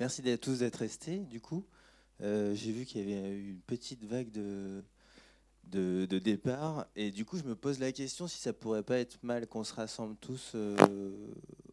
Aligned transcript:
merci 0.00 0.28
à 0.30 0.38
tous 0.38 0.60
d'être 0.60 0.76
restés, 0.76 1.18
du 1.18 1.40
coup. 1.40 1.64
Euh, 2.20 2.54
j'ai 2.54 2.72
vu 2.72 2.84
qu'il 2.84 3.00
y 3.00 3.12
avait 3.12 3.30
eu 3.30 3.50
une 3.50 3.60
petite 3.60 4.04
vague 4.04 4.30
de, 4.30 4.82
de, 5.64 6.18
départ. 6.18 6.86
Et 6.96 7.10
du 7.10 7.24
coup, 7.24 7.38
je 7.38 7.44
me 7.44 7.54
pose 7.54 7.78
la 7.78 7.92
question 7.92 8.26
si 8.26 8.38
ça 8.38 8.52
pourrait 8.52 8.82
pas 8.82 8.98
être 8.98 9.18
mal 9.22 9.46
qu'on 9.46 9.64
se 9.64 9.74
rassemble 9.74 10.16
tous 10.16 10.52
euh, 10.54 10.76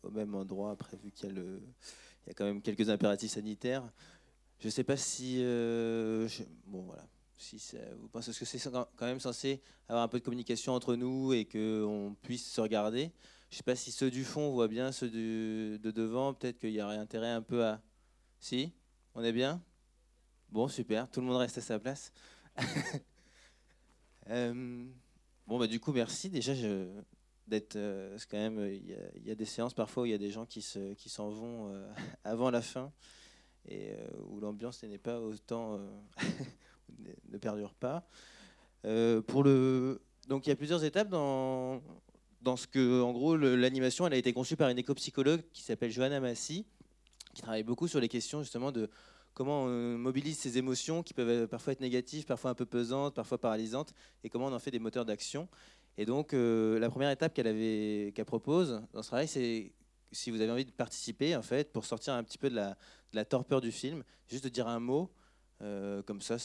au 0.03 0.11
même 0.11 0.35
endroit, 0.35 0.71
après, 0.71 0.97
vu 0.97 1.11
qu'il 1.11 1.29
y, 2.27 2.29
a 2.29 2.33
quand 2.33 2.45
même 2.45 2.61
quelques 2.61 2.89
impératifs 2.89 3.31
sanitaires. 3.31 3.83
Je 4.59 4.67
ne 4.67 4.71
sais 4.71 4.83
pas 4.83 4.97
si. 4.97 5.37
Euh, 5.39 6.27
bon, 6.67 6.83
voilà. 6.83 7.05
Si 7.37 7.75
vous 7.99 8.07
pensez 8.07 8.31
que 8.31 8.45
c'est 8.45 8.71
quand 8.71 9.05
même 9.05 9.19
censé 9.19 9.61
avoir 9.89 10.03
un 10.03 10.07
peu 10.07 10.19
de 10.19 10.23
communication 10.23 10.73
entre 10.73 10.95
nous 10.95 11.33
et 11.33 11.43
qu'on 11.43 12.15
puisse 12.21 12.49
se 12.49 12.61
regarder 12.61 13.11
Je 13.49 13.55
ne 13.55 13.57
sais 13.57 13.63
pas 13.63 13.75
si 13.75 13.91
ceux 13.91 14.09
du 14.09 14.23
fond 14.23 14.51
voient 14.51 14.69
bien 14.69 14.93
ceux 14.93 15.09
de 15.09 15.91
devant. 15.91 16.33
Peut-être 16.33 16.57
qu'il 16.57 16.71
y 16.71 16.81
aurait 16.81 16.97
intérêt 16.97 17.31
un 17.31 17.41
peu 17.41 17.65
à. 17.65 17.81
Si 18.47 18.71
On 19.15 19.23
est 19.23 19.31
bien? 19.31 19.59
Bon, 20.49 20.67
super. 20.67 21.09
Tout 21.09 21.19
le 21.19 21.25
monde 21.25 21.37
reste 21.37 21.57
à 21.57 21.61
sa 21.61 21.79
place. 21.79 22.11
Euh, 24.31 24.85
bon, 25.45 25.59
bah, 25.59 25.67
du 25.67 25.79
coup, 25.79 25.91
merci. 25.91 26.31
Déjà, 26.31 26.53
d'être. 27.45 27.75
Euh, 27.75 28.17
quand 28.29 28.37
même, 28.37 28.57
il 28.71 29.23
y, 29.23 29.29
a 29.29 29.35
des 29.35 29.45
séances 29.45 29.75
parfois 29.75 30.01
où 30.01 30.05
il 30.07 30.11
y 30.11 30.15
a 30.15 30.17
des 30.17 30.31
gens 30.31 30.47
qui 30.47 30.63
s'en 30.63 30.95
qui 30.95 31.09
vont 31.15 31.69
euh, 31.69 31.87
avant 32.23 32.49
la 32.49 32.63
fin 32.63 32.91
et 33.67 33.93
où 34.27 34.39
l'ambiance 34.39 34.81
n'est 34.81 34.97
pas 34.97 35.19
autant. 35.19 35.79
ne 37.29 37.37
perdure 37.37 37.75
pas. 37.75 38.07
pour 39.27 39.43
le. 39.43 40.01
Donc, 40.27 40.47
il 40.47 40.49
y 40.49 40.53
a 40.53 40.55
plusieurs 40.55 40.83
étapes 40.83 41.09
dans, 41.09 41.83
dans 42.41 42.57
ce 42.57 42.65
que, 42.65 43.01
en 43.01 43.11
gros, 43.11 43.37
l'animation, 43.37 44.07
elle 44.07 44.13
a 44.13 44.17
été 44.17 44.33
conçue 44.33 44.55
par 44.55 44.69
une 44.69 44.79
éco-psychologue 44.79 45.43
qui 45.53 45.61
s'appelle 45.61 45.91
Johanna 45.91 46.19
Massi, 46.19 46.65
qui 47.35 47.43
travaille 47.43 47.63
beaucoup 47.63 47.87
sur 47.87 47.99
les 47.99 48.07
questions 48.07 48.41
justement 48.41 48.71
de 48.71 48.89
comment 49.35 49.65
on 49.65 49.97
mobilise 49.97 50.39
ces 50.39 50.57
émotions 50.57 51.03
qui 51.03 51.13
peuvent 51.13 51.47
parfois 51.47 51.73
être 51.73 51.81
négatives, 51.81 52.25
parfois 52.25 52.49
un 52.51 52.55
peu 52.55 52.65
pesantes, 52.65 53.13
parfois 53.13 53.37
paralysantes, 53.37 53.93
et 54.23 54.29
comment 54.29 54.47
on 54.47 54.53
en 54.53 54.59
fait 54.59 54.71
des 54.71 54.79
moteurs 54.79 55.05
d'action. 55.05 55.47
Et 55.97 56.05
donc, 56.05 56.33
euh, 56.33 56.79
la 56.79 56.89
première 56.89 57.11
étape 57.11 57.33
qu'elle 57.33 57.47
avait, 57.47 58.11
propose 58.25 58.81
dans 58.93 59.03
ce 59.03 59.07
travail, 59.09 59.27
c'est 59.27 59.73
si 60.11 60.31
vous 60.31 60.41
avez 60.41 60.51
envie 60.51 60.65
de 60.65 60.71
participer, 60.71 61.35
en 61.35 61.41
fait, 61.41 61.71
pour 61.71 61.85
sortir 61.85 62.13
un 62.13 62.23
petit 62.23 62.37
peu 62.37 62.49
de 62.49 62.55
la, 62.55 63.25
torpeur 63.25 63.59
du 63.59 63.71
film, 63.71 64.03
juste 64.27 64.45
de 64.45 64.49
dire 64.49 64.67
un 64.67 64.79
mot, 64.79 65.11
euh, 65.61 66.01
comme 66.03 66.21
ça, 66.21 66.37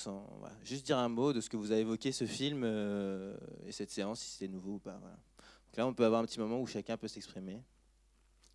juste 0.62 0.86
dire 0.86 0.98
un 0.98 1.08
mot 1.08 1.32
de 1.32 1.41
ce 1.41 1.48
que 1.48 1.56
vous 1.56 1.70
avez 1.70 1.82
évoqué 1.82 2.10
ce 2.10 2.27
film 2.27 2.62
euh, 2.64 3.36
et 3.66 3.72
cette 3.72 3.91
séance, 3.91 4.20
si 4.20 4.30
c'était 4.30 4.48
nouveau 4.48 4.75
ou 4.75 4.78
pas. 4.78 4.94
Donc 4.94 5.77
là, 5.77 5.86
on 5.86 5.94
peut 5.94 6.04
avoir 6.04 6.20
un 6.20 6.27
petit 6.27 6.41
moment 6.41 6.60
où 6.60 6.66
chacun 6.66 6.97
peut 6.97 7.08
s'exprimer, 7.08 7.62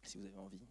si 0.03 0.17
vous 0.17 0.25
avez 0.25 0.37
envie. 0.37 0.65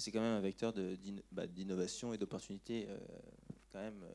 C'est 0.00 0.12
quand 0.12 0.20
même 0.20 0.36
un 0.36 0.40
vecteur 0.40 0.74
bah, 1.32 1.46
d'innovation 1.46 2.12
et 2.12 2.18
d'opportunité 2.18 2.86
euh, 2.88 2.98
quand 3.70 3.80
même 3.80 4.02
euh, 4.02 4.14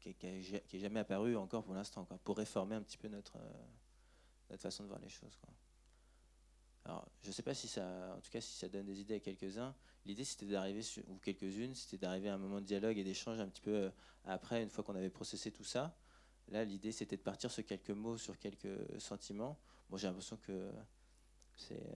qui, 0.00 0.16
n'est 0.24 0.80
jamais 0.80 1.00
apparu 1.00 1.36
encore 1.36 1.64
pour 1.64 1.74
l'instant, 1.74 2.04
pour 2.24 2.36
réformer 2.36 2.74
un 2.74 2.82
petit 2.82 2.98
peu 2.98 3.08
notre, 3.08 3.36
euh, 3.36 4.56
façon 4.56 4.82
de 4.82 4.88
voir 4.88 5.00
les 5.00 5.08
choses. 5.08 5.38
Alors, 6.84 7.08
je 7.22 7.28
ne 7.28 7.32
sais 7.32 7.42
pas 7.42 7.54
si 7.54 7.68
ça, 7.68 8.14
en 8.16 8.20
tout 8.20 8.30
cas, 8.30 8.40
si 8.40 8.58
ça 8.58 8.68
donne 8.68 8.86
des 8.86 9.00
idées 9.00 9.14
à 9.14 9.20
quelques-uns. 9.20 9.74
L'idée, 10.04 10.24
c'était 10.24 10.46
d'arriver, 10.46 10.82
ou 11.08 11.16
quelques-unes, 11.16 11.74
c'était 11.74 11.96
d'arriver 11.96 12.28
à 12.28 12.34
un 12.34 12.38
moment 12.38 12.60
de 12.60 12.66
dialogue 12.66 12.98
et 12.98 13.04
d'échange 13.04 13.38
un 13.38 13.48
petit 13.48 13.62
peu 13.62 13.90
après, 14.24 14.62
une 14.62 14.68
fois 14.68 14.82
qu'on 14.82 14.96
avait 14.96 15.10
processé 15.10 15.52
tout 15.52 15.64
ça. 15.64 15.96
Là, 16.48 16.64
l'idée, 16.64 16.90
c'était 16.90 17.16
de 17.16 17.22
partir 17.22 17.50
sur 17.52 17.64
quelques 17.64 17.90
mots, 17.90 18.18
sur 18.18 18.36
quelques 18.36 19.00
sentiments. 19.00 19.58
Bon, 19.88 19.96
j'ai 19.96 20.08
l'impression 20.08 20.36
que 20.36 20.72
c'est, 21.56 21.86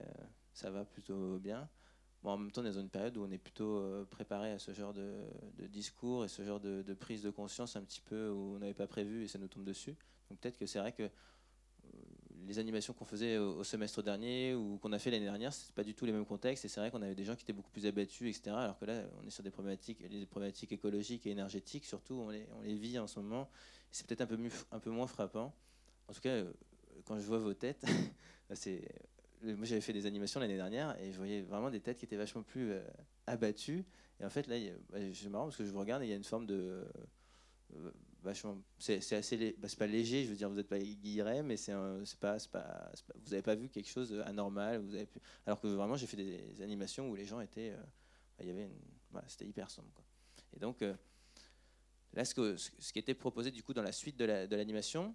ça 0.53 0.71
va 0.71 0.85
plutôt 0.85 1.37
bien 1.37 1.69
en 2.33 2.37
même 2.37 2.51
temps, 2.51 2.61
on 2.61 2.65
est 2.65 2.71
dans 2.71 2.79
une 2.79 2.89
période 2.89 3.17
où 3.17 3.23
on 3.23 3.31
est 3.31 3.37
plutôt 3.37 3.77
euh, 3.77 4.05
préparé 4.05 4.51
à 4.51 4.59
ce 4.59 4.73
genre 4.73 4.93
de, 4.93 5.15
discours 5.67 6.25
et 6.25 6.27
ce 6.27 6.43
genre 6.43 6.59
de, 6.59 6.93
prise 6.93 7.21
de 7.21 7.29
conscience 7.29 7.75
un 7.75 7.81
petit 7.81 8.01
peu 8.01 8.29
où 8.29 8.55
on 8.55 8.59
n'avait 8.59 8.73
pas 8.73 8.87
prévu 8.87 9.23
et 9.23 9.27
ça 9.27 9.39
nous 9.39 9.47
tombe 9.47 9.63
dessus. 9.63 9.95
Donc 10.29 10.39
peut-être 10.39 10.57
que 10.57 10.65
c'est 10.65 10.79
vrai 10.79 10.91
que 10.91 11.03
euh, 11.03 11.09
les 12.45 12.59
animations 12.59 12.93
qu'on 12.93 13.05
faisait 13.05 13.37
au, 13.37 13.63
semestre 13.63 14.01
dernier 14.01 14.55
ou 14.55 14.77
qu'on 14.77 14.93
a 14.93 14.99
fait 14.99 15.11
l'année 15.11 15.25
dernière, 15.25 15.53
c'est 15.53 15.73
pas 15.73 15.83
du 15.83 15.93
tout 15.93 16.05
les 16.05 16.11
mêmes 16.11 16.25
contextes. 16.25 16.65
Et 16.65 16.67
c'est 16.67 16.79
vrai 16.79 16.91
qu'on 16.91 17.01
avait 17.01 17.15
des 17.15 17.25
gens 17.25 17.35
qui 17.35 17.43
étaient 17.43 17.53
beaucoup 17.53 17.71
plus 17.71 17.85
abattus, 17.85 18.37
etc. 18.37 18.55
Alors 18.55 18.77
que 18.77 18.85
là, 18.85 19.03
on 19.21 19.27
est 19.27 19.31
sur 19.31 19.43
des 19.43 19.51
problématiques, 19.51 20.01
écologiques 20.71 21.25
et 21.27 21.31
énergétiques, 21.31 21.85
surtout, 21.85 22.15
on 22.15 22.29
les, 22.29 22.47
on 22.57 22.61
les 22.61 22.75
vit 22.75 22.99
en 22.99 23.07
ce 23.07 23.19
moment. 23.19 23.49
C'est 23.91 24.05
peut-être 24.07 24.21
un 24.21 24.27
peu, 24.27 24.37
un 24.71 24.79
peu 24.79 24.89
moins 24.89 25.07
frappant. 25.07 25.53
En 26.07 26.13
tout 26.13 26.21
cas, 26.21 26.29
euh, 26.29 26.51
quand 27.05 27.19
je 27.19 27.25
vois 27.25 27.39
vos 27.39 27.53
têtes, 27.53 27.85
c'est 28.53 28.87
moi 29.43 29.65
j'avais 29.65 29.81
fait 29.81 29.93
des 29.93 30.05
animations 30.05 30.39
l'année 30.39 30.55
dernière 30.55 30.99
et 31.01 31.11
je 31.11 31.17
voyais 31.17 31.41
vraiment 31.41 31.69
des 31.69 31.79
têtes 31.79 31.97
qui 31.97 32.05
étaient 32.05 32.17
vachement 32.17 32.43
plus 32.43 32.71
euh, 32.71 32.83
abattues. 33.25 33.85
Et 34.19 34.25
en 34.25 34.29
fait, 34.29 34.47
là, 34.47 34.55
bah, 34.89 34.97
c'est 35.13 35.29
marrant 35.29 35.45
parce 35.45 35.57
que 35.57 35.65
je 35.65 35.71
vous 35.71 35.79
regarde 35.79 36.03
et 36.03 36.07
il 36.07 36.09
y 36.09 36.13
a 36.13 36.15
une 36.15 36.23
forme 36.23 36.45
de. 36.45 36.85
Euh, 37.75 37.91
vachement. 38.23 38.57
C'est 38.79 39.13
assez. 39.13 39.55
Bah, 39.59 39.67
c'est 39.69 39.77
pas 39.77 39.87
léger, 39.87 40.23
je 40.23 40.29
veux 40.29 40.35
dire, 40.35 40.49
vous 40.49 40.55
n'êtes 40.55 40.67
pas 40.67 40.79
guilleret, 40.79 41.43
mais 41.43 41.57
c'est 41.57 41.73
pas, 42.19 42.37
pas, 42.51 42.91
Vous 43.15 43.29
n'avez 43.29 43.43
pas 43.43 43.55
vu 43.55 43.69
quelque 43.69 43.89
chose 43.89 44.11
d'anormal. 44.11 44.83
Alors 45.45 45.59
que 45.61 45.67
vraiment, 45.67 45.95
j'ai 45.95 46.07
fait 46.07 46.17
des 46.17 46.61
animations 46.61 47.09
où 47.09 47.15
les 47.15 47.25
gens 47.25 47.39
étaient. 47.39 47.73
Euh, 48.41 48.67
bah. 49.11 49.23
C'était 49.27 49.45
hyper 49.45 49.69
sombre. 49.69 49.89
Quoi. 49.93 50.03
Et 50.55 50.59
donc, 50.59 50.83
là, 52.13 52.25
ce, 52.25 52.33
que, 52.33 52.55
ce 52.57 52.91
qui 52.91 52.99
était 52.99 53.13
proposé 53.13 53.51
du 53.51 53.61
coup 53.61 53.73
dans 53.73 53.83
la 53.83 53.91
suite 53.91 54.17
de 54.17 54.55
l'animation, 54.55 55.13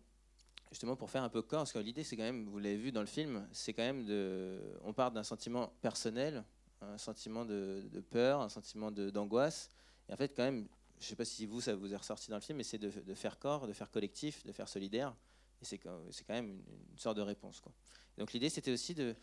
justement 0.72 0.96
pour 0.96 1.10
faire 1.10 1.22
un 1.22 1.28
peu 1.28 1.42
corps, 1.42 1.60
parce 1.60 1.72
que 1.72 1.78
l'idée 1.78 2.02
c'est 2.02 2.16
quand 2.16 2.22
même, 2.22 2.46
vous 2.46 2.58
l'avez 2.58 2.78
vu 2.78 2.92
dans 2.92 3.02
le 3.02 3.06
film, 3.06 3.46
c'est 3.52 3.74
quand 3.74 3.82
même 3.82 4.06
de, 4.06 4.58
on 4.82 4.94
part 4.94 5.12
d'un 5.12 5.22
sentiment 5.22 5.70
personnel, 5.82 6.44
un 6.80 6.96
sentiment 6.96 7.44
de, 7.44 8.02
peur, 8.10 8.40
un 8.40 8.48
sentiment 8.48 8.90
d'angoisse, 8.90 9.70
et 10.08 10.14
en 10.14 10.16
fait 10.16 10.34
quand 10.34 10.44
même, 10.44 10.66
je 10.98 11.04
ne 11.04 11.08
sais 11.08 11.16
pas 11.16 11.26
si 11.26 11.44
vous 11.44 11.60
ça 11.60 11.74
vous 11.74 11.92
est 11.92 11.96
ressorti 11.96 12.30
dans 12.30 12.36
le 12.36 12.42
film, 12.42 12.56
mais 12.56 12.64
c'est 12.64 12.78
de, 12.78 13.14
faire 13.14 13.38
corps, 13.38 13.66
de 13.66 13.74
faire 13.74 13.90
collectif, 13.90 14.44
de 14.46 14.52
faire 14.52 14.66
solidaire, 14.66 15.14
et 15.60 15.64
c'est 15.66 15.76
quand 15.76 16.00
même 16.30 16.62
une, 16.90 16.98
sorte 16.98 17.18
de 17.18 17.22
réponse. 17.22 17.60
Quoi. 17.60 17.72
donc 18.16 18.32
l'idée 18.32 18.48
c'était 18.48 18.72
aussi 18.72 18.94
de, 18.94 19.14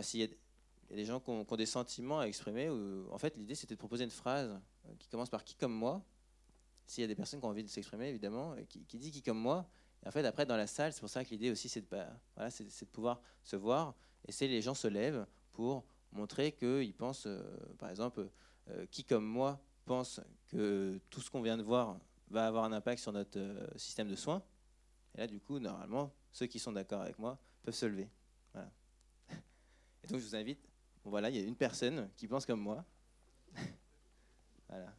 s'il 0.00 0.20
y, 0.20 0.24
a 0.24 0.28
des 0.96 1.04
gens 1.04 1.20
qui 1.20 1.28
ont, 1.28 1.44
des 1.44 1.66
sentiments 1.66 2.20
à 2.20 2.24
exprimer, 2.24 2.70
en 2.70 3.18
fait 3.18 3.36
l'idée 3.36 3.54
c'était 3.54 3.74
de 3.74 3.78
proposer 3.78 4.04
une 4.04 4.10
phrase 4.10 4.58
euh, 4.86 4.94
qui 4.98 5.06
commence 5.08 5.28
par 5.28 5.44
qui 5.44 5.54
comme 5.54 5.74
moi, 5.74 6.02
s'il 6.86 7.02
y 7.02 7.04
a 7.04 7.08
des 7.08 7.14
personnes 7.14 7.40
qui 7.40 7.44
ont 7.44 7.50
envie 7.50 7.62
de 7.62 7.68
s'exprimer 7.68 8.08
évidemment, 8.08 8.56
qui 8.70 8.96
dit 8.96 9.10
qui 9.10 9.22
comme 9.22 9.38
moi, 9.38 9.68
en 10.06 10.10
fait, 10.10 10.24
après, 10.24 10.46
dans 10.46 10.56
la 10.56 10.66
salle, 10.66 10.92
c'est 10.92 11.00
pour 11.00 11.08
ça 11.08 11.24
que 11.24 11.30
l'idée 11.30 11.50
aussi, 11.50 11.68
c'est 11.68 11.80
de, 11.80 12.84
pouvoir 12.86 13.20
se 13.42 13.56
voir. 13.56 13.94
Et 14.26 14.32
c'est 14.32 14.46
les 14.46 14.62
gens 14.62 14.74
se 14.74 14.88
lèvent 14.88 15.26
pour 15.52 15.84
montrer 16.12 16.52
qu'ils 16.52 16.94
pensent, 16.94 17.26
euh, 17.26 17.42
par 17.78 17.90
exemple, 17.90 18.28
euh, 18.70 18.86
qui 18.90 19.04
comme 19.04 19.24
moi 19.24 19.60
pense 19.84 20.20
que 20.46 21.00
tout 21.10 21.20
ce 21.20 21.30
qu'on 21.30 21.42
vient 21.42 21.56
de 21.56 21.62
voir 21.62 21.98
va 22.30 22.46
avoir 22.46 22.64
un 22.64 22.72
impact 22.72 23.00
sur 23.00 23.12
notre 23.12 23.38
euh, 23.38 23.66
système 23.76 24.08
de 24.08 24.16
soins. 24.16 24.42
Et 25.14 25.18
là, 25.18 25.26
du 25.26 25.40
coup, 25.40 25.58
normalement, 25.58 26.12
ceux 26.30 26.46
qui 26.46 26.58
sont 26.58 26.72
d'accord 26.72 27.02
avec 27.02 27.18
moi 27.18 27.38
peuvent 27.62 27.74
se 27.74 27.86
lever. 27.86 28.08
Et 30.04 30.06
donc, 30.06 30.20
je 30.20 30.26
vous 30.26 30.36
invite. 30.36 30.60
Bon, 31.04 31.10
voilà, 31.10 31.28
il 31.30 31.36
y 31.36 31.40
a 31.40 31.42
une 31.42 31.56
personne 31.56 32.08
qui 32.16 32.28
pense 32.28 32.46
comme 32.46 32.60
moi. 32.60 32.84
voilà. 34.68 34.94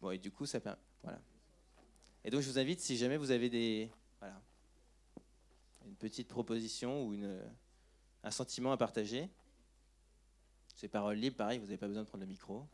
Bon, 0.00 0.10
et 0.10 0.18
du 0.18 0.30
coup, 0.30 0.44
ça 0.44 0.60
permet. 0.60 0.78
Voilà. 1.02 1.18
Et 2.24 2.30
donc 2.30 2.40
je 2.40 2.48
vous 2.48 2.58
invite, 2.58 2.80
si 2.80 2.96
jamais 2.96 3.18
vous 3.18 3.30
avez 3.30 3.90
une 5.84 5.94
petite 5.96 6.26
proposition 6.26 7.06
ou 7.06 7.14
un 8.22 8.30
sentiment 8.30 8.72
à 8.72 8.78
partager, 8.78 9.28
c'est 10.74 10.88
parole 10.88 11.16
libre, 11.16 11.36
pareil, 11.36 11.58
vous 11.58 11.66
n'avez 11.66 11.76
pas 11.76 11.86
besoin 11.86 12.02
de 12.02 12.08
prendre 12.08 12.24
le 12.24 12.28
micro. 12.28 12.66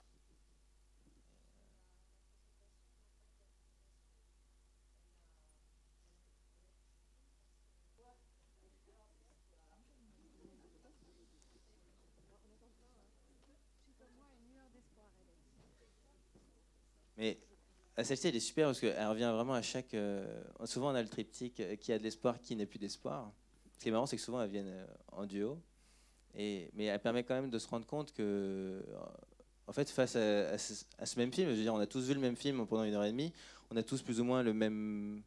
Mais 17.17 17.39
celle-ci, 18.05 18.29
elle 18.29 18.37
est 18.37 18.41
super 18.41 18.67
parce 18.67 18.81
qu'elle 18.81 19.07
revient 19.07 19.31
vraiment 19.35 19.55
à 19.55 19.63
chaque. 19.63 19.95
Euh, 19.95 20.43
souvent, 20.65 20.93
on 20.93 20.95
a 20.95 21.03
le 21.03 21.09
triptyque 21.09 21.61
euh, 21.61 21.77
qui 21.77 21.93
a 21.93 21.99
de 21.99 22.03
l'espoir, 22.03 22.41
qui 22.41 22.55
n'a 22.57 22.67
plus 22.67 22.79
d'espoir. 22.79 23.33
Ce 23.73 23.83
qui 23.83 23.89
est 23.89 23.93
marrant, 23.93 24.07
c'est 24.07 24.17
que 24.17 24.23
souvent, 24.23 24.43
elles 24.43 24.51
viennent 24.51 24.69
euh, 24.69 24.87
en 25.13 25.27
duo. 25.27 25.59
Et, 26.35 26.71
mais 26.75 26.85
elle 26.85 27.01
permet 27.01 27.25
quand 27.25 27.35
même 27.35 27.51
de 27.51 27.59
se 27.59 27.67
rendre 27.67 27.87
compte 27.87 28.13
que, 28.13 28.85
en 29.67 29.73
fait, 29.73 29.91
face 29.91 30.15
à, 30.15 30.57
ce, 30.59 31.19
même 31.19 31.33
film, 31.33 31.51
je 31.51 31.57
veux 31.57 31.63
dire, 31.63 31.75
on 31.75 31.81
a 31.81 31.87
tous 31.87 32.07
vu 32.07 32.15
le 32.15 32.21
même 32.21 32.37
film 32.37 32.65
pendant 32.67 32.85
une 32.85 32.95
heure 32.95 33.05
et 33.05 33.11
demie, 33.11 33.33
on 33.71 33.77
a 33.77 33.83
tous 33.83 34.03
plus 34.03 34.21
ou 34.21 34.25
moins 34.25 34.45
le 34.45 34.53
même, 34.53 35.23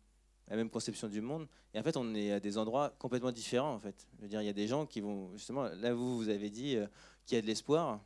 la 0.48 0.56
même 0.56 0.70
conception 0.70 1.10
du 1.10 1.20
monde. 1.20 1.48
Et 1.74 1.80
en 1.80 1.84
fait, 1.84 1.98
on 1.98 2.16
est 2.16 2.32
à 2.32 2.40
des 2.40 2.58
endroits 2.58 2.96
complètement 3.00 3.34
différents. 3.34 3.74
En 3.74 3.80
fait, 3.80 4.08
je 4.18 4.22
veux 4.22 4.30
dire, 4.30 4.42
il 4.42 4.46
y 4.46 4.50
a 4.50 4.54
des 4.54 4.68
gens 4.68 4.86
qui 4.86 5.02
vont 5.02 5.36
justement. 5.36 5.64
Là, 5.64 5.94
vous, 5.94 6.18
vous 6.18 6.30
avez 6.30 6.50
dit 6.50 6.78
qu'il 7.26 7.36
y 7.36 7.40
a 7.40 7.42
de 7.42 7.48
l'espoir. 7.48 8.00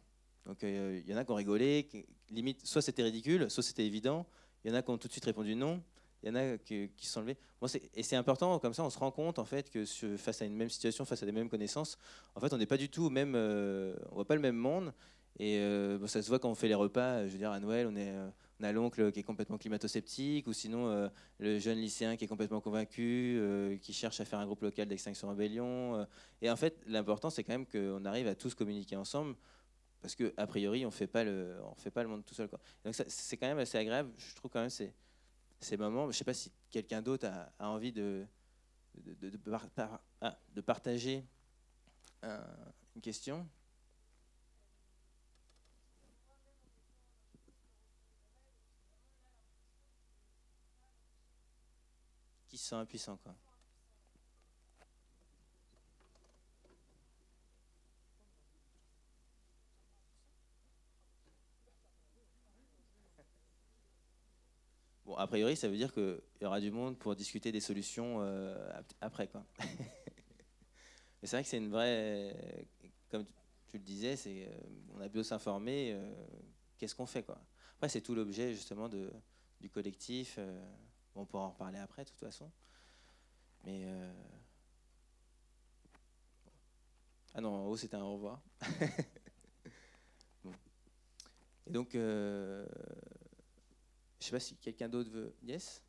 Donc, 0.48 0.64
il 0.64 1.08
y 1.08 1.14
en 1.14 1.18
a 1.18 1.26
qui 1.26 1.32
ont 1.32 1.36
rigolé. 1.36 1.88
limite, 2.32 2.66
soit 2.66 2.82
c'était 2.82 3.04
ridicule, 3.04 3.52
soit 3.52 3.62
c'était 3.62 3.86
évident. 3.86 4.26
Il 4.64 4.72
y 4.72 4.74
en 4.74 4.78
a 4.78 4.82
qui 4.82 4.90
ont 4.90 4.98
tout 4.98 5.08
de 5.08 5.14
suite 5.14 5.26
répondu 5.26 5.56
non. 5.56 5.82
Il 6.24 6.30
y 6.30 6.32
en 6.32 6.36
a 6.36 6.58
qui, 6.58 6.90
qui 6.98 7.06
sont 7.06 7.22
levés. 7.22 7.38
Et 7.94 8.04
c'est 8.04 8.16
important, 8.16 8.58
comme 8.60 8.74
ça, 8.74 8.84
on 8.84 8.90
se 8.90 8.98
rend 8.98 9.12
compte 9.12 9.40
en 9.40 9.46
fait 9.46 9.70
que 9.70 9.86
face 10.18 10.42
à 10.42 10.46
une 10.46 10.56
même 10.56 10.70
situation, 10.70 11.06
face 11.06 11.22
à 11.22 11.26
des 11.26 11.32
mêmes 11.32 11.50
connaissances, 11.50 11.98
en 12.36 12.40
fait, 12.40 12.52
on 12.54 12.58
n'est 12.58 12.66
pas 12.66 12.78
du 12.78 12.90
tout 12.90 13.10
même, 13.10 13.36
on 13.36 14.16
voit 14.16 14.26
pas 14.26 14.36
le 14.36 14.42
même 14.42 14.56
monde. 14.56 14.94
Et 15.40 15.62
ça 16.08 16.22
se 16.24 16.28
voit 16.28 16.40
quand 16.40 16.50
on 16.50 16.56
fait 16.56 16.68
les 16.68 16.76
repas. 16.76 17.28
Je 17.28 17.32
veux 17.32 17.38
dire, 17.38 17.52
à 17.52 17.60
Noël, 17.60 17.88
on 17.88 17.96
est 17.96 18.12
on 18.60 18.64
a 18.64 18.72
l'oncle 18.72 19.12
qui 19.12 19.20
est 19.20 19.24
complètement 19.24 19.58
climato-sceptique, 19.58 20.48
ou 20.48 20.54
sinon 20.54 20.90
euh, 20.90 21.10
le 21.40 21.60
jeune 21.60 21.78
lycéen 21.78 22.16
qui 22.16 22.26
est 22.26 22.28
complètement 22.28 22.62
convaincu, 22.62 23.38
euh, 23.40 23.78
qui 23.78 23.94
cherche 23.94 24.20
à 24.20 24.26
faire 24.26 24.40
un 24.40 24.46
groupe 24.46 24.62
local 24.62 24.88
d'extinction 24.88 25.30
rébellion. 25.30 25.96
Euh. 25.96 26.06
et 26.42 26.50
en 26.50 26.56
fait, 26.56 26.76
l'important, 26.88 27.30
c'est 27.30 27.44
quand 27.44 27.54
même 27.54 27.68
qu'on 27.68 28.04
arrive 28.06 28.28
à 28.28 28.36
tous 28.36 28.56
communiquer 28.56 28.96
ensemble, 28.96 29.36
parce 30.02 30.16
qu'a 30.16 30.48
priori, 30.48 30.86
on 30.86 30.90
ne 30.90 30.94
fait 30.94 31.08
pas 31.08 31.24
le 31.24 32.08
monde 32.08 32.24
tout 32.26 32.36
seul. 32.36 32.48
Quoi. 32.48 32.60
Donc 32.84 32.96
c'est 32.96 33.38
quand 33.38 33.48
même 33.48 33.60
assez 33.60 33.78
agréable. 33.78 34.12
Je 34.18 34.36
trouve 34.36 34.52
quand 34.52 34.62
même 34.62 34.70
ces, 34.70 34.94
ces 35.60 35.78
moments. 35.78 36.12
Je 36.12 36.18
sais 36.18 36.24
pas 36.24 36.34
si 36.34 36.52
quelqu'un 36.70 37.02
d'autre 37.02 37.28
a, 37.28 37.70
envie 37.70 37.92
de, 37.92 38.26
de, 38.96 39.30
de, 39.30 39.40
ah, 40.22 40.38
partager 40.66 41.26
une 42.24 43.02
question. 43.02 43.48
qui 52.48 52.58
se 52.58 52.70
sent 52.70 52.76
impuissant. 52.76 53.18
Quoi. 53.18 53.36
Bon, 65.08 65.16
a 65.16 65.26
priori, 65.26 65.56
ça 65.56 65.70
veut 65.70 65.78
dire 65.78 65.94
qu'il 65.94 66.20
y 66.42 66.46
aura 66.46 66.60
du 66.60 66.70
monde 66.70 66.98
pour 66.98 67.16
discuter 67.16 67.54
des 67.54 67.62
solutions 67.62 68.18
euh, 68.20 68.82
après. 69.00 69.30
Quoi. 69.30 69.46
Mais 69.60 71.24
c'est 71.24 71.38
vrai 71.38 71.44
que 71.44 71.50
c'est 71.50 71.60
une 71.60 71.70
vraie. 71.70 72.68
Comme 73.10 73.24
tu 73.70 73.78
le 73.78 73.84
disais, 73.84 74.16
euh, 74.28 74.50
on 74.94 75.00
a 75.00 75.08
besoin 75.08 75.24
s'informer. 75.24 75.94
Euh, 75.94 76.14
qu'est-ce 76.78 76.94
qu'on 76.94 77.06
fait 77.06 77.24
quoi 77.24 77.40
Après, 77.78 77.88
c'est 77.88 78.02
tout 78.02 78.16
l'objet 78.16 78.54
justement 78.54 78.90
du 78.90 79.70
collectif 79.70 80.38
on 81.16 81.26
pourra 81.26 81.46
en 81.46 81.50
reparler 81.52 81.80
après, 81.80 82.04
de 82.04 82.10
toute 82.10 82.20
façon. 82.20 82.52
Mais. 83.64 83.88
Ah 87.34 87.40
non, 87.40 87.56
en 87.56 87.66
haut, 87.68 87.78
c'était 87.78 87.96
un 87.96 88.04
au 88.04 88.14
revoir. 88.14 88.42
Et 91.66 91.72
donc, 91.72 91.96
je 94.20 94.26
ne 94.26 94.28
sais 94.28 94.32
pas 94.32 94.40
si 94.40 94.56
quelqu'un 94.58 94.90
d'autre 94.90 95.10
veut. 95.12 95.34
Yes 95.44 95.82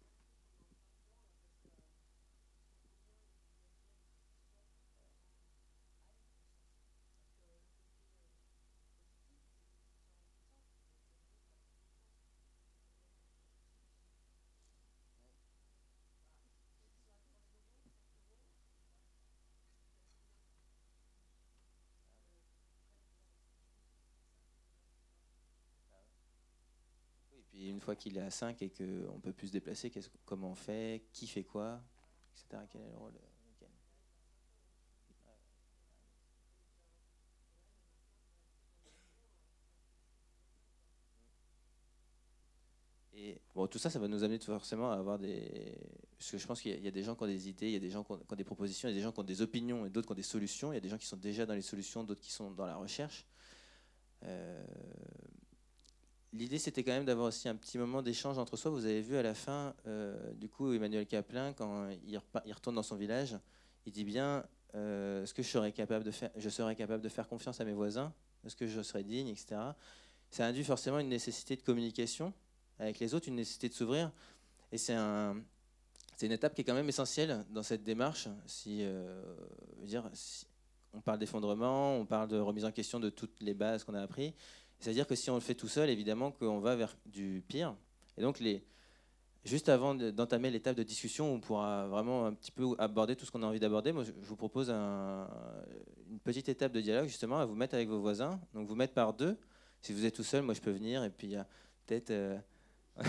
Puis 27.51 27.68
une 27.79 27.83
fois 27.83 27.95
qu'il 27.95 28.19
est 28.19 28.23
à 28.23 28.31
5 28.31 28.61
et 28.63 28.71
qu'on 28.71 29.21
peut 29.21 29.33
plus 29.33 29.47
se 29.47 29.53
déplacer, 29.53 29.93
comment 30.25 30.51
on 30.51 30.57
fait, 30.57 31.05
qui 31.13 31.29
fait 31.29 31.45
quoi, 31.45 31.81
etc. 32.35 32.65
Quel 32.73 32.81
est 32.81 32.91
le 32.91 32.97
rôle 32.97 33.13
Et 43.15 43.41
bon, 43.55 43.69
tout 43.69 43.79
ça, 43.79 43.91
ça 43.91 44.01
va 44.01 44.09
nous 44.09 44.25
amener 44.25 44.41
forcément 44.41 44.91
à 44.91 44.97
avoir 44.97 45.21
des. 45.21 45.79
Parce 46.19 46.33
que 46.33 46.39
je 46.39 46.47
pense 46.49 46.61
qu'il 46.61 46.83
y, 46.83 46.89
a 46.89 46.91
des 46.91 47.03
gens 47.05 47.15
qui 47.15 47.23
ont 47.23 47.29
des 47.29 47.49
idées, 47.49 47.67
il 47.67 47.73
y 47.73 47.77
a 47.77 47.81
des 47.81 47.91
gens 47.91 48.03
qui 48.03 48.11
ont, 48.11 48.37
des 48.37 48.45
propositions, 48.45 48.89
il 48.89 48.93
y 48.93 48.95
a 48.95 48.99
des 48.99 49.03
gens 49.05 49.13
qui 49.13 49.21
ont 49.21 49.25
des 49.25 49.41
opinions 49.41 49.87
et 49.87 49.91
d'autres 49.91 50.09
qui 50.09 50.13
ont 50.13 50.17
des 50.17 50.23
solutions. 50.25 50.73
Il 50.73 50.75
y 50.75 50.79
a 50.79 50.81
des 50.81 50.89
gens 50.89 50.99
qui 50.99 51.07
sont 51.07 51.17
déjà 51.17 51.47
dans 51.47 51.55
les 51.55 51.63
solutions, 51.63 52.03
d'autres 52.03 52.21
qui 52.21 52.33
sont 52.33 52.51
dans 52.51 52.67
la 52.67 52.75
recherche. 52.75 53.25
Euh, 54.25 54.67
L'idée, 56.33 56.59
c'était 56.59 56.85
quand 56.85 56.93
même 56.93 57.07
d'avoir 57.07 57.29
aussi 57.29 57.49
un 57.49 57.57
petit 57.57 57.79
moment 57.79 58.03
d'échange 58.03 58.39
entre 58.39 58.57
soi. 58.57 58.71
Vous 58.71 58.85
avez 58.85 59.01
vu 59.01 59.17
à 59.17 59.23
la 59.23 59.35
fin, 59.35 59.75
euh, 59.87 60.33
du 60.35 60.49
coup, 60.49 60.73
Emmanuel 60.73 61.07
Caplin, 61.07 61.55
quand 61.55 61.89
il, 62.07 62.19
retourne 62.53 62.77
dans 62.77 62.83
son 62.83 62.97
village, 62.97 63.37
il 63.87 63.93
dit 63.93 64.05
bien 64.05 64.45
euh, 64.75 65.23
est-ce 65.23 65.33
que 65.33 65.43
je 65.43 65.49
serais, 65.49 65.73
capable 65.73 66.05
de 66.05 66.11
faire, 66.11 66.31
je 66.37 66.49
serais 66.51 66.77
capable 66.77 67.03
de 67.03 67.09
faire 67.09 67.29
confiance 67.29 67.61
à 67.61 67.65
mes 67.65 67.73
voisins? 67.73 68.13
Est-ce 68.45 68.57
que 68.57 68.67
je 68.67 68.83
serais 68.83 69.05
digne, 69.05 69.29
etc. 69.29 69.57
Ça 70.31 70.47
induit 70.47 70.65
forcément 70.65 70.99
une 70.99 71.09
nécessité 71.09 71.57
de 71.57 71.63
communication 71.63 72.35
avec 72.79 72.99
les 72.99 73.15
autres, 73.15 73.29
une 73.29 73.37
nécessité 73.37 73.71
de 73.71 73.75
s'ouvrir. 73.75 74.13
Et 74.71 74.77
c'est 74.79 74.95
un, 74.95 75.43
une 76.23 76.33
étape 76.33 76.55
qui 76.55 76.61
est 76.61 76.65
quand 76.65 76.75
même 76.75 76.89
essentielle 76.89 77.45
dans 77.51 77.63
cette 77.63 77.85
démarche. 77.85 78.29
Euh, 78.67 79.35
si 80.13 80.47
on 80.93 81.01
parle 81.01 81.19
d'effondrement, 81.19 81.97
on 81.97 82.07
parle 82.07 82.29
de 82.29 82.39
remise 82.39 82.65
en 82.65 82.73
question 82.73 83.01
de 83.01 83.11
toutes 83.11 83.41
les 83.41 83.55
bases 83.55 83.85
qu'on 83.85 83.95
a 83.95 84.03
apprises. 84.03 84.33
C'est-à-dire 84.79 85.07
que 85.07 85.15
si 85.15 85.31
on 85.31 85.35
le 85.35 85.41
fait 85.41 85.55
tout 85.55 85.69
seul, 85.69 85.91
évidemment 85.91 86.31
qu'on 86.31 86.61
va 86.61 86.77
vers 86.77 86.97
du 87.07 87.43
pire. 87.47 87.75
Et 88.17 88.23
donc, 88.23 88.41
juste 89.45 89.69
avant 89.69 89.95
d'entamer 89.95 90.51
l'étape 90.51 90.77
de 90.77 90.83
discussion, 90.83 91.33
on 91.33 91.41
pourra 91.41 91.87
vraiment 91.89 92.27
un 92.27 92.35
petit 92.35 92.53
peu 92.53 92.75
aborder 92.79 93.17
tout 93.17 93.27
ce 93.27 93.31
qu'on 93.31 93.43
a 93.43 93.47
envie 93.47 93.61
d'aborder. 93.61 93.93
Moi, 93.93 94.05
je 94.05 94.13
vous 94.13 94.37
propose 94.37 94.71
une 94.71 96.21
petite 96.23 96.49
étape 96.49 96.73
de 96.73 96.81
dialogue, 96.81 97.09
justement, 97.09 97.39
à 97.39 97.45
vous 97.45 97.55
mettre 97.55 97.75
avec 97.75 97.89
vos 97.89 98.01
voisins. 98.01 98.41
Donc, 98.55 98.69
vous 98.69 98.77
mettre 98.77 98.95
par 98.95 99.15
deux. 99.15 99.37
Si 99.81 99.93
vous 99.93 100.05
êtes 100.05 100.15
tout 100.15 100.25
seul, 100.25 100.43
moi, 100.43 100.55
je 100.55 100.61
peux 100.61 100.73
venir. 100.73 101.03
Et 101.05 101.11
puis, 101.11 101.35
peut-être. 101.87 102.11
Euh, 102.11 102.39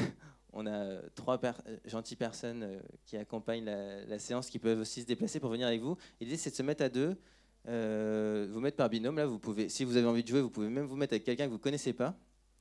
on 0.53 0.65
a 0.65 1.01
trois 1.13 1.39
gentilles 1.85 2.17
personnes 2.17 2.63
euh, 2.63 2.79
qui 3.05 3.17
accompagnent 3.17 3.65
la, 3.65 4.03
la, 4.05 4.17
séance 4.17 4.49
qui 4.49 4.57
peuvent 4.57 4.79
aussi 4.79 5.01
se 5.01 5.05
déplacer 5.05 5.39
pour 5.39 5.51
venir 5.51 5.67
avec 5.67 5.81
vous. 5.81 5.95
L'idée, 6.19 6.37
c'est 6.37 6.49
de 6.49 6.55
se 6.55 6.63
mettre 6.63 6.83
à 6.83 6.89
deux 6.89 7.15
euh, 7.69 8.47
vous 8.49 8.59
mettre 8.59 8.77
par 8.77 8.89
binôme. 8.89 9.17
Là, 9.17 9.25
vous 9.25 9.39
pouvez, 9.39 9.69
si 9.69 9.83
vous 9.83 9.95
avez 9.95 10.07
envie 10.07 10.23
de 10.23 10.27
jouer, 10.27 10.41
vous 10.41 10.49
pouvez 10.49 10.69
même 10.69 10.85
vous 10.85 10.95
mettre 10.95 11.13
avec 11.13 11.23
quelqu'un 11.23 11.45
que 11.45 11.51
vous 11.51 11.57
ne 11.57 11.61
connaissez 11.61 11.93
pas. 11.93 12.17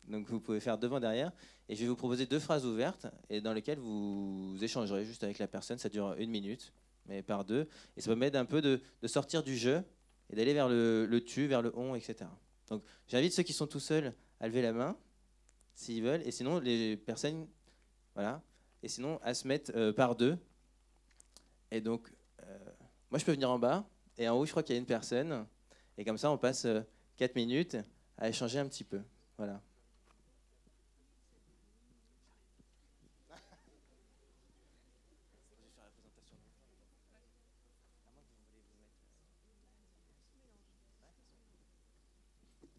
Donc 0.07 0.29
vous 0.29 0.41
pouvez 0.41 0.61
faire 0.61 0.79
devant, 0.79 1.01
derrière. 1.01 1.33
Et 1.69 1.75
je 1.75 1.83
vais 1.83 1.89
vous 1.89 1.97
proposer 1.97 2.27
deux 2.27 2.39
phrases 2.39 2.65
ouvertes 2.65 3.07
et 3.29 3.41
dans 3.41 3.53
lesquelles 3.53 3.79
vous 3.79 4.57
échangerez 4.61 5.05
juste 5.05 5.25
avec 5.25 5.39
la 5.39 5.47
personne. 5.47 5.79
Ça 5.79 5.89
dure 5.89 6.15
une 6.19 6.31
minute, 6.31 6.73
mais 7.07 7.23
par 7.23 7.45
deux. 7.45 7.69
Et 7.97 8.01
ça 8.01 8.09
permet 8.09 8.35
un 8.37 8.45
peu 8.45 8.61
de, 8.61 8.81
sortir 9.07 9.43
du 9.43 9.57
jeu 9.57 9.83
et 10.31 10.37
d'aller 10.37 10.55
vers 10.55 10.69
le, 10.69 11.21
tu, 11.27 11.47
vers 11.47 11.63
le 11.63 11.73
on, 11.77 11.95
etc. 11.95 12.31
Donc 12.69 12.83
j'invite 13.07 13.33
ceux 13.33 13.43
qui 13.43 13.53
sont 13.53 13.67
tout 13.67 13.81
seuls 13.81 14.15
à 14.41 14.47
lever 14.47 14.63
la 14.63 14.73
main, 14.73 14.97
s'ils 15.75 16.03
veulent. 16.03 16.23
Et 16.27 16.31
sinon, 16.31 16.59
les 16.59 16.97
personnes, 16.97 17.47
voilà. 18.15 18.43
Et 18.83 18.89
sinon, 18.89 19.19
à 19.23 19.35
se 19.35 19.47
mettre 19.49 19.73
euh, 19.75 19.93
par 19.93 20.17
deux. 20.17 20.39
Et 21.71 21.81
donc, 21.81 22.11
euh, 22.43 22.59
moi, 23.11 23.19
je 23.19 23.25
peux 23.25 23.33
venir 23.33 23.51
en 23.51 23.59
bas. 23.59 23.89
Et 24.19 24.29
en 24.29 24.37
haut, 24.37 24.45
je 24.45 24.51
crois 24.51 24.65
qu'il 24.65 24.75
y 24.75 24.79
a 24.79 24.81
une 24.81 24.87
personne. 24.87 25.47
Et 25.97 26.05
comme 26.05 26.19
ça, 26.19 26.31
on 26.31 26.37
passe 26.37 26.67
4 27.17 27.31
euh, 27.31 27.35
minutes 27.37 27.77
à 28.17 28.29
échanger 28.29 28.59
un 28.59 28.67
petit 28.67 28.85
peu. 28.85 29.01
Voilà. 29.37 29.61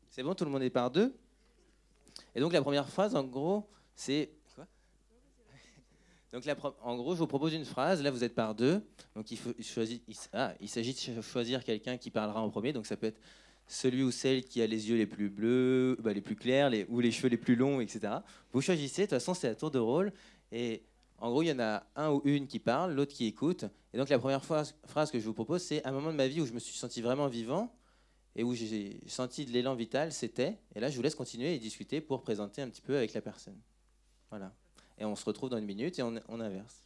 C'est 0.09 0.23
bon, 0.23 0.35
tout 0.35 0.43
le 0.43 0.51
monde 0.51 0.63
est 0.63 0.69
par 0.69 0.91
deux? 0.91 1.15
Et 2.35 2.41
donc 2.41 2.51
la 2.51 2.61
première 2.61 2.89
phrase, 2.89 3.15
en 3.15 3.23
gros, 3.23 3.69
c'est 3.95 4.29
donc 6.31 6.43
en 6.81 6.95
gros, 6.95 7.15
je 7.15 7.19
vous 7.19 7.27
propose 7.27 7.53
une 7.53 7.65
phrase. 7.65 8.03
Là, 8.03 8.11
vous 8.11 8.23
êtes 8.23 8.35
par 8.35 8.53
deux. 8.53 8.81
Donc 9.15 9.31
il, 9.31 9.39
ah, 10.33 10.53
il 10.61 10.69
s'agit 10.69 10.93
de 10.93 11.21
choisir 11.21 11.63
quelqu'un 11.63 11.97
qui 11.97 12.11
parlera 12.11 12.41
en 12.41 12.49
premier. 12.49 12.71
Donc 12.71 12.85
ça 12.85 12.97
peut 12.97 13.07
être 13.07 13.19
celui 13.67 14.03
ou 14.03 14.11
celle 14.11 14.43
qui 14.43 14.61
a 14.61 14.67
les 14.67 14.89
yeux 14.89 14.97
les 14.97 15.07
plus 15.07 15.29
bleus, 15.29 15.97
bah, 15.99 16.13
les 16.13 16.21
plus 16.21 16.35
clairs, 16.35 16.71
ou 16.89 16.99
les 16.99 17.11
cheveux 17.11 17.29
les 17.29 17.37
plus 17.37 17.55
longs, 17.55 17.81
etc. 17.81 18.13
Vous 18.53 18.61
choisissez. 18.61 19.03
De 19.03 19.05
toute 19.07 19.17
façon, 19.17 19.33
c'est 19.33 19.47
à 19.47 19.55
tour 19.55 19.71
de 19.71 19.79
rôle. 19.79 20.13
Et 20.51 20.83
en 21.17 21.31
gros, 21.31 21.41
il 21.41 21.47
y 21.47 21.51
en 21.51 21.59
a 21.59 21.83
un 21.95 22.11
ou 22.11 22.21
une 22.25 22.45
qui 22.45 22.59
parle, 22.59 22.93
l'autre 22.93 23.13
qui 23.13 23.25
écoute. 23.25 23.65
Et 23.93 23.97
donc 23.97 24.09
la 24.09 24.19
première 24.19 24.45
phrase, 24.45 24.75
phrase 24.85 25.09
que 25.09 25.19
je 25.19 25.25
vous 25.25 25.33
propose, 25.33 25.63
c'est 25.63 25.85
un 25.85 25.91
moment 25.91 26.11
de 26.11 26.17
ma 26.17 26.27
vie 26.27 26.41
où 26.41 26.45
je 26.45 26.53
me 26.53 26.59
suis 26.59 26.77
senti 26.77 27.01
vraiment 27.01 27.27
vivant 27.27 27.73
et 28.35 28.43
où 28.43 28.53
j'ai 28.53 28.99
senti 29.07 29.45
de 29.45 29.51
l'élan 29.51 29.73
vital, 29.73 30.11
c'était. 30.11 30.59
Et 30.75 30.79
là, 30.79 30.91
je 30.91 30.95
vous 30.95 31.01
laisse 31.01 31.15
continuer 31.15 31.55
et 31.55 31.59
discuter 31.59 32.01
pour 32.01 32.21
présenter 32.21 32.61
un 32.61 32.69
petit 32.69 32.81
peu 32.81 32.95
avec 32.95 33.13
la 33.13 33.21
personne. 33.21 33.57
Voilà 34.29 34.53
et 34.99 35.05
on 35.05 35.15
se 35.15 35.25
retrouve 35.25 35.49
dans 35.49 35.57
une 35.57 35.65
minute 35.65 35.97
et 35.97 36.03
on, 36.03 36.39
inverse. 36.39 36.83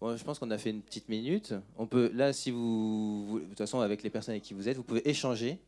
Bon, 0.00 0.16
je 0.16 0.24
pense 0.24 0.38
qu'on 0.38 0.50
a 0.50 0.56
fait 0.56 0.70
une 0.70 0.80
petite 0.80 1.10
minute. 1.10 1.52
On 1.76 1.86
peut, 1.86 2.10
là, 2.14 2.32
si 2.32 2.50
vous, 2.50 3.26
vous, 3.26 3.40
de 3.40 3.44
toute 3.44 3.58
façon, 3.58 3.80
avec 3.80 4.02
les 4.02 4.08
personnes 4.08 4.32
avec 4.32 4.44
qui 4.44 4.54
vous 4.54 4.66
êtes, 4.66 4.78
vous 4.78 4.82
pouvez 4.82 5.06
échanger. 5.06 5.58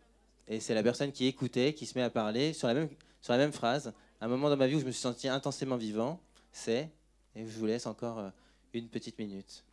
Et 0.49 0.61
c'est 0.61 0.75
la 0.75 0.83
personne 0.83 1.13
qui 1.13 1.27
écoutait, 1.27 1.75
qui 1.75 1.87
se 1.87 1.97
met 1.99 2.05
à 2.05 2.11
parler 2.11 2.53
sur 2.53 2.69
la 2.69 2.75
même, 2.75 2.89
sur 3.21 3.33
la 3.33 3.39
même 3.39 3.53
phrase. 3.53 3.93
Un 4.21 4.29
moment 4.29 4.51
dans 4.51 4.57
ma 4.57 4.67
vie 4.67 4.77
où 4.77 4.81
je 4.81 4.87
me 4.87 4.91
suis 4.91 5.01
senti 5.01 5.29
intensément 5.29 5.77
vivant, 5.77 6.21
c'est, 6.53 6.91
et 7.35 7.47
je 7.47 7.59
vous 7.59 7.67
laisse 7.67 7.87
encore 7.87 8.19
euh, 8.19 8.31
une 8.73 8.89
petite 8.89 9.19
minute. 9.19 9.65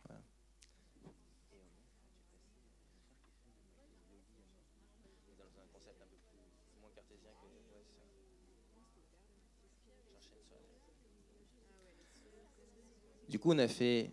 Du 13.30 13.38
coup, 13.38 13.52
on 13.52 13.58
a 13.58 13.68
fait. 13.68 14.10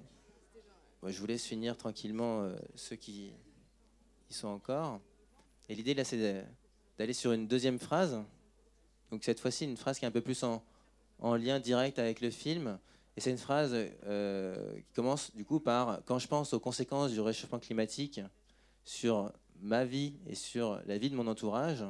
je 1.04 1.20
vous 1.20 1.26
laisse 1.26 1.44
finir 1.44 1.76
tranquillement 1.76 2.44
euh, 2.44 2.56
ceux 2.76 2.96
qui 2.96 3.34
y 4.30 4.34
sont 4.34 4.50
encore. 4.50 5.02
Et 5.70 5.76
l'idée 5.76 5.94
là, 5.94 6.04
c'est 6.04 6.46
d'aller 6.98 7.14
sur 7.14 7.32
une 7.32 7.48
deuxième 7.48 7.80
phrase. 7.80 8.24
Donc 9.12 9.24
cette 9.24 9.40
fois-ci, 9.40 9.66
une 9.66 9.78
phrase 9.78 10.00
qui 10.00 10.06
est 10.06 10.08
un 10.08 10.12
peu 10.12 10.22
plus 10.22 10.44
en, 10.44 10.64
lien 11.36 11.60
direct 11.60 12.00
avec 12.00 12.22
le 12.22 12.30
film. 12.30 12.80
Et 13.16 13.22
c'est 13.22 13.32
une 13.32 13.38
phrase 13.38 13.72
euh, 13.74 14.76
qui 14.76 14.94
commence 14.94 15.36
du 15.36 15.44
coup 15.44 15.60
par 15.60 16.02
quand 16.06 16.20
je 16.20 16.28
pense 16.28 16.54
aux 16.54 16.60
conséquences 16.60 17.12
du 17.12 17.20
réchauffement 17.20 17.60
climatique 17.60 18.22
sur 18.84 19.34
ma 19.60 19.86
vie 19.86 20.14
et 20.28 20.36
sur 20.36 20.80
la 20.86 21.00
vie 21.00 21.10
de 21.10 21.16
mon 21.16 21.26
entourage, 21.26 21.84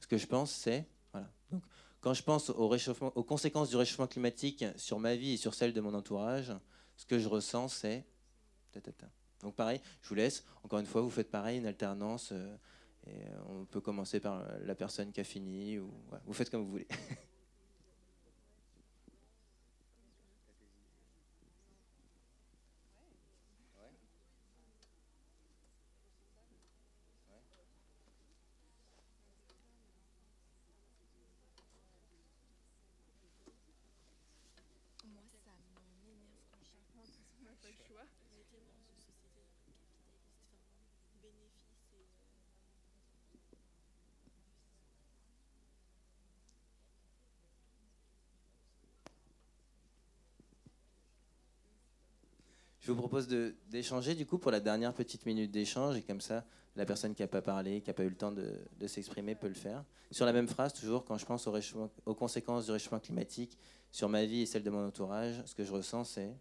ce 0.00 0.06
que 0.06 0.16
je 0.16 0.26
pense 0.26 0.52
c'est 0.52 0.86
voilà. 1.12 1.28
Donc 1.50 1.62
quand 2.00 2.14
je 2.14 2.22
pense 2.22 2.50
aux 2.50 3.24
conséquences 3.24 3.70
du 3.70 3.76
réchauffement 3.76 4.06
climatique 4.06 4.64
sur 4.76 5.00
ma 5.00 5.16
vie 5.16 5.32
et 5.32 5.36
sur 5.36 5.54
celle 5.54 5.72
de 5.72 5.80
mon 5.80 5.92
entourage, 5.94 6.52
ce 6.96 7.06
que 7.06 7.18
je 7.18 7.28
ressens, 7.28 7.68
c'est... 7.68 8.04
Donc 9.40 9.54
pareil, 9.54 9.80
je 10.02 10.08
vous 10.08 10.14
laisse. 10.14 10.44
Encore 10.62 10.78
une 10.78 10.86
fois, 10.86 11.00
vous 11.00 11.10
faites 11.10 11.30
pareil, 11.30 11.58
une 11.58 11.66
alternance. 11.66 12.30
Euh, 12.32 12.56
et 13.08 13.24
on 13.48 13.64
peut 13.64 13.80
commencer 13.80 14.20
par 14.20 14.44
la 14.64 14.74
personne 14.74 15.12
qui 15.12 15.20
a 15.20 15.24
fini. 15.24 15.78
Ou, 15.78 15.90
vous 16.26 16.32
faites 16.32 16.50
comme 16.50 16.62
vous 16.62 16.70
voulez. 16.70 16.88
Je 52.88 52.92
vous 52.94 53.00
propose 53.00 53.28
d'échanger 53.68 54.14
du 54.14 54.24
coup 54.24 54.38
pour 54.38 54.50
la 54.50 54.60
dernière 54.60 54.94
petite 54.94 55.26
minute 55.26 55.50
d'échange 55.50 55.94
et 55.98 56.00
comme 56.00 56.22
ça, 56.22 56.46
la 56.74 56.86
personne 56.86 57.14
qui 57.14 57.20
n'a 57.20 57.28
pas 57.28 57.42
parlé, 57.42 57.82
qui 57.82 57.90
n'a 57.90 57.92
pas 57.92 58.02
eu 58.02 58.08
le 58.08 58.16
temps 58.16 58.32
de, 58.32 58.86
s'exprimer 58.86 59.34
peut 59.34 59.48
le 59.48 59.52
faire. 59.52 59.84
Sur 60.10 60.24
la 60.24 60.32
même 60.32 60.48
phrase, 60.48 60.72
toujours, 60.72 61.04
quand 61.04 61.18
je 61.18 61.26
pense 61.26 61.46
au 61.46 61.52
aux 62.06 62.14
conséquences 62.14 62.64
du 62.64 62.70
réchauffement 62.70 62.98
climatique 62.98 63.58
sur 63.92 64.08
ma 64.08 64.24
vie 64.24 64.40
et 64.40 64.46
celle 64.46 64.62
de 64.62 64.70
mon 64.70 64.86
entourage, 64.86 65.42
ce 65.44 65.54
que 65.54 65.64
je 65.64 65.72
ressens, 65.72 66.04
c'est... 66.04 66.34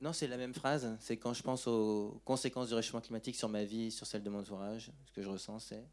Non, 0.00 0.12
c'est 0.12 0.26
la 0.26 0.38
même 0.38 0.54
phrase. 0.54 0.96
C'est 0.98 1.18
quand 1.18 1.34
je 1.34 1.42
pense 1.44 1.68
aux 1.68 2.20
conséquences 2.24 2.66
du 2.66 2.74
réchauffement 2.74 3.00
climatique 3.00 3.36
sur 3.36 3.48
ma 3.48 3.62
vie 3.62 3.92
sur 3.92 4.08
celle 4.08 4.24
de 4.24 4.30
mon 4.30 4.40
entourage, 4.40 4.90
ce 5.04 5.12
que 5.12 5.22
je 5.22 5.28
ressens, 5.28 5.60
c'est... 5.60 5.86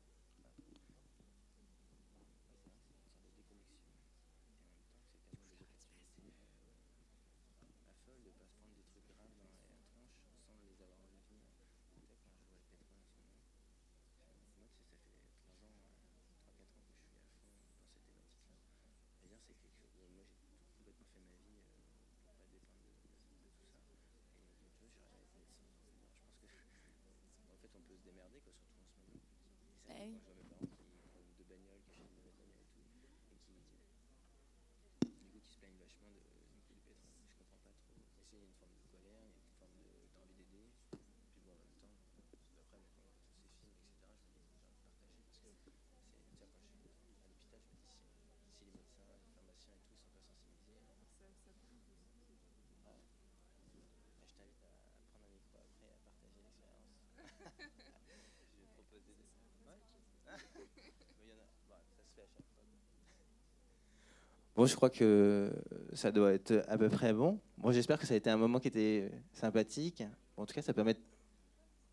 Bon, 64.55 64.67
je 64.67 64.75
crois 64.75 64.91
que 64.91 65.51
ça 65.93 66.11
doit 66.11 66.31
être 66.33 66.63
à 66.67 66.77
peu 66.77 66.87
près 66.87 67.11
bon. 67.11 67.39
Moi, 67.57 67.71
j'espère 67.73 67.97
que 67.97 68.05
ça 68.05 68.13
a 68.13 68.17
été 68.17 68.29
un 68.29 68.37
moment 68.37 68.59
qui 68.59 68.67
était 68.67 69.09
sympathique. 69.31 70.03
En 70.37 70.45
tout 70.45 70.53
cas, 70.53 70.61
ça 70.61 70.73
permet, 70.73 70.95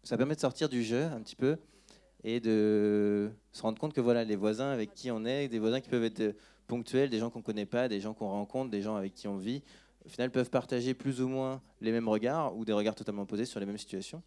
ça 0.03 0.19
permet 0.19 0.35
de 0.35 0.41
sortir 0.41 0.69
du 0.69 0.83
jeu 0.83 1.05
un 1.05 1.23
petit 1.23 1.37
peu 1.37 1.57
et 2.23 2.39
de 2.39 3.31
se 3.53 3.63
rendre 3.63 3.79
compte 3.79 3.95
que 3.95 4.01
voilà, 4.03 4.25
les 4.25 4.37
voisins 4.37 4.71
avec 4.71 4.93
qui 4.93 5.11
on 5.11 5.25
est, 5.25 5.49
des 5.49 5.59
voisins 5.59 5.81
qui 5.81 5.89
peuvent 5.89 6.05
être 6.05 6.37
ponctuels, 6.67 7.09
des 7.09 7.19
gens 7.19 7.31
qu'on 7.31 7.39
ne 7.39 7.45
connaît 7.45 7.65
pas, 7.65 7.89
des 7.89 8.01
gens 8.01 8.13
qu'on 8.13 8.29
rencontre, 8.29 8.71
des 8.71 8.83
gens 8.83 8.95
avec 8.95 9.15
qui 9.15 9.27
on 9.27 9.39
vit, 9.39 9.63
au 10.05 10.11
final 10.11 10.31
peuvent 10.31 10.51
partager 10.51 10.93
plus 10.93 11.23
ou 11.23 11.29
moins 11.29 11.63
les 11.81 11.93
mêmes 11.93 12.09
regards 12.09 12.55
ou 12.57 12.67
des 12.67 12.75
regards 12.75 12.95
totalement 12.95 13.23
opposés 13.23 13.47
sur 13.47 13.59
les 13.59 13.65
mêmes 13.65 13.79
situations. 13.79 14.23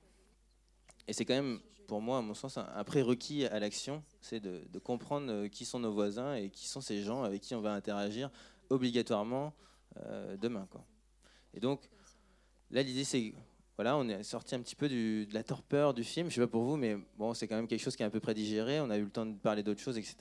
Et 1.08 1.14
c'est 1.14 1.26
quand 1.26 1.36
même 1.36 1.60
pour 1.88 2.02
moi, 2.02 2.18
à 2.18 2.22
mon 2.22 2.34
sens, 2.34 2.58
un 2.58 2.84
prérequis 2.84 3.46
à 3.46 3.60
l'action, 3.60 4.04
c'est 4.22 4.40
de, 4.40 4.80
comprendre 4.80 5.32
euh, 5.32 5.48
qui 5.48 5.66
sont 5.66 5.80
nos 5.80 5.92
voisins 5.92 6.36
et 6.36 6.50
qui 6.50 6.68
sont 6.68 6.82
ces 6.82 7.04
gens 7.04 7.24
avec 7.24 7.42
qui 7.42 7.56
on 7.56 7.62
va 7.62 7.74
interagir 7.74 8.30
obligatoirement 8.70 9.54
euh, 9.98 10.38
demain. 10.38 10.68
Et 11.54 11.60
donc, 11.60 11.90
là, 12.72 12.82
l'idée, 12.82 13.04
c'est 13.04 13.34
voilà, 13.76 13.98
on 13.98 14.08
est 14.08 14.24
sorti 14.24 14.54
un 14.54 14.62
petit 14.62 14.76
peu 14.76 14.88
de 14.88 15.28
la 15.34 15.44
torpeur 15.44 15.94
du 15.94 16.04
film. 16.04 16.30
Je 16.30 16.36
sais 16.36 16.42
pas 16.42 16.48
pour 16.48 16.64
vous, 16.64 16.78
mais 16.78 16.96
bon, 17.18 17.34
c'est 17.34 17.48
quand 17.48 17.56
même 17.56 17.68
quelque 17.68 17.82
chose 17.82 17.96
qui 17.96 18.04
est 18.04 18.06
un 18.06 18.12
peu 18.12 18.20
prédigéré. 18.20 18.80
On 18.80 18.90
a 18.90 18.98
eu 18.98 19.04
le 19.04 19.10
temps 19.10 19.26
de 19.26 19.36
parler 19.36 19.64
d'autres 19.64 19.82
choses, 19.82 19.98
etc. 19.98 20.16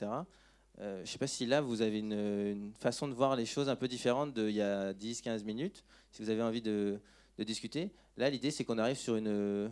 Euh, 0.79 0.97
je 0.97 1.01
ne 1.01 1.05
sais 1.05 1.19
pas 1.19 1.27
si 1.27 1.45
là, 1.45 1.61
vous 1.61 1.83
avez 1.83 1.99
une, 1.99 2.71
façon 2.79 3.07
de 3.07 3.13
voir 3.13 3.35
les 3.35 3.45
choses 3.45 3.69
un 3.69 3.75
peu 3.75 3.87
différente 3.87 4.33
d'il 4.33 4.51
y 4.51 4.61
a 4.61 4.93
10-15 4.93 5.43
minutes, 5.43 5.83
si 6.11 6.23
vous 6.23 6.31
avez 6.31 6.41
envie 6.41 6.61
de, 6.61 6.99
discuter. 7.37 7.91
Là, 8.17 8.29
l'idée, 8.29 8.49
c'est 8.49 8.63
qu'on 8.63 8.77
arrive 8.77 8.97
sur, 8.97 9.15
une, 9.15 9.71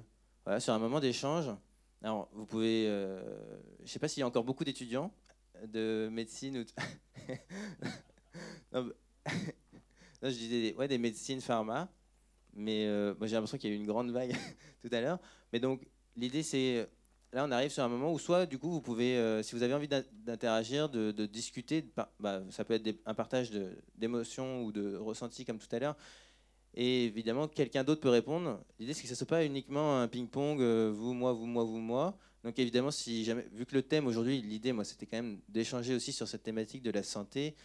sur 0.59 0.73
un 0.73 0.79
moment 0.79 0.99
d'échange 0.99 1.49
alors, 2.03 2.29
vous 2.33 2.45
pouvez. 2.45 2.87
Euh, 2.87 3.21
je 3.79 3.83
ne 3.83 3.87
sais 3.87 3.99
pas 3.99 4.07
s'il 4.07 4.21
y 4.21 4.23
a 4.23 4.27
encore 4.27 4.43
beaucoup 4.43 4.63
d'étudiants 4.63 5.11
de 5.67 6.09
médecine 6.11 6.57
ou. 6.57 6.65
non, 8.73 8.91
je 10.23 10.29
disais 10.29 10.87
des 10.87 10.97
médecines 10.97 11.41
pharma, 11.41 11.91
mais 12.53 12.87
euh, 12.87 13.13
moi 13.19 13.27
j'ai 13.27 13.35
l'impression 13.35 13.57
qu'il 13.57 13.69
y 13.69 13.73
a 13.73 13.75
eu 13.75 13.79
une 13.79 13.85
grande 13.85 14.11
vague 14.11 14.35
tout 14.81 14.89
à 14.91 15.01
l'heure. 15.01 15.19
Mais 15.53 15.59
donc, 15.59 15.85
l'idée 16.15 16.43
c'est. 16.43 16.89
Là, 17.33 17.45
on 17.45 17.51
arrive 17.51 17.71
sur 17.71 17.81
un 17.81 17.87
moment 17.87 18.11
où 18.11 18.19
soit, 18.19 18.45
du 18.45 18.59
coup, 18.59 18.69
vous 18.69 18.81
pouvez, 18.81 19.15
euh, 19.15 19.41
si 19.41 19.55
vous 19.55 19.63
avez 19.63 19.73
envie 19.73 19.87
d'interagir, 19.87 20.89
de, 20.89 21.25
discuter, 21.25 21.89
bah, 22.19 22.43
ça 22.49 22.65
peut 22.65 22.73
être 22.73 22.99
un 23.05 23.13
partage 23.13 23.51
d'émotions 23.95 24.65
ou 24.65 24.73
de 24.73 24.97
ressentis 24.97 25.45
comme 25.45 25.57
tout 25.57 25.73
à 25.73 25.79
l'heure, 25.79 25.95
et 26.73 27.05
évidemment, 27.05 27.47
quelqu'un 27.47 27.83
d'autre 27.83 28.01
peut 28.01 28.09
répondre. 28.09 28.63
L'idée, 28.79 28.93
c'est 28.93 29.01
que 29.01 29.07
ce 29.07 29.13
ne 29.13 29.17
soit 29.17 29.27
pas 29.27 29.45
uniquement 29.45 29.99
un 29.99 30.07
ping-pong, 30.07 30.61
euh, 30.61 30.91
vous, 30.93 31.13
moi, 31.13 31.33
vous, 31.33 31.45
moi, 31.45 31.63
vous, 31.63 31.79
moi. 31.79 32.17
Donc 32.43 32.57
évidemment, 32.57 32.89
vu 33.51 33.65
que 33.65 33.75
le 33.75 33.83
thème 33.83 34.07
aujourd'hui, 34.07 34.41
l'idée, 34.41 34.73
moi, 34.73 34.83
c'était 34.83 35.05
quand 35.05 35.17
même 35.17 35.39
d'échanger 35.47 35.93
aussi 35.93 36.11
sur 36.11 36.27
cette 36.27 36.43
thématique 36.43 36.81
de 36.81 36.91
la 36.91 37.03
santé, 37.03 37.55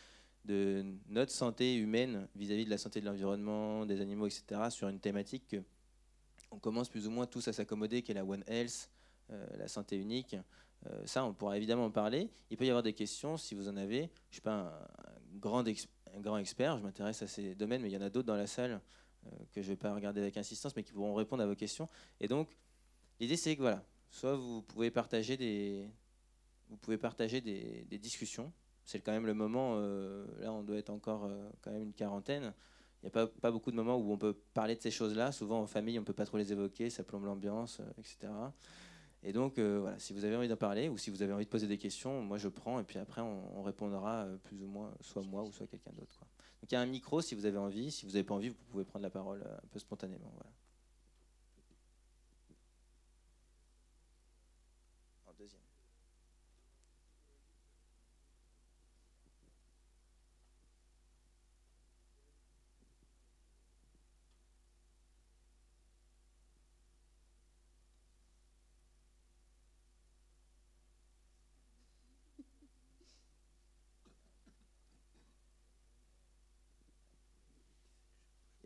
de 0.45 0.85
notre 1.09 1.33
santé 1.33 1.77
humaine 1.77 2.29
vis-à-vis 2.35 2.65
de 2.65 2.71
la 2.71 2.79
santé 2.79 3.01
de 3.01 3.07
l'environnement, 3.07 3.87
des 3.87 4.01
animaux, 4.01 4.27
etc., 4.27 4.69
sur 4.71 4.89
une 4.89 5.01
thématique 5.01 5.47
que 5.49 5.63
on 6.51 6.59
commence 6.59 6.89
plus 6.89 7.07
ou 7.07 7.11
moins 7.11 7.27
tous 7.27 7.49
à 7.49 7.53
s'accommoder, 7.53 8.03
qui 8.03 8.13
est 8.13 8.15
la 8.15 8.25
One 8.25 8.45
Health, 8.47 8.91
euh, 9.31 9.47
la 9.59 9.69
santé 9.69 9.97
unique. 9.97 10.37
Euh, 10.87 11.03
ça, 11.05 11.25
on 11.25 11.33
pourra 11.33 11.57
évidemment 11.57 11.87
en 11.87 11.91
parler. 11.91 12.31
Il 12.51 12.57
peut 12.57 12.65
y 12.65 12.69
avoir 12.69 12.83
des 12.83 12.93
questions, 12.93 13.37
si 13.37 13.55
vous 13.55 13.69
en 13.69 13.77
avez. 13.77 13.99
Je 13.99 14.03
ne 14.03 14.33
suis 14.33 14.41
pas 14.43 14.55
un, 14.55 14.73
grand 15.39 15.63
grand 16.21 16.39
expert, 16.39 16.79
je 16.79 16.83
m'intéresse 16.83 17.23
à 17.23 17.27
ces 17.27 17.55
domaines, 17.55 17.83
mais 17.83 17.89
il 17.89 17.95
y 17.95 17.97
en 17.97 18.03
a 18.03 18.11
d'autres 18.11 18.27
dans 18.27 18.37
la 18.37 18.47
salle 18.47 18.81
que 19.53 19.61
je 19.61 19.67
ne 19.67 19.73
vais 19.73 19.77
pas 19.77 19.93
regarder 19.93 20.21
avec 20.21 20.37
insistance, 20.37 20.77
mais 20.77 20.83
qui 20.83 20.93
pourront 20.93 21.15
répondre 21.15 21.43
à 21.43 21.47
vos 21.47 21.57
questions. 21.57 21.89
Et 22.21 22.29
donc, 22.29 22.49
l'idée, 23.19 23.37
c'est 23.37 23.57
que 23.57 23.61
voilà, 23.63 23.85
soit 24.11 24.37
vous 24.37 24.63
pouvez 24.63 24.91
partager 24.91 25.37
des, 25.37 25.91
vous 26.69 26.77
pouvez 26.77 26.99
partager 26.99 27.41
des, 27.41 27.99
discussions. 27.99 28.53
C'est 28.85 29.01
quand 29.01 29.13
même 29.13 29.27
le 29.27 29.35
moment, 29.35 29.81
là 30.39 30.53
on 30.53 30.63
doit 30.63 30.77
être 30.77 30.91
encore 30.91 31.29
quand 31.61 31.73
même 31.73 31.83
une 31.83 31.93
quarantaine. 31.93 32.55
Il 33.03 33.07
n'y 33.07 33.21
a 33.21 33.27
pas, 33.27 33.51
beaucoup 33.51 33.71
de 33.71 33.77
moments 33.77 33.97
où 33.97 34.13
on 34.13 34.19
peut 34.19 34.35
parler 34.55 34.75
de 34.75 34.81
ces 34.81 34.91
choses-là. 34.91 35.33
Souvent 35.33 35.61
en 35.61 35.67
famille, 35.67 35.99
on 35.99 36.03
ne 36.03 36.07
peut 36.07 36.13
pas 36.13 36.25
trop 36.25 36.39
les 36.39 36.53
évoquer, 36.53 36.91
ça 36.91 37.05
plombe 37.05 37.25
l'ambiance, 37.25 37.81
etc. 37.99 38.33
Et 39.29 39.33
donc, 39.33 39.59
euh, 39.59 39.81
voilà, 39.81 39.99
si 39.99 40.13
vous 40.13 40.25
avez 40.25 40.37
envie 40.37 40.47
d'en 40.47 40.57
parler 40.57 40.89
ou 40.89 40.97
si 40.99 41.11
vous 41.11 41.21
avez 41.21 41.33
envie 41.33 41.47
de 41.47 41.51
poser 41.51 41.67
des 41.67 41.79
questions, 41.79 42.23
moi 42.23 42.39
je 42.39 42.47
prends 42.47 42.79
et 42.79 42.85
puis 42.85 43.01
après 43.01 43.23
on, 43.23 43.61
répondra 43.65 44.23
euh, 44.23 44.37
plus 44.37 44.63
ou 44.63 44.69
moins, 44.69 44.95
soit 45.01 45.23
moi 45.23 45.43
ou 45.43 45.51
soit 45.51 45.67
quelqu'un 45.67 45.91
d'autre. 45.99 46.21
Donc 46.63 46.71
il 46.71 46.75
y 46.75 46.77
a 46.77 46.81
un 46.81 46.87
micro 46.87 47.21
si 47.21 47.35
vous 47.35 47.45
avez 47.45 47.59
envie. 47.59 47.91
Si 47.91 48.07
vous 48.07 48.13
n'avez 48.13 48.23
pas 48.23 48.35
envie, 48.35 48.51
vous 48.51 48.65
pouvez 48.71 48.85
prendre 48.85 49.03
la 49.03 49.11
parole 49.11 49.43
euh, 49.45 49.57
un 49.57 49.67
peu 49.73 49.81
spontanément. 49.81 50.33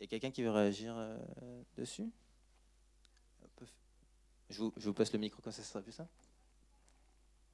quelqu'un 0.11 0.29
qui 0.29 0.43
veut 0.43 0.51
réagir 0.51 0.93
euh, 0.97 1.17
dessus. 1.77 2.11
Je 4.49 4.59
vous, 4.59 4.93
passe 4.93 5.13
le 5.13 5.19
micro 5.19 5.41
quand 5.41 5.51
ça 5.51 5.63
sera 5.63 5.81
plus 5.81 5.93
ça 5.93 6.05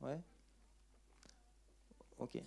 Ouais. 0.02 0.20
Ok. 2.18 2.42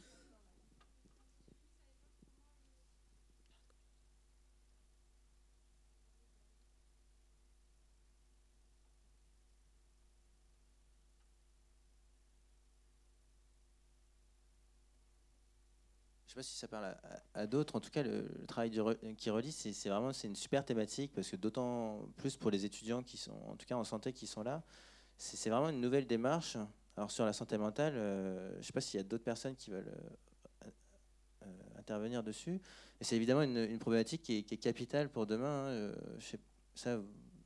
Pas 16.41 16.43
si 16.43 16.57
ça 16.57 16.69
parle 16.69 16.97
à, 17.35 17.47
d'autres. 17.47 17.77
En 17.77 17.81
tout 17.81 17.91
cas, 17.91 18.03
le, 18.03 18.27
travail 18.49 18.71
qui 19.17 19.31
relie, 19.31 19.53
c'est 19.53 19.89
vraiment 19.89 20.13
c'est 20.13 20.27
une 20.27 20.37
super 20.37 20.65
thématique 20.65 21.13
parce 21.15 21.29
que 21.29 21.37
d'autant 21.37 22.09
plus 22.17 22.37
pour 22.37 22.51
les 22.51 22.65
étudiants 22.65 23.03
qui 23.03 23.19
sont, 23.19 23.37
en 23.47 23.57
tout 23.57 23.67
cas 23.67 23.77
en 23.77 23.85
santé, 23.85 24.15
qui 24.15 24.27
sont 24.27 24.43
là, 24.43 24.63
c'est 25.19 25.51
vraiment 25.51 25.69
une 25.69 25.81
nouvelle 25.81 26.07
démarche. 26.07 26.57
Alors 26.97 27.11
sur 27.11 27.27
la 27.27 27.35
santé 27.35 27.59
mentale, 27.59 27.93
euh, 27.95 28.53
je 28.55 28.59
ne 28.59 28.63
sais 28.63 28.73
pas 28.73 28.81
s'il 28.81 28.99
y 28.99 29.01
a 29.01 29.05
d'autres 29.05 29.25
personnes 29.25 29.55
qui 29.55 29.71
veulent 29.71 29.93
euh, 30.65 30.71
euh, 31.45 31.79
intervenir 31.79 32.23
dessus. 32.23 32.61
C'est 33.03 33.17
évidemment 33.17 33.43
une, 33.43 33.79
problématique 33.79 34.23
qui 34.23 34.39
est, 34.39 34.57
capitale 34.57 35.11
pour 35.11 35.27
demain. 35.27 35.69
Hein. 35.69 35.93
ça, 36.75 36.99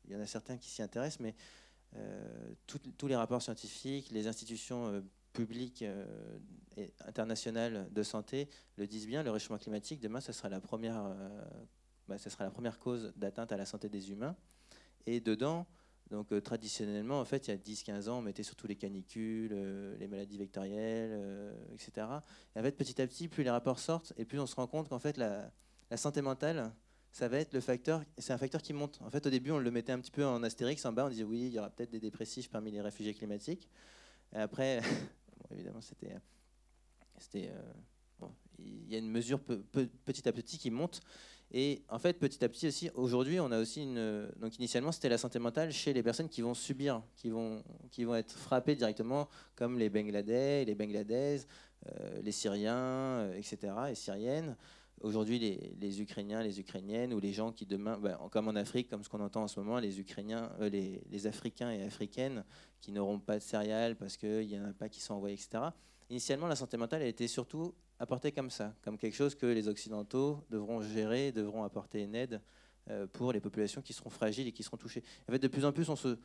il 0.07 0.13
y 0.13 0.17
en 0.17 0.21
a 0.21 0.27
certains 0.27 0.57
qui 0.57 0.71
s'y 0.71 0.83
intéressent, 0.83 1.21
mais 1.21 1.35
tous 2.67 3.07
les 3.07 3.17
rapports 3.17 3.43
scientifiques, 3.43 4.11
les 4.11 4.27
institutions 4.27 5.03
publiques 5.35 5.83
euh, 5.83 6.07
de 7.91 8.03
santé 8.03 8.49
le 8.77 8.87
disent 8.87 9.07
bien, 9.07 9.23
le 9.23 9.31
réchauffement 9.31 9.59
climatique, 9.59 10.01
demain, 10.01 10.21
ce 10.21 10.33
sera 10.33 10.49
la 10.49 10.61
première, 10.61 10.97
euh, 10.97 11.45
bah, 12.09 12.17
sera 12.17 12.45
la 12.45 12.51
première 12.51 12.79
cause 12.79 13.13
d'atteinte 13.17 13.53
à 13.53 13.59
la 13.59 13.67
santé 13.67 13.91
des 13.91 14.11
humains. 14.11 14.35
Et 15.07 15.21
dedans, 15.21 15.67
donc 16.11 16.33
euh, 16.33 16.41
traditionnellement, 16.41 17.21
en 17.21 17.25
fait, 17.25 17.47
il 17.47 17.51
y 17.51 17.55
a 17.55 17.59
10-15 17.59 18.09
ans, 18.09 18.19
on 18.19 18.23
mettait 18.23 18.43
surtout 18.43 18.67
les 18.67 18.77
canicules, 18.77 19.55
les 19.99 20.09
maladies 20.09 20.39
vectorielles, 20.39 21.55
etc. 21.75 22.07
Et 22.57 22.61
en 22.61 22.63
fait, 22.63 22.73
petit 22.73 23.01
à 23.03 23.07
petit, 23.07 23.29
plus 23.29 23.45
les 23.45 23.51
rapports 23.51 23.79
sortent, 23.79 24.15
et 24.17 24.25
plus 24.25 24.41
on 24.41 24.47
se 24.47 24.57
rend 24.57 24.67
compte 24.67 24.89
qu'en 24.89 24.99
fait, 24.99 25.17
la, 25.17 25.53
la, 25.91 25.97
santé 25.97 26.23
mentale, 26.23 26.73
ça 27.13 27.29
va 27.29 27.39
être 27.39 27.53
le 27.53 27.61
facteur, 27.61 28.03
c'est 28.19 28.33
un 28.33 28.39
facteur 28.39 28.63
qui 28.63 28.73
monte. 28.73 29.01
En 29.03 29.11
fait, 29.11 29.27
au 29.27 29.31
début, 29.31 29.51
on 29.51 29.59
le 29.59 29.71
mettait 29.71 29.93
un 29.93 30.01
petit 30.01 30.11
peu 30.11 30.25
en 30.25 30.43
astérix 30.43 30.85
en 30.87 30.93
bas, 30.93 31.07
on 31.07 31.11
disait 31.11 31.25
oui, 31.25 31.47
il 31.47 31.53
y 31.53 31.59
aura 31.59 31.71
peut-être 31.71 31.91
des 31.91 32.01
dépressifs 32.01 32.51
parmi 32.51 32.71
les 32.71 32.81
réfugiés 32.81 33.15
climatiques. 33.15 33.69
Et 34.35 34.39
après, 34.39 34.81
évidemment, 35.55 35.81
c'était. 35.81 36.17
c'était 37.19 37.49
euh, 37.49 38.27
il 38.59 38.89
y 38.89 38.95
a 38.95 38.99
une 38.99 39.11
mesure 39.11 39.41
petit 39.41 40.29
à 40.29 40.33
petit 40.33 40.59
qui 40.59 40.71
monte. 40.71 41.01
Et 41.51 41.83
en 41.89 41.99
fait, 41.99 42.15
petit 42.15 42.45
à 42.45 42.49
petit 42.49 42.69
aussi, 42.69 42.91
aujourd'hui, 42.95 43.41
on 43.41 43.51
a 43.53 43.61
aussi 43.61 43.83
une. 43.83 44.29
Donc, 44.37 44.57
initialement, 44.59 44.93
c'était 44.93 45.09
la 45.09 45.19
santé 45.19 45.39
mentale 45.39 45.73
chez 45.73 45.93
les 45.93 46.03
personnes 46.03 46.29
qui 46.29 46.41
vont 46.41 46.55
subir, 46.55 47.03
qui 47.17 47.31
vont, 47.31 47.63
qui 47.91 48.05
vont 48.05 48.15
être 48.15 48.33
frappées 48.33 48.75
directement, 48.75 49.29
comme 49.55 49.79
les 49.79 49.91
Bangladais, 49.91 50.65
les 50.65 50.75
Bangladaises, 50.75 51.47
euh, 51.87 52.23
les 52.23 52.33
Syriens, 52.33 52.75
euh, 52.75 53.37
etc., 53.37 53.73
et 53.91 53.95
Syriennes. 53.95 54.57
Aujourd'hui, 55.01 55.39
les, 55.39 56.01
Ukrainiens, 56.01 56.43
les 56.43 56.61
Ukrainiennes, 56.61 57.13
ou 57.13 57.21
les 57.21 57.33
gens 57.33 57.53
qui 57.53 57.67
demain, 57.67 57.99
ben, 57.99 58.19
comme 58.31 58.49
en 58.49 58.55
Afrique, 58.55 58.89
comme 58.89 59.03
ce 59.05 59.09
qu'on 59.09 59.21
entend 59.21 59.43
en 59.43 59.49
ce 59.49 59.61
moment, 59.61 59.79
les 59.79 60.01
Ukrainiens, 60.01 60.51
les, 60.61 61.03
les, 61.11 61.27
Africains 61.27 61.71
et 61.71 61.83
Africaines 61.83 62.45
qui 62.81 62.93
n'auront 62.93 63.19
pas 63.19 63.37
de 63.37 63.43
céréales 63.43 63.97
parce 63.97 64.17
qu'il 64.17 64.47
n'y 64.47 64.59
en 64.59 64.65
a 64.65 64.73
pas 64.73 64.89
qui 64.89 65.01
sont 65.01 65.15
envoyés, 65.15 65.35
etc. 65.35 65.65
Initialement, 66.11 66.47
la 66.47 66.57
santé 66.57 66.77
mentale 66.77 67.03
a 67.03 67.07
été 67.07 67.29
surtout 67.29 67.75
apportée 67.99 68.33
comme 68.33 68.51
ça, 68.51 68.75
comme 68.83 68.99
quelque 68.99 69.15
chose 69.17 69.35
que 69.35 69.47
les 69.47 69.69
Occidentaux 69.69 70.41
devront 70.51 70.81
gérer, 70.81 71.33
devront 71.33 71.65
apporter 71.65 72.03
une 72.03 72.15
aide 72.15 72.41
euh, 72.91 73.07
pour 73.07 73.33
les 73.33 73.41
populations 73.41 73.83
qui 73.83 73.93
seront 73.93 74.11
fragiles 74.11 74.47
et 74.47 74.53
qui 74.53 74.63
seront 74.63 74.77
touchées. 74.77 75.03
En 75.29 75.33
fait, 75.33 75.39
de 75.39 75.49
plus 75.49 75.65
en 75.65 75.73
plus, 75.73 75.89
on 75.89 75.97
se, 75.97 76.19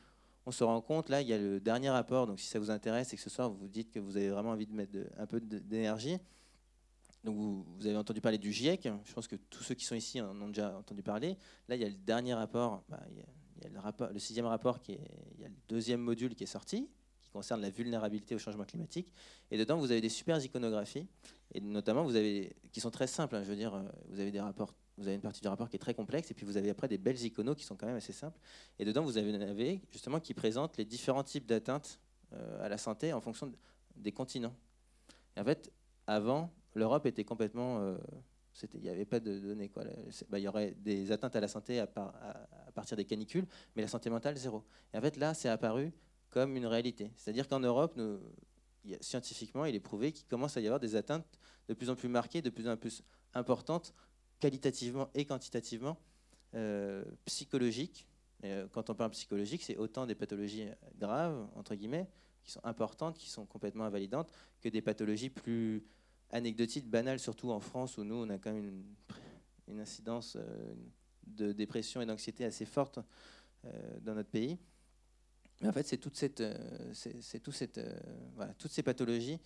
on 0.46 0.52
se 0.52 0.64
rend 0.64 0.82
compte, 0.82 1.10
là, 1.10 1.22
il 1.22 1.28
y 1.28 1.34
a 1.34 1.38
le 1.38 1.60
dernier 1.60 1.90
rapport, 1.90 2.28
donc 2.28 2.40
si 2.40 2.48
ça 2.48 2.60
vous 2.60 2.72
intéresse 2.72 3.14
et 3.14 3.16
que 3.16 3.22
ce 3.22 3.30
soir 3.30 3.50
vous 3.50 3.68
dites 3.68 3.92
que 3.92 4.00
vous 4.00 4.18
avez 4.18 4.30
vraiment 4.30 4.52
envie 4.52 4.68
de 4.68 4.74
mettre 4.74 4.98
un 5.18 5.26
peu 5.26 5.40
d'énergie, 5.40 6.18
donc 7.24 7.36
vous, 7.36 7.66
avez 7.82 7.98
entendu 7.98 8.22
parler 8.22 8.38
du 8.38 8.52
GIEC, 8.52 8.88
je 9.04 9.14
pense 9.14 9.28
que 9.28 9.36
tous 9.36 9.64
ceux 9.64 9.76
qui 9.76 9.86
sont 9.86 9.96
ici 9.96 10.22
en 10.22 10.40
ont 10.42 10.48
déjà 10.48 10.78
entendu 10.78 11.04
parler. 11.04 11.38
Là, 11.68 11.76
il 11.76 11.82
y 11.82 11.86
a 11.86 11.90
le 11.90 11.94
dernier 11.94 12.34
rapport, 12.34 12.84
bah, 12.88 13.00
rapport, 13.76 14.10
le 14.12 14.20
sixième 14.20 14.46
rapport, 14.46 14.80
qui 14.80 14.94
est, 14.94 15.02
il 15.36 15.42
y 15.42 15.46
a 15.46 15.50
le 15.50 15.56
deuxième 15.68 16.00
module 16.00 16.34
qui 16.34 16.44
est 16.44 16.48
sorti, 16.48 16.90
qui 17.22 17.30
concerne 17.30 17.62
la 17.62 17.70
vulnérabilité 17.70 18.36
au 18.36 18.40
changement 18.40 18.64
climatique. 18.64 19.12
Et 19.52 19.58
dedans, 19.58 19.78
vous 19.78 19.92
avez 19.92 20.00
des 20.00 20.10
super 20.10 20.44
iconographies, 20.44 21.08
et 21.54 21.60
notamment, 21.60 22.04
vous 22.04 22.16
avez, 22.16 22.56
qui 22.72 22.80
sont 22.80 22.92
très 22.92 23.08
simples. 23.08 23.36
Hein, 23.36 23.44
je 23.44 23.50
veux 23.50 23.58
dire, 23.58 23.74
euh, 23.76 23.84
vous 24.10 24.20
avez 25.08 25.16
une 25.16 25.22
partie 25.22 25.42
du 25.42 25.48
rapport 25.48 25.70
qui 25.70 25.76
est 25.76 25.80
très 25.80 25.94
complexe, 25.94 26.32
et 26.32 26.34
puis 26.34 26.46
vous 26.46 26.56
avez 26.56 26.70
après 26.70 26.88
des 26.88 26.98
belles 26.98 27.22
iconos 27.22 27.56
qui 27.56 27.66
sont 27.66 27.76
quand 27.76 27.88
même 27.88 27.98
assez 27.98 28.14
simples. 28.14 28.40
Et 28.78 28.86
dedans, 28.86 29.04
vous 29.04 29.18
avez 29.18 29.82
justement 29.92 30.22
qui 30.22 30.34
présente 30.34 30.78
les 30.78 30.86
différents 30.86 31.24
types 31.24 31.46
d'atteintes 31.46 32.00
euh, 32.32 32.66
à 32.66 32.70
la 32.70 32.78
santé 32.78 33.12
en 33.12 33.20
fonction 33.20 33.52
des 33.98 34.12
continents. 34.14 34.56
Et 35.36 35.42
en 35.42 35.44
fait, 35.44 35.72
avant, 36.08 36.52
l'Europe 36.76 37.06
était 37.06 37.24
complètement 37.24 37.80
euh, 37.80 37.98
il 38.74 38.82
n'y 38.82 38.90
avait 38.90 39.06
pas 39.06 39.20
de 39.20 39.40
données. 39.40 39.72
Bah, 40.30 40.40
il 40.40 40.44
y 40.44 40.48
aurait 40.48 40.76
des 40.80 41.12
atteintes 41.12 41.36
à 41.36 41.40
la 41.40 41.48
santé 41.48 41.80
à, 41.80 41.88
partir 42.74 42.98
des 42.98 43.06
canicules, 43.06 43.46
mais 43.76 43.82
la 43.82 43.88
santé 43.88 44.10
mentale, 44.10 44.38
zéro. 44.38 44.64
Et 44.94 44.98
en 44.98 45.02
fait, 45.02 45.18
là, 45.18 45.34
c'est 45.34 45.50
apparu 45.50 45.92
comme 46.30 46.56
une 46.56 46.66
réalité. 46.66 47.12
C'est-à-dire 47.16 47.48
qu'en 47.48 47.60
Europe, 47.60 48.00
scientifiquement, 49.02 49.66
il 49.66 49.76
est 49.76 49.80
prouvé 49.80 50.12
qu'il 50.12 50.28
commence 50.28 50.58
à 50.58 50.62
y 50.62 50.66
avoir 50.66 50.80
des 50.80 50.96
atteintes 50.96 51.26
de 51.68 51.74
plus 51.74 51.90
en 51.90 51.96
plus 51.96 52.10
marquées, 52.10 52.42
de 52.42 52.50
plus 52.50 52.68
en 52.68 52.78
plus 52.78 53.04
importantes, 53.34 53.94
qualitativement 54.40 55.10
et 55.14 55.26
quantitativement, 55.26 55.98
euh, 56.56 57.04
psychologiques. 57.26 58.08
Euh, 58.44 58.68
quand 58.72 58.90
on 58.90 58.96
parle 58.96 59.12
psychologique, 59.12 59.64
c'est 59.64 59.78
autant 59.78 60.06
des 60.06 60.16
pathologies 60.16 60.68
graves, 60.98 61.48
entre 61.56 61.76
guillemets, 61.76 62.08
qui 62.44 62.52
sont 62.52 62.64
importantes, 62.64 63.18
qui 63.18 63.30
sont 63.30 63.46
complètement 63.46 63.84
invalidantes, 63.84 64.32
que 64.62 64.70
des 64.70 64.82
pathologies 64.82 65.30
plus 65.30 65.84
anecdotique, 66.32 66.88
banale, 66.88 67.20
surtout 67.20 67.52
en 67.52 67.60
France, 67.60 67.98
où 67.98 68.04
nous, 68.04 68.16
on 68.16 68.30
a 68.30 68.38
quand 68.38 68.54
même 68.54 68.84
une, 69.68 69.80
incidence 69.80 70.36
euh, 70.36 70.74
de 71.28 71.52
dépression 71.52 72.02
et 72.02 72.06
d'anxiété 72.06 72.44
assez 72.44 72.66
forte 72.66 73.00
euh, 73.66 74.00
dans 74.02 74.16
notre 74.16 74.30
pays. 74.30 74.58
Mais 75.62 75.68
en 75.68 75.72
fait, 75.72 75.86
c'est 75.86 75.98
toute 75.98 76.16
cette, 76.16 76.42
euh, 76.42 76.92
c'est 76.94 77.22
cette, 77.22 77.44
toutes 78.58 78.72
ces 78.72 78.84
pathologies 78.84 79.40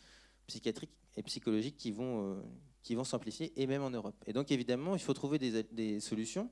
psychiatriques 0.47 0.93
et 1.17 1.23
psychologiques 1.23 1.77
qui 1.77 1.91
vont, 1.91 2.41
qui 2.83 2.95
vont 2.95 3.03
s'amplifier, 3.03 3.51
et 3.61 3.67
même 3.67 3.83
en 3.83 3.89
Europe. 3.89 4.15
Et 4.27 4.33
donc, 4.33 4.51
évidemment, 4.51 4.95
il 4.95 5.01
faut 5.01 5.13
trouver 5.13 5.39
des, 5.39 5.63
des, 5.63 5.99
solutions. 5.99 6.49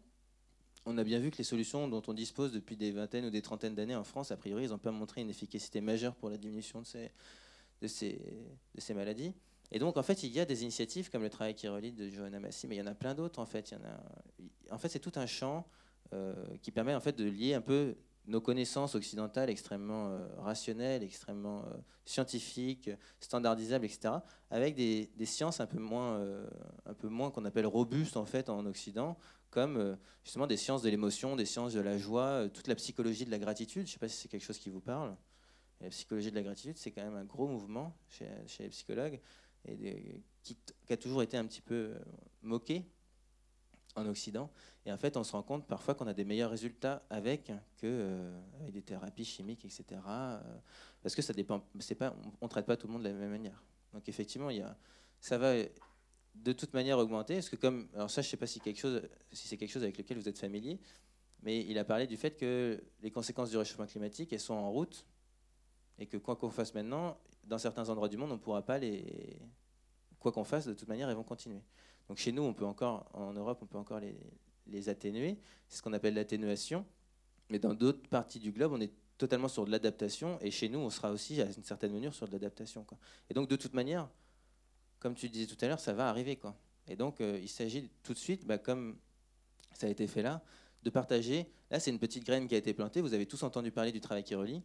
On 0.85 0.97
a 0.97 1.03
bien 1.03 1.19
vu 1.19 1.31
que 1.31 1.37
les 1.37 1.43
solutions 1.43 1.87
dont 1.87 2.01
on 2.07 2.13
dispose 2.13 2.51
depuis 2.51 2.75
des 2.75 2.91
vingtaines 2.91 3.25
ou 3.25 3.29
des 3.29 3.41
trentaines 3.41 3.75
d'années 3.75 3.95
en 3.95 4.03
France, 4.03 4.31
a 4.31 4.37
priori, 4.37 4.65
ils 4.65 4.69
n'ont 4.69 4.79
pas 4.79 4.91
montré 4.91 5.21
une 5.21 5.29
efficacité 5.29 5.79
majeure 5.79 6.15
pour 6.15 6.29
la 6.29 6.37
diminution 6.37 6.81
de 6.81 6.87
ces, 6.87 7.11
de 7.81 7.87
ces, 7.87 8.19
de 8.75 8.81
ces 8.81 8.93
maladies. 8.93 9.33
Et 9.71 9.79
donc, 9.79 9.97
en 9.97 10.03
fait, 10.03 10.23
il 10.23 10.31
y 10.31 10.39
a 10.39 10.45
des 10.45 10.63
initiatives 10.63 11.09
comme 11.09 11.23
le 11.23 11.29
travail 11.29 11.55
qui 11.55 11.67
relie 11.67 11.93
de 11.93 12.09
Johanna 12.09 12.39
Massi, 12.39 12.67
mais 12.67 12.75
il 12.75 12.79
y 12.79 12.81
en 12.81 12.87
a 12.87 12.93
plein 12.93 13.15
d'autres, 13.15 13.39
en 13.39 13.45
fait. 13.45 13.73
En, 14.69 14.77
fait, 14.77 14.89
c'est 14.89 14.99
tout 14.99 15.13
un 15.15 15.25
champ 15.25 15.65
euh, 16.13 16.33
qui 16.61 16.71
permet 16.71 16.93
en 16.93 16.99
fait, 16.99 17.17
de 17.17 17.23
lier 17.23 17.53
un 17.53 17.61
peu 17.61 17.95
nos 18.27 18.41
connaissances 18.41 18.95
occidentales 18.95 19.49
extrêmement 19.49 20.19
rationnelles, 20.37 21.03
extrêmement 21.03 21.65
scientifiques, 22.05 22.89
standardisables, 23.19 23.85
etc., 23.85 24.15
avec 24.51 24.75
des, 24.75 25.09
sciences 25.25 25.59
un 25.59 25.65
peu 25.65 25.79
moins, 25.79 26.21
un 26.85 27.09
moins 27.09 27.31
qu'on 27.31 27.45
appelle 27.45 27.65
robustes 27.65 28.17
en 28.17 28.25
fait 28.25 28.49
en 28.49 28.65
Occident, 28.67 29.17
comme 29.49 29.97
justement 30.23 30.45
des 30.45 30.55
sciences 30.55 30.83
de 30.83 30.89
l'émotion, 30.89 31.35
des 31.35 31.47
sciences 31.47 31.73
de 31.73 31.79
la 31.79 31.97
joie, 31.97 32.47
toute 32.53 32.67
la 32.67 32.75
psychologie 32.75 33.25
de 33.25 33.31
la 33.31 33.39
gratitude. 33.39 33.87
Je 33.87 33.91
ne 33.91 33.93
sais 33.93 33.99
pas 33.99 34.07
si 34.07 34.17
c'est 34.17 34.27
quelque 34.27 34.45
chose 34.45 34.59
qui 34.59 34.69
vous 34.69 34.81
parle. 34.81 35.15
la 35.79 35.89
psychologie 35.89 36.29
de 36.29 36.35
la 36.35 36.43
gratitude, 36.43 36.77
c'est 36.77 36.91
quand 36.91 37.03
même 37.03 37.15
un 37.15 37.25
gros 37.25 37.47
mouvement 37.47 37.97
chez 38.07 38.27
les 38.59 38.69
psychologues 38.69 39.19
et 39.65 40.23
qui, 40.43 40.57
a 40.89 40.97
toujours 40.97 41.21
été 41.21 41.37
un 41.37 41.45
petit 41.45 41.61
peu 41.61 41.93
moqué 42.41 42.83
en 43.95 44.05
Occident. 44.07 44.49
Et 44.85 44.91
en 44.91 44.97
fait, 44.97 45.17
on 45.17 45.23
se 45.23 45.31
rend 45.33 45.43
compte 45.43 45.67
parfois 45.67 45.95
qu'on 45.95 46.07
a 46.07 46.13
des 46.13 46.25
meilleurs 46.25 46.49
résultats 46.49 47.05
avec 47.09 47.51
que 47.77 47.83
euh, 47.85 48.39
des 48.71 48.81
thérapies 48.81 49.25
chimiques, 49.25 49.65
etc. 49.65 49.83
Euh, 50.07 50.39
parce 51.03 51.15
que 51.15 51.21
ça 51.21 51.33
dépend. 51.33 51.63
On, 52.41 52.45
ne 52.45 52.49
traite 52.49 52.65
pas 52.65 52.77
tout 52.77 52.87
le 52.87 52.93
monde 52.93 53.03
de 53.03 53.09
la 53.09 53.13
même 53.13 53.31
manière. 53.31 53.63
Donc 53.93 54.07
effectivement, 54.09 54.49
ça 55.19 55.37
va 55.37 55.53
de 56.35 56.53
toute 56.53 56.73
manière 56.73 56.97
augmenter. 56.97 57.35
Parce 57.35 57.49
que 57.49 57.55
comme, 57.55 57.89
alors 57.93 58.09
ça, 58.09 58.21
je 58.21 58.29
sais 58.29 58.37
pas 58.37 58.47
si 58.47 58.59
si 58.59 59.47
c'est 59.47 59.57
quelque 59.57 59.71
chose 59.71 59.83
avec 59.83 59.97
lequel 59.97 60.17
vous 60.17 60.29
êtes 60.29 60.39
familier, 60.39 60.79
mais 61.43 61.65
il 61.65 61.77
a 61.77 61.83
parlé 61.83 62.07
du 62.07 62.17
fait 62.17 62.37
que 62.37 62.81
les 63.01 63.11
conséquences 63.11 63.49
du 63.49 63.57
réchauffement 63.57 63.87
climatique, 63.87 64.31
elles 64.33 64.39
sont 64.39 64.53
en 64.53 64.71
route 64.71 65.05
et 65.97 66.07
que 66.07 66.17
quoi 66.17 66.35
qu'on 66.35 66.49
fasse 66.49 66.73
maintenant, 66.73 67.19
dans 67.43 67.57
certains 67.57 67.89
endroits 67.89 68.09
du 68.09 68.17
monde, 68.17 68.31
on 68.31 68.35
ne 68.35 68.39
pourra 68.39 68.61
pas 68.61 68.77
les, 68.77 69.39
quoi 70.21 70.31
qu'on 70.31 70.43
fasse, 70.43 70.65
de 70.67 70.73
toute 70.73 70.87
manière, 70.87 71.09
elles 71.09 71.15
vont 71.15 71.23
continuer. 71.23 71.61
Donc 72.07 72.17
chez 72.17 72.31
nous, 72.31 72.43
on 72.43 72.53
peut 72.53 72.65
encore, 72.65 73.09
en 73.13 73.33
Europe, 73.33 73.59
on 73.61 73.65
peut 73.65 73.77
encore 73.77 73.99
les, 73.99 74.89
atténuer. 74.89 75.37
C'est 75.67 75.77
ce 75.77 75.81
qu'on 75.81 75.91
appelle 75.91 76.13
l'atténuation. 76.13 76.85
Mais 77.49 77.59
dans 77.59 77.73
d'autres 77.73 78.07
parties 78.07 78.39
du 78.39 78.53
globe, 78.53 78.71
on 78.71 78.79
est 78.79 78.93
totalement 79.17 79.49
sur 79.49 79.65
de 79.65 79.71
l'adaptation. 79.71 80.39
Et 80.39 80.49
chez 80.49 80.69
nous, 80.69 80.79
on 80.79 80.89
sera 80.89 81.11
aussi 81.11 81.41
à 81.41 81.45
une 81.45 81.63
certaine 81.63 81.91
mesure 81.91 82.13
sur 82.13 82.27
de 82.27 82.31
l'adaptation. 82.31 82.85
Et 83.29 83.33
donc, 83.33 83.49
de 83.49 83.55
toute 83.57 83.73
manière, 83.73 84.09
comme 84.99 85.15
tu 85.15 85.27
disais 85.27 85.45
tout 85.45 85.57
à 85.63 85.67
l'heure, 85.67 85.79
ça 85.79 85.93
va 85.93 86.07
arriver. 86.07 86.39
Et 86.87 86.95
donc, 86.95 87.19
euh, 87.19 87.37
il 87.41 87.49
s'agit 87.49 87.89
tout 88.03 88.13
de 88.13 88.17
suite, 88.17 88.45
bah, 88.45 88.57
comme 88.57 88.97
ça 89.73 89.87
a 89.87 89.89
été 89.89 90.07
fait 90.07 90.21
là, 90.21 90.41
de 90.83 90.89
partager. 90.89 91.51
Là, 91.69 91.79
c'est 91.79 91.91
une 91.91 91.99
petite 91.99 92.25
graine 92.25 92.47
qui 92.47 92.55
a 92.55 92.57
été 92.57 92.73
plantée. 92.73 93.01
Vous 93.01 93.13
avez 93.13 93.25
tous 93.25 93.43
entendu 93.43 93.71
parler 93.71 93.91
du 93.91 93.99
travail 93.99 94.23
qui 94.23 94.35
relie. 94.35 94.63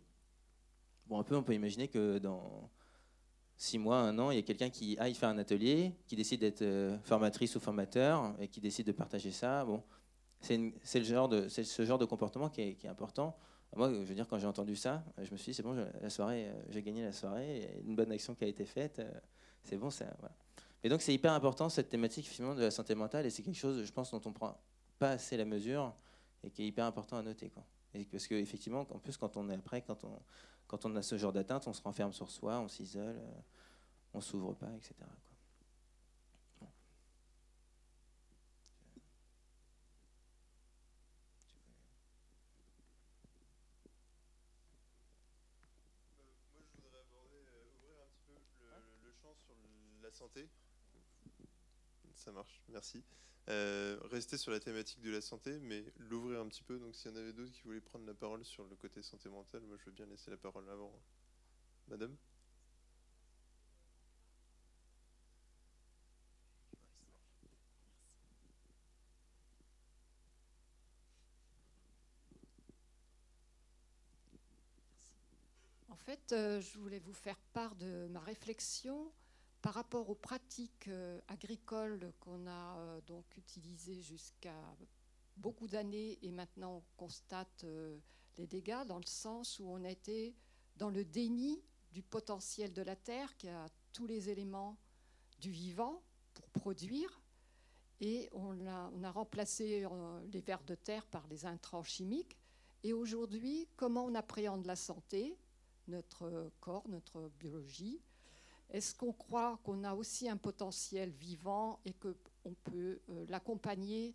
Bon, 1.09 1.19
un 1.21 1.23
peu, 1.23 1.37
on 1.37 1.43
peut 1.43 1.55
imaginer 1.55 1.89
que 1.89 2.19
dans 2.19 2.69
six 3.57 3.79
mois, 3.79 3.99
un 3.99 4.19
an, 4.19 4.31
il 4.31 4.37
y 4.37 4.39
a 4.39 4.43
quelqu'un 4.43 4.71
qui 4.71 4.99
aille 4.99 5.15
faire 5.15 5.29
un 5.29 5.39
atelier, 5.39 5.93
qui 6.07 6.17
décide 6.17 6.41
d'être 6.41 6.63
euh, 6.63 6.99
formatrice 7.05 7.55
ou 7.57 7.61
formateur 7.61 8.35
et 8.41 8.49
qui 8.49 8.61
décide 8.61 8.87
de 8.87 8.93
partager 8.93 9.31
ça. 9.31 9.65
Bon, 9.65 9.83
c'est 10.41 10.73
ce 10.83 11.85
genre 11.85 11.99
de 11.99 12.05
comportement 12.05 12.49
qui 12.49 12.61
est, 12.61 12.87
important. 12.87 13.37
Moi, 13.75 13.93
je 13.93 13.99
veux 13.99 14.15
dire, 14.15 14.27
quand 14.29 14.39
j'ai 14.39 14.47
entendu 14.47 14.77
ça, 14.77 15.05
je 15.19 15.31
me 15.33 15.37
suis 15.37 15.53
dit, 15.53 15.55
c'est 15.55 15.63
bon, 15.63 15.75
la 16.01 16.11
soirée, 16.11 16.49
euh, 16.49 16.63
j'ai 16.71 16.83
gagné 16.83 17.05
la 17.05 17.13
soirée, 17.13 17.81
une 17.85 17.95
bonne 17.95 18.11
action 18.11 18.35
qui 18.35 18.45
a 18.45 18.49
été 18.49 18.65
faite, 18.65 18.99
euh, 18.99 19.11
c'est 19.63 19.77
bon. 19.77 19.91
Ça. 19.91 20.07
Et 20.83 20.89
donc, 20.89 21.03
c'est 21.03 21.15
hyper 21.15 21.33
important 21.33 21.69
cette 21.69 21.89
thématique 21.89 22.27
finalement 22.27 22.55
de 22.55 22.63
la 22.63 22.71
santé 22.71 22.95
mentale 22.95 23.27
et 23.27 23.31
c'est 23.31 23.43
quelque 23.43 23.59
chose, 23.59 23.85
je 23.85 23.93
pense, 23.93 24.11
dont 24.11 24.21
on 24.25 24.33
prend 24.33 24.61
pas 24.99 25.11
assez 25.11 25.37
la 25.37 25.45
mesure 25.45 25.95
et 26.43 26.51
qui 26.51 26.63
est 26.63 26.67
hyper 26.67 26.85
important 26.85 27.17
à 27.17 27.23
noter. 27.23 27.51
Quoi. 27.51 27.65
Et 27.95 28.05
parce 28.05 28.27
qu'effectivement, 28.27 28.87
en 28.91 28.99
plus, 28.99 29.17
quand 29.17 29.37
on 29.37 29.49
est 29.51 29.55
après, 29.55 29.83
quand 29.83 30.05
on, 30.05 30.19
quand 30.67 30.85
on 30.85 30.95
a 30.97 31.03
ce 31.03 31.17
genre 31.17 31.33
d'atteinte, 31.33 31.67
on 31.67 31.73
se 31.73 31.81
renferme 31.83 32.13
sur 32.13 32.31
soi, 32.31 32.61
on 32.61 32.69
s'isole, 32.69 33.17
euh, 33.17 33.41
on 34.15 34.21
s'ouvre 34.21 34.55
pas, 34.55 34.71
etc. 34.77 34.95
Moi, 35.01 35.09
je 46.63 46.83
voudrais 46.83 47.01
aborder, 47.01 47.47
euh, 47.47 47.65
ouvrir 47.77 47.97
un 48.03 48.07
petit 48.09 48.21
peu 48.27 48.35
le, 49.05 49.13
champ 49.13 49.35
sur 49.35 49.55
la 50.03 50.11
santé. 50.11 50.51
Ça 52.27 52.33
marche, 52.33 52.61
merci. 52.71 53.05
Euh, 53.49 54.01
rester 54.11 54.37
sur 54.37 54.51
la 54.51 54.59
thématique 54.59 55.01
de 55.01 55.13
la 55.13 55.21
santé, 55.21 55.61
mais 55.61 55.85
l'ouvrir 55.97 56.41
un 56.41 56.49
petit 56.49 56.65
peu. 56.65 56.77
Donc, 56.77 56.97
s'il 56.97 57.13
y 57.13 57.15
en 57.15 57.17
avait 57.17 57.33
d'autres 57.33 57.53
qui 57.53 57.63
voulaient 57.63 57.81
prendre 57.81 58.05
la 58.05 58.15
parole 58.15 58.45
sur 58.45 58.65
le 58.65 58.75
côté 58.75 59.01
santé 59.01 59.29
mentale, 59.29 59.63
moi, 59.63 59.77
je 59.79 59.85
veux 59.85 59.93
bien 59.93 60.07
laisser 60.07 60.33
la 60.33 60.37
parole 60.37 60.69
avant. 60.69 60.93
Madame? 61.87 62.17
En 75.89 75.95
fait, 75.95 76.33
euh, 76.33 76.61
je 76.61 76.77
voulais 76.81 76.99
vous 76.99 77.13
faire 77.13 77.39
part 77.53 77.77
de 77.77 78.09
ma 78.11 78.19
réflexion 78.19 79.13
par 79.67 79.75
rapport 79.75 80.09
aux 80.09 80.15
pratiques 80.15 80.87
euh, 80.87 81.21
agricoles 81.27 82.13
qu'on 82.21 82.47
a 82.47 82.79
euh, 82.79 83.01
donc 83.01 83.25
utilisées 83.37 84.01
jusqu'à 84.01 84.55
beaucoup 85.37 85.67
d'années 85.67 86.21
et 86.23 86.31
maintenant 86.31 86.77
on 86.77 86.83
constate 86.97 87.65
euh, 87.65 87.99
les 88.39 88.47
dégâts 88.47 88.87
dans 88.87 89.01
le 89.01 89.07
sens 89.07 89.59
où 89.59 89.65
on 89.69 89.83
été 89.83 90.37
dans 90.77 90.89
le 90.89 91.05
déni 91.05 91.65
du 91.91 92.01
potentiel 92.01 92.73
de 92.73 92.83
la 92.83 92.95
terre 92.95 93.37
qui 93.39 93.49
a 93.49 93.67
tous 93.93 94.07
les 94.07 94.31
éléments 94.31 94.79
du 95.41 95.51
vivant 95.51 96.01
pour 96.33 96.49
produire 96.51 97.21
et 98.01 98.29
on 98.31 98.69
a, 98.69 98.93
on 98.95 99.03
a 99.03 99.11
remplacé 99.11 99.85
les 100.33 100.41
vers 100.43 100.63
de 100.63 100.77
terre 100.77 101.09
par 101.09 101.27
des 101.27 101.45
intrants 101.45 101.83
chimiques. 101.83 102.39
Et 102.85 102.93
aujourd'hui 102.93 103.67
comment 103.75 104.05
on 104.05 104.15
appréhende 104.15 104.65
la 104.65 104.77
santé, 104.77 105.37
notre 105.89 106.53
corps, 106.61 106.89
notre 106.89 107.33
biologie 107.41 108.01
est-ce 108.71 108.95
qu'on 108.95 109.13
croit 109.13 109.59
qu'on 109.65 109.85
a 109.85 109.95
aussi 109.95 110.29
un 110.29 110.37
potentiel 110.37 111.11
vivant 111.11 111.81
et 111.85 111.93
qu'on 111.93 112.55
peut 112.65 113.01
euh, 113.11 113.27
l'accompagner 113.29 114.15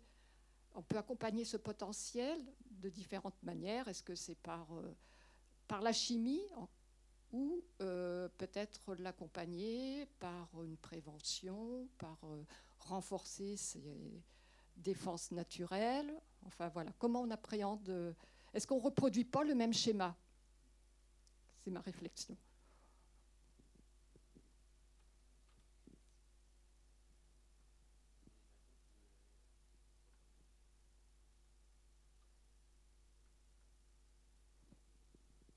On 0.74 0.82
peut 0.82 0.98
accompagner 0.98 1.44
ce 1.44 1.56
potentiel 1.56 2.38
de 2.70 2.88
différentes 2.88 3.42
manières? 3.42 3.88
Est-ce 3.88 4.02
que 4.02 4.14
c'est 4.14 4.34
par, 4.34 4.66
euh, 4.74 4.94
par 5.68 5.80
la 5.80 5.92
chimie 5.92 6.42
ou 7.32 7.62
euh, 7.80 8.28
peut-être 8.36 8.94
l'accompagner 8.96 10.06
par 10.20 10.48
une 10.62 10.76
prévention, 10.76 11.88
par 11.96 12.18
renforcer 12.78 13.56
ses 13.56 13.82
défenses 14.76 15.30
naturelles? 15.30 16.12
Enfin 16.44 16.68
voilà, 16.68 16.92
comment 16.98 17.22
on 17.22 17.30
appréhende 17.30 18.14
Est-ce 18.52 18.66
qu'on 18.66 18.78
ne 18.78 18.84
reproduit 18.84 19.24
pas 19.24 19.44
le 19.44 19.54
même 19.54 19.72
schéma? 19.72 20.14
C'est 21.64 21.70
ma 21.70 21.80
réflexion. 21.80 22.36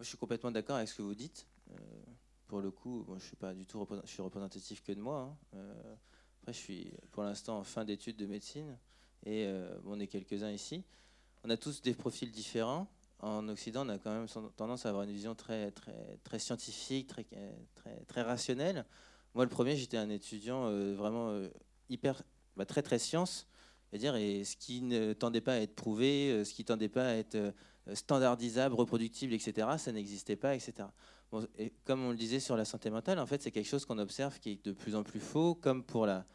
Je 0.06 0.10
suis 0.10 0.18
complètement 0.18 0.52
d'accord 0.52 0.76
avec 0.76 0.88
ce 0.88 0.96
que 0.96 1.02
vous 1.02 1.16
dites. 1.16 1.48
Euh, 1.72 1.76
pour 2.46 2.62
le 2.62 2.70
coup, 2.70 3.04
bon, 3.08 3.18
je 3.18 3.26
suis 3.26 3.36
pas 3.36 3.56
du 3.56 3.66
tout 3.66 3.80
représentatif 3.80 4.84
que 4.84 4.92
de 4.92 5.02
moi. 5.02 5.22
Hein. 5.22 5.38
Euh, 5.56 5.96
après, 6.42 6.54
je 6.54 6.60
suis 6.60 6.94
pour 7.12 7.24
l'instant 7.24 7.58
en 7.58 7.64
fin 7.64 7.84
d'études 7.84 8.16
de 8.16 8.28
médecine 8.28 8.78
et 9.26 9.46
euh, 9.48 9.80
on 9.86 10.00
est 10.00 10.06
quelques-uns 10.06 10.52
ici. 10.52 10.84
On 11.44 11.50
a 11.50 11.58
tous 11.58 11.82
des 11.82 11.96
profils 11.96 12.32
différents. 12.32 12.88
En 13.20 13.50
Occident, 13.50 13.84
on 13.84 13.90
a 13.90 13.98
quand 13.98 14.14
même 14.14 14.28
tendance 14.56 14.86
à 14.86 14.90
avoir 14.90 15.06
une 15.06 15.12
vision 15.12 15.34
très, 15.34 15.72
très, 15.72 16.20
très 16.24 16.38
scientifique, 16.38 17.08
très, 17.08 17.26
très, 17.74 17.98
très 18.08 18.22
rationnelle. 18.22 18.86
Moi, 19.34 19.44
le 19.44 19.50
premier, 19.50 19.76
j'étais 19.76 19.98
un 19.98 20.10
étudiant 20.10 20.70
vraiment 20.94 21.34
hyper, 21.90 22.22
bah, 22.58 22.66
très, 22.66 22.84
très 22.84 23.00
science. 23.00 23.48
dire, 23.94 24.16
et 24.16 24.44
ce 24.44 24.56
qui 24.56 24.82
ne 24.82 25.14
tendait 25.14 25.42
pas 25.42 25.54
à 25.54 25.60
être 25.60 25.76
prouvé, 25.76 26.44
ce 26.44 26.54
qui 26.54 26.66
tendait 26.66 26.90
pas 26.90 27.08
à 27.08 27.14
être 27.14 27.54
standardisable, 27.94 28.76
reproductible, 28.76 29.34
etc. 29.34 29.68
Ça 29.78 29.92
n'existait 29.92 30.36
pas, 30.36 30.56
etc. 30.56 30.88
et 31.58 31.72
comme 31.84 32.04
on 32.04 32.12
le 32.12 32.18
disait 32.18 32.40
sur 32.40 32.56
la 32.56 32.66
santé 32.66 32.90
mentale, 32.90 33.20
en 33.20 33.26
fait, 33.26 33.42
c'est 33.42 33.52
quelque 33.52 33.68
chose 33.68 33.86
qu'on 33.86 34.00
observe 34.00 34.40
qui 34.40 34.52
est 34.52 34.66
de 34.66 34.72
plus 34.72 34.96
en 34.96 35.04
plus 35.04 35.20
faux, 35.20 35.56
comme 35.56 35.84
pour 35.84 36.06
la 36.06 36.26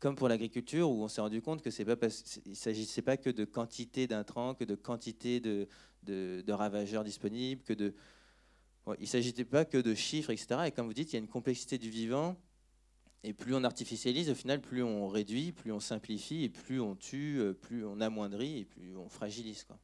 comme 0.00 0.14
pour 0.14 0.28
l'agriculture, 0.28 0.88
où 0.90 1.02
on 1.02 1.08
s'est 1.08 1.20
rendu 1.20 1.42
compte 1.42 1.60
que 1.60 1.70
c'est 1.70 1.84
pas 1.84 2.06
il 2.46 2.54
s'agissait 2.54 3.02
pas 3.02 3.16
que 3.16 3.30
de 3.30 3.44
quantité 3.44 4.06
d'intrants, 4.06 4.54
que 4.54 4.62
de 4.62 4.76
quantité 4.76 5.40
de, 5.40 5.66
de, 6.04 6.52
ravageurs 6.52 7.02
disponibles, 7.02 7.62
que 7.62 7.72
de 7.72 7.94
il 9.00 9.08
s'agissait 9.08 9.44
pas 9.44 9.64
que 9.64 9.76
de 9.76 9.94
chiffres, 9.94 10.30
etc. 10.30 10.60
Et 10.66 10.70
comme 10.70 10.86
vous 10.86 10.94
dites, 10.94 11.12
il 11.12 11.14
y 11.14 11.18
a 11.18 11.20
une 11.20 11.28
complexité 11.28 11.78
du 11.78 11.90
vivant. 11.90 12.36
Et 13.24 13.34
plus 13.34 13.54
on 13.54 13.64
artificialise, 13.64 14.30
au 14.30 14.34
final, 14.34 14.60
plus 14.60 14.82
on 14.82 15.08
réduit, 15.08 15.50
plus 15.50 15.72
on 15.72 15.80
simplifie, 15.80 16.44
et 16.44 16.48
plus 16.48 16.80
on 16.80 16.94
tue, 16.94 17.40
euh, 17.40 17.52
plus 17.52 17.84
on 17.84 18.00
amoindrit, 18.00 18.60
et 18.60 18.64
plus 18.64 18.96
on 18.96 19.08
fragilise. 19.08 19.64
Quoi. 19.64 19.78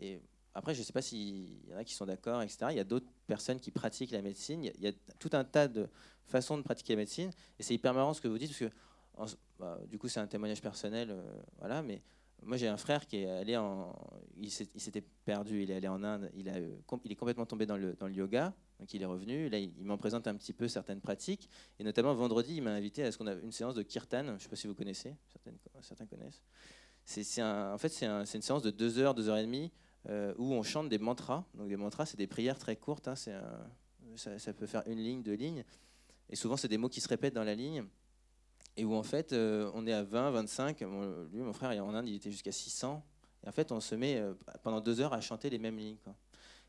Et 0.00 0.20
après, 0.54 0.74
je 0.74 0.80
ne 0.80 0.84
sais 0.84 0.92
pas 0.92 1.02
s'il 1.02 1.68
y 1.68 1.74
en 1.74 1.78
a 1.78 1.84
qui 1.84 1.94
sont 1.94 2.06
d'accord, 2.06 2.40
etc. 2.40 2.66
Il 2.70 2.76
y 2.76 2.80
a 2.80 2.84
d'autres 2.84 3.10
personnes 3.26 3.58
qui 3.58 3.72
pratiquent 3.72 4.12
la 4.12 4.22
médecine. 4.22 4.62
Il 4.62 4.80
y, 4.80 4.86
a, 4.86 4.92
tout 5.18 5.30
un 5.32 5.42
tas 5.42 5.66
de 5.66 5.88
façons 6.26 6.56
de 6.56 6.62
pratiquer 6.62 6.92
la 6.92 6.98
médecine. 6.98 7.30
Et 7.58 7.62
c'est 7.64 7.74
hyper 7.74 7.92
marrant 7.92 8.14
ce 8.14 8.20
que 8.20 8.28
vous 8.28 8.38
dites, 8.38 8.56
parce 8.56 9.34
que 9.34 9.36
bah, 9.58 9.80
du 9.88 9.98
coup, 9.98 10.08
c'est 10.08 10.20
un 10.20 10.28
témoignage 10.28 10.62
personnel. 10.62 11.10
Euh, 11.10 11.22
voilà, 11.58 11.82
mais 11.82 12.02
moi, 12.44 12.56
j'ai 12.56 12.68
un 12.68 12.76
frère 12.76 13.06
qui 13.06 13.18
est 13.18 13.28
allé 13.28 13.56
en. 13.56 13.92
Il 14.36 14.50
s'était 14.50 15.02
perdu, 15.24 15.62
il 15.62 15.70
est 15.72 15.76
allé 15.76 15.88
en 15.88 16.04
Inde, 16.04 16.30
il, 16.36 16.46
il 17.04 17.12
est 17.12 17.16
complètement 17.16 17.46
tombé 17.46 17.66
dans 17.66 17.76
le, 17.76 17.96
yoga, 18.10 18.52
donc 18.78 18.94
il 18.94 19.02
est 19.02 19.06
revenu. 19.06 19.48
Là, 19.48 19.58
il, 19.58 19.72
m'en 19.84 19.98
présente 19.98 20.28
un 20.28 20.36
petit 20.36 20.52
peu 20.52 20.68
certaines 20.68 21.00
pratiques. 21.00 21.48
Et 21.80 21.84
notamment, 21.84 22.14
vendredi, 22.14 22.56
il 22.56 22.62
m'a 22.62 22.72
invité 22.72 23.02
à 23.02 23.10
ce 23.10 23.18
qu'on 23.18 23.26
a 23.26 23.34
une 23.34 23.52
séance 23.52 23.74
de 23.74 23.82
kirtan. 23.82 24.24
Je 24.24 24.32
ne 24.32 24.38
sais 24.38 24.48
pas 24.48 24.56
si 24.56 24.68
vous 24.68 24.74
connaissez, 24.74 25.16
certains 25.80 26.06
connaissent. 26.06 26.42
En 27.40 27.78
fait, 27.78 27.88
c'est 27.88 28.06
une 28.06 28.42
séance 28.42 28.62
de 28.62 28.70
2 28.70 28.98
heures, 28.98 29.14
2 29.14 29.28
heures 29.28 29.36
et 29.36 29.44
demie, 29.44 29.72
euh, 30.08 30.34
où 30.36 30.52
on 30.52 30.62
chante 30.62 30.88
des 30.88 30.98
mantras. 30.98 31.44
Donc, 31.54 31.68
des 31.68 31.76
mantras, 31.76 32.06
c'est 32.06 32.18
des 32.18 32.26
prières 32.26 32.58
très 32.58 32.76
courtes. 32.76 33.08
Hein, 33.08 33.14
ça, 33.16 34.52
peut 34.52 34.66
faire 34.66 34.82
une 34.86 34.98
ligne, 34.98 35.22
deux 35.22 35.34
lignes. 35.34 35.64
Et 36.28 36.36
souvent, 36.36 36.56
c'est 36.56 36.68
des 36.68 36.78
mots 36.78 36.88
qui 36.88 37.00
se 37.00 37.08
répètent 37.08 37.34
dans 37.34 37.44
la 37.44 37.54
ligne 37.54 37.84
et 38.76 38.84
où 38.84 38.94
en 38.94 39.04
fait 39.04 39.32
euh, 39.32 39.70
on 39.74 39.86
est 39.86 39.92
à 39.92 40.02
20, 40.02 40.32
25. 40.32 40.80
lui, 40.80 41.40
mon 41.40 41.52
frère, 41.52 41.84
en 41.84 41.94
Inde, 41.94 42.08
il 42.08 42.16
était 42.16 42.30
jusqu'à 42.30 42.52
600. 42.52 43.04
Et 43.44 43.48
en 43.48 43.52
fait, 43.52 43.72
on 43.72 43.80
se 43.80 43.94
met 43.94 44.16
euh, 44.16 44.34
pendant 44.62 44.80
deux 44.80 45.00
heures 45.00 45.12
à 45.12 45.20
chanter 45.20 45.48
les 45.48 45.58
mêmes 45.58 45.78
lignes. 45.78 45.96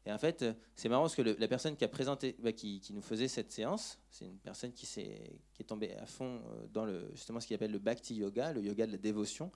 Et 0.05 0.11
en 0.11 0.17
fait, 0.19 0.45
c'est 0.75 0.87
marrant 0.87 1.03
parce 1.03 1.15
que 1.15 1.23
la 1.23 1.47
personne 1.47 1.75
qui 1.75 1.83
a 1.83 1.87
présenté, 1.87 2.35
bah, 2.39 2.53
qui, 2.53 2.81
nous 2.93 3.01
faisait 3.01 3.27
cette 3.27 3.51
séance, 3.51 3.97
c'est 4.11 4.25
une 4.25 4.37
personne 4.37 4.71
qui, 4.71 4.85
est, 4.99 5.39
qui 5.51 5.63
est 5.63 5.65
tombée 5.65 5.95
à 5.95 6.05
fond 6.05 6.41
dans 6.71 6.85
le, 6.85 7.09
justement 7.13 7.39
ce 7.39 7.47
qu'il 7.47 7.55
appelle 7.55 7.71
le 7.71 7.79
Bhakti 7.79 8.15
Yoga, 8.15 8.53
le 8.53 8.61
yoga 8.61 8.85
de 8.85 8.91
la 8.91 8.99
dévotion. 8.99 9.51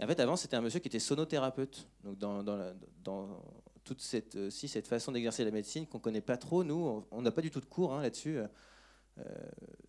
Et 0.00 0.04
en 0.04 0.06
fait, 0.06 0.18
avant, 0.18 0.34
c'était 0.34 0.56
un 0.56 0.62
monsieur 0.62 0.80
qui 0.80 0.88
était 0.88 0.98
sonothérapeute. 0.98 1.86
Donc, 2.02 2.16
dans, 2.16 3.42
toute 3.84 4.00
cette, 4.00 4.50
si, 4.50 4.66
cette 4.66 4.86
façon 4.86 5.12
d'exercer 5.12 5.44
la 5.44 5.50
médecine 5.50 5.86
qu'on 5.86 5.98
ne 5.98 6.02
connaît 6.02 6.20
pas 6.22 6.38
trop, 6.38 6.64
nous, 6.64 7.04
on 7.10 7.22
n'a 7.22 7.30
pas 7.30 7.42
du 7.42 7.50
tout 7.50 7.60
de 7.60 7.66
cours 7.66 7.94
hein, 7.94 8.02
là-dessus. 8.02 8.38
Euh, 9.18 9.24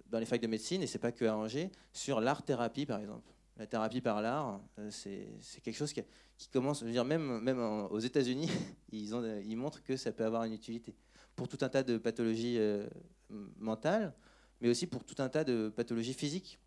dans 0.08 0.20
les 0.20 0.26
facs 0.26 0.42
de 0.42 0.48
médecine, 0.48 0.82
et 0.84 0.88
c'est 0.88 1.00
pas 1.00 1.14
que 1.14 1.24
à 1.24 1.38
Angers, 1.38 1.72
sur 1.94 2.20
l'art-thérapie 2.20 2.86
par 2.86 3.00
exemple. 3.00 3.32
La 3.56 3.66
thérapie 3.66 4.02
par 4.02 4.22
l'art, 4.22 4.60
euh, 4.78 4.90
c'est 4.92 5.62
quelque 5.62 5.78
chose 5.78 5.94
qui, 5.94 6.04
commence, 6.52 6.82
je 6.82 6.92
veux 6.92 7.04
même, 7.06 7.40
même 7.40 7.60
aux 7.60 8.00
États-Unis, 8.00 8.50
ils, 8.92 9.16
ont, 9.16 9.24
ils 9.40 9.56
montrent 9.56 9.82
que 9.84 9.96
ça 9.96 10.12
peut 10.12 10.26
avoir 10.26 10.44
une 10.44 10.54
utilité 10.54 10.94
pour 11.34 11.48
tout 11.48 11.60
un 11.62 11.70
tas 11.70 11.84
de 11.84 11.98
pathologies 11.98 12.58
euh, 12.58 12.86
mentales, 13.30 14.14
mais 14.60 14.68
aussi 14.68 14.86
pour 14.86 15.06
tout 15.06 15.16
un 15.20 15.30
tas 15.30 15.46
de 15.46 15.70
pathologies 15.70 16.14
physiques. 16.14 16.60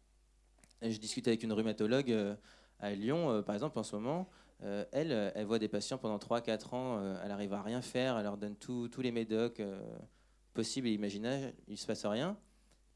je 0.80 0.96
discute 0.96 1.28
avec 1.28 1.42
une 1.42 1.52
rhumatologue 1.52 2.36
à 2.84 2.94
Lyon, 2.94 3.42
par 3.42 3.54
exemple, 3.54 3.78
en 3.78 3.82
ce 3.82 3.96
moment. 3.96 4.28
elle, 4.60 5.32
elle 5.34 5.46
voit 5.46 5.58
des 5.58 5.68
patients 5.68 5.98
pendant 5.98 6.18
3-4 6.18 6.74
ans, 6.74 7.16
elle 7.22 7.30
arrive 7.30 7.52
à 7.52 7.62
rien 7.62 7.82
faire, 7.82 8.16
elle 8.18 8.24
leur 8.24 8.36
donne 8.36 8.56
tous 8.56 9.00
les 9.00 9.12
médocs 9.12 9.62
possibles 10.54 10.88
et 10.88 10.92
imaginables, 10.92 11.52
il 11.66 11.72
ne 11.72 11.78
se 11.78 11.86
passe 11.86 12.06
rien. 12.06 12.36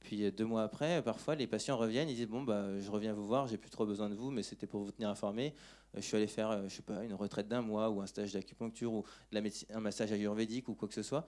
Puis 0.00 0.24
euh, 0.24 0.30
deux 0.30 0.44
mois 0.44 0.62
après, 0.62 1.02
parfois, 1.02 1.34
les 1.34 1.46
patients 1.46 1.76
reviennent, 1.76 2.08
ils 2.08 2.14
disent 2.14 2.28
bon 2.28 2.42
bah 2.42 2.78
je 2.78 2.90
reviens 2.90 3.12
vous 3.12 3.26
voir, 3.26 3.48
j'ai 3.48 3.58
plus 3.58 3.70
trop 3.70 3.84
besoin 3.84 4.08
de 4.08 4.14
vous, 4.14 4.30
mais 4.30 4.42
c'était 4.42 4.66
pour 4.66 4.82
vous 4.84 4.92
tenir 4.92 5.08
informé. 5.08 5.54
Euh, 5.94 6.00
je 6.00 6.06
suis 6.06 6.16
allé 6.16 6.26
faire, 6.26 6.50
euh, 6.50 6.68
je 6.68 6.76
sais 6.76 6.82
pas, 6.82 7.04
une 7.04 7.14
retraite 7.14 7.48
d'un 7.48 7.62
mois 7.62 7.90
ou 7.90 8.00
un 8.00 8.06
stage 8.06 8.32
d'acupuncture 8.32 8.92
ou 8.92 9.04
un 9.32 9.80
massage 9.80 10.12
ayurvédique 10.12 10.68
ou 10.68 10.74
quoi 10.74 10.88
que 10.88 10.94
ce 10.94 11.02
soit. 11.02 11.26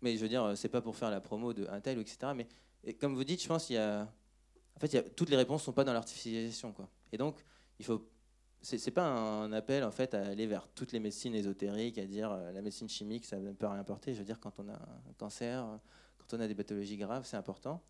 Mais 0.00 0.16
je 0.16 0.22
veux 0.22 0.28
dire, 0.28 0.56
c'est 0.56 0.68
pas 0.68 0.80
pour 0.80 0.96
faire 0.96 1.10
la 1.10 1.20
promo 1.20 1.52
de 1.52 1.66
un 1.68 1.80
tel 1.80 1.98
ou 1.98 2.00
etc. 2.00 2.32
Mais 2.36 2.94
comme 2.94 3.14
vous 3.14 3.24
dites, 3.24 3.42
je 3.42 3.48
pense 3.48 3.66
qu'il 3.66 3.74
y 3.74 3.78
a, 3.78 4.02
en 4.76 4.78
fait, 4.78 5.14
toutes 5.16 5.28
les 5.28 5.36
réponses 5.36 5.64
sont 5.64 5.72
pas 5.72 5.82
dans 5.82 5.92
l'artificialisation 5.92 6.72
quoi. 6.72 6.88
Et 7.10 7.16
donc, 7.16 7.44
il 7.78 7.84
faut 7.84 8.08
c'est 8.60 8.90
pas 8.90 9.06
un 9.06 9.52
appel 9.52 9.84
en 9.84 9.90
fait 9.92 10.14
à 10.14 10.26
aller 10.26 10.46
vers 10.46 10.66
toutes 10.74 10.92
les 10.92 10.98
médecines 10.98 11.34
ésotériques, 11.34 11.96
à 11.98 12.06
dire 12.06 12.34
la 12.52 12.60
médecine 12.60 12.88
chimique, 12.88 13.24
ça 13.24 13.38
ne 13.38 13.52
peut 13.52 13.68
rien 13.68 13.84
porter. 13.84 14.12
Je 14.12 14.18
veux 14.18 14.24
dire, 14.24 14.40
quand 14.40 14.58
on 14.58 14.68
a 14.68 14.74
un 14.74 15.12
cancer, 15.16 15.64
on 16.32 16.40
a 16.40 16.48
des 16.48 16.54
pathologies 16.54 16.96
graves, 16.96 17.24
c'est 17.24 17.36
important. 17.36 17.82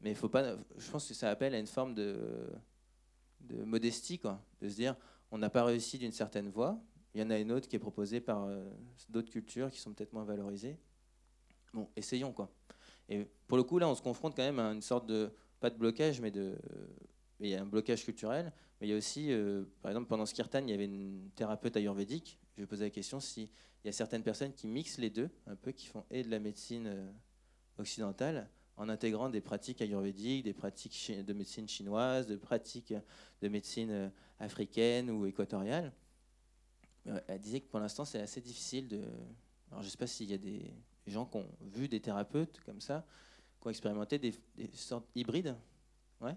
Mais 0.00 0.10
il 0.10 0.16
faut 0.16 0.28
pas. 0.28 0.56
Je 0.76 0.90
pense 0.90 1.08
que 1.08 1.14
ça 1.14 1.30
appelle 1.30 1.54
à 1.54 1.58
une 1.58 1.66
forme 1.66 1.94
de, 1.94 2.48
de 3.40 3.64
modestie, 3.64 4.18
quoi, 4.18 4.40
de 4.60 4.68
se 4.68 4.76
dire 4.76 4.96
on 5.30 5.38
n'a 5.38 5.50
pas 5.50 5.64
réussi 5.64 5.98
d'une 5.98 6.12
certaine 6.12 6.48
voie. 6.48 6.80
Il 7.14 7.20
y 7.20 7.24
en 7.24 7.30
a 7.30 7.38
une 7.38 7.52
autre 7.52 7.68
qui 7.68 7.76
est 7.76 7.80
proposée 7.80 8.20
par 8.20 8.44
euh, 8.44 8.64
d'autres 9.08 9.30
cultures 9.30 9.70
qui 9.70 9.80
sont 9.80 9.92
peut-être 9.92 10.12
moins 10.12 10.24
valorisées. 10.24 10.78
Bon, 11.74 11.88
essayons 11.96 12.32
quoi. 12.32 12.50
Et 13.08 13.26
pour 13.46 13.56
le 13.56 13.64
coup, 13.64 13.78
là, 13.78 13.88
on 13.88 13.94
se 13.94 14.02
confronte 14.02 14.36
quand 14.36 14.42
même 14.42 14.58
à 14.58 14.70
une 14.70 14.82
sorte 14.82 15.06
de 15.06 15.30
pas 15.60 15.70
de 15.70 15.76
blocage, 15.76 16.20
mais 16.20 16.30
de 16.30 16.56
il 17.40 17.48
y 17.50 17.54
a 17.54 17.62
un 17.62 17.66
blocage 17.66 18.04
culturel. 18.04 18.52
Mais 18.80 18.86
il 18.86 18.90
y 18.90 18.94
a 18.94 18.96
aussi, 18.96 19.32
euh, 19.32 19.64
par 19.82 19.90
exemple, 19.90 20.08
pendant 20.08 20.26
ce 20.26 20.34
kirtan, 20.34 20.60
il 20.62 20.70
y 20.70 20.72
avait 20.72 20.84
une 20.84 21.30
thérapeute 21.34 21.76
ayurvédique. 21.76 22.38
Je 22.56 22.62
vais 22.62 22.66
poser 22.66 22.84
la 22.84 22.90
question 22.90 23.20
s'il 23.20 23.48
y 23.84 23.88
a 23.88 23.92
certaines 23.92 24.22
personnes 24.22 24.52
qui 24.52 24.66
mixent 24.66 24.98
les 24.98 25.10
deux, 25.10 25.30
un 25.46 25.56
peu, 25.56 25.72
qui 25.72 25.86
font 25.86 26.04
et 26.10 26.22
de 26.22 26.30
la 26.30 26.38
médecine 26.38 26.86
euh, 26.86 27.10
occidentale 27.78 28.48
en 28.76 28.88
intégrant 28.88 29.28
des 29.28 29.40
pratiques 29.40 29.82
ayurvédiques, 29.82 30.44
des 30.44 30.52
pratiques 30.54 31.12
de 31.24 31.32
médecine 31.32 31.68
chinoise, 31.68 32.28
des 32.28 32.36
pratiques 32.36 32.94
de 33.42 33.48
médecine 33.48 33.90
euh, 33.90 34.08
africaine 34.38 35.10
ou 35.10 35.26
équatoriale. 35.26 35.92
Euh, 37.08 37.20
elle 37.26 37.40
disait 37.40 37.60
que 37.60 37.66
pour 37.66 37.80
l'instant, 37.80 38.04
c'est 38.04 38.20
assez 38.20 38.40
difficile 38.40 38.86
de. 38.86 39.02
Alors, 39.70 39.82
je 39.82 39.86
ne 39.86 39.90
sais 39.90 39.96
pas 39.96 40.06
s'il 40.06 40.30
y 40.30 40.34
a 40.34 40.38
des 40.38 40.72
gens 41.06 41.26
qui 41.26 41.38
ont 41.38 41.48
vu 41.60 41.88
des 41.88 42.00
thérapeutes 42.00 42.60
comme 42.64 42.80
ça, 42.80 43.04
qui 43.60 43.66
ont 43.66 43.70
expérimenté 43.70 44.18
des, 44.18 44.32
des 44.56 44.70
sortes 44.74 45.08
hybrides. 45.16 45.56
Ouais 46.20 46.36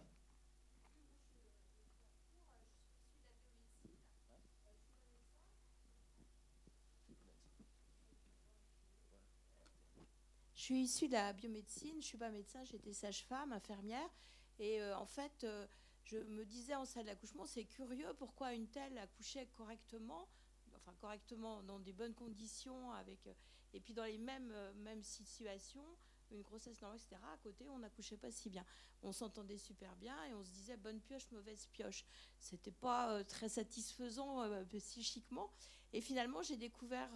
suis 10.71 10.83
issue 10.83 11.07
de 11.07 11.13
la 11.13 11.33
biomédecine, 11.33 11.91
je 11.91 11.97
ne 11.97 12.01
suis 12.01 12.17
pas 12.17 12.29
médecin, 12.29 12.63
j'étais 12.63 12.93
sage-femme, 12.93 13.51
infirmière. 13.51 14.09
Et 14.57 14.81
euh, 14.81 14.97
en 14.97 15.05
fait, 15.05 15.43
euh, 15.43 15.67
je 16.05 16.17
me 16.17 16.45
disais 16.45 16.75
en 16.75 16.85
salle 16.85 17.05
d'accouchement, 17.05 17.45
c'est 17.45 17.65
curieux 17.65 18.13
pourquoi 18.17 18.53
une 18.53 18.67
telle 18.67 18.97
accouchait 18.97 19.47
correctement, 19.57 20.29
enfin 20.77 20.93
correctement, 21.01 21.61
dans 21.63 21.79
des 21.79 21.91
bonnes 21.91 22.13
conditions, 22.13 22.91
avec, 22.93 23.27
euh, 23.27 23.33
et 23.73 23.81
puis 23.81 23.93
dans 23.93 24.05
les 24.05 24.17
mêmes, 24.17 24.53
mêmes 24.75 25.03
situations, 25.03 25.83
une 26.31 26.41
grossesse 26.41 26.81
normale, 26.81 26.99
etc. 26.99 27.21
À 27.33 27.37
côté, 27.39 27.67
on 27.67 27.79
n'accouchait 27.79 28.15
pas 28.15 28.31
si 28.31 28.49
bien. 28.49 28.65
On 29.03 29.11
s'entendait 29.11 29.57
super 29.57 29.93
bien 29.97 30.23
et 30.25 30.33
on 30.33 30.43
se 30.43 30.51
disait 30.51 30.77
bonne 30.77 31.01
pioche, 31.01 31.29
mauvaise 31.31 31.67
pioche. 31.73 32.05
C'était 32.39 32.71
pas 32.71 33.21
très 33.25 33.49
satisfaisant 33.49 34.47
psychiquement. 34.69 35.51
Et 35.91 35.99
finalement, 35.99 36.41
j'ai 36.41 36.55
découvert 36.55 37.11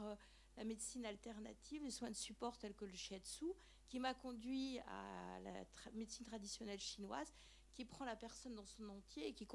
la 0.58 0.63
médecine 0.63 1.06
alternative, 1.06 1.84
les 1.84 1.91
soins 1.91 2.10
de 2.10 2.15
support 2.15 2.58
tels 2.58 2.76
que 2.76 2.86
le 2.86 2.96
shiatsu, 2.96 3.46
qui 3.88 4.00
m'a 4.00 4.13
conduit 4.13 4.80
à 4.80 5.39
la 5.44 5.52
médecine 5.94 6.26
traditionnelle 6.26 6.80
chinoise, 6.80 7.34
qui 7.74 7.86
prend 7.86 8.06
la 8.06 8.15
personne 8.15 8.56
dans 8.56 8.65
son 8.65 8.89
entier 8.89 9.34
qui, 9.34 9.48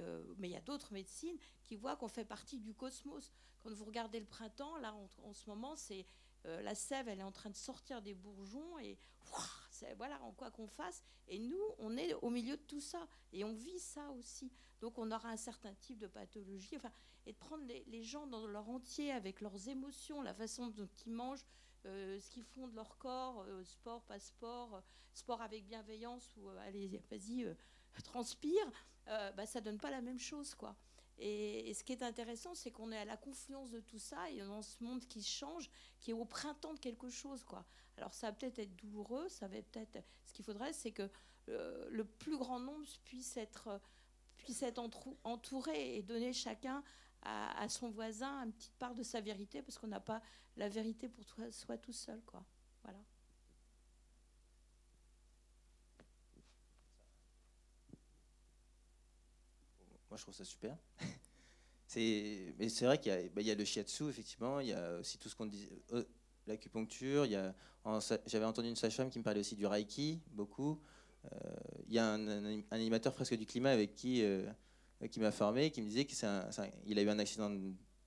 euh, 0.00 0.22
mais 0.38 0.48
il 0.48 0.52
y 0.52 0.56
a 0.56 0.60
d'autres 0.60 0.92
médecines 0.92 1.38
qui 1.62 1.76
voient 1.76 1.96
qu'on 1.96 2.08
fait 2.08 2.24
partie 2.24 2.58
du 2.58 2.74
cosmos. 2.74 3.32
Quand 3.60 3.72
vous 3.72 3.84
regardez 3.84 4.20
le 4.20 4.26
printemps, 4.26 4.76
là 4.76 4.94
en, 5.22 5.32
ce 5.32 5.48
moment, 5.48 5.74
c'est 5.76 6.06
euh, 6.46 6.60
la 6.62 6.74
sève, 6.74 7.08
elle 7.08 7.20
est 7.20 7.24
en 7.24 7.32
train 7.32 7.50
de 7.50 7.56
sortir 7.56 8.02
des 8.02 8.14
bourgeons 8.14 8.78
et 8.78 8.98
voilà 9.96 10.20
en 10.22 10.32
quoi 10.32 10.50
qu'on 10.50 10.66
fasse. 10.66 11.02
Et 11.28 11.38
nous, 11.38 11.62
on 11.78 11.96
est 11.96 12.14
au 12.14 12.30
milieu 12.30 12.56
de 12.56 12.62
tout 12.62 12.80
ça 12.80 13.06
et 13.32 13.44
on 13.44 13.52
vit 13.52 13.78
ça 13.78 14.10
aussi. 14.12 14.50
Donc 14.80 14.98
on 14.98 15.10
aura 15.10 15.30
un 15.30 15.36
certain 15.36 15.74
type 15.74 15.98
de 15.98 16.06
pathologie. 16.06 16.76
Enfin, 16.76 16.90
et 17.26 17.32
de 17.32 17.38
prendre 17.38 17.64
les, 17.64 18.02
gens 18.02 18.26
dans 18.26 18.46
leur 18.46 18.68
entier 18.68 19.10
avec 19.10 19.40
leurs 19.40 19.68
émotions, 19.68 20.20
la 20.22 20.34
façon 20.34 20.68
dont 20.68 20.88
ils 21.06 21.12
mangent, 21.12 21.44
euh, 21.86 22.18
ce 22.20 22.30
qu'ils 22.30 22.44
font 22.44 22.68
de 22.68 22.74
leur 22.74 22.98
corps, 22.98 23.44
euh, 23.46 23.64
sport, 23.64 24.02
pas 24.02 24.18
sport, 24.18 24.74
euh, 24.74 24.80
sport 25.14 25.40
avec 25.40 25.66
bienveillance 25.66 26.34
ou 26.36 26.48
allez, 26.50 26.88
vas-y, 27.10 27.46
transpire, 28.04 28.70
bah, 29.06 29.46
ça 29.46 29.60
donne 29.60 29.78
pas 29.78 29.90
la 29.90 30.00
même 30.00 30.18
chose, 30.18 30.54
quoi. 30.54 30.76
Et, 31.18 31.72
ce 31.74 31.84
qui 31.84 31.92
est 31.92 32.02
intéressant, 32.02 32.54
c'est 32.54 32.70
qu'on 32.70 32.90
est 32.92 32.98
à 32.98 33.04
la 33.04 33.16
confluence 33.16 33.70
de 33.70 33.80
tout 33.80 33.98
ça 33.98 34.30
et 34.30 34.40
dans 34.40 34.62
ce 34.62 34.82
monde 34.82 35.04
qui 35.06 35.22
change, 35.22 35.70
qui 36.00 36.10
est 36.10 36.14
au 36.14 36.24
printemps 36.24 36.74
de 36.74 36.80
quelque 36.80 37.08
chose, 37.08 37.44
quoi. 37.44 37.64
Alors 37.96 38.12
ça 38.12 38.28
va 38.28 38.32
peut-être 38.32 38.58
être 38.58 38.74
douloureux, 38.76 39.28
ça 39.28 39.46
va 39.46 39.62
peut-être. 39.62 40.04
Ce 40.26 40.32
qu'il 40.32 40.44
faudrait, 40.44 40.72
c'est 40.72 40.90
que 40.90 41.08
le 41.46 42.04
plus 42.04 42.36
grand 42.36 42.58
nombre 42.58 42.84
puisse 43.04 43.36
être 43.36 43.80
puisse 44.36 44.62
être 44.62 44.82
entouré 45.24 45.96
et 45.96 46.02
donner 46.02 46.32
chacun 46.32 46.82
à, 47.22 47.68
son 47.68 47.88
voisin 47.88 48.44
une 48.44 48.52
petite 48.52 48.76
part 48.78 48.94
de 48.94 49.02
sa 49.02 49.20
vérité, 49.20 49.62
parce 49.62 49.78
qu'on 49.78 49.86
n'a 49.86 50.00
pas 50.00 50.20
la 50.56 50.68
vérité 50.68 51.08
pour 51.08 51.24
soi 51.50 51.78
tout 51.78 51.92
seul. 51.92 52.20
Quoi. 52.26 52.44
Voilà. 52.82 52.98
Moi, 60.14 60.18
je 60.18 60.22
trouve 60.22 60.34
ça 60.36 60.44
super. 60.44 60.76
c'est, 61.88 62.54
mais 62.56 62.68
c'est 62.68 62.84
vrai 62.84 62.98
qu'il 62.98 63.10
y 63.10 63.16
a, 63.16 63.18
bah, 63.34 63.40
il 63.40 63.48
y 63.48 63.50
a 63.50 63.56
le 63.56 63.64
shiatsu, 63.64 64.08
effectivement, 64.08 64.60
il 64.60 64.68
y 64.68 64.72
a 64.72 64.98
aussi 65.00 65.18
tout 65.18 65.28
ce 65.28 65.34
qu'on 65.34 65.46
dit, 65.46 65.68
euh, 65.92 66.04
l'acupuncture, 66.46 67.26
il 67.26 67.32
y 67.32 67.34
a, 67.34 67.52
j'avais 68.24 68.44
entendu 68.44 68.68
une 68.68 68.76
sage-femme 68.76 69.10
qui 69.10 69.18
me 69.18 69.24
parlait 69.24 69.40
aussi 69.40 69.56
du 69.56 69.66
reiki, 69.66 70.20
beaucoup. 70.30 70.80
Euh, 71.24 71.38
il 71.88 71.94
y 71.94 71.98
a 71.98 72.12
un, 72.12 72.62
animateur 72.70 73.12
presque 73.12 73.34
du 73.36 73.44
climat 73.44 73.70
avec 73.70 73.96
qui 73.96 74.22
euh, 74.22 74.48
qui 75.10 75.18
m'a 75.18 75.32
formé, 75.32 75.72
qui 75.72 75.82
me 75.82 75.88
disait 75.88 76.04
qu'il 76.04 76.24
a 76.24 77.02
eu 77.02 77.08
un 77.08 77.18
accident 77.18 77.50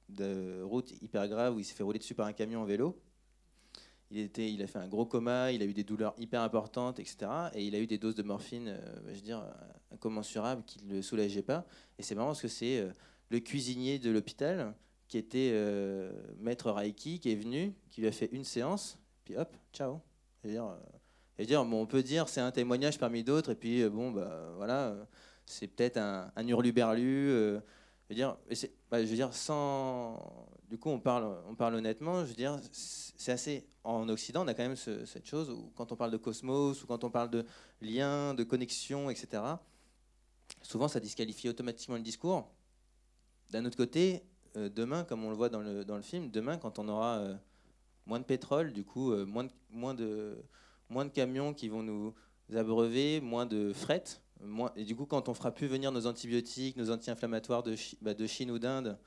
de 0.08 0.62
route 0.62 0.94
hyper 1.02 1.28
grave 1.28 1.58
où 1.58 1.60
il 1.60 1.66
s'est 1.66 1.76
fait 1.76 1.84
rouler 1.84 2.00
dessus 2.00 2.16
par 2.16 2.28
un 2.28 2.32
camion 2.32 2.62
en 2.62 2.66
vélo. 2.66 2.98
Il, 4.12 4.62
a 4.62 4.68
fait 4.68 4.80
un 4.80 4.88
gros 4.88 5.06
coma, 5.06 5.52
il 5.52 5.62
a 5.62 5.66
eu 5.66 5.74
des 5.74 5.84
douleurs 5.84 6.14
hyper 6.18 6.42
importantes, 6.42 7.00
etc. 7.00 7.18
Et 7.54 7.66
il 7.66 7.76
a 7.76 7.80
eu 7.80 7.88
des 7.88 7.98
doses 7.98 8.16
de 8.16 8.24
morphine, 8.24 8.70
euh, 8.70 8.80
je 9.10 9.16
veux 9.16 9.22
dire, 9.22 9.44
incommensurables 9.92 10.64
qui 10.66 10.84
ne 10.86 10.96
le 10.96 11.02
soulageaient 11.02 11.42
pas. 11.42 11.66
Et 12.00 12.04
c'est 12.04 12.16
marrant 12.16 12.30
parce 12.30 12.42
que 12.42 12.48
c'est 12.48 12.80
euh, 12.80 12.92
le 13.30 13.40
cuisinier 13.40 14.00
de 14.00 14.10
l'hôpital 14.10 14.74
qui 15.08 15.18
était 15.18 15.52
euh, 15.54 16.12
maître 16.40 16.72
Reiki, 16.72 17.20
qui 17.20 17.32
est 17.32 17.36
venu, 17.36 17.74
qui 17.90 18.02
lui 18.02 18.08
a 18.08 18.12
fait 18.12 18.30
une 18.32 18.44
séance, 18.44 19.00
puis 19.24 19.38
hop, 19.38 19.56
ciao. 19.74 20.00
Je 20.44 20.48
veux 20.48 20.54
dire, 20.54 20.66
euh, 20.66 21.46
dire 21.46 21.64
bon, 21.66 21.82
on 21.82 21.86
peut 21.86 22.04
dire 22.04 22.30
c'est 22.30 22.42
un 22.42 22.52
témoignage 22.52 23.00
parmi 23.00 23.24
d'autres, 23.24 23.52
et 23.52 23.56
puis 23.56 23.82
euh, 23.82 23.90
bon, 23.90 24.12
bah, 24.12 24.54
voilà, 24.58 24.88
euh, 24.90 25.06
c'est 25.46 25.68
peut-être 25.68 25.98
un, 25.98 26.32
un 26.36 26.48
hurluberlu. 26.48 27.30
euh, 27.30 27.60
je 28.10 28.14
veux 28.14 28.16
dire, 28.16 28.38
bah, 28.90 29.04
je 29.04 29.10
veux 29.10 29.16
dire, 29.16 29.34
sans. 29.34 30.48
Du 30.68 30.78
coup, 30.78 30.90
on 30.90 31.00
parle, 31.00 31.34
on 31.48 31.56
parle 31.56 31.76
honnêtement. 31.76 32.24
Je 32.24 32.30
veux 32.30 32.36
dire, 32.36 32.60
c'est 32.72 33.32
assez. 33.32 33.66
En 33.84 34.10
Occident, 34.10 34.44
on 34.44 34.48
a 34.48 34.54
quand 34.54 34.64
même 34.64 34.76
ce- 34.76 35.06
cette 35.06 35.26
chose 35.26 35.50
où, 35.50 35.72
quand 35.76 35.92
on 35.94 35.96
parle 35.96 36.12
de 36.12 36.18
cosmos 36.18 36.84
ou 36.84 36.88
quand 36.88 37.04
on 37.06 37.10
parle 37.10 37.30
de 37.30 37.46
lien, 37.82 38.34
de 38.34 38.44
connexion, 38.44 39.10
etc. 39.10 39.42
Souvent, 40.62 40.90
ça 40.90 41.00
disqualifie 41.00 41.48
automatiquement 41.48 41.96
le 41.96 42.02
discours. 42.02 42.50
D'un 43.50 43.64
autre 43.66 43.78
côté, 43.78 44.24
euh, 44.58 44.68
demain, 44.70 45.06
comme 45.06 45.24
on 45.24 45.30
le 45.30 45.36
voit 45.38 45.48
dans 45.50 45.62
le, 45.62 45.86
dans 45.86 45.96
le 45.96 46.02
film, 46.02 46.30
demain, 46.32 46.58
quand 46.58 46.80
on 46.80 46.90
aura 46.90 47.18
euh, 47.20 47.36
moins 48.06 48.20
de 48.20 48.26
pétrole, 48.26 48.74
du 48.74 48.84
coup, 48.84 49.14
euh, 49.14 49.26
moins, 49.26 49.46
de, 49.46 49.52
moins, 49.70 49.94
de, 49.94 50.38
moins 50.90 51.06
de 51.06 51.12
camions 51.12 51.54
qui 51.54 51.70
vont 51.70 51.84
nous 51.84 52.14
abreuver, 52.54 53.22
moins 53.22 53.46
de 53.46 53.72
fret, 53.72 54.04
moins, 54.42 54.74
et 54.76 54.84
du 54.84 54.98
coup, 54.98 55.06
quand 55.06 55.30
on 55.30 55.34
fera 55.34 55.52
plus 55.52 55.68
venir 55.68 55.94
nos 55.94 56.08
antibiotiques, 56.08 56.76
nos 56.76 56.92
anti-inflammatoires 56.92 57.64
de, 57.64 57.76
bah, 58.02 58.14
de 58.14 58.28
Chine 58.28 58.52
ou 58.52 58.60
d'Inde, 58.60 58.98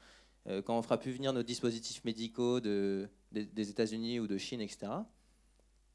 quand 0.64 0.78
on 0.78 0.82
fera 0.82 0.98
plus 0.98 1.12
venir 1.12 1.32
nos 1.32 1.42
dispositifs 1.42 2.02
médicaux 2.04 2.60
de, 2.60 3.08
des, 3.30 3.70
États-Unis 3.70 4.20
ou 4.20 4.26
de 4.26 4.38
Chine, 4.38 4.60
etc., 4.60 4.90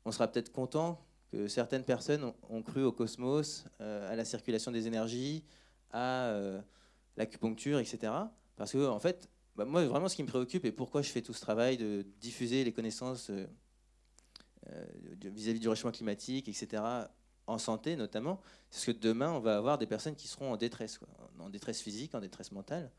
on 0.05 0.12
sera 0.12 0.27
peut-être 0.27 0.51
content 0.51 1.03
que 1.31 1.47
certaines 1.47 1.84
personnes 1.84 2.31
ont, 2.49 2.62
cru 2.62 2.84
au 2.84 2.91
cosmos, 2.91 3.65
euh, 3.81 4.12
à 4.12 4.15
la 4.15 4.23
circulation 4.23 4.71
des 4.71 4.88
énergies, 4.88 5.43
à 5.91 6.27
euh, 6.27 6.62
l'acupuncture, 7.17 7.79
etc. 7.79 8.13
Parce 8.55 8.71
que, 8.71 8.88
en 8.88 8.99
fait, 8.99 9.29
bah, 9.55 9.65
moi, 9.65 9.86
vraiment, 9.86 10.08
ce 10.08 10.15
qui 10.15 10.23
me 10.23 10.27
préoccupe 10.27 10.65
et 10.65 10.71
pourquoi 10.71 11.01
je 11.01 11.10
fais 11.10 11.21
tout 11.21 11.34
ce 11.34 11.41
travail 11.41 11.77
de 11.77 12.05
diffuser 12.19 12.63
les 12.63 12.71
connaissances 12.71 13.29
euh, 13.29 13.47
euh, 14.67 14.86
vis-à-vis 15.23 15.60
du 15.60 15.69
réchauffement 15.69 15.91
climatique, 15.91 16.47
etc., 16.47 16.84
en 17.47 17.60
santé 17.60 17.95
notamment, 17.95 18.41
c'est 18.71 18.91
que 18.91 18.99
demain, 18.99 19.31
on 19.31 19.39
va 19.39 19.58
avoir 19.58 19.77
des 19.77 19.86
personnes 19.86 20.15
qui 20.15 20.27
seront 20.27 20.51
en 20.51 20.58
détresse, 20.58 20.99
en 21.39 21.49
détresse 21.49 21.79
physique, 21.79 22.15
en 22.15 22.19
détresse 22.19 22.51
mentale. 22.51 22.91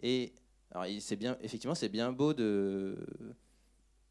Et 0.00 0.32
alors, 0.72 0.86
effectivement, 0.86 1.74
c'est 1.74 1.90
bien 1.90 2.12
beau 2.12 2.32
de 2.34 2.96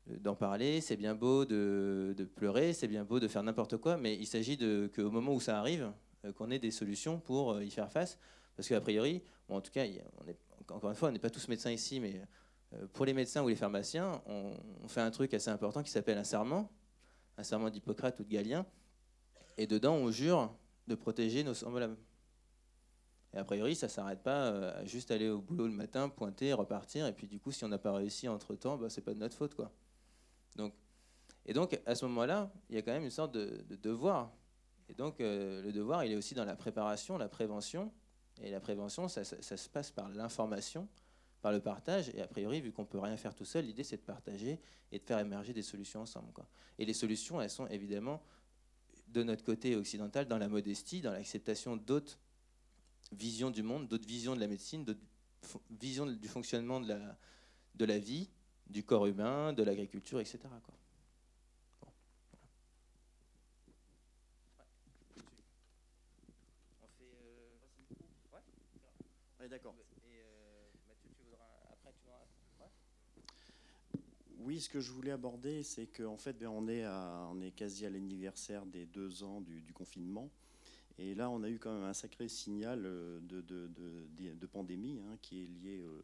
d'en 0.08 0.36
parler, 0.36 0.82
c'est 0.82 0.98
bien 0.98 1.16
beau 1.16 1.46
de, 1.46 2.14
de 2.18 2.26
pleurer, 2.26 2.74
c'est 2.74 2.88
bien 2.88 3.04
beau 3.04 3.20
de 3.20 3.28
faire 3.28 3.44
n'importe 3.44 3.78
quoi, 3.78 3.98
mais 3.98 4.16
il 4.16 4.26
s'agit 4.26 4.58
de 4.58 4.92
qu'au 4.94 5.10
moment 5.10 5.34
où 5.34 5.40
ça 5.40 5.60
arrive, 5.60 5.92
euh, 6.26 6.34
qu'on 6.34 6.52
ait 6.52 6.60
des 6.60 6.72
solutions 6.72 7.20
pour 7.20 7.54
euh, 7.54 7.64
y 7.64 7.72
faire 7.72 7.90
face. 7.90 8.18
Parce 8.56 8.68
qu'a 8.68 8.82
priori, 8.82 9.24
en 9.48 9.62
tout 9.62 9.72
cas, 9.72 9.86
encore 10.70 10.90
une 10.90 10.96
fois, 10.96 11.10
on 11.10 11.12
n'est 11.12 11.20
pas 11.20 11.30
tous 11.30 11.48
médecins 11.48 11.72
ici, 11.72 12.00
mais 12.00 12.22
euh, 12.74 12.88
pour 12.94 13.06
les 13.06 13.14
médecins 13.14 13.44
ou 13.44 13.48
les 13.48 13.56
pharmaciens, 13.56 14.22
on, 14.26 14.54
on 14.84 14.88
fait 14.88 15.02
un 15.02 15.12
truc 15.12 15.34
assez 15.34 15.50
important 15.50 15.82
qui 15.82 15.92
s'appelle 15.92 16.18
un 16.18 16.24
serment, 16.24 16.70
un 17.38 17.44
serment 17.44 17.70
d'Hippocrate 17.70 18.20
ou 18.20 18.24
de 18.24 18.30
Galien, 18.30 18.66
et 19.58 19.66
dedans, 19.66 19.96
on 19.96 20.12
jure 20.12 20.54
de 20.88 20.96
protéger 20.96 21.44
nos 21.44 21.54
semblables. 21.54 21.96
Et 23.34 23.38
a 23.38 23.44
priori, 23.44 23.76
ça 23.76 23.88
ne 23.88 23.92
s'arrête 23.92 24.22
pas 24.24 24.48
euh, 24.48 24.82
à 24.82 24.86
juste 24.86 25.12
aller 25.12 25.30
au 25.30 25.42
boulot 25.42 25.68
le 25.68 25.74
matin, 25.74 26.10
pointer, 26.10 26.54
repartir, 26.54 27.08
et 27.08 27.14
puis 27.14 27.28
du 27.28 27.40
coup, 27.40 27.52
si 27.52 27.64
on 27.64 27.70
n'a 27.70 27.78
pas 27.78 27.94
réussi 27.94 28.28
entre-temps, 28.28 28.78
bah, 28.78 28.90
c'est 28.90 29.02
pas 29.02 29.14
de 29.14 29.20
notre 29.20 29.36
faute. 29.36 29.56
Quoi. 29.56 29.72
Donc, 30.58 30.74
et 31.46 31.54
donc, 31.54 31.80
à 31.86 31.96
ce 31.96 32.06
moment-là, 32.06 32.52
il 32.70 32.76
y 32.76 32.78
a 32.78 32.82
quand 32.82 32.92
même 32.92 33.04
une 33.04 33.10
sorte 33.10 33.34
de, 33.34 33.64
de 33.68 33.76
devoir. 33.76 34.32
Et 34.90 34.94
donc, 34.94 35.22
euh, 35.22 35.62
le 35.62 35.72
devoir, 35.72 36.04
il 36.04 36.12
est 36.12 36.16
aussi 36.16 36.36
dans 36.36 36.44
la 36.44 36.56
préparation, 36.56 37.18
la 37.18 37.30
prévention. 37.30 37.92
Et 38.42 38.52
la 38.52 38.60
prévention, 38.60 39.08
ça, 39.08 39.24
se 39.24 39.70
passe 39.70 39.92
par 39.92 40.10
l'information, 40.10 40.88
par 41.42 41.52
le 41.52 41.62
partage. 41.62 42.10
Et 42.10 42.22
a 42.22 42.28
priori, 42.28 42.60
vu 42.60 42.72
qu'on 42.72 42.86
peut 42.86 43.00
rien 43.00 43.16
faire 43.18 43.34
tout 43.34 43.46
seul, 43.46 43.66
l'idée, 43.66 43.84
c'est 43.84 43.98
de 43.98 44.02
partager 44.02 44.60
et 44.92 45.00
de 45.00 45.04
faire 45.04 45.20
émerger 45.20 45.54
des 45.54 45.62
solutions 45.62 46.02
ensemble. 46.02 46.32
Et 46.78 46.86
les 46.86 46.94
solutions, 46.94 47.42
elles 47.42 47.50
sont 47.50 47.68
évidemment 47.68 48.22
de 49.08 49.24
notre 49.24 49.44
côté 49.44 49.76
occidental, 49.76 50.28
dans 50.28 50.38
la 50.38 50.48
modestie, 50.48 51.02
dans 51.02 51.12
l'acceptation 51.12 51.78
d'autres 51.78 52.20
visions 53.12 53.52
du 53.52 53.64
monde, 53.64 53.88
d'autres 53.88 54.08
visions 54.08 54.36
de 54.36 54.40
la 54.40 54.48
médecine, 54.48 54.84
d'autres 54.86 55.00
visions 55.70 56.06
du 56.06 56.28
fonctionnement 56.28 56.80
de 56.80 56.88
la, 56.90 57.18
de 57.76 57.86
la 57.86 58.00
vie, 58.00 58.30
du 58.70 58.84
corps 58.84 59.08
humain, 59.08 59.54
de 59.54 59.64
l'agriculture, 59.64 60.20
etc. 60.20 60.40
quoi. 60.64 60.74
Bon, 61.82 61.92
voilà. 64.56 64.70
On 66.84 66.88
fait, 66.88 67.04
euh, 67.04 68.36
ouais. 68.36 68.42
Ouais, 69.40 69.50
d'accord. 69.50 69.76
Oui, 74.44 74.60
ce 74.60 74.70
que 74.70 74.80
je 74.80 74.92
voulais 74.92 75.12
aborder, 75.12 75.62
c'est 75.62 75.86
qu'en 75.86 76.18
fait, 76.18 76.34
ben, 76.34 76.48
on, 76.48 76.68
est 76.68 76.84
à- 76.84 77.28
on 77.32 77.40
est 77.42 77.52
quasi 77.52 77.86
à 77.86 77.90
l'anniversaire 77.90 78.66
des 78.66 78.86
deux 78.88 79.24
ans 79.24 79.40
du, 79.40 79.62
du 79.62 79.72
confinement. 79.72 80.30
Et 81.02 81.16
là, 81.16 81.32
on 81.32 81.42
a 81.42 81.50
eu 81.50 81.58
quand 81.58 81.74
même 81.74 81.84
un 81.84 81.94
sacré 81.94 82.28
signal 82.28 82.84
euh, 82.86 83.20
de, 83.22 84.46
pandémie 84.46 85.00
hein, 85.00 85.18
qui 85.22 85.42
est 85.42 85.48
lié 85.48 85.80
euh, 85.80 86.00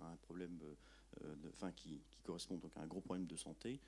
à 0.00 0.10
un 0.10 0.16
problème, 0.16 0.58
euh, 1.22 1.34
enfin, 1.52 1.70
qui, 1.70 2.00
correspond 2.24 2.56
donc 2.56 2.76
à 2.76 2.80
un 2.80 2.86
gros 2.86 3.00
problème 3.00 3.26
de 3.26 3.36
santé. 3.36 3.78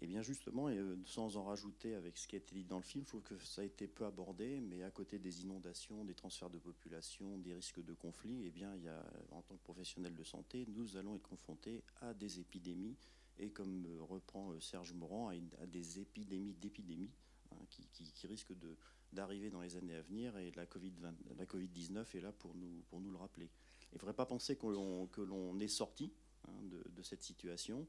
Et 0.00 0.06
bien 0.06 0.22
justement, 0.22 0.68
et, 0.70 0.80
sans 1.04 1.36
en 1.36 1.44
rajouter 1.44 1.94
avec 1.94 2.16
ce 2.16 2.28
qui 2.28 2.36
a 2.36 2.38
été 2.38 2.54
dit 2.54 2.64
dans 2.64 2.76
le 2.76 2.84
film, 2.84 3.04
je 3.04 3.08
trouve 3.08 3.22
que 3.22 3.36
ça 3.44 3.62
a 3.62 3.64
été 3.64 3.88
peu 3.88 4.06
abordé, 4.06 4.60
mais 4.60 4.82
à 4.84 4.90
côté 4.90 5.18
des 5.18 5.42
inondations, 5.42 6.04
des 6.04 6.14
transferts 6.14 6.50
de 6.50 6.58
population, 6.58 7.36
des 7.38 7.52
risques 7.52 7.84
de 7.84 7.92
conflits, 7.92 8.44
eh 8.46 8.50
bien, 8.50 8.74
il 8.76 8.84
y 8.84 8.88
a, 8.88 9.04
en 9.32 9.42
tant 9.42 9.56
que 9.56 9.62
professionnels 9.62 10.14
de 10.14 10.24
santé, 10.24 10.66
nous 10.68 10.96
allons 10.96 11.16
être 11.16 11.28
confrontés 11.28 11.82
à 12.00 12.14
des 12.14 12.38
épidémies 12.38 12.96
et 13.38 13.50
comme 13.50 13.86
reprend 14.08 14.58
Serge 14.60 14.92
Morand, 14.92 15.30
à 15.60 15.66
des 15.66 15.98
épidémies 15.98 16.54
d'épidémies 16.54 17.10
hein, 17.52 17.58
qui, 17.70 17.86
qui- 17.92 18.12
qui 18.12 18.26
risquent 18.26 18.58
de- 18.58 18.76
d'arriver 19.12 19.50
dans 19.50 19.60
les 19.60 19.76
années 19.76 19.96
à 19.96 20.02
venir 20.02 20.36
et 20.38 20.50
la 20.52 20.66
Covid-20 20.66 21.12
la 21.36 21.44
Covid-19 21.46 22.16
est 22.16 22.20
là 22.20 22.32
pour 22.32 22.54
nous, 22.54 22.82
pour 22.88 23.00
nous 23.00 23.10
le 23.10 23.16
rappeler. 23.16 23.48
Il 23.92 23.94
ne 23.96 23.98
faudrait 24.00 24.14
pas 24.14 24.26
penser 24.26 24.56
que 24.56 24.66
l'on, 24.66 25.06
que 25.08 25.20
l'on 25.20 25.58
est 25.58 25.68
sorti 25.68 26.12
hein, 26.46 26.52
de, 26.62 27.02
cette 27.02 27.22
situation, 27.24 27.86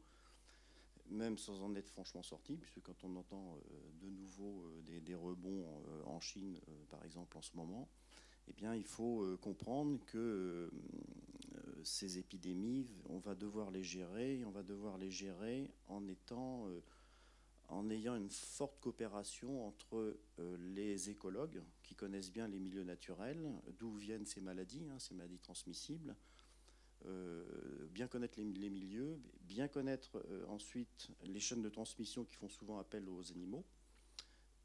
même 1.10 1.38
sans 1.38 1.62
en 1.62 1.76
être 1.76 1.90
franchement 1.90 2.24
sorti, 2.24 2.56
puisque 2.56 2.82
quand 2.82 3.04
on 3.04 3.16
entend 3.18 3.56
euh, 3.56 3.80
de 4.02 4.10
nouveau 4.10 4.64
euh, 4.66 4.82
des, 4.84 5.00
des 5.02 5.14
rebonds 5.16 5.66
euh, 5.90 6.04
en 6.06 6.20
Chine, 6.20 6.60
par 6.90 7.04
exemple, 7.04 7.38
en 7.38 7.42
ce 7.42 7.56
moment, 7.56 7.88
eh 8.48 8.54
bien, 8.54 8.74
il 8.74 8.86
faut 8.86 9.38
comprendre 9.42 10.00
que 10.08 10.72
ces 11.84 12.18
épidémies, 12.18 12.88
on 13.10 13.20
va 13.20 13.36
devoir 13.36 13.70
les 13.70 13.84
gérer, 13.84 14.40
et 14.40 14.46
on 14.46 14.52
va 14.52 14.64
devoir 14.64 14.98
les 14.98 15.12
gérer 15.12 15.70
en 15.88 16.08
étant, 16.08 16.68
en 17.72 17.90
ayant 17.90 18.16
une 18.16 18.30
forte 18.30 18.80
coopération 18.82 19.66
entre 19.66 20.18
euh, 20.40 20.58
les 20.76 21.10
écologues 21.10 21.62
qui 21.84 21.96
connaissent 21.96 22.32
bien 22.32 22.48
les 22.48 22.60
milieux 22.60 22.84
naturels, 22.84 23.50
d'où 23.80 23.96
viennent 23.96 24.26
ces 24.26 24.42
maladies, 24.42 24.88
hein, 24.90 25.00
ces 25.00 25.14
maladies 25.14 25.40
transmissibles, 25.40 26.16
euh, 27.06 27.88
bien 27.92 28.08
connaître 28.08 28.40
les, 28.40 28.70
milieux, 28.70 29.20
bien 29.42 29.68
connaître 29.68 30.22
euh, 30.30 30.46
ensuite 30.48 31.10
les 31.24 31.40
chaînes 31.40 31.62
de 31.64 31.70
transmission 31.70 32.26
qui 32.26 32.36
font 32.36 32.50
souvent 32.50 32.78
appel 32.78 33.08
aux 33.10 33.32
animaux, 33.32 33.66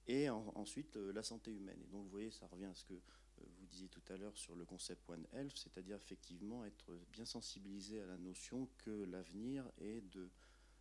et 0.09 0.29
en- 0.29 0.53
ensuite 0.55 0.97
la 0.97 1.23
santé 1.23 1.53
humaine. 1.53 1.81
Et 1.83 1.87
donc 1.93 2.05
vous 2.05 2.11
voyez, 2.11 2.31
ça 2.31 2.47
revient 2.49 2.67
à 2.67 2.75
ce 2.75 2.85
que 2.85 2.95
vous 2.95 3.67
disiez 3.67 3.89
tout 3.89 4.03
à 4.09 4.17
l'heure 4.17 4.37
sur 4.37 4.57
le 4.57 4.65
concept 4.65 5.09
One 5.09 5.27
Health, 5.33 5.57
c'est-à-dire 5.57 5.97
effectivement 5.97 6.65
être 6.65 6.99
bien 7.13 7.25
sensibilisé 7.25 8.01
à 8.01 8.07
la 8.07 8.17
notion 8.19 8.69
que 8.79 9.05
l'avenir 9.05 9.71
est 9.79 10.01
de 10.13 10.29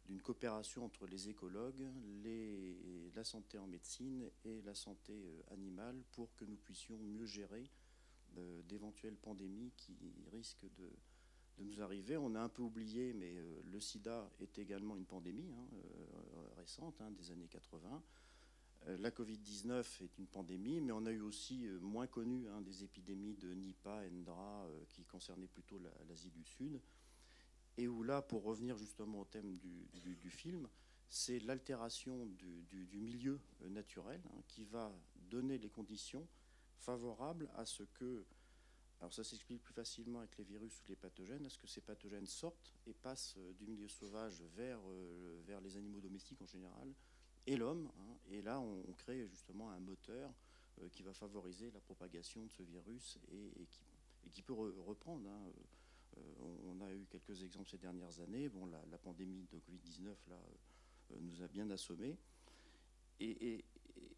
d'une 0.06 0.22
coopération 0.22 0.86
entre 0.86 1.08
les 1.08 1.30
écologues, 1.30 1.88
la 3.16 3.24
santé 3.24 3.58
en 3.58 3.68
médecine 3.68 4.30
et 4.44 4.62
la 4.62 4.76
santé 4.76 5.14
euh, 5.14 5.42
animale 5.54 6.04
pour 6.12 6.36
que 6.36 6.46
nous 6.46 6.58
puissions 6.58 6.98
mieux 6.98 7.26
gérer 7.26 7.70
euh, 8.38 8.62
d'éventuelles 8.64 9.16
pandémies 9.16 9.72
qui 9.78 9.96
risquent 10.32 10.68
de, 10.76 10.90
nous 11.60 11.82
arriver. 11.82 12.18
On 12.18 12.36
a 12.36 12.42
un 12.42 12.50
peu 12.50 12.64
oublié, 12.64 13.14
mais 13.14 13.38
euh, 13.38 13.62
le 13.72 13.80
sida 13.80 14.30
est 14.42 14.60
également 14.60 14.98
une 14.98 15.06
pandémie 15.06 15.54
hein, 15.54 15.68
récente, 16.58 17.00
hein, 17.00 17.12
des 17.12 17.32
années 17.32 17.48
80. 17.48 18.04
Euh, 18.88 18.98
la 18.98 19.10
Covid-19 19.10 20.04
est 20.04 20.18
une 20.18 20.28
pandémie, 20.28 20.82
mais 20.82 20.92
on 20.92 21.06
a 21.06 21.12
eu 21.12 21.22
aussi, 21.22 21.66
moins 21.82 22.08
connu, 22.08 22.46
hein, 22.50 22.60
des 22.60 22.84
épidémies 22.84 23.36
de 23.36 23.54
Nipah, 23.54 24.02
Endra, 24.12 24.68
qui 24.90 25.06
concernaient 25.06 25.48
plutôt 25.48 25.80
la- 25.80 26.04
l'Asie 26.10 26.32
du 26.32 26.44
Sud. 26.44 26.82
Et 27.78 27.88
où 27.88 28.04
là, 28.04 28.22
pour 28.22 28.44
revenir 28.44 28.78
justement 28.78 29.22
au 29.22 29.26
thème 29.26 29.58
du, 29.58 30.30
film, 30.30 30.68
c'est 31.10 31.40
l'altération 31.40 32.26
du, 32.26 32.88
milieu 32.94 33.40
euh, 33.62 33.70
naturel 33.70 34.22
hein, 34.26 34.42
qui 34.48 34.64
va 34.66 34.92
donner 35.30 35.58
les 35.58 35.70
conditions 35.70 36.28
favorables 36.78 37.50
à 37.56 37.66
ce 37.66 37.84
que 37.84 38.26
Alors 39.00 39.14
ça 39.14 39.24
s'explique 39.24 39.62
plus 39.64 39.74
facilement 39.74 40.20
avec 40.20 40.38
les 40.38 40.44
virus 40.44 40.82
ou 40.82 40.88
les 40.88 40.96
pathogènes. 40.96 41.46
Est-ce 41.46 41.58
que 41.58 41.68
ces 41.68 41.82
pathogènes 41.82 42.28
sortent 42.28 42.74
et 42.88 42.94
passent 42.94 43.38
du 43.58 43.66
milieu 43.66 43.88
sauvage 43.88 44.42
vers, 44.56 44.80
vers 45.46 45.60
les 45.62 45.76
animaux 45.76 46.00
domestiques 46.00 46.42
en 46.42 46.48
général 46.48 46.94
et 47.48 47.58
l'homme 47.58 47.92
hein. 48.00 48.18
Et 48.32 48.42
là, 48.42 48.60
on, 48.60 48.94
crée 48.94 49.28
justement 49.28 49.70
un 49.70 49.80
moteur 49.80 50.34
qui 50.92 51.04
va 51.04 51.14
favoriser 51.14 51.72
la 51.72 51.80
propagation 51.80 52.44
de 52.46 52.52
ce 52.52 52.64
virus 52.64 53.18
et, 53.32 53.66
qui, 53.70 54.30
qui, 54.32 54.42
peut 54.42 54.54
reprendre. 54.54 55.30
Hein. 55.30 55.52
On 56.64 56.82
a 56.82 56.94
eu 56.94 57.06
quelques 57.10 57.44
exemples 57.44 57.70
ces 57.70 57.78
dernières 57.78 58.20
années. 58.20 58.50
Bon, 58.50 58.66
la, 58.66 58.98
pandémie 58.98 59.48
de 59.52 59.60
Covid-19 59.60 60.16
là, 60.30 60.40
nous 61.20 61.42
a 61.42 61.48
bien 61.48 61.70
assommés. 61.72 62.18
Et, 63.20 63.64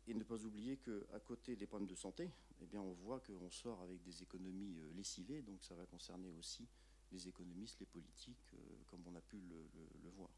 ne 0.08 0.24
pas 0.24 0.44
oublier 0.46 0.78
qu'à 0.78 1.20
côté 1.20 1.56
des 1.56 1.68
problèmes 1.68 1.88
de 1.90 1.96
santé, 1.96 2.32
eh 2.62 2.78
on 2.78 2.94
voit 2.94 3.20
qu'on 3.20 3.50
sort 3.52 3.82
avec 3.82 4.02
des 4.02 4.24
économies 4.24 4.80
euh, 4.80 4.92
lessivées, 4.96 5.42
donc 5.42 5.64
ça 5.64 5.76
va 5.76 5.86
concerner 5.86 6.32
aussi 6.32 6.68
les 7.12 7.28
économistes, 7.28 7.80
les 7.80 7.86
politiques, 7.86 8.54
euh, 8.54 8.58
comme 8.88 9.02
on 9.06 9.16
a 9.16 9.22
pu 9.22 9.38
le, 9.38 10.10
voir. 10.16 10.30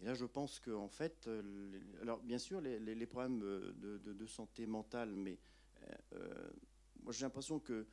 Et 0.00 0.04
là, 0.04 0.14
je 0.14 0.24
pense 0.24 0.60
qu'en 0.60 0.84
en 0.84 0.88
fait, 0.88 1.26
euh, 1.26 1.80
alors 2.00 2.20
bien 2.20 2.38
sûr, 2.38 2.60
les, 2.60 3.06
problèmes 3.06 3.40
de, 3.40 4.26
santé 4.26 4.66
mentale, 4.66 5.16
mais 5.16 5.38
moi 7.02 7.12
j'ai 7.12 7.24
l'impression 7.24 7.58
que 7.58 7.86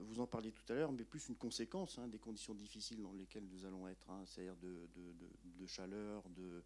vous 0.00 0.20
en 0.20 0.26
parliez 0.26 0.52
tout 0.52 0.64
à 0.72 0.74
l'heure, 0.74 0.92
mais 0.92 1.04
plus 1.04 1.28
une 1.28 1.36
conséquence 1.36 1.98
hein, 1.98 2.08
des 2.08 2.18
conditions 2.18 2.54
difficiles 2.54 3.02
dans 3.02 3.12
lesquelles 3.12 3.46
nous 3.46 3.64
allons 3.64 3.88
être, 3.88 4.10
hein, 4.10 4.22
c'est-à-dire 4.26 4.56
de, 4.56 5.66
chaleur, 5.66 6.28
de, 6.30 6.62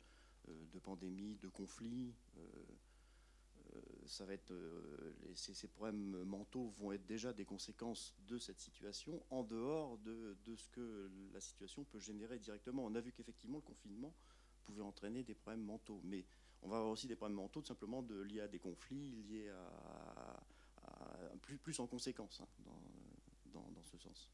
de 0.49 0.79
pandémie, 0.79 1.37
de 1.37 1.49
conflits. 1.49 2.14
Euh, 2.39 2.41
euh, 3.74 3.81
ça 4.07 4.24
euh, 4.51 5.12
ces, 5.35 5.68
problèmes 5.68 6.22
mentaux 6.24 6.72
vont 6.79 6.93
être 6.93 7.07
déjà 7.07 7.33
des 7.33 7.45
conséquences 7.45 8.14
de 8.29 8.39
cette 8.39 8.61
situation 8.61 9.22
en 9.31 9.43
dehors 9.43 9.99
de, 9.99 10.37
ce 10.57 10.68
que 10.68 11.11
la 11.33 11.41
situation 11.41 11.85
peut 11.85 11.99
générer 11.99 12.39
directement. 12.39 12.85
On 12.85 12.95
a 12.95 13.01
vu 13.01 13.12
qu'effectivement 13.12 13.59
le 13.59 13.62
confinement 13.62 14.14
pouvait 14.64 14.83
entraîner 14.83 15.24
des 15.24 15.35
problèmes 15.35 15.64
mentaux, 15.64 16.01
mais 16.05 16.24
on 16.62 16.68
va 16.68 16.77
avoir 16.77 16.93
aussi 16.93 17.07
des 17.07 17.16
problèmes 17.16 17.37
mentaux 17.37 17.61
tout 17.61 17.68
simplement 17.68 18.05
liés 18.24 18.41
à 18.41 18.49
des 18.49 18.59
conflits, 18.59 19.22
liés 19.24 19.49
à, 19.49 20.45
plus, 21.37 21.80
en 21.80 21.87
conséquence 21.87 22.41
hein, 22.41 22.49
dans, 23.53 23.61
dans, 23.70 23.82
ce 23.82 23.97
sens. 23.99 24.30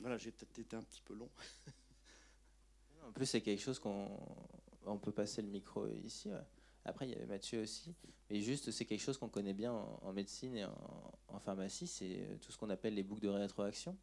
Voilà, 0.00 0.16
j'ai 0.18 0.30
peut-être 0.30 0.58
été 0.58 0.76
un 0.76 0.82
petit 0.82 1.02
peu 1.02 1.14
long. 1.14 1.30
En 3.06 3.12
plus, 3.12 3.26
c'est 3.26 3.42
quelque 3.42 3.60
chose 3.60 3.78
qu'on 3.78 4.18
on 4.86 4.96
peut 4.96 5.12
passer 5.12 5.42
le 5.42 5.48
micro 5.48 5.86
ici. 6.04 6.30
Après, 6.84 7.06
il 7.06 7.12
y 7.12 7.14
avait 7.14 7.26
Mathieu 7.26 7.62
aussi. 7.62 7.94
Mais 8.30 8.40
juste, 8.40 8.70
c'est 8.70 8.84
quelque 8.84 9.00
chose 9.00 9.18
qu'on 9.18 9.28
connaît 9.28 9.54
bien 9.54 9.72
en, 9.72 10.12
médecine 10.12 10.56
et 10.56 10.64
en, 10.64 11.38
pharmacie. 11.40 11.86
C'est 11.86 12.20
euh, 12.20 12.36
tout 12.40 12.52
ce 12.52 12.58
qu'on 12.58 12.70
appelle 12.70 12.94
les 12.94 13.02
boucles 13.02 13.22
de 13.22 13.28
rétroaction, 13.28 13.96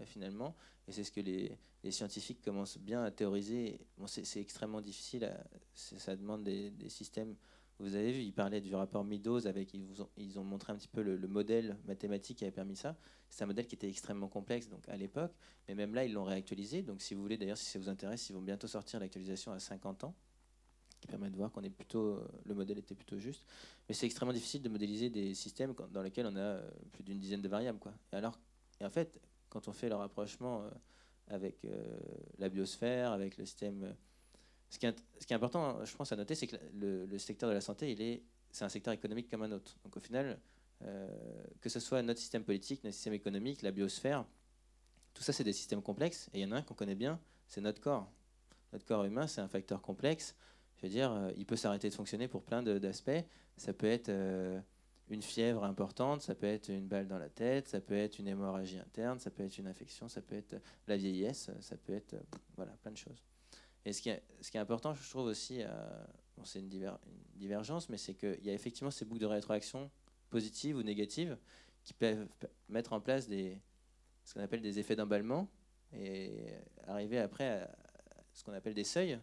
euh, 0.00 0.04
finalement. 0.04 0.56
Et 0.86 0.92
c'est 0.92 1.04
ce 1.04 1.12
que 1.12 1.20
les, 1.20 1.56
scientifiques 1.90 2.42
commencent 2.42 2.78
bien 2.78 3.02
à 3.02 3.10
théoriser. 3.10 3.80
Bon, 3.96 4.06
c'est 4.06 4.40
extrêmement 4.40 4.80
difficile. 4.80 5.32
ça 5.72 6.16
demande 6.16 6.44
des, 6.44 6.72
systèmes. 6.88 7.36
Vous 7.80 7.94
avez 7.94 8.10
vu, 8.10 8.22
ils 8.22 8.32
parlaient 8.32 8.60
du 8.60 8.74
rapport 8.74 9.04
Meadows 9.04 9.46
avec. 9.46 9.72
Ils, 9.72 10.38
ont, 10.38 10.44
montré 10.44 10.72
un 10.72 10.76
petit 10.76 10.88
peu 10.88 11.02
le, 11.02 11.16
le, 11.16 11.28
modèle 11.28 11.76
mathématique 11.86 12.38
qui 12.38 12.44
avait 12.44 12.52
permis 12.52 12.74
ça. 12.74 12.96
C'est 13.28 13.44
un 13.44 13.46
modèle 13.46 13.66
qui 13.66 13.76
était 13.76 13.88
extrêmement 13.88 14.28
complexe 14.28 14.68
donc 14.68 14.88
à 14.88 14.96
l'époque. 14.96 15.32
Mais 15.68 15.74
même 15.74 15.94
là, 15.94 16.04
ils 16.04 16.12
l'ont 16.12 16.24
réactualisé. 16.24 16.82
Donc, 16.82 17.00
si 17.00 17.14
vous 17.14 17.22
voulez, 17.22 17.36
d'ailleurs, 17.36 17.56
si 17.58 17.66
ça 17.66 17.78
vous 17.78 17.88
intéresse, 17.88 18.28
ils 18.30 18.32
vont 18.32 18.42
bientôt 18.42 18.66
sortir 18.66 18.98
l'actualisation 18.98 19.52
à 19.52 19.60
50 19.60 20.04
ans 20.04 20.14
qui 21.00 21.06
permet 21.06 21.30
de 21.30 21.36
voir 21.36 21.50
qu'on 21.52 21.62
est 21.62 21.70
plutôt, 21.70 22.20
le 22.44 22.54
modèle 22.54 22.78
était 22.78 22.94
plutôt 22.94 23.18
juste. 23.18 23.44
Mais 23.88 23.94
c'est 23.94 24.06
extrêmement 24.06 24.32
difficile 24.32 24.62
de 24.62 24.68
modéliser 24.68 25.10
des 25.10 25.34
systèmes 25.34 25.74
dans 25.92 26.02
lesquels 26.02 26.26
on 26.26 26.36
a 26.36 26.40
euh, 26.40 26.70
plus 26.92 27.02
d'une 27.02 27.18
dizaine 27.18 27.40
de 27.40 27.48
variables. 27.48 27.78
Quoi. 27.78 27.92
Et 28.12 28.16
alors, 28.16 28.38
et 28.80 28.84
en 28.84 28.90
fait, 28.90 29.20
quand 29.48 29.68
on 29.68 29.72
fait 29.72 29.88
le 29.88 29.94
rapprochement 29.94 30.62
euh, 30.62 30.70
avec 31.28 31.64
euh, 31.64 31.98
la 32.38 32.48
biosphère, 32.48 33.12
avec 33.12 33.36
le 33.36 33.44
système, 33.44 33.94
ce 34.70 34.78
qui, 34.78 34.86
est, 34.86 35.32
important, 35.32 35.84
je 35.84 35.96
pense, 35.96 36.12
à 36.12 36.16
noter, 36.16 36.34
c'est 36.34 36.46
que 36.46 36.56
le, 36.74 37.18
secteur 37.18 37.48
de 37.48 37.54
la 37.54 37.60
santé, 37.60 38.22
c'est 38.50 38.64
un 38.64 38.68
secteur 38.68 38.92
économique 38.92 39.30
comme 39.30 39.42
un 39.42 39.52
autre. 39.52 39.76
Donc 39.84 39.96
au 39.96 40.00
final, 40.00 40.38
que 41.60 41.68
ce 41.68 41.80
soit 41.80 42.02
notre 42.02 42.20
système 42.20 42.44
politique, 42.44 42.84
notre 42.84 42.94
système 42.94 43.14
économique, 43.14 43.62
la 43.62 43.70
biosphère, 43.70 44.26
tout 45.14 45.22
ça, 45.22 45.32
c'est 45.32 45.44
des 45.44 45.54
systèmes 45.54 45.82
complexes. 45.82 46.28
Et 46.34 46.40
il 46.40 46.42
y 46.42 46.46
en 46.46 46.52
a 46.52 46.56
un 46.56 46.62
qu'on 46.62 46.74
connaît 46.74 46.94
bien, 46.94 47.18
c'est 47.46 47.62
notre 47.62 47.80
corps. 47.80 48.12
Notre 48.72 48.84
corps 48.84 49.04
humain, 49.04 49.26
c'est 49.26 49.40
un 49.40 49.48
facteur 49.48 49.80
complexe 49.80 50.34
je 50.78 50.86
veux 50.86 50.92
dire, 50.92 51.12
euh, 51.12 51.30
il 51.36 51.44
peut 51.44 51.56
s'arrêter 51.56 51.88
de 51.88 51.94
fonctionner 51.94 52.28
pour 52.28 52.42
plein 52.42 52.62
d'aspects. 52.62 53.10
Ça 53.56 53.72
peut 53.72 53.88
être 53.88 54.10
euh, 54.10 54.60
une 55.10 55.22
fièvre 55.22 55.64
importante, 55.64 56.22
ça 56.22 56.34
peut 56.34 56.46
être 56.46 56.68
une 56.68 56.86
balle 56.86 57.08
dans 57.08 57.18
la 57.18 57.28
tête, 57.28 57.68
ça 57.68 57.80
peut 57.80 57.96
être 57.96 58.18
une 58.18 58.28
hémorragie 58.28 58.78
interne, 58.78 59.18
ça 59.18 59.30
peut 59.30 59.42
être 59.42 59.58
une 59.58 59.66
infection, 59.66 60.08
ça 60.08 60.22
peut 60.22 60.36
être 60.36 60.56
la 60.86 60.96
vieillesse, 60.96 61.50
ça 61.60 61.76
peut 61.76 61.94
être 61.94 62.16
voilà, 62.56 62.72
plein 62.82 62.92
de 62.92 62.96
choses. 62.96 63.24
Et 63.88 63.92
ce 63.94 64.02
qui 64.02 64.10
est, 64.10 64.56
important, 64.56 64.92
je 64.92 65.08
trouve 65.08 65.24
aussi, 65.24 65.62
euh, 65.62 65.68
c'est 66.44 66.58
une, 66.58 66.68
divergence, 67.36 67.88
mais 67.88 67.96
c'est 67.96 68.12
qu'il 68.12 68.44
y 68.44 68.50
a 68.50 68.52
effectivement 68.52 68.90
ces 68.90 69.06
boucles 69.06 69.22
de 69.22 69.26
rétroaction 69.26 69.90
positives 70.28 70.76
ou 70.76 70.82
négatives 70.82 71.38
qui 71.84 71.94
peuvent 71.94 72.28
mettre 72.68 72.92
en 72.92 73.00
place 73.00 73.28
ce 73.28 74.34
qu'on 74.34 74.40
appelle 74.40 74.60
des 74.60 74.78
effets 74.78 74.94
d'emballement 74.94 75.48
et 75.94 76.48
arriver 76.86 77.18
après 77.18 77.48
à 77.48 77.70
ce 78.34 78.44
qu'on 78.44 78.52
appelle 78.52 78.74
des 78.74 78.84
seuils 78.84 79.18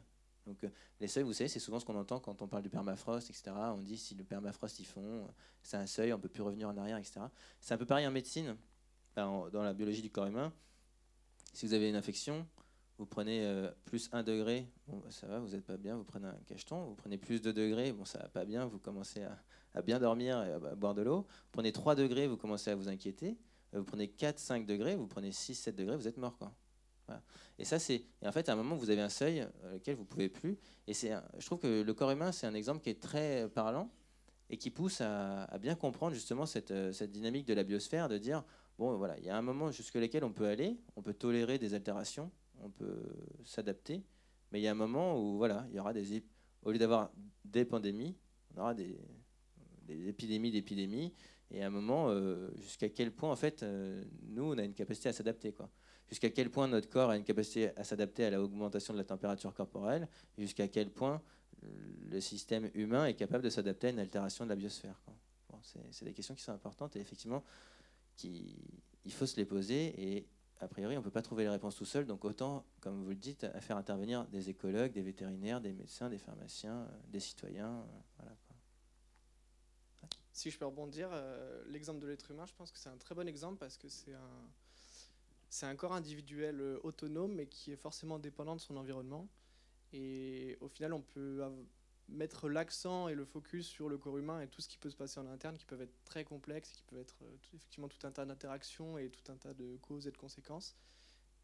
donc 0.48 0.64
euh, 0.64 0.70
les 1.00 1.08
seuils, 1.08 1.24
vous 1.24 1.34
savez, 1.34 1.48
c'est 1.48 1.60
souvent 1.60 1.80
ce 1.80 1.86
qu'on 1.86 1.98
entend 1.98 2.20
quand 2.20 2.42
on 2.42 2.48
parle 2.48 2.62
du 2.62 2.70
permafrost, 2.70 3.30
etc. 3.30 3.52
On 3.56 3.82
dit 3.82 3.98
si 3.98 4.14
le 4.14 4.24
permafrost 4.24 4.80
y 4.80 4.86
fond, 4.86 5.28
c'est 5.64 5.78
un 5.78 5.88
seuil, 5.88 6.14
on 6.14 6.18
ne 6.18 6.22
peut 6.22 6.30
plus 6.30 6.44
revenir 6.44 6.70
en 6.70 6.78
arrière, 6.78 6.98
etc. 6.98 7.22
C'est 7.60 7.74
un 7.74 7.78
peu 7.78 7.86
pareil 7.86 8.06
en 8.06 8.12
médecine, 8.12 8.56
dans 9.16 9.50
la 9.52 9.74
biologie 9.74 10.04
du 10.04 10.12
corps 10.12 10.28
humain. 10.28 10.54
Si 11.54 11.66
vous 11.66 11.74
avez 11.74 11.90
une 11.90 11.96
infection, 11.96 12.46
vous 12.98 13.06
prenez 13.06 13.46
euh, 13.46 13.70
plus 13.84 14.10
1 14.12 14.24
degré, 14.24 14.68
bah, 14.88 14.96
ça 15.10 15.28
va, 15.28 15.40
vous 15.40 15.50
n'êtes 15.50 15.66
pas 15.66 15.78
bien, 15.78 15.98
vous 15.98 16.04
prenez 16.04 16.28
un 16.28 16.40
cacheton. 16.48 16.86
Vous 16.86 16.96
prenez 16.96 17.18
plus 17.18 17.42
2 17.42 17.52
degrés, 17.52 17.92
bon, 17.92 18.06
ça 18.06 18.20
va 18.20 18.30
pas 18.30 18.46
bien, 18.46 18.66
vous 18.66 18.80
commencez 18.80 19.24
à, 19.74 19.82
bien 19.82 20.00
dormir 20.00 20.42
et 20.44 20.54
à, 20.54 20.76
boire 20.76 20.94
de 20.94 21.02
l'eau. 21.02 21.22
Vous 21.22 21.52
prenez 21.52 21.72
3 21.72 21.96
degrés, 21.96 22.28
vous 22.28 22.38
commencez 22.38 22.72
à 22.72 22.76
vous 22.76 22.88
inquiéter. 22.88 23.38
Vous 23.74 23.84
prenez 23.84 24.08
4, 24.08 24.40
5 24.40 24.66
degrés, 24.66 24.96
vous 24.96 25.08
prenez 25.08 25.32
6, 25.32 25.56
7 25.56 25.76
degrés, 25.76 25.98
vous 25.98 26.08
êtes 26.08 26.18
mort. 26.18 26.38
Quoi. 26.38 26.54
Et 27.60 27.66
ça, 27.66 27.80
c'est. 27.80 28.06
en 28.24 28.32
fait, 28.32 28.48
à 28.50 28.54
un 28.54 28.56
moment, 28.56 28.76
vous 28.76 28.90
avez 28.90 29.02
un 29.02 29.10
seuil 29.10 29.42
euh, 29.42 29.76
auquel 29.76 29.96
vous 29.96 30.04
ne 30.04 30.08
pouvez 30.08 30.30
plus. 30.30 30.58
Et 30.88 30.94
c'est, 30.94 31.12
je 31.38 31.46
trouve 31.46 31.60
que 31.60 31.82
le 31.82 31.94
corps 31.94 32.12
humain, 32.12 32.32
c'est 32.32 32.48
un 32.48 32.54
exemple 32.54 32.82
qui 32.82 32.90
est 32.90 33.02
très 33.02 33.50
parlant 33.50 33.90
et 34.50 34.58
qui 34.58 34.70
pousse 34.70 35.02
à, 35.02 35.58
bien 35.60 35.76
comprendre 35.76 36.14
justement 36.14 36.46
cette, 36.46 36.72
euh, 36.72 36.94
cette, 36.94 37.12
dynamique 37.12 37.46
de 37.46 37.54
la 37.54 37.64
biosphère, 37.64 38.08
de 38.08 38.18
dire 38.18 38.44
bon, 38.78 38.96
voilà, 38.98 39.18
il 39.18 39.26
y 39.26 39.30
a 39.30 39.38
un 39.38 39.42
moment 39.42 39.72
jusque 39.72 39.96
lequel 39.96 40.24
on 40.24 40.32
peut 40.32 40.48
aller, 40.48 40.78
on 40.96 41.02
peut 41.02 41.14
tolérer 41.14 41.58
des 41.58 41.74
altérations, 41.74 42.32
on 42.62 42.70
peut 42.70 43.04
s'adapter, 43.44 44.04
mais 44.52 44.60
il 44.60 44.64
y 44.64 44.68
a 44.68 44.72
un 44.72 44.76
moment 44.76 45.20
où 45.20 45.38
voilà, 45.38 45.66
il 45.70 45.76
y 45.76 45.80
aura 45.80 45.94
des. 45.94 46.24
Au 46.64 46.72
lieu 46.72 46.80
d'avoir 46.80 47.12
des 47.44 47.66
pandémies, 47.66 48.16
on 48.56 48.62
aura 48.62 48.74
des, 48.74 48.98
épidémies 49.88 50.52
d'épidémies. 50.52 51.14
Et 51.52 51.64
à 51.64 51.68
un 51.68 51.70
moment, 51.70 52.10
euh, 52.10 52.50
jusqu'à 52.58 52.90
quel 52.90 53.12
point, 53.12 53.32
en 53.32 53.36
fait, 53.36 53.64
nous, 54.30 54.44
on 54.44 54.58
a 54.58 54.64
une 54.64 54.74
capacité 54.74 55.10
à 55.10 55.14
s'adapter. 55.14 55.52
quoi 55.52 55.70
jusqu'à 56.08 56.30
quel 56.30 56.50
point 56.50 56.68
notre 56.68 56.90
corps 56.90 57.10
a 57.10 57.18
une 57.18 57.24
capacité 57.24 57.76
à 57.78 57.84
s'adapter 57.84 58.26
à 58.26 58.32
l'augmentation 58.32 58.94
de 58.94 59.00
la 59.00 59.04
température 59.04 59.54
corporelle, 59.54 60.08
jusqu'à 60.38 60.68
quel 60.68 60.90
point 60.92 61.22
le 61.62 62.20
système 62.20 62.70
humain 62.74 63.08
est 63.08 63.16
capable 63.16 63.44
de 63.44 63.50
s'adapter 63.50 63.88
à 63.88 63.90
une 63.92 64.00
altération 64.00 64.46
de 64.46 64.50
la 64.50 64.56
biosphère. 64.56 65.02
c'est 65.92 66.06
des 66.06 66.14
questions 66.14 66.36
qui 66.36 66.44
sont 66.44 66.52
importantes 66.52 66.96
et 66.96 67.00
effectivement, 67.00 67.44
qui, 68.16 68.56
il 69.04 69.12
faut 69.12 69.26
se 69.26 69.36
les 69.38 69.46
poser 69.46 69.94
et 69.98 70.28
a 70.62 70.68
priori, 70.68 70.96
on 70.96 71.00
ne 71.00 71.04
peut 71.04 71.12
pas 71.12 71.22
trouver 71.22 71.44
les 71.44 71.50
réponses 71.50 71.76
tout 71.76 71.86
seul, 71.86 72.06
donc 72.06 72.24
autant, 72.24 72.66
comme 72.80 73.04
vous 73.04 73.10
le 73.10 73.16
dites, 73.16 73.44
à 73.44 73.60
faire 73.60 73.78
intervenir 73.78 74.26
des 74.28 74.50
écologues, 74.50 74.94
des 74.94 75.02
vétérinaires, 75.02 75.60
des 75.60 75.74
médecins, 75.74 76.10
des 76.10 76.18
pharmaciens, 76.18 76.84
euh, 76.84 76.98
des 77.10 77.20
citoyens. 77.20 77.86
Euh, 78.22 78.30
si 80.32 80.52
je 80.52 80.58
peux 80.58 80.66
rebondir, 80.66 81.10
euh, 81.12 81.64
l'exemple 81.68 82.00
de 82.00 82.08
l'être 82.08 82.32
humain, 82.32 82.46
je 82.46 82.54
pense 82.54 82.72
que 82.72 82.78
c'est 82.78 82.90
un 82.90 82.98
très 82.98 83.16
bon 83.16 83.28
exemple 83.28 83.58
parce 83.58 83.78
que 83.78 83.90
c'est 83.90 84.14
un, 84.14 84.50
c'est 85.50 85.66
un 85.66 85.76
corps 85.76 85.94
individuel 85.94 86.62
autonome, 86.84 87.34
mais 87.34 87.48
qui 87.48 87.72
est 87.72 87.78
forcément 87.78 88.20
dépendant 88.20 88.56
de 88.56 88.62
son 88.62 88.78
environnement. 88.78 89.28
Et 89.92 90.58
au 90.62 90.68
final, 90.68 90.94
on 90.94 91.02
peut 91.02 91.44
mettre 92.08 92.50
l'accent 92.50 93.08
et 93.08 93.16
le 93.16 93.26
focus 93.26 93.68
sur 93.68 93.90
le 93.90 93.98
corps 93.98 94.18
humain 94.18 94.42
et 94.42 94.48
tout 94.48 94.62
ce 94.62 94.70
qui 94.70 94.78
peut 94.78 94.90
se 94.90 94.96
passer 94.96 95.20
en 95.20 95.28
interne, 95.28 95.58
qui 95.58 95.66
peuvent 95.66 95.82
être 95.82 96.04
très 96.04 96.24
complexes, 96.24 96.72
qui 96.72 96.84
peuvent 96.84 97.00
être 97.00 97.16
euh, 97.24 97.36
effectivement 97.54 97.88
tout 97.88 98.06
un 98.06 98.12
tas 98.12 98.26
d'interactions 98.26 98.98
et 98.98 99.10
tout 99.10 99.32
un 99.32 99.36
tas 99.36 99.54
de 99.54 99.78
causes 99.78 100.08
et 100.08 100.12
de 100.12 100.18
conséquences. 100.18 100.76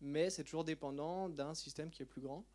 Mais 0.02 0.30
c'est 0.30 0.44
toujours 0.44 0.64
dépendant 0.64 1.30
d'un 1.30 1.54
système 1.54 1.90
qui 1.90 2.04
est 2.04 2.06
plus 2.06 2.22
grand. 2.22 2.46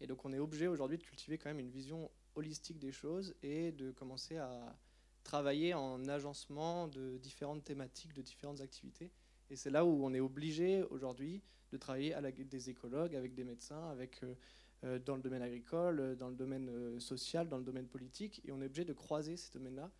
Et 0.00 0.06
donc 0.06 0.24
on 0.24 0.32
est 0.32 0.38
obligé 0.38 0.68
aujourd'hui 0.68 0.98
de 0.98 1.02
cultiver 1.02 1.38
quand 1.38 1.50
même 1.50 1.60
une 1.60 1.70
vision 1.70 2.10
holistique 2.34 2.78
des 2.78 2.92
choses 2.92 3.34
et 3.42 3.72
de 3.72 3.90
commencer 3.90 4.38
à 4.38 4.76
travailler 5.24 5.74
en 5.74 6.06
agencement 6.08 6.88
de 6.88 7.18
différentes 7.18 7.64
thématiques, 7.64 8.14
de 8.14 8.22
différentes 8.22 8.60
activités. 8.60 9.10
Et 9.50 9.56
c'est 9.56 9.70
là 9.70 9.84
où 9.84 10.04
on 10.04 10.14
est 10.14 10.20
obligé 10.20 10.82
aujourd'hui 10.84 11.42
de 11.70 11.76
travailler 11.76 12.14
avec 12.14 12.48
des 12.48 12.70
écologues, 12.70 13.14
avec 13.14 13.34
des 13.34 13.44
médecins, 13.44 13.88
avec, 13.90 14.22
euh, 14.22 14.34
dans 14.82 15.16
le 15.16 15.22
domaine 15.22 15.42
agricole, 15.42 16.00
euh, 16.00 16.14
dans 16.14 16.28
le 16.28 16.34
domaine 16.34 16.98
social, 17.00 17.48
dans 17.48 17.58
le 17.58 17.64
domaine 17.64 17.86
politique. 17.86 18.40
Et 18.44 18.52
on 18.52 18.60
est 18.60 18.66
obligé 18.66 18.84
de 18.84 18.92
croiser 18.92 19.36
ces 19.36 19.52
domaines-là 19.52 19.90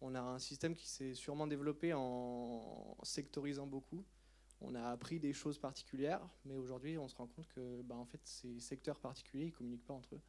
On 0.00 0.14
a 0.14 0.20
un 0.20 0.38
système 0.38 0.74
qui 0.74 0.88
s'est 0.88 1.14
sûrement 1.14 1.46
développé 1.46 1.92
en 1.94 2.96
sectorisant 3.02 3.66
beaucoup. 3.66 4.04
On 4.60 4.74
a 4.74 4.88
appris 4.88 5.20
des 5.20 5.32
choses 5.32 5.58
particulières, 5.58 6.26
mais 6.44 6.56
aujourd'hui, 6.56 6.96
on 6.98 7.08
se 7.08 7.16
rend 7.16 7.26
compte 7.26 7.48
que 7.48 7.82
bah, 7.82 7.96
en 7.96 8.06
fait, 8.06 8.20
ces 8.24 8.60
secteurs 8.60 8.98
particuliers 8.98 9.46
ne 9.46 9.50
communiquent 9.50 9.84
pas 9.84 9.94
entre 9.94 10.14
eux. 10.14 10.20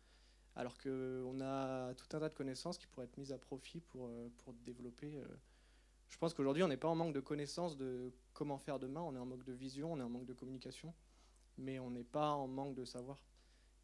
Alors 0.56 0.78
qu'on 0.78 1.41
a 1.41 1.93
tout 1.95 2.06
un 2.16 2.20
tas 2.20 2.30
de 2.30 2.34
connaissances 2.34 2.78
qui 2.78 2.88
pourraient 2.88 3.06
être 3.06 3.18
mises 3.18 3.32
à 3.32 3.38
profit 3.38 3.82
pour, 3.82 4.08
euh, 4.08 4.30
pour 4.38 4.53
développer. 4.66 5.18
Euh. 5.18 5.28
Je 6.08 6.18
pense 6.18 6.34
qu'aujourd'hui, 6.34 6.64
on 6.64 6.68
n'est 6.68 6.78
pas 6.78 6.88
en 6.88 6.95
manque 6.95 7.14
de 7.14 7.20
connaissances 7.20 7.76
de 7.76 8.14
comment 8.34 8.58
faire 8.58 8.80
demain, 8.80 9.01
on 9.01 9.16
est 9.16 9.20
en 9.20 9.26
manque 9.26 9.43
de 9.43 9.53
vision, 9.53 9.91
on 9.93 9.99
est 9.99 10.03
en 10.03 10.10
manque 10.10 10.26
de 10.26 10.34
communication, 10.34 10.93
mais 11.58 11.80
on 11.80 11.89
n'est 11.89 12.03
pas 12.03 12.32
en 12.32 12.47
manque 12.47 12.76
de 12.76 12.86
savoir. 12.86 13.18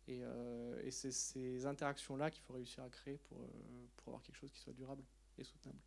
Et, 0.07 0.19
euh, 0.23 0.81
et 0.83 0.91
c'est 0.91 1.11
ces 1.11 1.65
interactions-là 1.65 2.31
qu'il 2.31 2.41
faut 2.41 2.53
réussir 2.53 2.83
à 2.83 2.89
créer 2.89 3.17
pour, 3.17 3.37
pour 3.97 4.09
avoir 4.09 4.23
quelque 4.23 4.35
chose 4.35 4.51
qui 4.51 4.59
soit 4.59 4.73
durable 4.73 5.03
et 5.37 5.43
soutenable. 5.43 5.79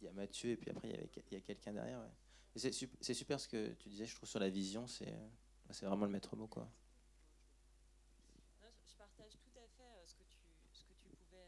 Il 0.00 0.04
y 0.04 0.08
a 0.08 0.12
Mathieu 0.12 0.50
et 0.50 0.56
puis 0.56 0.70
après 0.70 0.88
il 0.88 1.32
y, 1.32 1.36
a 1.36 1.40
quelqu'un 1.40 1.72
derrière. 1.72 2.00
C'est 2.54 3.14
super 3.14 3.40
ce 3.40 3.48
que 3.48 3.72
tu 3.74 3.88
disais, 3.88 4.06
je 4.06 4.14
trouve, 4.14 4.28
sur 4.28 4.38
la 4.38 4.48
vision. 4.48 4.86
C'est 4.86 5.14
c'est 5.70 5.86
vraiment 5.86 6.06
le 6.06 6.10
maître 6.10 6.34
mot, 6.36 6.46
quoi. 6.46 6.68
Je 8.86 8.96
partage 8.96 9.32
tout 9.32 9.58
à 9.58 9.66
fait 9.76 9.82
euh, 9.82 10.06
ce 10.06 10.14
que 10.14 10.24
tu, 10.24 10.38
ce 10.72 10.84
que 10.84 10.94
tu 10.94 11.10
pouvais 11.16 11.44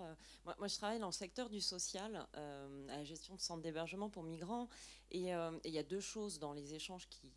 euh. 0.00 0.14
Moi, 0.58 0.68
je 0.68 0.76
travaille 0.76 0.98
dans 0.98 1.06
le 1.06 1.12
secteur 1.12 1.48
du 1.48 1.60
social, 1.60 2.26
euh, 2.36 2.88
à 2.88 2.98
la 2.98 3.04
gestion 3.04 3.34
de 3.34 3.40
centres 3.40 3.62
d'hébergement 3.62 4.08
pour 4.08 4.22
migrants. 4.22 4.68
Et 5.10 5.30
il 5.64 5.70
y 5.70 5.78
a 5.78 5.82
deux 5.84 6.00
choses 6.00 6.38
dans 6.40 6.52
les 6.52 6.74
échanges 6.74 7.08
qui, 7.08 7.30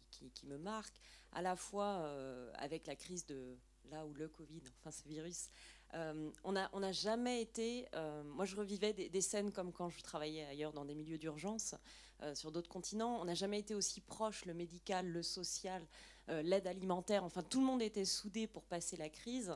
me 0.46 0.58
marquent. 0.58 1.00
À 1.32 1.44
la 1.44 1.56
fois 1.56 2.10
avec 2.56 2.88
la 2.88 2.96
crise 2.96 3.26
de 3.28 3.56
là 3.92 4.06
où 4.08 4.14
le 4.14 4.28
Covid, 4.28 4.62
enfin 4.80 4.90
ce 4.90 5.08
virus, 5.08 5.50
on 5.94 6.52
n'a 6.52 6.92
jamais 6.92 7.42
été. 7.42 7.86
moi, 8.26 8.46
je 8.46 8.56
revivais 8.56 8.94
des, 8.94 9.22
scènes 9.22 9.52
comme 9.52 9.72
quand 9.72 9.90
je 9.90 10.02
travaillais 10.02 10.46
ailleurs 10.46 10.74
dans 10.74 10.86
des 10.86 10.96
milieux 10.96 11.20
d'urgence. 11.20 11.76
Euh, 12.24 12.36
sur 12.36 12.52
d'autres 12.52 12.68
continents. 12.68 13.22
On 13.22 13.26
n'a 13.26 13.34
jamais 13.34 13.60
été 13.60 13.74
aussi 13.74 14.02
proche, 14.02 14.44
le 14.44 14.54
médical, 14.54 15.08
le 15.08 15.24
social, 15.24 15.82
euh, 16.28 16.42
l'aide 16.42 16.68
alimentaire. 16.68 17.24
Enfin, 17.24 17.44
tout 17.44 17.62
le 17.62 17.66
monde 17.66 17.82
était 17.82 18.04
soudé 18.04 18.46
pour 18.46 18.66
passer 18.66 18.98
la 18.98 19.08
crise. 19.08 19.56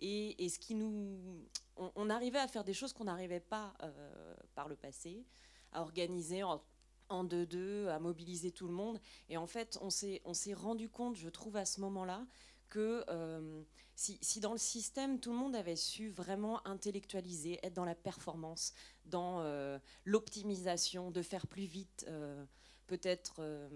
Et, 0.00 0.48
ce 0.48 0.58
qui 0.58 0.74
nous, 0.74 1.18
on, 1.76 2.10
arrivait 2.10 2.38
à 2.38 2.48
faire 2.48 2.64
des 2.64 2.74
choses 2.74 2.92
qu'on 2.92 3.04
n'arrivait 3.04 3.40
pas 3.40 3.74
euh, 3.82 4.34
par 4.54 4.68
le 4.68 4.76
passé, 4.76 5.24
à 5.72 5.82
organiser 5.82 6.42
en, 6.42 7.24
deux-deux, 7.24 7.88
à 7.88 7.98
mobiliser 7.98 8.50
tout 8.50 8.66
le 8.66 8.74
monde. 8.74 9.00
Et 9.28 9.36
en 9.36 9.46
fait, 9.46 9.78
on 9.80 9.90
s'est 9.90 10.54
rendu 10.54 10.88
compte, 10.88 11.16
je 11.16 11.28
trouve, 11.28 11.56
à 11.56 11.64
ce 11.64 11.80
moment-là, 11.80 12.26
que 12.68 13.04
si, 13.98 14.38
dans 14.38 14.52
le 14.52 14.58
système, 14.58 15.18
tout 15.18 15.32
le 15.32 15.36
monde 15.36 15.56
avait 15.56 15.74
su 15.74 16.08
vraiment 16.08 16.64
intellectualiser, 16.66 17.58
être 17.64 17.74
dans 17.74 17.84
la 17.84 17.96
performance, 17.96 18.72
dans 19.06 19.40
euh, 19.40 19.76
l'optimisation, 20.04 21.10
de 21.10 21.20
faire 21.20 21.46
plus 21.48 21.64
vite, 21.64 22.06
euh, 22.08 22.44
peut-être... 22.86 23.36
Euh, 23.40 23.68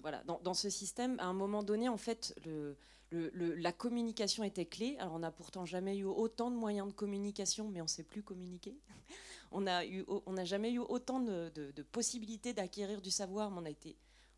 voilà, 0.00 0.24
dans, 0.24 0.54
ce 0.54 0.70
système, 0.70 1.20
à 1.20 1.26
un 1.26 1.34
moment 1.34 1.62
donné, 1.62 1.88
en 1.88 1.98
fait, 1.98 2.34
le, 2.44 2.76
la 3.12 3.72
communication 3.72 4.44
était 4.44 4.66
clé. 4.66 4.96
Alors, 4.98 5.14
on 5.14 5.20
n'a 5.20 5.30
pourtant 5.30 5.64
jamais 5.64 5.96
eu 5.96 6.04
autant 6.04 6.50
de 6.50 6.56
moyens 6.56 6.88
de 6.88 6.92
communication, 6.92 7.68
mais 7.68 7.80
on 7.80 7.84
ne 7.84 7.88
sait 7.88 8.02
plus 8.02 8.22
communiquer. 8.22 8.76
on 9.52 9.60
n'a 9.60 10.44
jamais 10.44 10.72
eu 10.72 10.78
autant 10.78 11.20
de, 11.20 11.50
possibilités 11.92 12.52
d'acquérir 12.52 13.00
du 13.00 13.10
savoir, 13.10 13.50
mais 13.50 13.60
on 13.60 13.64
a 13.64 13.70
été 13.70 13.96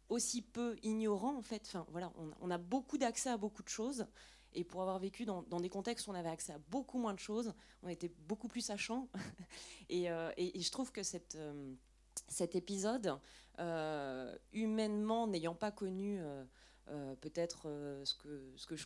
aussi 0.08 0.42
peu 0.42 0.76
ignorant 0.82 1.36
en 1.36 1.42
fait. 1.42 1.62
Enfin 1.66 1.86
voilà, 1.90 2.12
on, 2.40 2.50
a 2.50 2.58
beaucoup 2.58 2.98
d'accès 2.98 3.30
à 3.30 3.36
beaucoup 3.36 3.62
de 3.62 3.68
choses. 3.68 4.06
Et 4.52 4.64
pour 4.64 4.82
avoir 4.82 4.98
vécu 4.98 5.24
dans, 5.24 5.42
des 5.42 5.68
contextes 5.68 6.08
où 6.08 6.10
on 6.10 6.14
avait 6.14 6.28
accès 6.28 6.52
à 6.52 6.58
beaucoup 6.70 6.98
moins 6.98 7.14
de 7.14 7.20
choses, 7.20 7.54
on 7.84 7.88
était 7.88 8.10
beaucoup 8.26 8.48
plus 8.48 8.62
sachant. 8.62 9.08
Euh, 9.92 10.30
et, 10.36 10.60
je 10.60 10.70
trouve 10.70 10.92
que 10.92 11.00
euh, 11.34 11.74
cet 12.28 12.54
épisode, 12.54 13.18
euh, 13.58 14.32
humainement 14.52 15.26
n'ayant 15.26 15.56
pas 15.56 15.72
connu 15.72 16.20
peut-être 17.20 17.68
ce 18.04 18.14
que, 18.14 18.52
ce 18.56 18.66
que 18.66 18.76
je, 18.76 18.84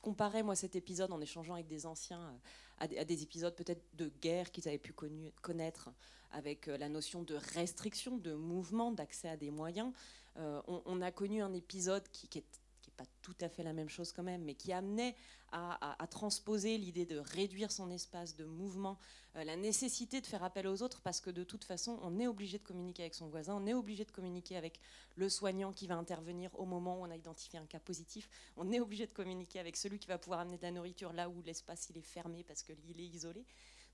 comparais 0.00 0.42
moi 0.42 0.56
cet 0.56 0.74
épisode 0.74 1.12
en 1.12 1.20
échangeant 1.20 1.54
avec 1.54 1.66
des 1.66 1.84
anciens 1.84 2.34
à 2.78 2.86
des, 2.86 3.22
épisodes 3.22 3.54
peut-être 3.54 3.82
de 3.94 4.10
guerre 4.20 4.50
qu'ils 4.50 4.68
avaient 4.68 4.78
pu 4.78 4.92
connu, 4.92 5.32
connaître 5.42 5.90
avec 6.32 6.66
la 6.66 6.88
notion 6.88 7.22
de 7.22 7.34
restriction, 7.54 8.16
de 8.16 8.34
mouvement, 8.34 8.90
d'accès 8.90 9.28
à 9.28 9.36
des 9.36 9.50
moyens. 9.50 9.92
Euh, 10.38 10.60
on, 10.66 11.00
a 11.00 11.10
connu 11.10 11.42
un 11.42 11.54
épisode 11.54 12.06
qui, 12.12 12.28
qui 12.28 12.38
est 12.38 12.60
pas 12.96 13.04
tout 13.22 13.36
à 13.40 13.48
fait 13.48 13.62
la 13.62 13.72
même 13.72 13.88
chose 13.88 14.12
quand 14.12 14.22
même, 14.22 14.42
mais 14.42 14.54
qui 14.54 14.72
amenait 14.72 15.14
à, 15.52 16.06
transposer 16.10 16.76
l'idée 16.76 17.06
de 17.06 17.18
réduire 17.18 17.70
son 17.72 17.90
espace 17.90 18.36
de 18.36 18.44
mouvement, 18.44 18.98
euh, 19.36 19.44
la 19.44 19.56
nécessité 19.56 20.20
de 20.20 20.26
faire 20.26 20.42
appel 20.42 20.66
aux 20.66 20.82
autres, 20.82 21.00
parce 21.00 21.20
que 21.20 21.30
de 21.30 21.44
toute 21.44 21.64
façon, 21.64 21.98
on 22.02 22.18
est 22.18 22.26
obligé 22.26 22.58
de 22.58 22.64
communiquer 22.64 23.02
avec 23.02 23.14
son 23.14 23.28
voisin, 23.28 23.54
on 23.54 23.66
est 23.66 23.74
obligé 23.74 24.04
de 24.04 24.10
communiquer 24.10 24.56
avec 24.56 24.80
le 25.16 25.28
soignant 25.28 25.72
qui 25.72 25.86
va 25.86 25.96
intervenir 25.96 26.50
au 26.58 26.66
moment 26.66 27.00
où 27.00 27.04
on 27.04 27.10
a 27.10 27.16
identifié 27.16 27.58
un 27.58 27.66
cas 27.66 27.80
positif, 27.80 28.28
on 28.56 28.70
est 28.72 28.80
obligé 28.80 29.06
de 29.06 29.12
communiquer 29.12 29.60
avec 29.60 29.76
celui 29.76 29.98
qui 29.98 30.08
va 30.08 30.18
pouvoir 30.18 30.40
amener 30.40 30.58
de 30.58 30.62
la 30.62 30.72
nourriture 30.72 31.12
là 31.12 31.28
où 31.28 31.42
l'espace 31.42 31.88
il 31.90 31.98
est 31.98 32.02
fermé 32.02 32.44
parce 32.44 32.62
qu'il 32.62 33.00
est 33.00 33.06
isolé. 33.06 33.44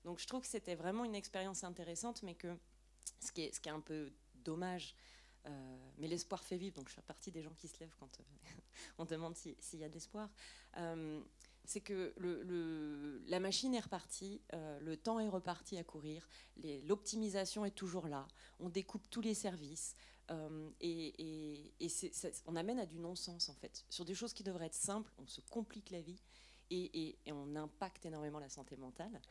Donc 0.03 0.19
je 0.19 0.27
trouve 0.27 0.41
que 0.41 0.47
c'était 0.47 0.75
vraiment 0.75 1.05
une 1.05 1.15
expérience 1.15 1.63
intéressante, 1.63 2.23
mais 2.23 2.35
que 2.35 2.57
ce 3.19 3.31
qui 3.31 3.43
est, 3.43 3.53
ce 3.53 3.59
qui 3.59 3.69
est 3.69 3.73
un 3.73 3.79
peu 3.79 4.11
dommage, 4.43 4.95
euh, 5.45 5.77
mais 5.97 6.07
l'espoir 6.07 6.43
fait 6.43 6.57
vivre, 6.57 6.75
donc 6.75 6.89
je 6.89 6.93
fais 6.93 7.01
partie 7.01 7.31
des 7.31 7.41
gens 7.41 7.53
qui 7.57 7.67
se 7.67 7.77
lèvent 7.79 7.95
quand 7.99 8.19
euh, 8.19 8.23
on 8.97 9.05
demande 9.05 9.35
s'il 9.35 9.79
y 9.79 9.83
a 9.83 9.89
de 9.89 9.93
l'espoir. 9.93 10.29
Euh, 10.77 11.21
c'est 11.65 11.81
que 11.81 12.13
la 13.27 13.39
machine 13.39 13.73
est 13.73 13.79
repartie, 13.79 14.41
le 14.51 14.97
temps 14.97 15.21
est 15.21 15.29
reparti 15.29 15.77
à 15.77 15.83
courir, 15.85 16.27
l'optimisation 16.83 17.63
est 17.63 17.71
toujours 17.71 18.09
là, 18.09 18.27
on 18.59 18.67
découpe 18.67 19.09
tous 19.09 19.21
les 19.21 19.33
services, 19.33 19.95
et, 20.81 21.71
on 22.47 22.57
amène 22.57 22.79
à 22.79 22.85
du 22.85 22.99
non-sens 22.99 23.47
en 23.47 23.53
fait. 23.53 23.85
Sur 23.89 24.03
des 24.03 24.13
choses 24.13 24.33
qui 24.33 24.43
devraient 24.43 24.65
être 24.65 24.73
simples, 24.73 25.13
on 25.17 25.25
se 25.25 25.39
complique 25.39 25.89
la 25.91 26.01
vie 26.01 26.19
et, 26.69 27.15
on 27.27 27.55
impacte 27.55 28.05
énormément 28.05 28.39
la 28.39 28.49
santé 28.49 28.75
mentale. 28.75 29.21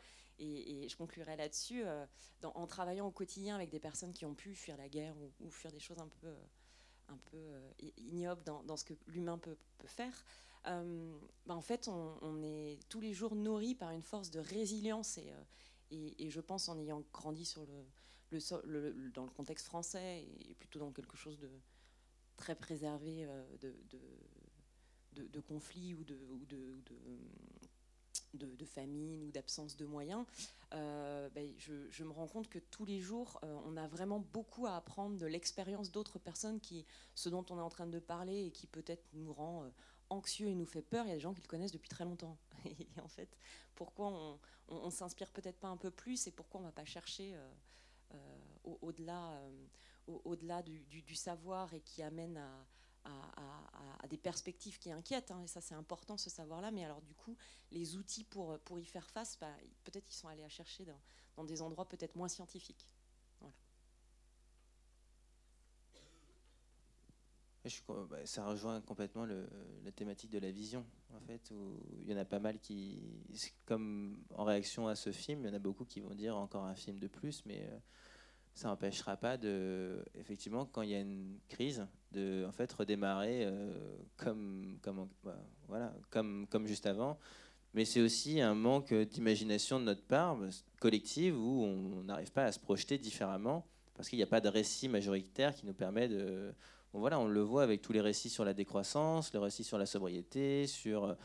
Et, 0.43 0.89
je 0.89 0.97
conclurai 0.97 1.37
là-dessus, 1.37 1.83
euh, 1.85 2.05
en 2.43 2.67
travaillant 2.67 3.07
au 3.07 3.11
quotidien 3.11 3.55
avec 3.55 3.71
des 3.71 3.79
personnes 3.79 4.13
qui 4.13 4.25
ont 4.25 4.35
pu 4.35 4.55
fuir 4.55 4.77
la 4.77 4.89
guerre 4.89 5.15
ou, 5.41 5.51
fuir 5.51 5.71
des 5.71 5.79
choses 5.79 5.99
un 5.99 6.09
peu, 6.09 6.27
euh, 6.27 7.15
euh, 7.35 7.71
ignobles 7.97 8.43
dans, 8.43 8.77
ce 8.77 8.85
que 8.85 8.95
l'humain 9.07 9.39
peut, 9.39 9.57
faire. 9.85 10.25
Bah, 10.65 11.55
en 11.55 11.61
fait, 11.61 11.89
on, 11.89 12.43
est 12.43 12.79
tous 12.89 13.01
les 13.01 13.13
jours 13.13 13.35
nourri 13.35 13.75
par 13.75 13.91
une 13.91 14.03
force 14.03 14.31
de 14.31 14.41
résilience 14.41 15.19
et, 15.91 16.31
je 16.31 16.41
pense 16.41 16.69
en 16.69 16.79
ayant 16.79 17.03
grandi 17.13 17.53
dans 18.31 19.25
le 19.25 19.31
contexte 19.31 19.67
français 19.67 20.27
et 20.41 20.55
plutôt 20.55 20.79
dans 20.79 20.93
quelque 20.93 21.17
chose 21.17 21.39
de 21.39 21.51
très 22.37 22.55
préservé 22.55 23.29
de, 23.61 25.41
conflits 25.41 25.95
ou 25.95 26.05
de, 26.05 26.17
de, 28.35 28.65
famine 28.65 29.23
ou 29.25 29.31
d'absence 29.31 29.77
de 29.77 29.85
moyens, 29.85 30.25
euh, 30.73 31.29
ben, 31.31 31.53
je, 31.59 32.05
me 32.05 32.11
rends 32.11 32.27
compte 32.27 32.49
que 32.49 32.59
tous 32.59 32.85
les 32.85 33.01
jours, 33.01 33.39
euh, 33.45 33.59
on 33.67 33.77
a 33.77 33.87
vraiment 33.87 34.21
beaucoup 34.33 34.67
à 34.67 34.77
apprendre 34.77 35.17
de 35.17 35.27
l'expérience 35.27 35.91
d'autres 35.91 36.19
personnes 36.19 36.61
qui, 36.61 36.87
ce 37.15 37.29
dont 37.29 37.45
on 37.51 37.59
est 37.59 37.63
en 37.63 37.69
train 37.69 37.87
de 37.87 37.99
parler 37.99 38.47
et 38.47 38.51
qui 38.51 38.67
peut-être 38.67 39.05
nous 39.13 39.33
rend 39.33 39.65
euh, 39.65 39.71
anxieux 40.11 40.49
et 40.49 40.55
nous 40.55 40.67
fait 40.67 40.83
peur. 40.83 41.05
Il 41.05 41.09
y 41.09 41.13
a 41.13 41.17
des 41.17 41.21
gens 41.21 41.35
qui 41.35 41.43
le 41.43 41.49
connaissent 41.49 41.73
depuis 41.73 41.89
très 41.89 42.05
longtemps. 42.05 42.39
Et 42.65 42.89
en 43.03 43.09
fait, 43.09 43.37
pourquoi 43.75 44.39
on, 44.69 44.87
ne 44.87 44.91
s'inspire 44.91 45.31
peut-être 45.31 45.59
pas 45.59 45.69
un 45.69 45.77
peu 45.77 45.91
plus 45.91 46.27
et 46.27 46.31
pourquoi 46.31 46.61
on 46.61 46.63
ne 46.63 46.69
va 46.69 46.73
pas 46.73 46.85
chercher 46.85 47.37
au-delà 48.63 49.43
au, 50.07 50.37
delà 50.37 50.63
du, 50.63 50.81
du, 50.81 51.15
savoir 51.15 51.73
et 51.75 51.81
qui 51.81 52.03
amène 52.03 52.37
à, 52.37 52.67
à, 53.05 54.09
des 54.09 54.17
perspectives 54.19 54.79
qui 54.79 54.93
inquiètent, 54.93 55.31
hein, 55.31 55.41
et 55.41 55.47
ça 55.47 55.61
c'est 55.61 55.75
important 55.75 56.19
ce 56.19 56.29
savoir-là, 56.29 56.71
mais 56.71 56.85
alors 56.85 57.01
du 57.01 57.15
coup, 57.15 57.37
les 57.71 57.97
outils 57.97 58.25
pour, 58.25 58.59
pour 58.61 58.79
y 58.79 58.85
faire 58.85 59.09
face, 59.09 59.39
bah, 59.41 59.55
peut-être 59.85 60.11
ils 60.11 60.15
sont 60.15 60.29
allés 60.29 60.45
à 60.45 60.49
chercher 60.49 60.85
dans, 61.37 61.45
des 61.45 61.63
endroits 61.63 61.89
peut-être 61.89 62.15
moins 62.17 62.29
scientifiques. 62.29 62.87
Bah, 67.87 68.27
ça 68.27 68.45
rejoint 68.45 68.81
complètement 68.81 69.25
la 69.25 69.93
thématique 69.93 70.31
de 70.31 70.41
la 70.41 70.51
vision, 70.51 70.85
en 71.15 71.21
fait, 71.21 71.53
il 72.01 72.11
y 72.11 72.15
en 72.15 72.17
a 72.17 72.25
pas 72.25 72.41
mal 72.41 72.59
qui, 72.59 73.01
comme 73.67 74.19
en 74.35 74.45
réaction 74.45 74.89
à 74.89 74.97
ce 74.97 75.13
film, 75.13 75.43
il 75.45 75.47
y 75.47 75.51
en 75.51 75.55
a 75.55 75.61
beaucoup 75.61 75.85
qui 75.85 76.01
vont 76.01 76.15
dire 76.15 76.37
encore 76.37 76.65
un 76.65 76.75
film 76.75 76.99
de 76.99 77.07
plus, 77.07 77.45
mais 77.47 77.69
euh, 77.71 77.79
ça 78.55 78.69
n'empêchera 78.69 79.17
pas 79.17 79.37
de, 79.37 80.05
effectivement, 80.15 80.67
quand 80.67 80.83
il 80.83 80.91
y 80.91 80.95
a 80.95 81.01
une 81.01 81.39
crise, 81.49 81.87
de 82.13 82.45
en 82.47 82.53
fait 82.53 82.71
redémarrer 82.73 83.45
euh, 83.45 83.73
comme, 84.17 84.79
comme, 84.83 85.09
bah, 85.25 85.39
voilà, 85.69 85.95
comme, 86.11 86.47
comme 86.49 86.67
juste 86.67 86.87
avant. 86.87 87.19
Mais 87.75 87.87
c'est 87.87 88.01
aussi 88.01 88.41
un 88.41 88.55
manque 88.55 88.93
d'imagination 88.93 89.81
de 89.81 89.85
notre 89.85 90.03
part 90.03 90.37
bah, 90.37 90.49
collective 90.81 91.39
où 91.39 91.65
on 91.65 92.03
n'arrive 92.03 92.31
pas 92.31 92.45
à 92.45 92.53
se 92.53 92.59
projeter 92.59 92.99
différemment 92.99 93.67
parce 93.95 94.09
qu'il 94.09 94.19
n'y 94.19 94.23
a 94.23 94.27
pas 94.27 94.41
de 94.41 94.49
récit 94.49 94.89
majoritaire 94.89 95.55
qui 95.55 95.65
nous 95.65 95.73
permet 95.73 96.09
de. 96.09 96.53
voilà, 96.93 97.19
on 97.19 97.27
le 97.27 97.41
voit 97.41 97.63
avec 97.63 97.81
tous 97.81 97.93
les 97.93 98.01
récits 98.01 98.31
sur 98.31 98.45
la 98.45 98.53
décroissance, 98.53 99.33
le 99.33 99.39
récit 99.39 99.65
sur 99.65 99.79
la 99.79 99.87
sobriété, 99.87 100.67
sur 100.67 101.17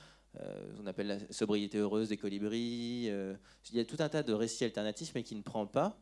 on 0.80 0.86
appelle 0.86 1.08
la 1.08 1.20
sobriété 1.32 1.80
heureuse 1.80 2.10
des 2.10 2.18
colibris. 2.18 3.08
il 3.08 3.74
y 3.74 3.80
a 3.80 3.86
tout 3.86 3.98
un 4.00 4.08
tas 4.08 4.22
de 4.22 4.34
récits 4.34 4.66
alternatifs, 4.66 5.14
mais 5.16 5.24
qui 5.24 5.36
ne 5.36 5.42
prend 5.42 5.66
pas 5.66 5.98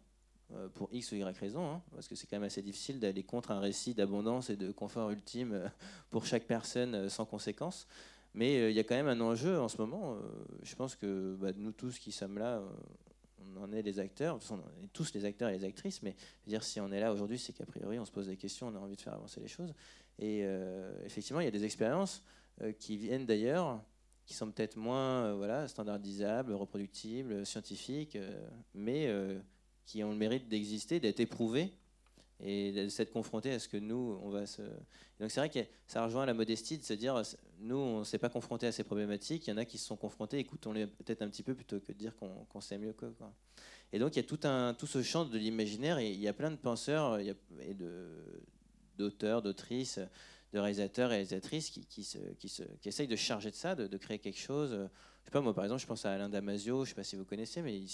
pour 0.75 0.89
X 0.91 1.11
ou 1.11 1.15
Y 1.15 1.37
raison, 1.37 1.65
hein, 1.65 1.81
parce 1.91 2.07
que 2.07 2.15
c'est 2.15 2.27
quand 2.27 2.35
même 2.37 2.43
assez 2.43 2.61
difficile 2.61 2.99
d'aller 2.99 3.23
contre 3.23 3.51
un 3.51 3.59
récit 3.59 3.93
d'abondance 3.93 4.49
et 4.49 4.55
de 4.55 4.71
confort 4.71 5.09
ultime 5.09 5.71
pour 6.11 6.25
chaque 6.25 6.45
personne 6.45 7.09
sans 7.09 7.25
conséquence. 7.25 7.87
Mais 8.33 8.69
il 8.69 8.75
y 8.75 8.79
a 8.79 8.83
quand 8.83 8.95
même 8.95 9.07
un 9.07 9.21
enjeu 9.21 9.59
en 9.59 9.67
ce 9.67 9.77
moment. 9.77 10.17
je 10.61 10.75
pense 10.75 10.95
que 10.95 11.35
bah, 11.39 11.51
nous 11.57 11.71
tous 11.71 11.97
qui 11.97 12.11
sommes 12.11 12.37
là, 12.37 12.61
on 13.55 13.63
en 13.63 13.71
est 13.71 13.81
les 13.81 13.99
acteurs, 13.99 14.39
on 14.51 14.57
est 14.83 14.87
tous 14.93 15.13
les 15.13 15.25
acteurs 15.25 15.49
et 15.49 15.57
les 15.57 15.63
actrices, 15.63 16.01
mais 16.01 16.15
dire 16.45 16.63
si 16.63 16.79
on 16.79 16.91
est 16.91 16.99
là 16.99 17.11
aujourd'hui, 17.11 17.39
c'est 17.39 17.53
qu'a 17.53 17.65
priori 17.65 17.99
on 17.99 18.05
se 18.05 18.11
pose 18.11 18.27
des 18.27 18.37
questions, 18.37 18.67
on 18.67 18.75
a 18.75 18.79
envie 18.79 18.95
de 18.95 19.01
faire 19.01 19.13
avancer 19.13 19.39
les 19.39 19.47
choses. 19.47 19.73
Et 20.19 20.41
euh, 20.43 20.93
effectivement, 21.05 21.41
il 21.41 21.45
y 21.45 21.47
a 21.47 21.51
des 21.51 21.65
expériences 21.65 22.23
euh, 22.61 22.71
qui 22.71 22.97
viennent 22.97 23.25
d'ailleurs, 23.25 23.81
qui 24.25 24.33
sont 24.33 24.49
peut-être 24.49 24.77
moins 24.77 25.25
euh, 25.25 25.33
voilà, 25.35 25.67
standardisables, 25.67 26.53
reproductibles, 26.53 27.45
scientifiques, 27.45 28.17
mais 28.73 29.09
qui 29.85 30.03
ont 30.03 30.11
le 30.11 30.17
mérite 30.17 30.47
d'exister, 30.47 30.99
d'être 30.99 31.19
éprouvées 31.19 31.71
et 32.41 32.71
de 32.71 32.89
s'être 32.89 33.11
confrontés 33.11 33.51
à 33.51 33.59
ce 33.59 33.67
que 33.67 33.77
nous, 33.77 34.19
on 34.21 34.29
va 34.29 34.45
se. 34.45 34.61
donc 35.19 35.31
c'est 35.31 35.39
vrai 35.39 35.49
que 35.49 35.59
ça 35.87 36.03
rejoint 36.03 36.25
la 36.25 36.33
modestie 36.33 36.77
de 36.77 36.83
se 36.83 36.93
dire, 36.93 37.21
nous, 37.59 37.77
on 37.77 37.99
ne 37.99 38.03
s'est 38.03 38.17
pas 38.17 38.29
confronté 38.29 38.67
à 38.67 38.71
ces 38.71 38.83
problématiques, 38.83 39.47
il 39.47 39.51
y 39.51 39.53
en 39.53 39.57
a 39.57 39.65
qui 39.65 39.77
se 39.77 39.85
sont 39.85 39.95
confrontés, 39.95 40.39
écoutons-les 40.39 40.87
peut-être 40.87 41.21
un 41.21 41.29
petit 41.29 41.43
peu 41.43 41.55
plutôt 41.55 41.79
que 41.79 41.93
de 41.93 41.97
dire 41.97 42.13
qu'on 42.17 42.61
sait 42.61 42.77
mieux 42.77 42.93
que. 42.93 43.05
Quoi. 43.05 43.33
Et 43.93 43.99
donc 43.99 44.15
il 44.15 44.19
y 44.19 44.19
a 44.19 44.27
tout, 44.27 44.39
un, 44.43 44.73
tout 44.73 44.87
ce 44.87 45.01
champ 45.01 45.23
de 45.23 45.37
l'imaginaire 45.37 45.97
et 45.99 46.11
il 46.11 46.19
y 46.19 46.27
a 46.27 46.33
plein 46.33 46.51
de 46.51 46.57
penseurs 46.57 47.19
et 47.19 47.33
d'auteurs, 48.97 49.41
d'autrices, 49.41 49.99
de 50.51 50.59
réalisateurs 50.59 51.11
et 51.11 51.15
réalisatrices 51.15 51.69
qui, 51.69 51.85
qui, 51.85 52.03
se, 52.03 52.17
qui, 52.37 52.49
se, 52.49 52.63
qui, 52.81 52.89
essayent 52.89 53.07
de 53.07 53.15
charger 53.15 53.51
de 53.51 53.55
ça, 53.55 53.75
de, 53.75 53.97
créer 53.97 54.19
quelque 54.19 54.39
chose. 54.39 54.71
Je 54.71 55.25
sais 55.25 55.31
pas, 55.31 55.39
moi 55.39 55.53
par 55.53 55.63
exemple, 55.63 55.81
je 55.81 55.87
pense 55.87 56.05
à 56.05 56.11
Alain 56.11 56.27
Damasio, 56.27 56.77
je 56.77 56.81
ne 56.81 56.85
sais 56.89 56.95
pas 56.95 57.03
si 57.03 57.15
vous 57.15 57.25
connaissez, 57.25 57.61
mais 57.61 57.77
il 57.77 57.89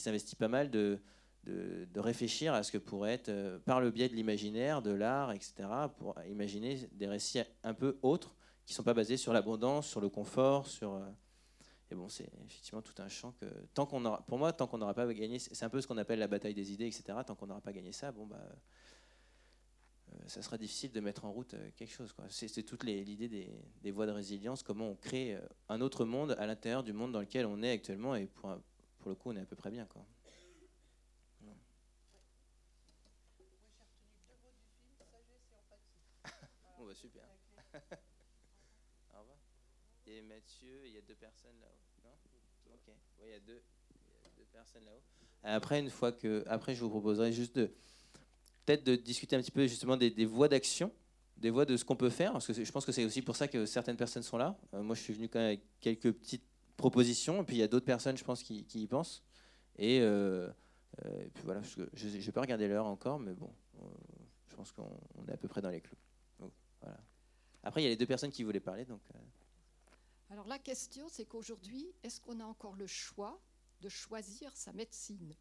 s'investit 0.00 0.36
pas 0.36 0.48
mal 0.48 0.70
de 0.70 1.00
de, 1.46 2.00
réfléchir 2.00 2.54
à 2.54 2.62
ce 2.62 2.72
que 2.72 2.78
pourrait 2.78 3.12
être, 3.12 3.28
euh, 3.28 3.58
par 3.58 3.80
le 3.80 3.90
biais 3.90 4.08
de 4.08 4.14
l'imaginaire, 4.14 4.82
de 4.82 4.90
l'art, 4.90 5.32
etc., 5.32 5.54
pour 5.96 6.14
imaginer 6.28 6.88
des 6.92 7.06
récits 7.06 7.40
un 7.62 7.74
peu 7.74 7.98
autres, 8.02 8.34
qui 8.64 8.72
ne 8.72 8.76
sont 8.76 8.82
pas 8.82 8.94
basés 8.94 9.16
sur 9.16 9.32
l'abondance, 9.32 9.86
sur 9.86 10.00
le 10.00 10.08
confort, 10.08 10.66
sur... 10.66 10.94
Euh, 10.94 11.08
et 11.90 11.94
bon, 11.94 12.08
c'est 12.08 12.28
effectivement 12.44 12.82
tout 12.82 13.00
un 13.00 13.08
champ 13.08 13.32
que, 13.32 13.46
tant 13.72 13.86
qu'on 13.86 14.04
aura, 14.04 14.24
pour 14.26 14.38
moi, 14.38 14.52
tant 14.52 14.66
qu'on 14.66 14.78
n'aura 14.78 14.92
pas 14.92 15.06
gagné, 15.14 15.38
c'est 15.38 15.64
un 15.64 15.68
peu 15.68 15.80
ce 15.80 15.86
qu'on 15.86 15.98
appelle 15.98 16.18
la 16.18 16.26
bataille 16.26 16.54
des 16.54 16.72
idées, 16.72 16.86
etc., 16.86 17.18
tant 17.24 17.36
qu'on 17.36 17.46
n'aura 17.46 17.60
pas 17.60 17.72
gagné 17.72 17.92
ça, 17.92 18.10
bon, 18.10 18.26
bah, 18.26 18.40
euh, 20.12 20.16
ça 20.26 20.42
sera 20.42 20.58
difficile 20.58 20.90
de 20.90 20.98
mettre 20.98 21.24
en 21.24 21.30
route 21.30 21.54
quelque 21.76 21.92
chose. 21.92 22.12
C'est 22.28 22.64
toute 22.64 22.82
l'idée 22.82 23.28
des, 23.28 23.52
des, 23.82 23.90
voies 23.92 24.06
de 24.06 24.10
résilience, 24.10 24.64
comment 24.64 24.90
on 24.90 24.96
crée 24.96 25.38
un 25.68 25.80
autre 25.80 26.04
monde 26.04 26.34
à 26.38 26.46
l'intérieur 26.46 26.82
du 26.82 26.92
monde 26.92 27.12
dans 27.12 27.20
lequel 27.20 27.46
on 27.46 27.62
est 27.62 27.70
actuellement, 27.70 28.16
et 28.16 28.26
pour, 28.26 28.58
pour 29.06 29.10
le 29.10 29.14
coup, 29.14 29.30
on 29.30 29.36
est 29.36 29.40
à 29.40 29.46
peu 29.46 29.54
près 29.54 29.70
bien. 29.70 29.84
Quoi. 29.84 30.04
super. 36.92 37.22
Au 39.14 39.20
revoir. 39.20 39.38
Et 40.08 40.20
Mathieu, 40.22 40.86
il 40.86 40.92
y 40.94 40.96
a 40.96 41.02
deux 41.02 41.14
personnes 41.14 41.54
là-haut. 41.60 42.02
Non? 42.02 42.10
Ok. 42.74 42.94
il, 43.22 43.30
y 43.30 43.34
a 43.34 43.38
deux, 43.38 43.62
personnes 44.52 44.84
là-haut. 44.86 45.02
Après, 45.44 45.78
une 45.78 45.90
fois 45.90 46.10
que, 46.10 46.42
après, 46.48 46.74
je 46.74 46.80
vous 46.80 46.90
proposerai 46.90 47.32
juste 47.32 47.54
de 47.54 47.70
peut-être 48.64 48.82
de 48.82 48.96
discuter 48.96 49.36
un 49.36 49.40
petit 49.40 49.52
peu 49.52 49.68
justement 49.68 49.96
des, 49.96 50.24
voies 50.24 50.48
d'action, 50.48 50.90
des 51.36 51.50
voies 51.50 51.64
de 51.64 51.76
ce 51.76 51.84
qu'on 51.84 51.94
peut 51.94 52.10
faire, 52.10 52.32
parce 52.32 52.48
que 52.48 52.52
je 52.52 52.72
pense 52.72 52.84
que 52.84 52.90
c'est 52.90 53.04
aussi 53.04 53.22
pour 53.22 53.36
ça 53.36 53.46
que 53.46 53.66
certaines 53.66 53.96
personnes 53.96 54.24
sont 54.24 54.38
là. 54.38 54.58
Euh, 54.74 54.82
moi, 54.82 54.96
je 54.96 55.02
suis 55.02 55.12
venu 55.12 55.28
quand 55.28 55.38
même 55.38 55.48
avec 55.48 55.60
quelques 55.80 56.10
petites 56.10 56.55
propositions, 56.76 57.42
et 57.42 57.44
puis 57.44 57.56
il 57.56 57.58
y 57.60 57.62
a 57.62 57.68
d'autres 57.68 57.86
personnes, 57.86 58.16
je 58.16 58.24
pense, 58.24 58.42
qui, 58.42 58.64
y 58.74 58.86
pensent. 58.86 59.22
Et, 59.76 60.00
euh, 60.00 60.48
euh, 61.04 61.28
puis 61.34 61.44
voilà, 61.44 61.62
je 61.62 62.06
ne 62.06 62.20
vais 62.20 62.32
pas 62.32 62.40
regarder 62.40 62.68
l'heure 62.68 62.86
encore, 62.86 63.18
mais 63.18 63.34
bon, 63.34 63.50
je 64.48 64.56
pense 64.56 64.72
qu'on 64.72 65.26
est 65.28 65.32
à 65.32 65.36
peu 65.36 65.48
près 65.48 65.60
dans 65.60 65.70
les 65.70 65.80
clous. 65.80 65.96
Après, 67.66 67.80
il 67.80 67.84
y 67.84 67.86
a 67.88 67.90
les 67.90 67.96
deux 67.96 68.06
personnes 68.06 68.30
qui 68.30 68.44
voulaient 68.44 68.60
parler. 68.60 68.84
Donc, 68.84 69.00
euh. 69.12 69.18
Alors 70.30 70.46
la 70.46 70.58
question, 70.58 71.08
c'est 71.08 71.24
qu'aujourd'hui, 71.24 71.92
est-ce 72.04 72.20
qu'on 72.20 72.38
a 72.38 72.44
encore 72.44 72.76
le 72.76 72.86
choix 72.86 73.40
de 73.80 73.88
choisir 73.88 74.56
sa 74.56 74.72
médecine? 74.72 75.34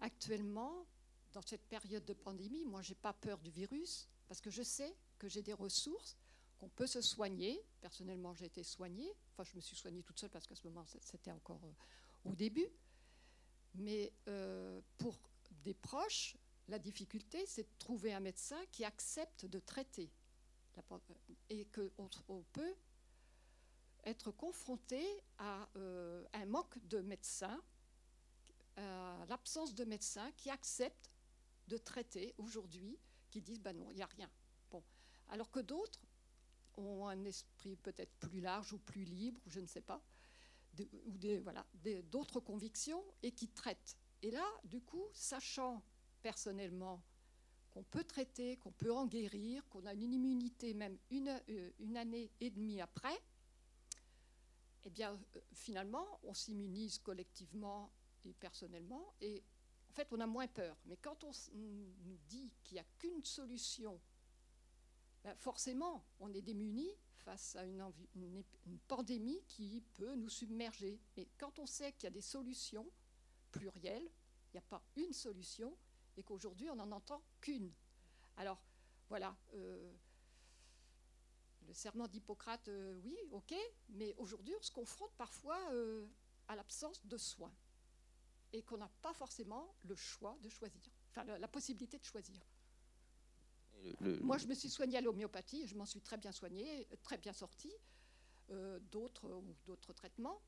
Actuellement, 0.00 0.86
dans 1.32 1.40
cette 1.40 1.66
période 1.66 2.04
de 2.04 2.12
pandémie, 2.12 2.66
moi, 2.66 2.82
je 2.82 2.90
n'ai 2.90 2.96
pas 2.96 3.14
peur 3.14 3.38
du 3.38 3.50
virus 3.50 4.10
parce 4.28 4.42
que 4.42 4.50
je 4.50 4.62
sais 4.62 4.94
que 5.18 5.26
j'ai 5.26 5.42
des 5.42 5.54
ressources, 5.54 6.18
qu'on 6.58 6.68
peut 6.68 6.86
se 6.86 7.00
soigner. 7.00 7.64
Personnellement, 7.80 8.34
j'ai 8.34 8.46
été 8.46 8.62
soignée. 8.62 9.12
Enfin, 9.36 9.50
je 9.50 9.56
me 9.56 9.60
suis 9.60 9.76
soignée 9.76 10.02
toute 10.02 10.18
seule 10.20 10.30
parce 10.30 10.46
qu'à 10.46 10.54
ce 10.54 10.66
moment, 10.66 10.84
c'était 11.00 11.32
encore 11.32 11.64
euh, 11.64 12.30
au 12.30 12.34
début. 12.34 12.68
Mais 13.74 14.12
euh, 14.28 14.80
pour 14.96 15.18
des 15.64 15.74
proches, 15.74 16.36
la 16.68 16.78
difficulté, 16.78 17.44
c'est 17.46 17.64
de 17.64 17.78
trouver 17.78 18.14
un 18.14 18.20
médecin 18.20 18.64
qui 18.70 18.84
accepte 18.84 19.46
de 19.46 19.58
traiter 19.58 20.10
et 21.48 21.66
qu'on 21.66 22.44
peut 22.52 22.74
être 24.04 24.30
confronté 24.30 25.04
à 25.38 25.68
euh, 25.76 26.24
un 26.32 26.46
manque 26.46 26.78
de 26.86 27.00
médecins, 27.00 27.60
à 28.76 29.24
l'absence 29.28 29.74
de 29.74 29.84
médecins 29.84 30.30
qui 30.32 30.50
acceptent 30.50 31.10
de 31.68 31.76
traiter 31.76 32.34
aujourd'hui, 32.38 32.98
qui 33.30 33.40
disent 33.40 33.60
ben 33.60 33.76
non, 33.76 33.90
il 33.90 33.96
n'y 33.96 34.02
a 34.02 34.06
rien. 34.06 34.30
Bon. 34.70 34.82
Alors 35.28 35.50
que 35.50 35.60
d'autres 35.60 36.03
ont 36.76 37.08
un 37.08 37.24
esprit 37.24 37.76
peut-être 37.76 38.12
plus 38.18 38.40
large 38.40 38.72
ou 38.72 38.78
plus 38.78 39.04
libre, 39.04 39.40
je 39.46 39.60
ne 39.60 39.66
sais 39.66 39.80
pas, 39.80 40.02
ou 41.06 41.16
des, 41.18 41.38
voilà, 41.38 41.64
d'autres 42.10 42.40
convictions 42.40 43.02
et 43.22 43.32
qui 43.32 43.48
traitent. 43.48 43.96
Et 44.22 44.30
là, 44.30 44.44
du 44.64 44.80
coup, 44.80 45.06
sachant 45.12 45.82
personnellement 46.22 47.02
qu'on 47.70 47.82
peut 47.82 48.04
traiter, 48.04 48.56
qu'on 48.56 48.72
peut 48.72 48.92
en 48.92 49.06
guérir, 49.06 49.66
qu'on 49.68 49.84
a 49.86 49.94
une 49.94 50.12
immunité 50.12 50.74
même 50.74 50.96
une, 51.10 51.40
euh, 51.50 51.70
une 51.80 51.96
année 51.96 52.30
et 52.40 52.50
demie 52.50 52.80
après, 52.80 53.20
eh 54.84 54.90
bien, 54.90 55.18
euh, 55.36 55.40
finalement, 55.52 56.20
on 56.22 56.34
s'immunise 56.34 56.98
collectivement 56.98 57.90
et 58.24 58.32
personnellement, 58.34 59.14
et 59.20 59.42
en 59.90 59.92
fait, 59.92 60.12
on 60.12 60.20
a 60.20 60.26
moins 60.26 60.46
peur. 60.46 60.76
Mais 60.86 60.96
quand 60.96 61.24
on 61.24 61.30
nous 61.52 62.18
dit 62.28 62.50
qu'il 62.62 62.76
n'y 62.76 62.80
a 62.80 62.86
qu'une 62.98 63.22
solution, 63.24 64.00
ben 65.24 65.34
forcément, 65.36 66.04
on 66.20 66.32
est 66.32 66.42
démuni 66.42 66.88
face 67.24 67.56
à 67.56 67.64
une, 67.64 67.82
pandémie 68.86 69.42
qui 69.48 69.82
peut 69.94 70.14
nous 70.14 70.28
submerger. 70.28 71.00
Mais 71.16 71.26
quand 71.38 71.58
on 71.58 71.66
sait 71.66 71.92
qu'il 71.92 72.04
y 72.04 72.06
a 72.08 72.10
des 72.10 72.20
solutions 72.20 72.86
plurielles, 73.50 74.06
il 74.52 74.56
n'y 74.56 74.58
a 74.58 74.68
pas 74.68 74.82
une 74.96 75.12
solution, 75.12 75.76
et 76.16 76.22
qu'aujourd'hui 76.22 76.68
on 76.70 76.76
n'en 76.76 76.92
entend 76.92 77.22
qu'une. 77.40 77.72
Alors 78.36 78.62
voilà, 79.08 79.36
euh, 79.54 79.92
le 81.66 81.72
serment 81.72 82.06
d'Hippocrate, 82.06 82.68
euh, 82.68 83.00
oui, 83.04 83.16
ok, 83.30 83.54
mais 83.90 84.14
aujourd'hui 84.18 84.54
on 84.58 84.62
se 84.62 84.70
confronte 84.70 85.12
parfois 85.16 85.58
euh, 85.72 86.06
à 86.48 86.56
l'absence 86.56 87.04
de 87.06 87.16
soins 87.16 87.54
et 88.52 88.62
qu'on 88.62 88.78
n'a 88.78 88.90
pas 89.02 89.12
forcément 89.14 89.74
le 89.82 89.96
choix 89.96 90.36
de 90.42 90.48
choisir, 90.48 90.92
enfin 91.10 91.24
la, 91.24 91.48
possibilité 91.48 91.98
de 91.98 92.04
choisir. 92.04 92.40
Moi, 94.00 94.38
je 94.38 94.46
me 94.46 94.54
suis 94.54 94.70
soignée 94.70 94.98
à 94.98 95.00
l'homéopathie, 95.00 95.66
je 95.66 95.74
m'en 95.76 95.86
suis 95.86 96.00
très 96.00 96.16
bien 96.16 96.32
soignée, 96.32 96.86
très 97.02 97.18
bien 97.18 97.32
sortie. 97.32 97.72
d'autres 98.92 99.30
ou 99.30 99.54
d'autres 99.66 99.92
traitements. 99.92 100.40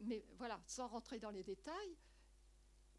mais 0.00 0.24
voilà, 0.36 0.60
sans 0.66 0.88
rentrer 0.88 1.18
dans 1.18 1.30
les 1.30 1.42
détails, 1.42 1.96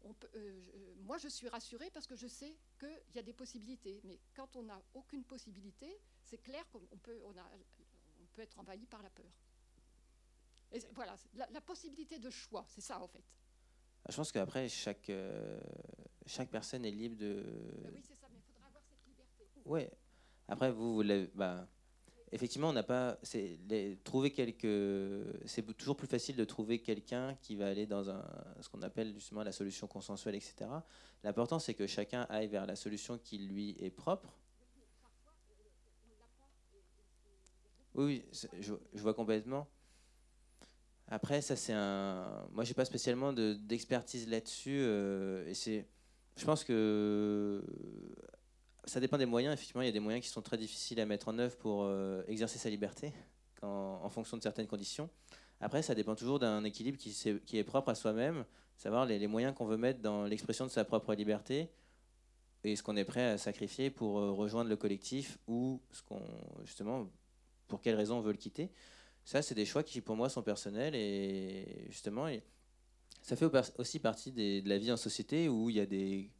euh, 0.04 0.12
euh, 0.34 0.94
moi, 1.02 1.18
je 1.18 1.28
suis 1.28 1.48
rassurée 1.48 1.90
parce 1.90 2.06
que 2.06 2.16
je 2.16 2.26
sais 2.26 2.56
qu'il 2.78 3.14
y 3.14 3.18
a 3.18 3.22
des 3.22 3.32
possibilités. 3.32 4.00
Mais 4.04 4.18
quand 4.34 4.56
on 4.56 4.62
n'a 4.62 4.80
aucune 4.94 5.24
possibilité, 5.24 6.00
c'est 6.24 6.38
clair 6.38 6.64
qu'on 6.70 6.80
peut, 6.98 7.20
on, 7.24 7.30
on 7.30 8.26
peut 8.32 8.42
être 8.42 8.58
envahi 8.58 8.86
par 8.86 9.02
la 9.02 9.10
peur. 9.10 9.30
Et 10.72 10.80
voilà, 10.94 11.16
la, 11.34 11.60
possibilité 11.60 12.18
de 12.18 12.30
choix, 12.30 12.64
c'est 12.68 12.80
ça 12.80 13.00
en 13.00 13.08
fait. 13.08 13.24
Je 14.08 14.16
pense 14.16 14.30
qu'après, 14.30 14.68
chaque, 14.68 15.10
euh, 15.10 15.60
chaque 16.26 16.48
personne 16.48 16.84
est 16.84 16.92
libre 16.92 17.16
de. 17.16 17.42
Ben 17.82 17.90
oui, 17.92 18.02
c'est 18.06 18.14
ça, 18.14 18.28
mais 18.30 18.38
il 18.38 18.42
faudra 18.42 18.68
avoir 18.68 18.82
Oui. 19.64 19.82
Après, 20.48 20.70
vous, 20.72 20.94
vous 20.94 21.02
l'avez. 21.02 21.30
Bah, 21.34 21.66
effectivement, 22.32 22.68
on 22.68 22.72
n'a 22.72 22.82
pas. 22.82 23.18
C'est 23.22 23.58
trouver 24.04 24.30
quelques. 24.32 24.66
C'est 25.46 25.62
toujours 25.76 25.96
plus 25.96 26.08
facile 26.08 26.36
de 26.36 26.44
trouver 26.44 26.80
quelqu'un 26.80 27.36
qui 27.42 27.56
va 27.56 27.68
aller 27.68 27.86
dans 27.86 28.10
un, 28.10 28.24
ce 28.60 28.68
qu'on 28.68 28.82
appelle 28.82 29.14
justement 29.14 29.42
la 29.42 29.52
solution 29.52 29.86
consensuelle, 29.86 30.34
etc. 30.34 30.66
L'important, 31.22 31.58
c'est 31.58 31.74
que 31.74 31.86
chacun 31.86 32.26
aille 32.30 32.48
vers 32.48 32.66
la 32.66 32.76
solution 32.76 33.18
qui 33.18 33.38
lui 33.38 33.76
est 33.80 33.90
propre. 33.90 34.36
Oui, 37.94 38.24
je, 38.60 38.72
vois 38.94 39.14
complètement. 39.14 39.68
Après, 41.08 41.42
ça 41.42 41.56
c'est 41.56 41.72
un. 41.72 42.48
Moi, 42.52 42.64
j'ai 42.64 42.74
pas 42.74 42.84
spécialement 42.84 43.32
d'expertise 43.32 44.28
là-dessus, 44.28 44.78
euh, 44.80 45.46
et 45.48 45.54
c'est. 45.54 45.86
Je 46.36 46.44
pense 46.44 46.64
que 46.64 47.62
ça 48.84 49.00
dépend 49.00 49.18
des 49.18 49.26
moyens. 49.26 49.54
Effectivement, 49.54 49.82
il 49.82 49.86
y 49.86 49.88
a 49.88 49.92
des 49.92 50.00
moyens 50.00 50.24
qui 50.24 50.30
sont 50.30 50.42
très 50.42 50.56
difficiles 50.56 51.00
à 51.00 51.06
mettre 51.06 51.28
en 51.28 51.38
œuvre 51.38 51.56
pour 51.56 51.82
euh, 51.84 52.22
exercer 52.28 52.58
sa 52.58 52.70
liberté, 52.70 53.12
en, 53.62 54.08
fonction 54.08 54.36
de 54.36 54.42
certaines 54.42 54.66
conditions. 54.66 55.08
Après, 55.60 55.82
ça 55.82 55.94
dépend 55.94 56.14
toujours 56.14 56.38
d'un 56.38 56.64
équilibre 56.64 56.98
qui, 56.98 57.58
est 57.58 57.64
propre 57.64 57.90
à 57.90 57.94
soi-même, 57.94 58.44
savoir 58.76 59.04
les, 59.04 59.26
moyens 59.26 59.54
qu'on 59.54 59.66
veut 59.66 59.76
mettre 59.76 60.00
dans 60.00 60.24
l'expression 60.24 60.64
de 60.64 60.70
sa 60.70 60.84
propre 60.84 61.14
liberté 61.14 61.68
et 62.64 62.76
ce 62.76 62.82
qu'on 62.82 62.96
est 62.96 63.04
prêt 63.04 63.24
à 63.24 63.38
sacrifier 63.38 63.90
pour 63.90 64.18
euh, 64.18 64.32
rejoindre 64.32 64.70
le 64.70 64.76
collectif 64.76 65.38
ou 65.46 65.80
ce 65.92 66.02
qu'on 66.02 66.22
justement 66.64 67.08
pour 67.68 67.80
quelles 67.80 67.94
raisons 67.94 68.18
on 68.18 68.20
veut 68.20 68.32
le 68.32 68.38
quitter. 68.38 68.70
Ça, 69.24 69.42
c'est 69.42 69.54
des 69.54 69.64
choix 69.64 69.82
qui 69.82 70.00
pour 70.00 70.16
moi 70.16 70.28
sont 70.28 70.42
personnels 70.42 70.94
et 70.94 71.86
justement, 71.88 72.26
ça 73.22 73.36
fait 73.36 73.46
aussi 73.78 73.98
partie 73.98 74.32
de 74.32 74.68
la 74.68 74.78
vie 74.78 74.90
en 74.90 74.96
société 74.96 75.48
où 75.48 75.70
il 75.70 75.76
y 75.76 75.80
a 75.80 75.86
des 75.86 76.30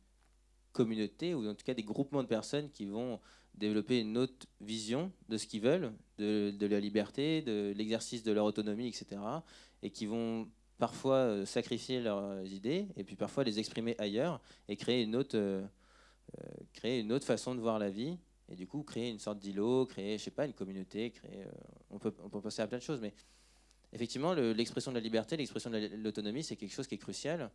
communautés 0.73 1.35
ou 1.35 1.47
en 1.49 1.55
tout 1.55 1.64
cas 1.64 1.75
des 1.75 1.83
groupements 1.83 2.23
de 2.23 2.29
personnes 2.29 2.71
qui 2.71 2.87
vont 2.87 3.21
développer 3.55 4.01
une 4.01 4.16
autre 4.16 4.47
vision 4.61 5.12
de 5.29 5.37
ce 5.37 5.47
qu'ils 5.47 5.61
veulent, 5.61 5.93
de, 6.18 6.66
la 6.66 6.81
liberté, 6.81 7.43
de 7.43 7.73
l'exercice 7.77 8.23
de 8.23 8.33
leur 8.33 8.45
autonomie, 8.45 8.89
etc. 8.89 9.21
Et 9.83 9.91
qui 9.91 10.07
vont 10.07 10.49
parfois 10.79 11.16
euh, 11.16 11.47
sacrifier 11.47 12.01
leurs 12.01 12.45
idées 12.47 12.89
et 12.97 13.05
puis 13.05 13.16
parfois 13.16 13.45
les 13.45 13.59
exprimer 13.59 13.95
ailleurs 13.99 14.41
et 14.68 14.77
créer 14.77 15.03
une 15.03 15.14
autre, 15.14 15.37
euh, 15.37 15.62
euh, 16.39 16.49
créer 16.73 17.01
une 17.01 17.12
autre 17.12 17.27
façon 17.27 17.55
de 17.55 17.61
voir 17.61 17.79
la 17.79 17.91
vie. 17.91 18.18
Et 18.49 18.57
du 18.57 18.66
coup, 18.66 18.83
créer 18.83 19.11
une 19.11 19.18
sorte 19.18 19.39
d'îlot, 19.39 19.87
créer, 19.87 20.18
je 20.18 20.25
sais 20.25 20.31
pas, 20.33 20.45
une 20.45 20.55
communauté, 20.55 21.11
créer. 21.12 21.45
on, 21.89 22.01
peut, 22.01 22.12
on 22.25 22.29
peut 22.29 22.41
penser 22.41 22.62
à 22.62 22.66
plein 22.66 22.79
de 22.79 22.83
choses, 22.83 23.01
mais 23.01 23.14
effectivement, 23.93 24.35
l'expression 24.35 24.91
de 24.91 24.97
la 24.97 25.01
liberté, 25.01 25.37
l'expression 25.37 25.71
de 25.71 25.79
l'autonomie, 26.03 26.43
c'est 26.43 26.57
quelque 26.57 26.75
chose 26.75 26.89
qui 26.89 26.97
est 26.97 26.99
crucial. 26.99 27.49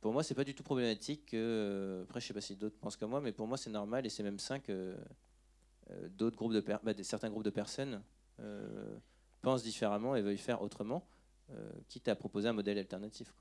Pour 0.00 0.12
moi, 0.12 0.22
c'est 0.22 0.34
pas 0.34 0.44
du 0.44 0.54
tout 0.54 0.62
problématique 0.62 1.26
que. 1.26 1.36
Euh, 1.36 2.02
après, 2.04 2.20
je 2.20 2.26
sais 2.26 2.34
pas 2.34 2.40
si 2.40 2.56
d'autres 2.56 2.78
pensent 2.78 2.96
comme 2.96 3.10
moi, 3.10 3.20
mais 3.20 3.32
pour 3.32 3.46
moi, 3.46 3.56
c'est 3.56 3.70
normal 3.70 4.06
et 4.06 4.08
c'est 4.08 4.22
même 4.22 4.38
sain 4.38 4.60
que 4.60 4.96
euh, 5.90 6.08
d'autres 6.10 6.36
groupes 6.36 6.52
de 6.52 6.60
bah, 6.60 6.92
certains 7.02 7.30
groupes 7.30 7.42
de 7.44 7.50
personnes 7.50 8.02
euh, 8.40 8.98
pensent 9.42 9.62
différemment 9.62 10.14
et 10.14 10.22
veuillent 10.22 10.38
faire 10.38 10.62
autrement, 10.62 11.06
quitte 11.88 12.08
à 12.08 12.14
proposer 12.14 12.48
un 12.48 12.52
modèle 12.52 12.78
alternatif. 12.78 13.34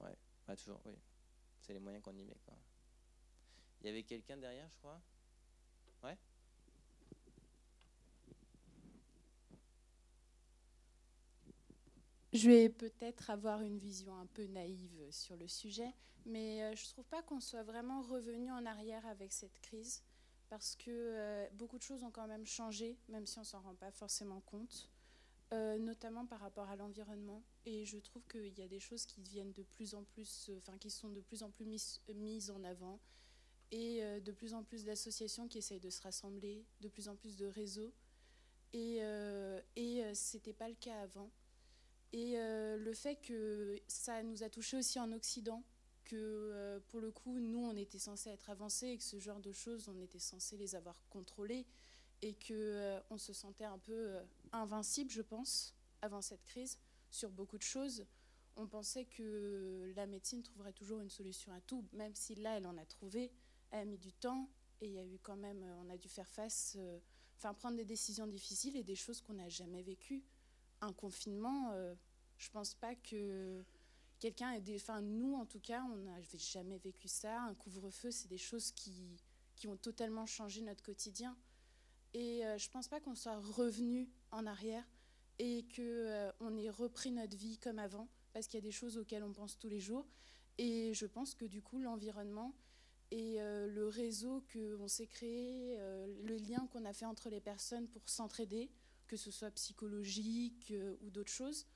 Ouais, 0.00 0.16
pas 0.46 0.56
toujours, 0.56 0.80
oui. 0.86 0.94
C'est 1.60 1.74
les 1.74 1.78
moyens 1.78 2.02
qu'on 2.02 2.16
y 2.16 2.24
met. 2.24 2.34
Il 3.82 3.86
y 3.86 3.90
avait 3.90 4.02
quelqu'un 4.02 4.38
derrière, 4.38 4.68
je 4.70 4.78
crois? 4.78 5.00
Ouais? 6.02 6.16
Je 12.32 12.48
vais 12.48 12.68
peut-être 12.68 13.30
avoir 13.30 13.60
une 13.60 13.76
vision 13.76 14.16
un 14.16 14.26
peu 14.26 14.46
naïve 14.46 15.04
sur 15.10 15.36
le 15.36 15.48
sujet, 15.48 15.92
mais 16.26 16.62
euh, 16.62 16.76
je 16.76 16.84
ne 16.84 16.88
trouve 16.90 17.04
pas 17.06 17.22
qu'on 17.22 17.40
soit 17.40 17.64
vraiment 17.64 18.02
revenu 18.02 18.52
en 18.52 18.64
arrière 18.66 19.04
avec 19.06 19.32
cette 19.32 19.60
crise, 19.60 20.04
parce 20.48 20.76
que 20.76 20.90
euh, 20.90 21.48
beaucoup 21.54 21.76
de 21.76 21.82
choses 21.82 22.04
ont 22.04 22.12
quand 22.12 22.28
même 22.28 22.46
changé, 22.46 22.96
même 23.08 23.26
si 23.26 23.38
on 23.38 23.40
ne 23.40 23.46
s'en 23.46 23.60
rend 23.60 23.74
pas 23.74 23.90
forcément 23.90 24.40
compte, 24.42 24.88
euh, 25.52 25.76
notamment 25.78 26.24
par 26.24 26.38
rapport 26.38 26.68
à 26.68 26.76
l'environnement. 26.76 27.42
Et 27.66 27.84
je 27.84 27.98
trouve 27.98 28.22
qu'il 28.28 28.56
y 28.56 28.62
a 28.62 28.68
des 28.68 28.78
choses 28.78 29.06
qui 29.06 29.20
deviennent 29.22 29.52
de 29.52 29.64
plus 29.64 29.96
en 29.96 30.04
plus, 30.04 30.52
enfin 30.58 30.78
qui 30.78 30.90
sont 30.90 31.08
de 31.08 31.20
plus 31.20 31.42
en 31.42 31.50
plus 31.50 32.00
mises 32.14 32.50
en 32.52 32.62
avant, 32.62 33.00
et 33.72 34.02
de 34.20 34.32
plus 34.32 34.54
en 34.54 34.64
plus 34.64 34.84
d'associations 34.84 35.46
qui 35.46 35.58
essayent 35.58 35.78
de 35.80 35.90
se 35.90 36.02
rassembler, 36.02 36.64
de 36.80 36.88
plus 36.88 37.08
en 37.08 37.14
plus 37.14 37.36
de 37.36 37.46
réseaux. 37.46 37.92
Et, 38.72 38.96
et 39.76 40.14
ce 40.14 40.36
n'était 40.36 40.52
pas 40.52 40.68
le 40.68 40.74
cas 40.74 41.00
avant. 41.00 41.30
Et 42.12 42.38
euh, 42.38 42.76
le 42.76 42.92
fait 42.92 43.16
que 43.16 43.80
ça 43.86 44.22
nous 44.22 44.42
a 44.42 44.48
touché 44.48 44.76
aussi 44.76 44.98
en 44.98 45.12
Occident, 45.12 45.62
que 46.04 46.16
euh, 46.16 46.80
pour 46.88 47.00
le 47.00 47.12
coup, 47.12 47.38
nous, 47.38 47.64
on 47.64 47.76
était 47.76 47.98
censé 47.98 48.30
être 48.30 48.50
avancés 48.50 48.88
et 48.88 48.98
que 48.98 49.04
ce 49.04 49.18
genre 49.20 49.40
de 49.40 49.52
choses, 49.52 49.88
on 49.88 49.98
était 50.00 50.18
censé 50.18 50.56
les 50.56 50.74
avoir 50.74 51.00
contrôlées 51.08 51.66
et 52.22 52.34
qu'on 52.34 52.50
euh, 52.50 53.00
on 53.10 53.18
se 53.18 53.32
sentait 53.32 53.64
un 53.64 53.78
peu 53.78 54.16
invincible, 54.52 55.10
je 55.10 55.22
pense, 55.22 55.74
avant 56.02 56.20
cette 56.20 56.44
crise, 56.44 56.78
sur 57.10 57.30
beaucoup 57.30 57.58
de 57.58 57.62
choses. 57.62 58.04
On 58.56 58.66
pensait 58.66 59.04
que 59.04 59.92
la 59.94 60.06
médecine 60.06 60.42
trouverait 60.42 60.72
toujours 60.72 61.00
une 61.00 61.10
solution 61.10 61.52
à 61.52 61.60
tout, 61.60 61.84
même 61.92 62.14
si 62.14 62.34
là, 62.34 62.56
elle 62.56 62.66
en 62.66 62.76
a 62.76 62.84
trouvé. 62.84 63.30
Elle 63.70 63.80
a 63.80 63.84
mis 63.84 63.98
du 63.98 64.12
temps 64.12 64.50
et 64.80 64.86
il 64.86 64.92
y 64.92 64.98
a 64.98 65.04
eu 65.04 65.18
quand 65.22 65.36
même, 65.36 65.64
on 65.84 65.88
a 65.88 65.96
dû 65.96 66.08
faire 66.08 66.28
face, 66.28 66.76
enfin 67.36 67.54
prendre 67.54 67.76
des 67.76 67.84
décisions 67.84 68.26
difficiles 68.26 68.76
et 68.76 68.82
des 68.82 68.96
choses 68.96 69.20
qu'on 69.20 69.34
n'a 69.34 69.48
jamais 69.48 69.82
vécues 69.82 70.24
un 70.80 70.92
confinement, 70.92 71.70
euh, 71.72 71.94
je 72.38 72.50
pense 72.50 72.74
pas 72.74 72.94
que 72.94 73.64
quelqu'un 74.18 74.52
ait 74.52 74.60
des. 74.60 74.76
Enfin, 74.76 75.00
nous, 75.00 75.34
en 75.34 75.46
tout 75.46 75.60
cas, 75.60 75.82
on 75.92 75.96
n'a 75.96 76.20
jamais 76.36 76.78
vécu 76.78 77.08
ça. 77.08 77.42
Un 77.42 77.54
couvre-feu, 77.54 78.10
c'est 78.10 78.28
des 78.28 78.38
choses 78.38 78.72
qui, 78.72 79.16
qui 79.56 79.68
ont 79.68 79.76
totalement 79.76 80.26
changé 80.26 80.62
notre 80.62 80.82
quotidien. 80.82 81.36
Et 82.14 82.44
euh, 82.44 82.58
je 82.58 82.68
pense 82.70 82.88
pas 82.88 83.00
qu'on 83.00 83.14
soit 83.14 83.38
revenu 83.38 84.08
en 84.32 84.46
arrière 84.46 84.84
et 85.38 85.64
qu'on 85.74 85.82
euh, 85.82 86.58
ait 86.58 86.70
repris 86.70 87.12
notre 87.12 87.36
vie 87.36 87.58
comme 87.58 87.78
avant, 87.78 88.08
parce 88.32 88.46
qu'il 88.46 88.58
y 88.58 88.62
a 88.62 88.66
des 88.66 88.72
choses 88.72 88.98
auxquelles 88.98 89.22
on 89.22 89.32
pense 89.32 89.58
tous 89.58 89.68
les 89.68 89.80
jours. 89.80 90.06
Et 90.58 90.92
je 90.92 91.06
pense 91.06 91.34
que 91.34 91.44
du 91.44 91.62
coup, 91.62 91.78
l'environnement 91.78 92.54
et 93.12 93.38
le 93.40 93.88
réseau 93.88 94.44
qu'on 94.52 94.86
s'est 94.86 95.06
créé, 95.08 95.76
le 96.22 96.36
lien 96.36 96.68
qu'on 96.70 96.84
a 96.84 96.92
fait 96.92 97.06
entre 97.06 97.28
les 97.28 97.40
personnes 97.40 97.88
pour 97.88 98.08
s'entraider, 98.08 98.70
que 99.10 99.16
ce 99.16 99.32
soit 99.32 99.50
psychologique 99.50 100.70
euh, 100.70 100.94
ou 101.00 101.10
d'autres 101.10 101.32
choses, 101.32 101.66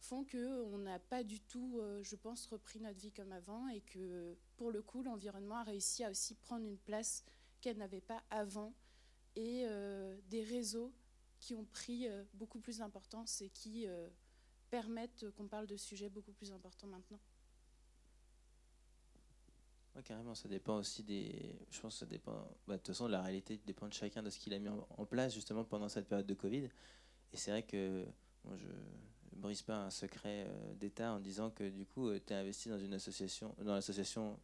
font 0.00 0.24
qu'on 0.24 0.78
n'a 0.78 0.98
pas 0.98 1.22
du 1.22 1.40
tout, 1.40 1.78
euh, 1.78 2.02
je 2.02 2.16
pense, 2.16 2.46
repris 2.46 2.80
notre 2.80 2.98
vie 2.98 3.12
comme 3.12 3.30
avant 3.30 3.68
et 3.68 3.80
que 3.82 4.36
pour 4.56 4.72
le 4.72 4.82
coup, 4.82 5.04
l'environnement 5.04 5.58
a 5.58 5.62
réussi 5.62 6.02
à 6.02 6.10
aussi 6.10 6.34
prendre 6.34 6.66
une 6.66 6.78
place 6.78 7.24
qu'elle 7.60 7.76
n'avait 7.76 8.00
pas 8.00 8.24
avant. 8.30 8.74
Et 9.36 9.62
euh, 9.66 10.18
des 10.30 10.42
réseaux 10.42 10.92
qui 11.38 11.54
ont 11.54 11.64
pris 11.64 12.08
beaucoup 12.34 12.58
plus 12.58 12.78
d'importance 12.78 13.40
et 13.40 13.48
qui 13.48 13.86
permettent 14.68 15.30
qu'on 15.30 15.46
parle 15.46 15.66
de 15.66 15.76
sujets 15.76 16.10
beaucoup 16.10 16.32
plus 16.32 16.52
importants 16.52 16.88
maintenant 16.88 17.20
carrément, 20.04 20.34
ça 20.34 20.48
dépend 20.48 20.76
aussi 20.76 21.02
des. 21.02 21.58
Je 21.70 21.80
pense 21.80 21.94
que 21.94 22.00
ça 22.00 22.06
dépend. 22.06 22.48
Bah, 22.66 22.74
de 22.74 22.78
toute 22.78 22.88
façon, 22.88 23.08
la 23.08 23.22
réalité 23.22 23.60
dépend 23.66 23.88
de 23.88 23.92
chacun 23.92 24.22
de 24.22 24.30
ce 24.30 24.38
qu'il 24.38 24.54
a 24.54 24.58
mis 24.58 24.68
en, 24.68 25.04
place 25.04 25.34
justement 25.34 25.64
pendant 25.64 25.88
cette 25.88 26.08
période 26.08 26.26
de 26.26 26.34
Covid. 26.34 26.68
Et 27.32 27.36
c'est 27.36 27.50
vrai 27.50 27.62
que 27.62 28.06
je 28.44 28.66
ne 28.66 29.40
brise 29.40 29.62
pas 29.62 29.76
un 29.76 29.90
secret 29.90 30.46
euh, 30.48 30.74
d'État 30.74 31.12
en 31.12 31.20
disant 31.20 31.50
que 31.50 31.68
du 31.68 31.86
coup, 31.86 32.08
euh, 32.08 32.20
tu 32.24 32.32
es 32.32 32.36
investi 32.36 32.68
dans 32.68 32.78
une 32.78 32.94
association, 32.94 33.54
dans 33.62 33.74
l'association 33.74 34.38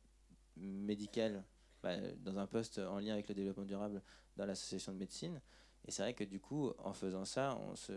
médicale, 0.56 1.44
bah, 1.82 1.96
dans 2.18 2.38
un 2.38 2.46
poste 2.46 2.78
en 2.78 2.98
lien 2.98 3.14
avec 3.14 3.28
le 3.28 3.34
développement 3.34 3.64
durable 3.64 4.02
dans 4.36 4.46
l'association 4.46 4.92
de 4.92 4.98
médecine. 4.98 5.40
Et 5.86 5.90
c'est 5.90 6.02
vrai 6.02 6.14
que 6.14 6.24
du 6.24 6.40
coup, 6.40 6.72
en 6.78 6.92
faisant 6.92 7.24
ça, 7.24 7.56
on 7.68 7.76
se... 7.76 7.92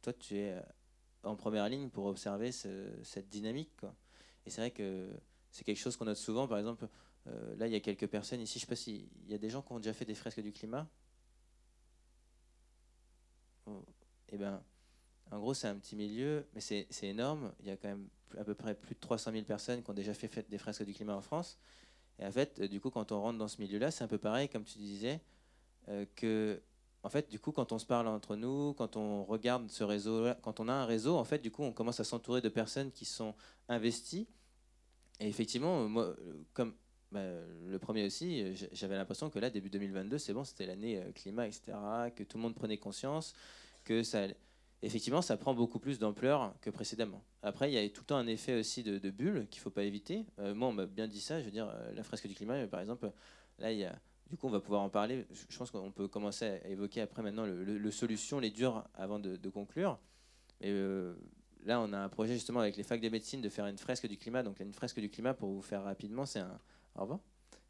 toi, 0.00 0.12
tu 0.14 0.38
es 0.38 0.60
en 1.22 1.36
première 1.36 1.68
ligne 1.68 1.90
pour 1.90 2.06
observer 2.06 2.52
cette 2.52 3.28
dynamique. 3.28 3.76
Quoi. 3.78 3.94
Et 4.46 4.50
c'est 4.50 4.60
vrai 4.60 4.70
que 4.70 5.10
c'est 5.56 5.64
quelque 5.64 5.78
chose 5.78 5.96
qu'on 5.96 6.04
note 6.04 6.18
souvent. 6.18 6.46
Par 6.46 6.58
exemple, 6.58 6.86
euh, 7.28 7.56
là, 7.56 7.66
il 7.66 7.72
y 7.72 7.76
a 7.76 7.80
quelques 7.80 8.06
personnes 8.08 8.42
ici. 8.42 8.58
Je 8.58 8.64
ne 8.64 8.66
sais 8.66 8.68
pas 8.68 8.76
s'il 8.76 9.08
y 9.26 9.32
a 9.32 9.38
des 9.38 9.48
gens 9.48 9.62
qui 9.62 9.72
ont 9.72 9.78
déjà 9.78 9.94
fait 9.94 10.04
des 10.04 10.14
fresques 10.14 10.42
du 10.42 10.52
climat. 10.52 10.86
Eh 14.28 14.36
ben, 14.36 14.62
en 15.30 15.38
gros, 15.38 15.54
c'est 15.54 15.66
un 15.66 15.76
petit 15.76 15.96
milieu, 15.96 16.46
mais 16.54 16.60
c'est 16.60 16.86
énorme. 17.02 17.54
Il 17.60 17.68
y 17.68 17.70
a 17.70 17.76
quand 17.78 17.88
même 17.88 18.06
à 18.36 18.44
peu 18.44 18.54
près 18.54 18.74
plus 18.74 18.94
de 18.94 19.00
300 19.00 19.32
000 19.32 19.44
personnes 19.44 19.82
qui 19.82 19.88
ont 19.88 19.94
déjà 19.94 20.12
fait, 20.12 20.46
des 20.50 20.58
fresques 20.58 20.84
du 20.84 20.92
climat 20.92 21.14
en 21.14 21.22
France. 21.22 21.58
Et 22.18 22.26
en 22.26 22.30
fait, 22.30 22.60
euh, 22.60 22.68
du 22.68 22.78
coup, 22.78 22.90
quand 22.90 23.10
on 23.10 23.22
rentre 23.22 23.38
dans 23.38 23.48
ce 23.48 23.58
milieu-là, 23.62 23.90
c'est 23.90 24.04
un 24.04 24.08
peu 24.08 24.18
pareil, 24.18 24.50
comme 24.50 24.64
tu 24.64 24.76
disais, 24.76 25.22
euh, 25.88 26.04
que, 26.16 26.60
en 27.02 27.08
fait, 27.08 27.30
du 27.30 27.40
coup, 27.40 27.52
quand 27.52 27.72
on 27.72 27.78
se 27.78 27.86
parle 27.86 28.08
entre 28.08 28.36
nous, 28.36 28.74
quand 28.74 28.96
on 28.96 29.24
regarde 29.24 29.70
ce 29.70 29.84
réseau, 29.84 30.26
quand 30.42 30.60
on 30.60 30.68
a 30.68 30.72
un 30.74 30.84
réseau, 30.84 31.16
en 31.16 31.24
fait, 31.24 31.38
du 31.38 31.50
coup, 31.50 31.62
on 31.62 31.72
commence 31.72 31.98
à 31.98 32.04
s'entourer 32.04 32.42
de 32.42 32.50
personnes 32.50 32.92
qui 32.92 33.06
sont 33.06 33.34
investies 33.68 34.28
et 35.20 35.28
effectivement, 35.28 35.88
moi, 35.88 36.14
comme 36.52 36.74
bah, 37.12 37.22
le 37.66 37.78
premier 37.78 38.04
aussi, 38.04 38.44
j'avais 38.72 38.96
l'impression 38.96 39.30
que 39.30 39.38
là, 39.38 39.48
début 39.48 39.70
2022, 39.70 40.18
c'est 40.18 40.32
bon, 40.32 40.44
c'était 40.44 40.66
l'année 40.66 40.98
euh, 40.98 41.12
climat, 41.12 41.46
etc., 41.46 41.72
que 42.14 42.24
tout 42.24 42.36
le 42.36 42.42
monde 42.42 42.54
prenait 42.54 42.78
conscience, 42.78 43.32
que 43.84 44.02
ça, 44.02 44.26
effectivement, 44.82 45.22
ça 45.22 45.36
prend 45.36 45.54
beaucoup 45.54 45.78
plus 45.78 45.98
d'ampleur 45.98 46.54
que 46.60 46.70
précédemment. 46.70 47.22
Après, 47.42 47.70
il 47.70 47.74
y 47.74 47.78
a 47.78 47.88
tout 47.88 48.02
le 48.02 48.06
temps 48.06 48.16
un 48.16 48.26
effet 48.26 48.58
aussi 48.58 48.82
de, 48.82 48.98
bulle 49.10 49.46
qu'il 49.50 49.60
ne 49.60 49.62
faut 49.62 49.70
pas 49.70 49.84
éviter. 49.84 50.26
Euh, 50.40 50.54
moi, 50.54 50.68
on 50.68 50.72
m'a 50.72 50.86
bien 50.86 51.06
dit 51.06 51.20
ça, 51.20 51.40
je 51.40 51.44
veux 51.44 51.52
dire, 51.52 51.68
euh, 51.68 51.92
la 51.94 52.02
fresque 52.02 52.26
du 52.26 52.34
climat, 52.34 52.66
par 52.66 52.80
exemple, 52.80 53.10
là, 53.60 53.70
il 53.70 53.78
y 53.78 53.84
a, 53.84 53.96
du 54.28 54.36
coup, 54.36 54.48
on 54.48 54.50
va 54.50 54.60
pouvoir 54.60 54.82
en 54.82 54.90
parler. 54.90 55.26
Je 55.48 55.56
pense 55.56 55.70
qu'on 55.70 55.92
peut 55.92 56.08
commencer 56.08 56.44
à 56.44 56.68
évoquer 56.68 57.00
après 57.00 57.22
maintenant 57.22 57.46
le, 57.46 57.90
solution, 57.92 58.40
les 58.40 58.50
durs, 58.50 58.84
avant 58.94 59.20
de, 59.20 59.48
conclure. 59.48 60.00
Mais 60.60 60.74
là, 61.66 61.80
on 61.80 61.92
a 61.92 61.98
un 61.98 62.08
projet 62.08 62.34
justement 62.34 62.60
avec 62.60 62.76
les 62.76 62.82
facs 62.82 63.00
de 63.00 63.08
médecine 63.08 63.40
de 63.40 63.48
faire 63.48 63.66
une 63.66 63.78
fresque 63.78 64.06
du 64.06 64.16
climat. 64.16 64.42
Donc, 64.42 64.60
une 64.60 64.72
fresque 64.72 65.00
du 65.00 65.10
climat, 65.10 65.34
pour 65.34 65.50
vous 65.50 65.62
faire 65.62 65.82
rapidement, 65.84 66.26
c'est 66.26 66.40
un. 66.40 66.58
Au 66.94 67.02
revoir. 67.02 67.20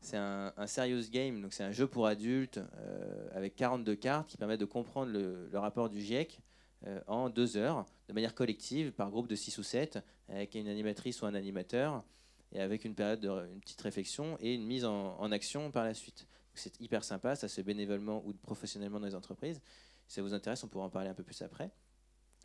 C'est 0.01 0.17
un, 0.17 0.53
serious 0.67 1.11
game, 1.11 1.41
donc 1.43 1.53
c'est 1.53 1.65
un 1.65 1.73
jeu 1.73 1.89
pour 1.89 2.07
adultes 2.07 2.59
euh, 2.59 3.29
avec 3.33 3.57
42 3.57 3.97
cartes 3.97 4.29
qui 4.29 4.37
permettent 4.37 4.61
de 4.61 4.67
comprendre 4.67 5.11
le, 5.11 5.51
rapport 5.55 5.89
du 5.89 6.01
GIEC 6.01 6.39
euh, 6.87 7.01
en 7.09 7.29
deux 7.29 7.57
heures, 7.57 7.85
de 8.07 8.13
manière 8.13 8.35
collective, 8.35 8.93
par 8.93 9.11
groupe 9.11 9.27
de 9.27 9.35
6 9.35 9.59
ou 9.59 9.65
7, 9.65 9.99
avec 10.29 10.55
une 10.55 10.69
animatrice 10.69 11.23
ou 11.23 11.27
un 11.27 11.35
animateur, 11.35 12.05
et 12.53 12.61
avec 12.61 12.85
une 12.85 12.95
période 12.95 13.21
de 13.21 13.29
une 13.53 13.61
petite 13.61 13.81
réflexion 13.81 14.37
et 14.41 14.55
une 14.55 14.65
mise 14.65 14.85
en, 14.85 15.33
action 15.33 15.73
par 15.73 15.85
la 15.85 15.95
suite. 15.95 16.29
C'est 16.55 16.81
hyper 16.81 17.03
sympa, 17.03 17.35
ça 17.35 17.49
se 17.49 17.55
fait 17.57 17.63
bénévolement 17.65 18.23
ou 18.25 18.33
professionnellement 18.33 19.01
dans 19.01 19.07
les 19.07 19.15
entreprises. 19.15 19.61
Si 20.07 20.15
ça 20.15 20.23
vous 20.23 20.35
intéresse, 20.35 20.63
on 20.63 20.69
pourra 20.69 20.85
en 20.85 20.91
parler 20.91 21.09
un 21.09 21.15
peu 21.15 21.25
plus 21.25 21.43
après. 21.43 21.71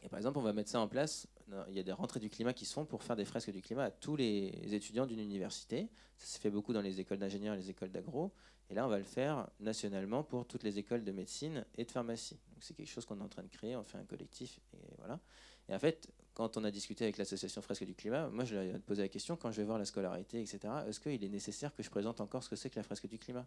Et 0.04 0.10
par 0.10 0.18
exemple, 0.18 0.40
on 0.40 0.42
va 0.42 0.54
mettre 0.54 0.70
ça 0.70 0.80
en 0.80 0.88
place. 0.88 1.28
Il 1.68 1.76
y 1.76 1.80
a 1.80 1.84
des 1.84 1.92
rentrées 1.92 2.20
du 2.20 2.30
climat 2.30 2.54
qui 2.54 2.66
se 2.66 2.74
font 2.74 2.86
pour 2.86 3.04
faire 3.04 3.16
des 3.16 3.26
fresques 3.26 3.52
du 3.52 3.62
climat 3.62 3.86
à 3.86 3.92
tous 3.92 4.16
les 4.16 4.74
étudiants 4.74 5.06
d'une 5.06 5.20
université. 5.20 5.90
Ça 6.18 6.26
se 6.26 6.40
fait 6.40 6.50
beaucoup 6.50 6.74
dans 6.74 6.82
les 6.82 7.00
écoles 7.00 7.20
d'ingénieurs 7.20 7.56
et 7.56 7.58
les 7.58 7.70
écoles 7.70 7.92
d'agro. 7.92 8.32
Et 8.70 8.74
là, 8.74 8.86
on 8.86 8.90
va 8.90 8.98
le 8.98 9.04
faire 9.04 9.50
nationalement 9.60 10.24
pour 10.24 10.48
toutes 10.48 10.64
les 10.64 10.80
écoles 10.80 11.04
de 11.04 11.12
médecine 11.12 11.66
et 11.76 11.84
de 11.84 11.92
pharmacie. 11.92 12.40
Donc 12.54 12.64
c'est 12.64 12.74
quelque 12.74 12.90
chose 12.90 13.06
qu'on 13.06 13.20
est 13.20 13.24
en 13.24 13.30
train 13.30 13.44
de 13.44 13.50
créer. 13.50 13.76
On 13.76 13.84
fait 13.84 13.98
un 13.98 14.06
collectif 14.06 14.60
et 14.74 14.96
voilà. 14.98 15.20
Et 15.68 15.76
en 15.76 15.80
fait, 15.80 16.10
quand 16.34 16.58
on 16.58 16.64
a 16.64 16.72
discuté 16.72 17.04
avec 17.04 17.18
l'association 17.18 17.62
Fresque 17.62 17.84
du 17.84 17.94
Climat, 17.94 18.30
moi 18.30 18.46
je 18.46 18.56
lui 18.56 18.70
ai 18.70 18.80
posé 18.80 19.02
la 19.02 19.10
question 19.10 19.36
quand 19.36 19.52
je 19.52 19.58
vais 19.58 19.66
voir 19.66 19.78
la 19.78 19.86
scolarité, 19.86 20.42
etc. 20.42 20.74
Est-ce 20.88 21.00
qu'il 21.00 21.24
est 21.24 21.30
nécessaire 21.30 21.76
que 21.76 21.84
je 21.84 21.90
présente 21.90 22.22
encore 22.22 22.44
ce 22.44 22.50
que 22.50 22.56
c'est 22.56 22.70
que 22.70 22.78
la 22.78 22.84
Fresque 22.84 23.08
du 23.08 23.20
Climat? 23.20 23.46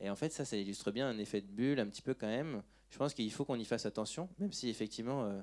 Et 0.00 0.08
en 0.08 0.16
fait, 0.16 0.32
ça, 0.32 0.44
ça 0.44 0.56
illustre 0.56 0.90
bien 0.90 1.08
un 1.08 1.18
effet 1.18 1.40
de 1.40 1.46
bulle 1.46 1.80
un 1.80 1.86
petit 1.86 2.02
peu 2.02 2.14
quand 2.14 2.28
même. 2.28 2.62
Je 2.92 2.98
pense 2.98 3.14
qu'il 3.14 3.32
faut 3.32 3.46
qu'on 3.46 3.58
y 3.58 3.64
fasse 3.64 3.86
attention, 3.86 4.28
même 4.38 4.52
si 4.52 4.68
effectivement. 4.68 5.24
Euh, 5.24 5.40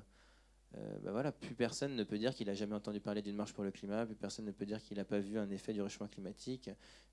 euh, 0.78 0.98
bah 1.02 1.10
voilà, 1.10 1.32
plus 1.32 1.56
personne 1.56 1.96
ne 1.96 2.04
peut 2.04 2.16
dire 2.16 2.32
qu'il 2.32 2.48
a 2.48 2.54
jamais 2.54 2.76
entendu 2.76 3.00
parler 3.00 3.22
d'une 3.22 3.34
marche 3.34 3.52
pour 3.52 3.64
le 3.64 3.72
climat, 3.72 4.06
plus 4.06 4.14
personne 4.14 4.44
ne 4.44 4.52
peut 4.52 4.64
dire 4.64 4.80
qu'il 4.80 4.98
n'a 4.98 5.04
pas 5.04 5.18
vu 5.18 5.36
un 5.36 5.50
effet 5.50 5.72
du 5.72 5.82
réchauffement 5.82 6.06
climatique. 6.06 6.70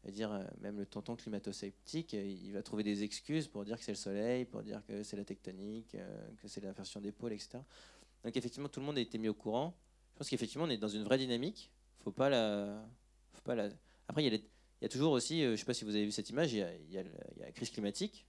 dire 0.09 0.31
euh, 0.31 0.43
même 0.61 0.77
le 0.77 0.85
tonton 0.85 1.15
climato-sceptique, 1.15 2.13
il 2.13 2.51
va 2.51 2.61
trouver 2.61 2.83
des 2.83 3.01
excuses 3.01 3.47
pour 3.47 3.65
dire 3.65 3.79
que 3.79 3.83
c'est 3.83 3.93
le 3.93 3.97
soleil, 3.97 4.45
pour 4.45 4.61
dire 4.61 4.83
que 4.85 5.01
c'est 5.01 5.17
la 5.17 5.25
tectonique, 5.25 5.97
que 6.39 6.47
c'est 6.47 6.61
l'inversion 6.61 7.01
des 7.01 7.11
pôles, 7.11 7.33
etc. 7.33 7.57
Donc 8.23 8.37
effectivement, 8.37 8.69
tout 8.69 8.79
le 8.79 8.85
monde 8.85 8.99
a 8.99 9.01
été 9.01 9.17
mis 9.17 9.27
au 9.27 9.33
courant. 9.33 9.73
Je 10.13 10.19
pense 10.19 10.29
qu'effectivement, 10.29 10.65
on 10.65 10.69
est 10.69 10.77
dans 10.77 10.87
une 10.87 11.03
vraie 11.03 11.17
dynamique. 11.17 11.71
Faut 12.03 12.11
pas 12.11 12.29
la, 12.29 12.85
faut 13.33 13.41
pas 13.41 13.55
la. 13.55 13.69
Après, 14.07 14.23
il 14.23 14.31
y, 14.31 14.35
a 14.35 14.37
il 14.37 14.83
y 14.83 14.85
a 14.85 14.89
toujours 14.89 15.13
aussi, 15.13 15.41
je 15.41 15.49
ne 15.49 15.55
sais 15.55 15.65
pas 15.65 15.73
si 15.73 15.83
vous 15.83 15.95
avez 15.95 16.05
vu 16.05 16.11
cette 16.11 16.29
image, 16.29 16.53
il 16.53 16.59
y 16.59 16.61
a, 16.61 16.75
il 16.75 16.91
y 16.91 16.99
a 16.99 17.03
la 17.37 17.51
crise 17.51 17.71
climatique. 17.71 18.27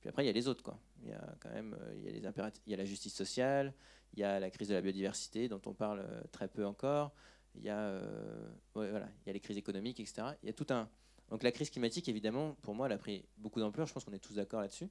Puis 0.00 0.08
après, 0.08 0.24
il 0.24 0.26
y 0.26 0.30
a 0.30 0.32
les 0.32 0.48
autres, 0.48 0.62
quoi. 0.62 0.78
Il 1.02 1.08
y 1.08 1.12
a 1.12 1.34
quand 1.40 1.50
même, 1.50 1.76
il 1.96 2.04
y 2.04 2.08
a 2.08 2.10
les 2.10 2.18
il 2.66 2.70
y 2.70 2.74
a 2.74 2.76
la 2.76 2.84
justice 2.84 3.14
sociale, 3.14 3.72
il 4.14 4.20
y 4.20 4.24
a 4.24 4.40
la 4.40 4.50
crise 4.50 4.68
de 4.68 4.74
la 4.74 4.80
biodiversité 4.80 5.48
dont 5.48 5.60
on 5.66 5.74
parle 5.74 6.00
euh, 6.00 6.22
très 6.32 6.48
peu 6.48 6.66
encore. 6.66 7.12
Il 7.54 7.62
y 7.62 7.68
a, 7.68 7.78
euh, 7.78 8.48
voilà, 8.74 9.08
il 9.24 9.26
y 9.26 9.30
a 9.30 9.32
les 9.32 9.40
crises 9.40 9.56
économiques, 9.56 10.00
etc. 10.00 10.28
Il 10.42 10.46
y 10.46 10.50
a 10.50 10.52
tout 10.52 10.66
un. 10.70 10.88
Donc 11.28 11.42
la 11.42 11.52
crise 11.52 11.70
climatique, 11.70 12.08
évidemment, 12.08 12.56
pour 12.62 12.74
moi, 12.74 12.86
elle 12.86 12.92
a 12.92 12.98
pris 12.98 13.24
beaucoup 13.38 13.60
d'ampleur. 13.60 13.86
Je 13.86 13.92
pense 13.92 14.04
qu'on 14.04 14.12
est 14.12 14.18
tous 14.18 14.34
d'accord 14.34 14.60
là-dessus. 14.60 14.88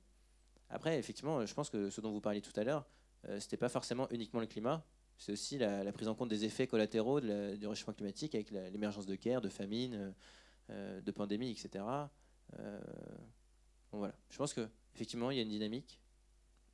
Après, 0.70 0.97
effectivement, 0.97 1.45
je 1.45 1.53
pense 1.53 1.70
que 1.70 1.89
ce 1.89 2.01
dont 2.01 2.12
vous 2.12 2.22
parliez 2.22 2.41
tout 2.41 2.57
à 2.57 2.64
l'heure, 2.64 2.86
euh, 3.28 3.39
ce 3.39 3.45
n'était 3.45 3.57
pas 3.57 3.70
forcément 3.70 4.07
uniquement 4.12 4.39
le 4.39 4.47
climat. 4.47 4.86
C'est 5.18 5.34
aussi 5.34 5.57
la, 5.57 5.91
prise 5.91 6.07
en 6.07 6.16
compte 6.16 6.30
des 6.30 6.45
effets 6.45 6.68
collatéraux 6.68 7.20
du 7.20 7.68
réchauffement 7.68 7.93
climatique 7.93 8.36
avec 8.36 8.51
l'émergence 8.51 9.05
de 9.05 9.16
guerres, 9.16 9.41
de 9.41 9.49
famines, 9.49 10.14
de 10.70 11.12
pandémies, 11.12 11.51
etc. 11.51 11.84
bon, 13.91 13.97
voilà. 13.97 14.14
Je 14.30 14.38
pense 14.38 14.53
qu'effectivement, 14.94 15.32
il 15.32 15.38
y 15.38 15.40
a 15.40 15.44
une 15.44 15.50
dynamique 15.50 16.00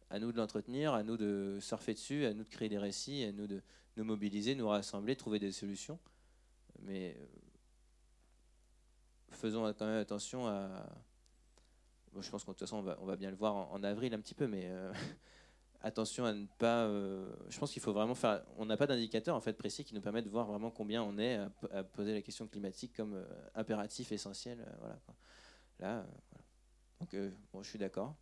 à 0.09 0.20
nous 0.20 0.32
de 0.32 0.38
l'entretenir, 0.38 0.93
à 0.93 1.03
nous 1.03 1.18
de 1.18 1.57
surfer 1.61 1.93
dessus, 1.93 2.26
à 2.26 2.34
nous 2.34 2.43
de 2.43 2.49
créer 2.49 2.70
des 2.70 2.78
récits, 2.78 3.24
à 3.24 3.32
nous 3.32 3.47
de 3.47 3.61
nous 3.97 4.03
mobiliser, 4.03 4.55
nous 4.55 4.68
rassembler, 4.68 5.16
trouver 5.16 5.39
des 5.39 5.51
solutions. 5.51 5.99
Mais 6.82 7.16
euh, 7.20 7.26
faisons 9.32 9.72
quand 9.74 9.86
même 9.86 9.99
attention 9.99 10.47
à. 10.47 10.86
je 12.20 12.30
pense 12.30 12.43
qu'en 12.43 12.53
toute 12.53 12.59
façon, 12.59 12.78
on 12.78 12.82
va, 12.82 12.97
on 13.01 13.05
va, 13.05 13.16
bien 13.16 13.30
le 13.30 13.38
voir 13.38 13.55
en, 13.55 13.84
avril 13.84 14.13
un 14.13 14.20
petit 14.20 14.36
peu, 14.36 14.47
mais 14.47 14.66
euh, 14.66 14.93
attention 15.82 16.26
à 16.26 16.34
ne 16.34 16.45
pas. 16.57 16.86
Euh, 16.86 17.34
je 17.49 17.57
pense 17.57 17.72
qu'il 17.72 17.82
faut 17.82 17.93
vraiment 17.93 18.16
faire. 18.16 18.43
On 18.57 18.66
n'a 18.66 18.78
pas 18.78 18.88
d'indicateur 18.88 19.36
en 19.36 19.41
fait 19.41 19.53
précis 19.53 19.84
qui 19.84 19.95
nous 19.95 20.01
permet 20.01 20.22
de 20.22 20.30
voir 20.30 20.45
vraiment 20.45 20.72
combien 20.72 21.01
on 21.03 21.18
est 21.18 21.39
à, 21.72 21.84
poser 21.84 22.13
la 22.13 22.22
question 22.22 22.47
climatique 22.47 22.93
comme 22.95 23.26
impératif 23.55 24.11
essentiel. 24.11 24.66
voilà. 24.80 24.99
Là, 25.80 26.05
Donc, 27.00 27.16
bon, 27.52 27.62
je 27.62 27.70
suis 27.70 27.80
d'accord, 27.80 28.16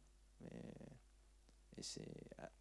et 1.77 1.83
c'est 1.83 2.07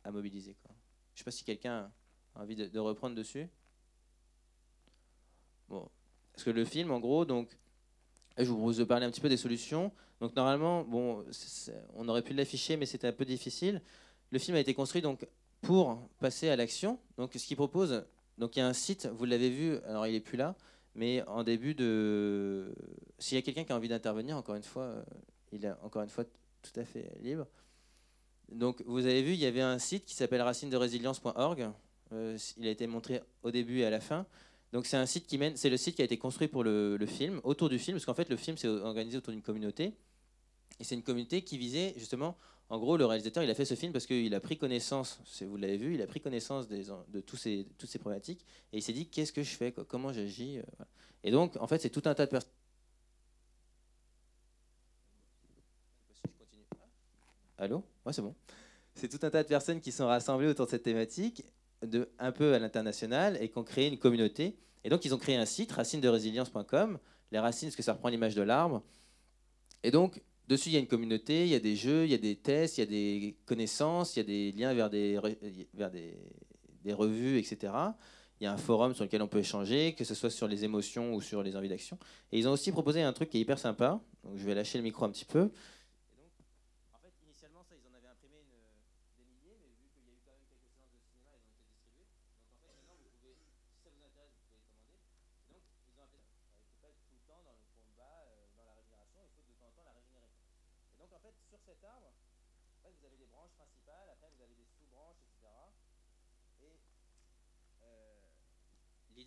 à, 0.04 0.10
mobiliser. 0.10 0.54
Quoi. 0.62 0.74
Je 1.14 1.14
ne 1.14 1.18
sais 1.18 1.24
pas 1.24 1.30
si 1.30 1.44
quelqu'un 1.44 1.90
a 2.34 2.42
envie 2.42 2.56
de, 2.56 2.78
reprendre 2.78 3.14
dessus. 3.14 3.48
Bon. 5.68 5.88
Parce 6.32 6.44
que 6.44 6.50
le 6.50 6.64
film, 6.64 6.90
en 6.90 7.00
gros, 7.00 7.24
donc, 7.24 7.58
je 8.38 8.44
vous 8.44 8.56
propose 8.56 8.78
de 8.78 8.84
parler 8.84 9.06
un 9.06 9.10
petit 9.10 9.20
peu 9.20 9.28
des 9.28 9.36
solutions. 9.36 9.92
Donc 10.20 10.34
normalement, 10.36 10.84
bon, 10.84 11.24
on 11.94 12.08
aurait 12.08 12.22
pu 12.22 12.32
l'afficher, 12.32 12.76
mais 12.76 12.86
c'était 12.86 13.08
un 13.08 13.12
peu 13.12 13.24
difficile. 13.24 13.82
Le 14.30 14.38
film 14.38 14.56
a 14.56 14.60
été 14.60 14.72
construit 14.72 15.02
donc 15.02 15.26
pour 15.60 16.08
passer 16.20 16.48
à 16.48 16.56
l'action. 16.56 16.98
Donc 17.18 17.32
ce 17.34 17.44
qu'il 17.44 17.56
propose, 17.56 18.04
donc 18.38 18.56
il 18.56 18.60
y 18.60 18.62
a 18.62 18.66
un 18.66 18.72
site, 18.72 19.06
vous 19.06 19.24
l'avez 19.24 19.50
vu, 19.50 19.76
alors 19.80 20.06
il 20.06 20.14
est 20.14 20.20
plus 20.20 20.38
là, 20.38 20.56
mais 20.94 21.22
en 21.26 21.42
début 21.42 21.74
de, 21.74 22.74
s'il 23.18 23.36
y 23.36 23.38
a 23.38 23.42
quelqu'un 23.42 23.64
qui 23.64 23.72
a 23.72 23.76
envie 23.76 23.88
d'intervenir, 23.88 24.36
encore 24.36 24.54
une 24.54 24.62
fois, 24.62 24.84
euh, 24.84 25.02
il 25.52 25.64
est 25.64 25.72
encore 25.82 26.02
une 26.02 26.08
fois 26.08 26.24
tout 26.24 26.80
à 26.80 26.84
fait 26.84 27.10
libre. 27.20 27.46
Donc, 28.50 28.82
vous 28.86 29.06
avez 29.06 29.22
vu, 29.22 29.32
il 29.32 29.40
y 29.40 29.46
avait 29.46 29.60
un 29.60 29.78
site 29.78 30.04
qui 30.04 30.14
s'appelle 30.14 30.42
racine-de-résilience.org. 30.42 31.70
Euh, 32.12 32.38
il 32.58 32.66
a 32.66 32.70
été 32.70 32.86
montré 32.86 33.22
au 33.42 33.50
début 33.50 33.80
et 33.80 33.86
à 33.86 33.90
la 33.90 34.00
fin. 34.00 34.26
Donc, 34.72 34.86
c'est 34.86 34.96
un 34.96 35.06
site 35.06 35.26
qui 35.26 35.38
mène, 35.38 35.56
c'est 35.56 35.70
le 35.70 35.76
site 35.76 35.96
qui 35.96 36.02
a 36.02 36.04
été 36.04 36.18
construit 36.18 36.48
pour 36.48 36.64
le, 36.64 36.98
film, 37.06 37.40
autour 37.44 37.68
du 37.68 37.78
film, 37.78 37.96
parce 37.96 38.06
qu'en 38.06 38.14
fait, 38.14 38.28
le 38.28 38.36
film 38.36 38.56
s'est 38.56 38.68
organisé 38.68 39.18
autour 39.18 39.32
d'une 39.32 39.42
communauté. 39.42 39.92
Et 40.80 40.84
c'est 40.84 40.94
une 40.94 41.02
communauté 41.02 41.42
qui 41.42 41.58
visait 41.58 41.94
justement, 41.96 42.36
en 42.68 42.78
gros, 42.78 42.96
le 42.96 43.04
réalisateur, 43.04 43.44
il 43.44 43.50
a 43.50 43.54
fait 43.54 43.66
ce 43.66 43.74
film 43.74 43.92
parce 43.92 44.06
qu'il 44.06 44.34
a 44.34 44.40
pris 44.40 44.56
connaissance, 44.56 45.20
vous 45.42 45.56
l'avez 45.58 45.76
vu, 45.76 45.94
il 45.94 46.02
a 46.02 46.06
pris 46.06 46.20
connaissance 46.20 46.68
de 46.68 47.20
tous 47.20 47.36
ces, 47.36 47.66
toutes 47.76 47.90
ces 47.90 47.98
problématiques 47.98 48.46
et 48.72 48.78
il 48.78 48.82
s'est 48.82 48.94
dit 48.94 49.06
qu'est-ce 49.06 49.32
que 49.32 49.42
je 49.42 49.50
fais, 49.50 49.72
comment 49.72 50.12
j'agis. 50.12 50.58
Euh, 50.58 50.84
et 51.22 51.30
donc, 51.30 51.56
en 51.60 51.66
fait, 51.66 51.80
c'est 51.80 51.90
tout 51.90 52.02
un 52.06 52.14
tas 52.14 52.24
de 52.24 52.30
personnes. 52.30 52.50
Allô 57.58 57.84
Ouais, 58.04 58.12
c'est 58.12 58.22
bon. 58.22 58.34
C'est 58.94 59.08
tout 59.08 59.24
un 59.24 59.30
tas 59.30 59.42
de 59.42 59.48
personnes 59.48 59.80
qui 59.80 59.92
sont 59.92 60.06
rassemblées 60.06 60.48
autour 60.48 60.66
de 60.66 60.70
cette 60.70 60.82
thématique, 60.82 61.44
de, 61.82 62.08
un 62.18 62.32
peu 62.32 62.54
à 62.54 62.58
l'international, 62.58 63.38
et 63.40 63.48
qui 63.48 63.58
ont 63.58 63.64
créé 63.64 63.88
une 63.88 63.98
communauté. 63.98 64.56
Et 64.84 64.88
donc, 64.88 65.04
ils 65.04 65.14
ont 65.14 65.18
créé 65.18 65.36
un 65.36 65.46
site, 65.46 65.72
racines-de-résilience.com. 65.72 66.98
Les 67.30 67.38
racines, 67.38 67.68
parce 67.68 67.76
que 67.76 67.82
ça 67.82 67.94
reprend 67.94 68.08
l'image 68.08 68.34
de 68.34 68.42
l'arbre. 68.42 68.82
Et 69.82 69.90
donc, 69.90 70.20
dessus, 70.48 70.68
il 70.68 70.72
y 70.72 70.76
a 70.76 70.80
une 70.80 70.86
communauté, 70.86 71.44
il 71.44 71.48
y 71.48 71.54
a 71.54 71.60
des 71.60 71.76
jeux, 71.76 72.04
il 72.04 72.10
y 72.10 72.14
a 72.14 72.18
des 72.18 72.36
tests, 72.36 72.78
il 72.78 72.80
y 72.80 72.84
a 72.84 72.86
des 72.86 73.36
connaissances, 73.46 74.16
il 74.16 74.18
y 74.18 74.22
a 74.22 74.24
des 74.24 74.52
liens 74.52 74.74
vers 74.74 74.90
des, 74.90 75.18
des 76.84 76.92
revues, 76.92 77.38
etc. 77.38 77.72
Il 78.40 78.44
y 78.44 78.46
a 78.46 78.52
un 78.52 78.56
forum 78.56 78.94
sur 78.94 79.04
lequel 79.04 79.22
on 79.22 79.28
peut 79.28 79.38
échanger, 79.38 79.94
que 79.94 80.04
ce 80.04 80.14
soit 80.14 80.30
sur 80.30 80.48
les 80.48 80.64
émotions 80.64 81.14
ou 81.14 81.20
sur 81.20 81.42
les 81.42 81.56
envies 81.56 81.68
d'action. 81.68 81.98
Et 82.32 82.38
ils 82.38 82.48
ont 82.48 82.52
aussi 82.52 82.72
proposé 82.72 83.02
un 83.02 83.12
truc 83.12 83.30
qui 83.30 83.38
est 83.38 83.40
hyper 83.40 83.58
sympa. 83.58 84.00
Donc, 84.24 84.36
je 84.36 84.44
vais 84.44 84.54
lâcher 84.54 84.78
le 84.78 84.84
micro 84.84 85.04
un 85.04 85.10
petit 85.10 85.24
peu. 85.24 85.50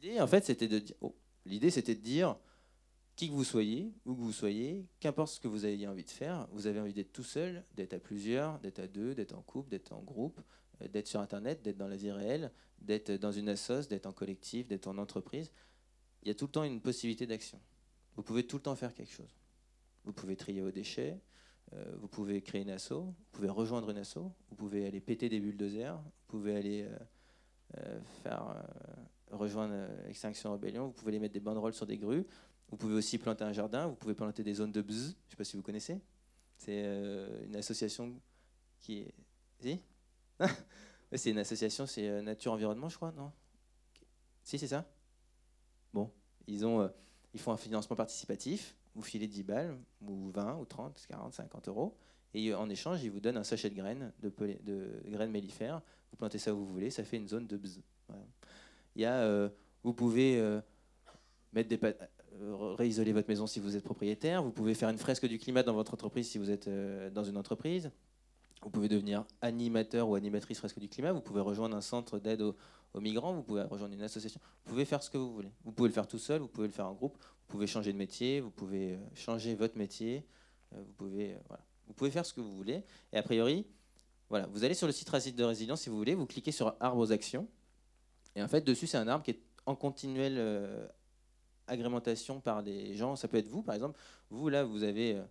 L'idée, 0.06 0.22
en 0.22 0.28
fait, 0.28 0.45
c'était 0.45 0.68
de 0.68 0.80
dire, 0.80 0.95
oh, 1.01 1.16
l'idée, 1.45 1.72
c'était 1.72 1.95
de 1.95 2.01
dire, 2.01 2.38
qui 3.16 3.30
que 3.30 3.34
vous 3.34 3.43
soyez, 3.43 3.93
où 4.06 4.14
que 4.14 4.20
vous 4.20 4.34
soyez, 4.34 4.86
qu'importe 4.99 5.34
ce 5.34 5.39
que 5.39 5.47
vous 5.47 5.66
ayez 5.66 5.88
envie 5.88 6.03
de 6.03 6.10
faire, 6.10 6.47
vous 6.51 6.68
avez 6.68 6.80
envie 6.80 6.93
d'être 6.93 7.14
tout 7.14 7.24
seul, 7.24 7.64
d'être 7.76 7.93
à 7.93 7.99
plusieurs, 7.99 8.60
d'être 8.60 8.80
à 8.80 8.88
deux, 8.88 9.16
d'être 9.16 9.34
en 9.34 9.41
couple, 9.41 9.70
d'être 9.70 9.93
en 9.93 10.01
groupe, 10.01 10.41
euh, 10.82 10.88
d'être 10.88 11.08
sur 11.08 11.20
Internet, 11.22 11.62
d'être 11.62 11.78
dans 11.78 11.88
la 11.88 11.95
vie 11.95 12.12
réelle, 12.12 12.51
d'être 12.80 13.12
dans 13.12 13.32
une 13.32 13.49
assoce, 13.49 13.88
d'être 13.88 14.06
en 14.06 14.12
collectif, 14.12 14.68
d'être 14.68 14.88
en 14.88 14.97
entreprise. 14.97 15.51
Il 16.24 16.28
y 16.28 16.32
a 16.32 16.36
tout 16.36 16.45
le 16.45 16.51
temps 16.51 16.64
une 16.64 16.82
possibilité 16.82 17.26
d'action. 17.26 17.60
Vous 18.16 18.24
pouvez 18.24 18.45
tout 18.45 18.58
le 18.58 18.64
temps 18.64 18.76
faire 18.76 18.93
quelque 18.93 19.14
chose. 19.14 19.39
Vous 20.03 20.14
pouvez 20.14 20.36
trier 20.36 20.62
vos 20.62 20.72
déchets, 20.72 21.20
euh, 21.74 21.95
vous 21.99 22.08
pouvez 22.08 22.41
créer 22.41 22.62
une 22.62 22.70
asso, 22.70 22.91
vous 22.91 23.16
pouvez 23.32 23.49
rejoindre 23.49 23.89
une 23.89 23.97
asso, 23.97 24.20
vous 24.49 24.56
pouvez 24.56 24.86
aller 24.86 25.01
péter 25.01 25.30
des 25.30 25.39
bulldozers, 25.39 25.97
vous 25.97 26.12
pouvez 26.28 26.56
aller 26.56 26.88
euh, 27.78 27.99
faire 28.24 28.64
rejoindre 29.32 29.73
euh, 29.76 30.07
Extinction 30.09 30.51
Rebellion, 30.53 30.88
vous 30.88 30.93
pouvez 30.93 31.11
les 31.11 31.19
mettre 31.19 31.34
des 31.34 31.39
banderoles 31.39 31.73
sur 31.73 31.86
des 31.86 31.97
grues. 31.97 32.26
Vous 32.69 32.78
pouvez 32.78 32.95
aussi 32.95 33.17
planter 33.17 33.43
un 33.43 33.53
jardin, 33.53 33.88
vous 33.88 33.95
pouvez 33.95 34.15
planter 34.15 34.43
des 34.43 34.53
zones 34.55 34.71
de 34.71 34.82
bzz. 34.82 34.95
Je 34.95 35.07
ne 35.09 35.30
sais 35.30 35.36
pas 35.38 35.43
si 35.43 35.55
vous 35.55 35.61
connaissez. 35.61 36.01
C'est 36.57 36.84
euh, 36.86 37.45
une 37.45 37.55
association 37.55 38.19
qui 38.80 38.99
est. 38.99 39.13
Si? 39.59 39.82
C'est 41.13 41.30
une 41.30 41.38
association, 41.38 41.86
c'est 41.86 42.09
euh, 42.09 42.21
Nature 42.21 42.51
Environnement, 42.51 42.89
je 42.89 42.97
crois, 42.97 43.13
non? 43.13 43.32
Si, 44.43 44.59
c'est 44.59 44.67
ça? 44.67 44.86
Bon, 45.93 46.11
ils, 46.45 46.65
ont, 46.65 46.91
ils 47.34 47.39
font 47.39 47.53
un 47.53 47.57
financement 47.57 47.95
participatif. 47.95 48.76
Vous 48.95 49.01
filez 49.01 49.28
10 49.28 49.43
balles, 49.43 49.78
ou 50.01 50.30
20, 50.32 50.57
ou 50.57 50.65
30, 50.65 51.05
40, 51.07 51.34
50 51.34 51.67
euros. 51.69 51.95
Et 52.34 52.53
en 52.53 52.69
échange, 52.69 53.01
ils 53.01 53.11
vous 53.11 53.21
donnent 53.21 53.38
un 53.38 53.45
sachet 53.45 53.69
de 53.69 53.76
graines, 53.76 54.11
de, 54.19 55.01
graines 55.05 55.32
mellifères. 55.32 55.82
Vous 56.11 56.17
plantez 56.17 56.38
ça 56.38 56.53
où 56.53 56.57
vous 56.57 56.67
voulez, 56.67 56.89
ça 56.89 57.05
fait 57.05 57.17
une 57.17 57.30
zone 57.30 57.47
de 57.47 57.55
bzz. 57.55 57.82
Il 58.96 59.02
y 59.02 59.06
a, 59.06 59.16
euh, 59.16 59.50
vous 59.84 59.93
pouvez 59.93 60.39
euh, 60.39 60.62
des 61.54 61.80
réisoler 62.78 63.14
votre 63.14 63.30
maison 63.30 63.48
si 63.48 63.60
vous 63.60 63.76
êtes 63.76 63.84
propriétaire. 63.84 64.43
Vous 64.43 64.52
pouvez 64.52 64.74
faire 64.74 64.89
une 64.89 64.98
fresque 64.98 65.26
du 65.26 65.39
climat 65.39 65.64
dans 65.64 65.74
votre 65.74 65.93
entreprise 65.93 66.30
si 66.30 66.38
vous 66.38 66.52
êtes 66.52 66.70
dans 67.14 67.24
une 67.24 67.38
entreprise. 67.38 67.91
Vous 68.62 68.70
pouvez 68.70 68.89
devenir 68.89 69.26
animateur 69.41 70.10
ou 70.10 70.16
animatrice 70.16 70.58
fresque 70.58 70.80
du 70.80 70.89
climat. 70.89 71.12
Vous 71.12 71.22
pouvez 71.22 71.41
rejoindre 71.41 71.76
un 71.78 71.82
centre 71.82 72.20
d'aide 72.20 72.41
aux, 72.41 72.56
migrants. 73.00 73.34
Vous 73.34 73.43
pouvez 73.43 73.64
rejoindre 73.64 73.93
une 73.93 74.02
association. 74.02 74.41
Vous 74.64 74.72
pouvez 74.72 74.86
faire 74.86 75.04
ce 75.04 75.10
que 75.10 75.18
vous 75.18 75.32
voulez. 75.34 75.52
Vous 75.64 75.72
pouvez 75.72 75.89
le 75.89 75.93
faire 75.93 76.08
tout 76.08 76.18
seul. 76.18 76.41
Vous 76.41 76.48
pouvez 76.48 76.68
le 76.68 76.74
faire 76.74 76.88
en 76.88 76.93
groupe. 76.93 77.18
Vous 77.18 77.48
pouvez 77.48 77.68
changer 77.68 77.93
de 77.93 77.98
métier. 77.98 78.41
Vous 78.41 78.50
pouvez 78.50 78.98
changer 79.14 79.56
votre 79.56 79.78
métier. 79.78 80.26
Vous 80.72 80.93
pouvez, 80.98 81.38
voilà. 81.48 81.64
vous 81.88 81.93
pouvez 81.93 82.12
faire 82.12 82.26
ce 82.26 82.34
que 82.34 82.41
vous 82.41 82.56
voulez. 82.56 82.84
Et 83.14 83.18
a 83.18 83.24
priori, 83.24 83.66
voilà, 84.30 84.48
vous 84.48 84.64
allez 84.64 84.74
sur 84.74 84.88
le 84.88 84.93
site 84.93 85.10
Racine 85.10 85.36
de 85.36 85.43
Résilience 85.43 85.82
si 85.82 85.89
vous 85.89 85.98
voulez. 85.98 86.16
Vous 86.16 86.26
cliquez 86.26 86.52
sur 86.52 86.76
Arbre 86.80 87.02
aux 87.02 87.12
actions. 87.12 87.48
Et 88.36 88.44
en 88.44 88.48
fait, 88.48 88.62
dessus, 88.62 88.88
c'est 88.88 88.98
un 88.98 89.08
arbre 89.08 89.24
qui 89.24 89.32
est 89.32 89.40
en 89.66 89.76
continuelle 89.76 90.36
euh, 90.38 90.88
agrémentation 91.68 92.40
par 92.40 92.64
des 92.64 92.94
gens. 92.96 93.16
Ça 93.16 93.28
peut 93.28 93.38
être 93.38 93.48
vous, 93.48 93.64
par 93.64 93.76
exemple. 93.76 94.00
Vous, 94.30 94.50
là, 94.50 94.64
vous 94.64 94.84
avez, 94.84 95.22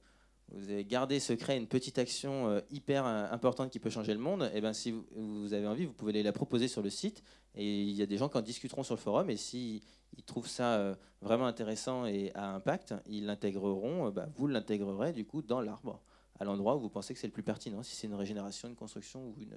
euh, 0.54 0.82
gardé 0.84 1.20
secret 1.20 1.56
une 1.56 1.66
petite 1.66 1.98
action 1.98 2.48
euh, 2.48 2.60
hyper 2.70 3.04
importante 3.04 3.70
qui 3.70 3.78
peut 3.78 3.90
changer 3.90 4.14
le 4.14 4.20
monde. 4.20 4.44
Et 4.54 4.58
eh 4.58 4.60
ben, 4.60 4.72
si 4.72 4.90
vous, 4.90 5.52
avez 5.52 5.66
envie, 5.66 5.84
vous 5.84 5.92
pouvez 5.92 6.10
aller 6.10 6.22
la 6.22 6.32
proposer 6.32 6.66
sur 6.66 6.82
le 6.82 6.90
site. 6.90 7.22
Et 7.54 7.82
il 7.82 7.92
y 7.92 8.02
a 8.02 8.06
des 8.06 8.16
gens 8.16 8.28
qui 8.28 8.38
en 8.38 8.42
discuteront 8.42 8.82
sur 8.82 8.94
le 8.94 9.00
forum. 9.00 9.28
Et 9.30 9.36
s'ils 9.36 9.82
trouvent 10.26 10.48
ça 10.48 10.96
vraiment 11.20 11.46
intéressant 11.46 12.06
et 12.06 12.32
à 12.34 12.54
impact, 12.54 12.94
ils 13.06 13.26
l'intégreront. 13.26 14.10
Bah, 14.10 14.28
vous 14.34 14.46
l'intégrerez 14.46 15.12
du 15.12 15.24
coup 15.24 15.42
dans 15.42 15.60
l'arbre, 15.60 16.00
à 16.40 16.44
l'endroit 16.44 16.76
où 16.76 16.80
vous 16.80 16.90
pensez 16.90 17.14
que 17.14 17.20
c'est 17.20 17.28
le 17.28 17.32
plus 17.32 17.44
pertinent, 17.44 17.82
si 17.82 17.94
c'est 17.94 18.06
une 18.06 18.14
régénération, 18.14 18.68
une 18.68 18.74
construction 18.74 19.28
ou 19.28 19.36
une, 19.38 19.54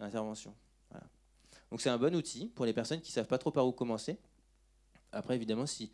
une 0.00 0.06
intervention. 0.06 0.54
Voilà. 0.90 1.06
Donc 1.74 1.80
c'est 1.80 1.90
un 1.90 1.98
bon 1.98 2.14
outil 2.14 2.52
pour 2.54 2.66
les 2.66 2.72
personnes 2.72 3.00
qui 3.00 3.10
ne 3.10 3.14
savent 3.14 3.26
pas 3.26 3.36
trop 3.36 3.50
par 3.50 3.66
où 3.66 3.72
commencer. 3.72 4.16
Après, 5.10 5.34
évidemment, 5.34 5.66
si... 5.66 5.90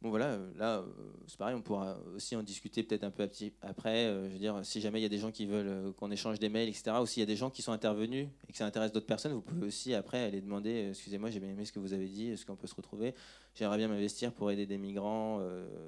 Bon 0.00 0.08
voilà, 0.08 0.28
euh, 0.28 0.52
là, 0.56 0.78
euh, 0.78 0.86
c'est 1.26 1.36
pareil, 1.36 1.54
on 1.54 1.60
pourra 1.60 1.98
aussi 2.14 2.34
en 2.34 2.42
discuter 2.42 2.82
peut-être 2.82 3.04
un 3.04 3.10
peu 3.10 3.28
après. 3.60 4.06
Euh, 4.06 4.26
je 4.28 4.32
veux 4.32 4.38
dire, 4.38 4.58
si 4.64 4.80
jamais 4.80 4.98
il 5.00 5.02
y 5.02 5.04
a 5.04 5.10
des 5.10 5.18
gens 5.18 5.30
qui 5.30 5.44
veulent 5.44 5.92
qu'on 5.98 6.10
échange 6.10 6.38
des 6.38 6.48
mails, 6.48 6.70
etc., 6.70 6.96
ou 7.02 7.04
s'il 7.04 7.20
y 7.20 7.22
a 7.22 7.26
des 7.26 7.36
gens 7.36 7.50
qui 7.50 7.60
sont 7.60 7.72
intervenus 7.72 8.28
et 8.48 8.52
que 8.52 8.56
ça 8.56 8.64
intéresse 8.64 8.90
d'autres 8.90 9.04
personnes, 9.04 9.34
vous 9.34 9.42
pouvez 9.42 9.66
aussi 9.66 9.92
après 9.92 10.24
aller 10.24 10.40
demander, 10.40 10.86
excusez-moi, 10.88 11.28
j'ai 11.28 11.40
bien 11.40 11.50
aimé 11.50 11.66
ce 11.66 11.72
que 11.72 11.78
vous 11.78 11.92
avez 11.92 12.08
dit, 12.08 12.30
est-ce 12.30 12.46
qu'on 12.46 12.56
peut 12.56 12.66
se 12.66 12.74
retrouver? 12.74 13.14
J'aimerais 13.54 13.76
bien 13.76 13.88
m'investir 13.88 14.32
pour 14.32 14.50
aider 14.50 14.64
des 14.64 14.78
migrants, 14.78 15.40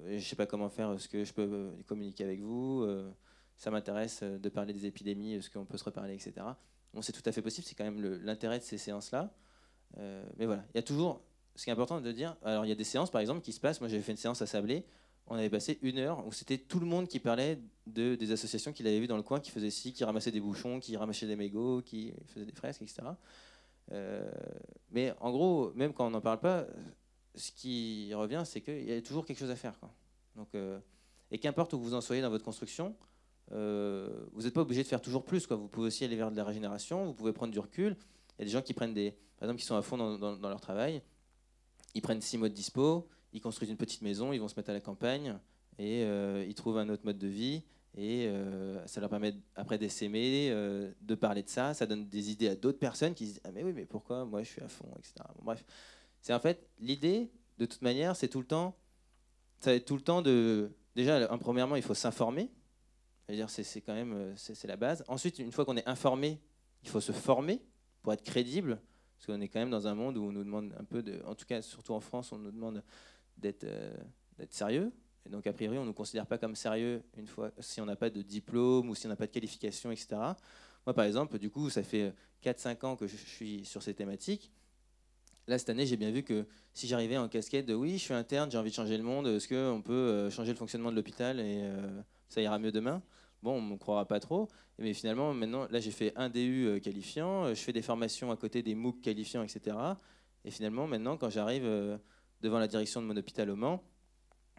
je 0.06 0.16
ne 0.16 0.20
sais 0.20 0.36
pas 0.36 0.44
comment 0.44 0.68
faire, 0.68 0.92
est-ce 0.92 1.08
que 1.08 1.24
je 1.24 1.32
peux 1.32 1.70
communiquer 1.86 2.24
avec 2.24 2.42
vous 2.42 2.86
Ça 3.56 3.70
m'intéresse 3.70 4.22
de 4.22 4.48
parler 4.50 4.74
des 4.74 4.84
épidémies, 4.84 5.32
est-ce 5.32 5.48
qu'on 5.48 5.64
peut 5.64 5.78
se 5.78 5.84
reparler, 5.84 6.12
etc. 6.12 6.44
C'est 7.02 7.12
tout 7.12 7.22
à 7.24 7.32
fait 7.32 7.42
possible, 7.42 7.66
c'est 7.66 7.74
quand 7.74 7.84
même 7.84 8.00
l'intérêt 8.24 8.58
de 8.58 8.64
ces 8.64 8.78
séances-là. 8.78 9.32
Euh, 9.98 10.24
mais 10.36 10.46
voilà, 10.46 10.64
il 10.74 10.76
y 10.76 10.80
a 10.80 10.82
toujours, 10.82 11.22
ce 11.54 11.64
qui 11.64 11.70
est 11.70 11.72
important 11.72 12.00
de 12.00 12.12
dire, 12.12 12.36
alors 12.44 12.64
il 12.64 12.68
y 12.68 12.72
a 12.72 12.76
des 12.76 12.84
séances 12.84 13.10
par 13.10 13.20
exemple 13.20 13.40
qui 13.40 13.52
se 13.52 13.60
passent, 13.60 13.80
moi 13.80 13.88
j'avais 13.88 14.02
fait 14.02 14.12
une 14.12 14.18
séance 14.18 14.42
à 14.42 14.46
Sablé, 14.46 14.84
on 15.26 15.36
avait 15.36 15.50
passé 15.50 15.78
une 15.82 15.98
heure 15.98 16.26
où 16.26 16.32
c'était 16.32 16.58
tout 16.58 16.80
le 16.80 16.86
monde 16.86 17.08
qui 17.08 17.20
parlait 17.20 17.58
de, 17.86 18.14
des 18.14 18.32
associations 18.32 18.72
qu'il 18.72 18.86
avait 18.86 19.00
vues 19.00 19.06
dans 19.06 19.16
le 19.16 19.22
coin, 19.22 19.40
qui 19.40 19.50
faisaient 19.50 19.70
ci, 19.70 19.92
qui 19.92 20.04
ramassaient 20.04 20.30
des 20.30 20.40
bouchons, 20.40 20.80
qui 20.80 20.96
ramassaient 20.96 21.26
des 21.26 21.36
mégots, 21.36 21.82
qui 21.82 22.12
faisaient 22.26 22.46
des 22.46 22.52
fresques, 22.52 22.82
etc. 22.82 23.02
Euh, 23.92 24.30
mais 24.90 25.14
en 25.20 25.30
gros, 25.30 25.72
même 25.74 25.92
quand 25.92 26.06
on 26.06 26.10
n'en 26.10 26.20
parle 26.20 26.40
pas, 26.40 26.66
ce 27.34 27.52
qui 27.52 28.12
revient, 28.14 28.42
c'est 28.44 28.60
qu'il 28.60 28.84
y 28.84 28.92
a 28.92 29.02
toujours 29.02 29.26
quelque 29.26 29.38
chose 29.38 29.50
à 29.50 29.56
faire. 29.56 29.74
Donc, 30.34 30.48
euh, 30.54 30.78
et 31.30 31.38
qu'importe 31.38 31.72
où 31.74 31.78
vous 31.78 31.94
en 31.94 32.00
soyez 32.00 32.22
dans 32.22 32.30
votre 32.30 32.44
construction, 32.44 32.96
euh, 33.52 34.08
vous 34.32 34.42
n'êtes 34.42 34.54
pas 34.54 34.60
obligé 34.60 34.82
de 34.82 34.88
faire 34.88 35.00
toujours 35.00 35.24
plus. 35.24 35.46
Quoi. 35.46 35.56
Vous 35.56 35.68
pouvez 35.68 35.86
aussi 35.86 36.04
aller 36.04 36.16
vers 36.16 36.30
de 36.30 36.36
la 36.36 36.44
régénération, 36.44 37.06
vous 37.06 37.14
pouvez 37.14 37.32
prendre 37.32 37.52
du 37.52 37.58
recul. 37.58 37.96
Il 38.38 38.40
y 38.40 38.42
a 38.42 38.44
des 38.44 38.50
gens 38.50 38.62
qui 38.62 38.74
prennent 38.74 38.94
des. 38.94 39.12
Par 39.38 39.48
exemple, 39.48 39.60
qui 39.60 39.66
sont 39.66 39.76
à 39.76 39.82
fond 39.82 39.96
dans, 39.96 40.48
leur 40.48 40.60
travail. 40.60 41.02
Ils 41.94 42.02
prennent 42.02 42.20
six 42.20 42.36
mois 42.36 42.48
de 42.48 42.54
dispo, 42.54 43.08
ils 43.32 43.40
construisent 43.40 43.70
une 43.70 43.76
petite 43.76 44.02
maison, 44.02 44.32
ils 44.32 44.38
vont 44.38 44.48
se 44.48 44.56
mettre 44.56 44.70
à 44.70 44.72
la 44.72 44.80
campagne 44.80 45.38
et 45.78 46.02
euh, 46.04 46.44
ils 46.46 46.54
trouvent 46.54 46.78
un 46.78 46.88
autre 46.88 47.04
mode 47.04 47.18
de 47.18 47.28
vie. 47.28 47.62
Et 47.96 48.26
euh, 48.26 48.84
ça 48.86 49.00
leur 49.00 49.08
permet 49.08 49.34
après 49.56 49.78
d'essaimer, 49.78 50.50
de 50.50 51.14
parler 51.14 51.42
de 51.42 51.48
ça. 51.48 51.72
Ça 51.72 51.86
donne 51.86 52.08
des 52.08 52.30
idées 52.30 52.48
à 52.48 52.56
d'autres 52.56 52.78
personnes 52.78 53.14
qui 53.14 53.26
se 53.26 53.30
disent 53.32 53.40
Ah, 53.44 53.50
mais 53.52 53.62
oui, 53.64 53.72
mais 53.72 53.86
pourquoi 53.86 54.24
moi 54.24 54.42
je 54.42 54.48
suis 54.48 54.62
à 54.62 54.68
fond, 54.68 54.88
etc. 54.98 55.14
bref, 55.42 55.64
c'est 56.20 56.34
en 56.34 56.40
fait 56.40 56.68
l'idée, 56.78 57.30
de 57.58 57.64
toute 57.64 57.82
manière, 57.82 58.14
c'est 58.14 58.28
tout 58.28 58.40
le 58.40 58.46
temps. 58.46 58.76
Ça 59.60 59.70
va 59.70 59.76
être 59.76 59.86
tout 59.86 59.96
le 59.96 60.02
temps 60.02 60.22
de. 60.22 60.70
Déjà, 60.94 61.26
premièrement, 61.38 61.76
il 61.76 61.82
faut 61.82 61.94
s'informer 61.94 62.50
c'est 63.48 63.80
quand 63.80 63.94
même 63.94 64.12
euh, 64.12 64.32
c'est 64.36 64.66
la 64.66 64.76
base. 64.76 65.04
Ensuite, 65.08 65.38
une 65.38 65.52
fois 65.52 65.64
qu'on 65.64 65.76
est 65.76 65.88
informé, 65.88 66.40
il 66.82 66.88
faut 66.88 67.00
se 67.00 67.12
former 67.12 67.60
pour 68.02 68.12
être 68.12 68.22
crédible, 68.22 68.80
parce 69.16 69.26
qu'on 69.26 69.40
est 69.40 69.48
quand 69.48 69.58
même 69.58 69.70
dans 69.70 69.86
un 69.86 69.94
monde 69.94 70.16
où 70.16 70.24
on 70.24 70.32
nous 70.32 70.44
demande 70.44 70.74
un 70.78 70.84
peu 70.84 71.02
de, 71.02 71.20
en 71.26 71.34
tout 71.34 71.44
cas 71.44 71.60
surtout 71.60 71.92
en 71.92 72.00
France, 72.00 72.32
on 72.32 72.38
nous 72.38 72.52
demande 72.52 72.82
d'être 73.36 73.64
euh, 73.64 73.94
sérieux. 74.50 74.92
Et 75.26 75.28
donc 75.28 75.46
a 75.46 75.52
priori, 75.52 75.76
on 75.76 75.82
ne 75.82 75.88
nous 75.88 75.94
considère 75.94 76.26
pas 76.26 76.38
comme 76.38 76.54
sérieux 76.54 77.02
une 77.16 77.26
fois 77.26 77.50
si 77.58 77.80
on 77.80 77.86
n'a 77.86 77.96
pas 77.96 78.10
de 78.10 78.22
diplôme 78.22 78.88
ou 78.88 78.94
si 78.94 79.06
on 79.06 79.08
n'a 79.10 79.16
pas 79.16 79.26
de 79.26 79.32
qualification, 79.32 79.90
etc. 79.90 80.08
Moi, 80.86 80.94
par 80.94 81.04
exemple, 81.04 81.38
du 81.38 81.50
coup, 81.50 81.68
ça 81.68 81.82
fait 81.82 82.14
4-5 82.42 82.86
ans 82.86 82.96
que 82.96 83.06
je 83.06 83.16
suis 83.16 83.64
sur 83.64 83.82
ces 83.82 83.92
thématiques. 83.92 84.50
Là, 85.46 85.58
cette 85.58 85.68
année, 85.70 85.84
j'ai 85.84 85.96
bien 85.96 86.10
vu 86.10 86.22
que 86.22 86.46
si 86.72 86.86
j'arrivais 86.86 87.18
en 87.18 87.28
casquette 87.28 87.66
de 87.66 87.74
oui, 87.74 87.92
je 87.92 88.04
suis 88.04 88.14
interne, 88.14 88.50
j'ai 88.50 88.58
envie 88.58 88.70
de 88.70 88.74
changer 88.74 88.96
le 88.96 89.02
monde, 89.02 89.26
est-ce 89.26 89.48
qu'on 89.48 89.82
peut 89.82 89.92
euh, 89.92 90.30
changer 90.30 90.52
le 90.52 90.58
fonctionnement 90.58 90.90
de 90.90 90.96
l'hôpital 90.96 91.40
et 91.40 91.68
ça 92.28 92.40
ira 92.40 92.58
mieux 92.58 92.72
demain? 92.72 93.02
Bon, 93.42 93.58
on 93.58 93.62
ne 93.62 93.70
me 93.70 93.76
croira 93.76 94.04
pas 94.06 94.18
trop, 94.18 94.48
mais 94.78 94.92
finalement, 94.92 95.32
maintenant, 95.32 95.68
là, 95.70 95.78
j'ai 95.78 95.92
fait 95.92 96.12
un 96.16 96.28
DU 96.28 96.66
euh, 96.66 96.80
qualifiant, 96.80 97.44
euh, 97.44 97.54
je 97.54 97.60
fais 97.60 97.72
des 97.72 97.82
formations 97.82 98.32
à 98.32 98.36
côté 98.36 98.62
des 98.62 98.74
MOOC 98.74 99.00
qualifiants, 99.00 99.44
etc. 99.44 99.76
Et 100.44 100.50
finalement, 100.50 100.88
maintenant, 100.88 101.16
quand 101.16 101.30
j'arrive 101.30 101.64
euh, 101.64 101.98
devant 102.40 102.58
la 102.58 102.66
direction 102.66 103.00
de 103.00 103.06
mon 103.06 103.16
hôpital 103.16 103.48
au 103.50 103.54
Mans, 103.54 103.84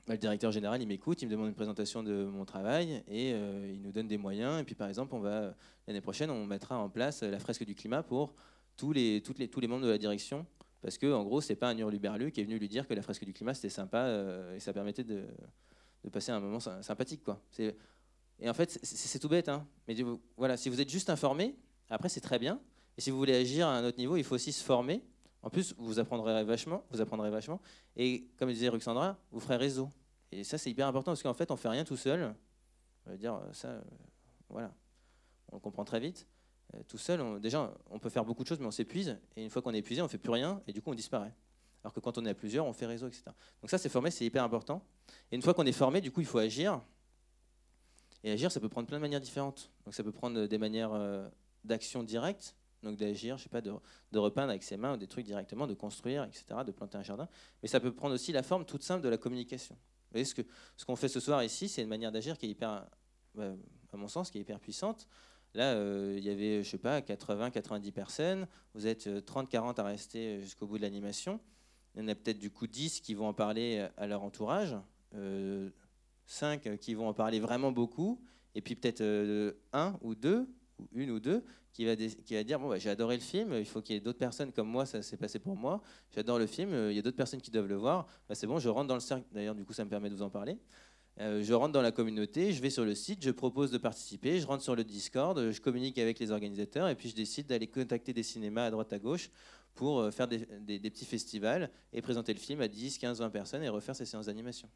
bah, 0.08 0.14
le 0.14 0.18
directeur 0.18 0.52
général, 0.54 0.82
il 0.82 0.88
m'écoute, 0.88 1.22
il 1.22 1.26
me 1.26 1.32
demande 1.32 1.50
une 1.50 1.56
présentation 1.56 2.04
de 2.04 2.24
mon 2.24 2.46
travail 2.46 3.04
et 3.08 3.32
il 3.32 3.82
nous 3.82 3.92
donne 3.92 4.08
des 4.08 4.18
moyens. 4.18 4.62
Et 4.62 4.64
puis, 4.64 4.76
par 4.76 4.88
exemple, 4.88 5.14
on 5.14 5.20
va 5.20 5.54
l'année 5.86 6.02
prochaine, 6.02 6.32
on 6.32 6.46
mettra 6.46 6.78
en 6.78 6.90
place 6.90 7.22
la 7.22 7.38
fresque 7.38 7.66
du 7.66 7.76
climat 7.76 8.02
pour 8.02 8.34
tous 8.78 8.94
les, 8.94 9.22
les, 9.38 9.48
tous 9.50 9.60
les 9.60 9.68
membres 9.68 9.86
de 9.86 9.92
la 9.92 9.98
direction. 9.98 10.46
Parce 10.82 10.98
que, 10.98 11.12
en 11.14 11.24
gros, 11.24 11.42
c'est 11.42 11.56
pas 11.56 11.70
un 11.70 11.78
hurluberlu 11.78 12.32
qui 12.32 12.42
est 12.42 12.46
venu 12.46 12.58
lui 12.58 12.70
dire 12.70 12.88
que 12.88 12.94
la 12.94 13.02
fresque 13.02 13.26
du 13.26 13.34
climat 13.34 13.54
c'était 13.54 13.70
sympa 13.70 14.08
et 14.56 14.60
ça 14.60 14.74
permettait 14.74 15.04
de, 15.04 15.26
de, 16.04 16.10
passer 16.10 16.32
un 16.32 16.40
moment 16.40 16.60
sympathique. 16.60 17.24
Quoi. 17.24 17.40
Et 18.40 18.50
en 18.50 18.54
fait, 18.54 18.80
c'est 18.84 19.20
tout 19.20 19.30
bête. 19.30 19.50
Hein. 19.50 19.68
Mais 19.88 19.96
voilà, 20.38 20.58
si 20.58 20.70
vous 20.70 20.80
êtes 20.80 20.90
juste 20.90 21.10
informé, 21.10 21.56
après 21.90 22.10
c'est 22.10 22.22
très 22.22 22.40
bien. 22.40 22.60
Et 22.98 23.02
si 23.02 23.12
vous 23.12 23.18
voulez 23.18 23.36
agir 23.36 23.68
à 23.68 23.78
un 23.78 23.84
autre 23.84 23.98
niveau, 23.98 24.18
il 24.18 24.24
faut 24.24 24.36
aussi 24.36 24.52
se 24.52 24.64
former. 24.64 25.04
En 25.42 25.50
plus, 25.50 25.74
vous 25.78 26.00
apprendrez 26.00 26.44
vachement. 26.44 26.84
Vous 26.92 27.02
apprendrez 27.02 27.30
vachement. 27.30 27.62
Et 27.96 28.28
comme 28.38 28.50
disait 28.50 28.70
Ruxandra, 28.70 29.18
vous 29.32 29.40
ferez 29.40 29.56
réseau. 29.56 29.90
Et 30.32 30.44
ça, 30.44 30.58
c'est 30.58 30.70
hyper 30.70 30.88
important 30.88 31.12
parce 31.12 31.24
qu'en 31.24 31.34
fait, 31.34 31.52
on 31.52 31.56
fait 31.56 31.70
rien 31.70 31.84
tout 31.84 31.98
seul. 31.98 32.36
Je 33.06 33.12
veux 33.12 33.18
dire, 33.18 33.40
ça, 33.54 33.70
euh, 33.70 33.82
voilà, 34.50 34.74
on 35.52 35.60
comprend 35.60 35.84
très 35.84 36.00
vite. 36.00 36.28
Euh, 36.76 36.84
tout 36.88 36.98
seul, 36.98 37.40
déjà, 37.40 37.74
on 37.90 38.00
peut 38.00 38.10
faire 38.10 38.26
beaucoup 38.26 38.44
de 38.44 38.48
choses, 38.48 38.60
mais 38.60 38.68
on 38.68 38.72
s'épuise. 38.72 39.18
Et 39.36 39.44
une 39.44 39.50
fois 39.50 39.62
qu'on 39.62 39.74
est 39.74 39.80
épuisé, 39.80 40.02
on 40.02 40.08
fait 40.08 40.18
plus 40.18 40.32
rien, 40.32 40.62
et 40.68 40.74
du 40.74 40.82
coup, 40.82 40.92
on 40.92 40.96
disparaît. 40.96 41.34
Alors 41.84 41.94
que 41.94 42.00
quand 42.00 42.18
on 42.18 42.26
est 42.26 42.30
à 42.30 42.36
plusieurs, 42.36 42.66
on 42.66 42.74
fait 42.74 42.86
réseau, 42.86 43.08
etc. 43.08 43.24
Donc 43.62 43.70
ça, 43.70 43.78
c'est 43.78 43.90
formé, 43.90 44.12
c'est 44.12 44.26
hyper 44.26 44.44
important. 44.44 44.84
Et 45.32 45.36
une 45.36 45.42
fois 45.42 45.54
qu'on 45.54 45.66
est 45.66 45.72
formé, 45.72 46.02
du 46.02 46.12
coup, 46.12 46.20
il 46.22 46.28
faut 46.28 46.38
agir. 46.38 46.82
Et 48.24 48.32
agir, 48.32 48.52
ça 48.52 48.60
peut 48.60 48.70
prendre 48.70 48.88
plein 48.88 48.98
de 48.98 49.02
manières 49.02 49.22
différentes. 49.22 49.72
Donc 49.86 49.94
ça 49.94 50.04
peut 50.04 50.12
prendre 50.12 50.46
des 50.46 50.58
manières 50.58 50.94
euh, 50.94 51.28
d'action 51.64 52.04
directe, 52.04 52.56
donc 52.84 52.98
d'agir, 52.98 53.38
je 53.38 53.44
sais 53.44 53.50
pas, 53.50 53.62
de, 53.62 53.72
repeindre 54.18 54.50
avec 54.50 54.64
ses 54.64 54.78
mains 54.78 54.94
ou 54.94 54.98
des 54.98 55.08
trucs 55.08 55.26
directement, 55.26 55.68
de 55.68 55.74
construire, 55.74 56.24
etc., 56.24 56.46
de 56.66 56.72
planter 56.72 56.98
un 56.98 57.04
jardin. 57.04 57.28
Mais 57.62 57.70
ça 57.70 57.80
peut 57.80 57.94
prendre 57.94 58.14
aussi 58.14 58.32
la 58.32 58.44
forme 58.44 58.66
toute 58.66 58.84
simple 58.84 59.04
de 59.04 59.10
la 59.10 59.18
communication. 59.18 59.76
Vous 59.76 60.14
voyez, 60.14 60.26
ce 60.26 60.36
qu'on 60.36 60.44
ce 60.76 60.86
qu'on 60.86 60.96
fait 60.96 61.08
ce 61.08 61.20
soir 61.20 61.44
ici, 61.44 61.70
c'est 61.70 61.82
une 61.82 61.90
manière 61.90 62.12
d'agir 62.12 62.38
qui 62.38 62.48
est 62.48 62.50
hyper, 62.50 62.88
bah, 63.36 63.54
à 63.94 63.98
mon 63.98 64.08
sens, 64.08 64.32
qui 64.32 64.38
est 64.38 64.42
hyper 64.42 64.60
puissante. 64.60 65.08
Là, 65.56 65.74
euh, 65.74 66.16
il 66.18 66.24
y 66.24 66.30
avait, 66.30 66.64
je 66.64 66.70
sais 66.70 66.78
pas, 66.78 67.02
80, 67.02 67.52
90 67.52 67.92
personnes. 67.92 68.48
Vous 68.74 68.86
êtes 68.86 69.26
30, 69.26 69.48
euh, 69.48 69.50
40 69.50 69.80
à 69.80 69.84
rester 69.84 70.42
jusqu'au 70.42 70.68
bout 70.68 70.78
de 70.78 70.84
l'animation. 70.84 71.40
Il 71.96 72.02
y 72.02 72.06
en 72.06 72.08
a 72.08 72.16
peut-être 72.16 72.40
du 72.40 72.52
coup 72.52 72.68
10 72.68 73.02
qui 73.02 73.14
vont 73.16 73.28
en 73.28 73.34
parler 73.34 73.88
à 73.98 74.08
leur 74.08 74.24
entourage. 74.24 74.76
5 75.12 75.18
euh, 76.44 76.78
qui 76.78 76.94
vont 76.94 77.08
en 77.08 77.14
parler 77.14 77.40
vraiment 77.40 77.72
beaucoup, 77.72 78.22
et 78.56 78.62
puis 78.62 78.76
peut-être 78.76 79.02
euh, 79.02 79.54
un 79.74 79.98
ou 80.02 80.16
deux, 80.16 80.48
ou 80.80 80.88
une 80.94 81.12
ou 81.12 81.20
deux, 81.20 81.44
qui 81.74 81.86
va, 81.86 81.96
dire 81.96 82.60
bon, 82.60 82.70
bah, 82.70 82.78
j'ai 82.78 82.90
adoré 82.90 83.16
le 83.16 83.22
film, 83.22 83.54
il 83.54 83.66
faut 83.66 83.82
qu'il 83.82 83.96
y 83.96 83.98
ait 83.98 84.02
d'autres 84.02 84.20
personnes 84.20 84.52
comme 84.52 84.68
moi, 84.68 84.86
ça 84.86 85.02
s'est 85.02 85.18
passé 85.18 85.40
pour 85.40 85.56
moi, 85.56 85.82
j'adore 86.14 86.40
le 86.40 86.48
film, 86.48 86.72
il 86.90 86.96
y 86.96 87.00
a 87.00 87.02
d'autres 87.02 87.18
personnes 87.18 87.42
qui 87.42 87.52
doivent 87.52 87.68
le 87.68 87.76
voir, 87.76 88.08
bah, 88.28 88.36
c'est 88.36 88.48
bon, 88.48 88.60
je 88.60 88.70
rentre 88.70 88.88
dans 88.88 88.96
le 88.96 89.00
cercle, 89.00 89.26
d'ailleurs, 89.32 89.56
du 89.56 89.64
coup, 89.64 89.74
ça 89.74 89.86
me 89.86 89.90
permet 89.90 90.10
de 90.10 90.16
vous 90.16 90.24
en 90.24 90.30
parler. 90.30 90.58
Euh, 91.20 91.44
je 91.44 91.54
rentre 91.54 91.74
dans 91.74 91.82
la 91.82 91.92
communauté, 91.92 92.54
je 92.54 92.62
vais 92.62 92.70
sur 92.70 92.86
le 92.86 92.96
site, 92.96 93.24
je 93.24 93.32
propose 93.32 93.72
de 93.72 93.78
participer, 93.78 94.40
je 94.40 94.48
rentre 94.48 94.64
sur 94.64 94.76
le 94.76 94.86
Discord, 94.86 95.52
je 95.52 95.62
communique 95.62 95.98
avec 95.98 96.18
les 96.20 96.32
organisateurs 96.32 96.88
et 96.88 96.96
puis 96.96 97.10
je 97.10 97.16
décide 97.16 97.48
d'aller 97.48 97.68
contacter 97.68 98.14
des 98.14 98.24
cinémas 98.24 98.66
à 98.66 98.72
droite 98.72 98.94
à 98.94 99.00
gauche 99.00 99.30
pour 99.76 100.14
faire 100.14 100.30
des, 100.30 100.46
des 100.80 100.90
petits 100.90 101.06
festivals 101.06 101.72
et 101.92 102.02
présenter 102.02 102.34
le 102.34 102.40
film 102.40 102.62
à 102.62 102.70
10, 102.70 102.98
15, 103.00 103.20
20 103.20 103.30
personnes 103.32 103.64
et 103.64 103.70
refaire 103.70 103.96
ces 103.96 104.06
séances 104.06 104.28
d'animation 104.28 104.70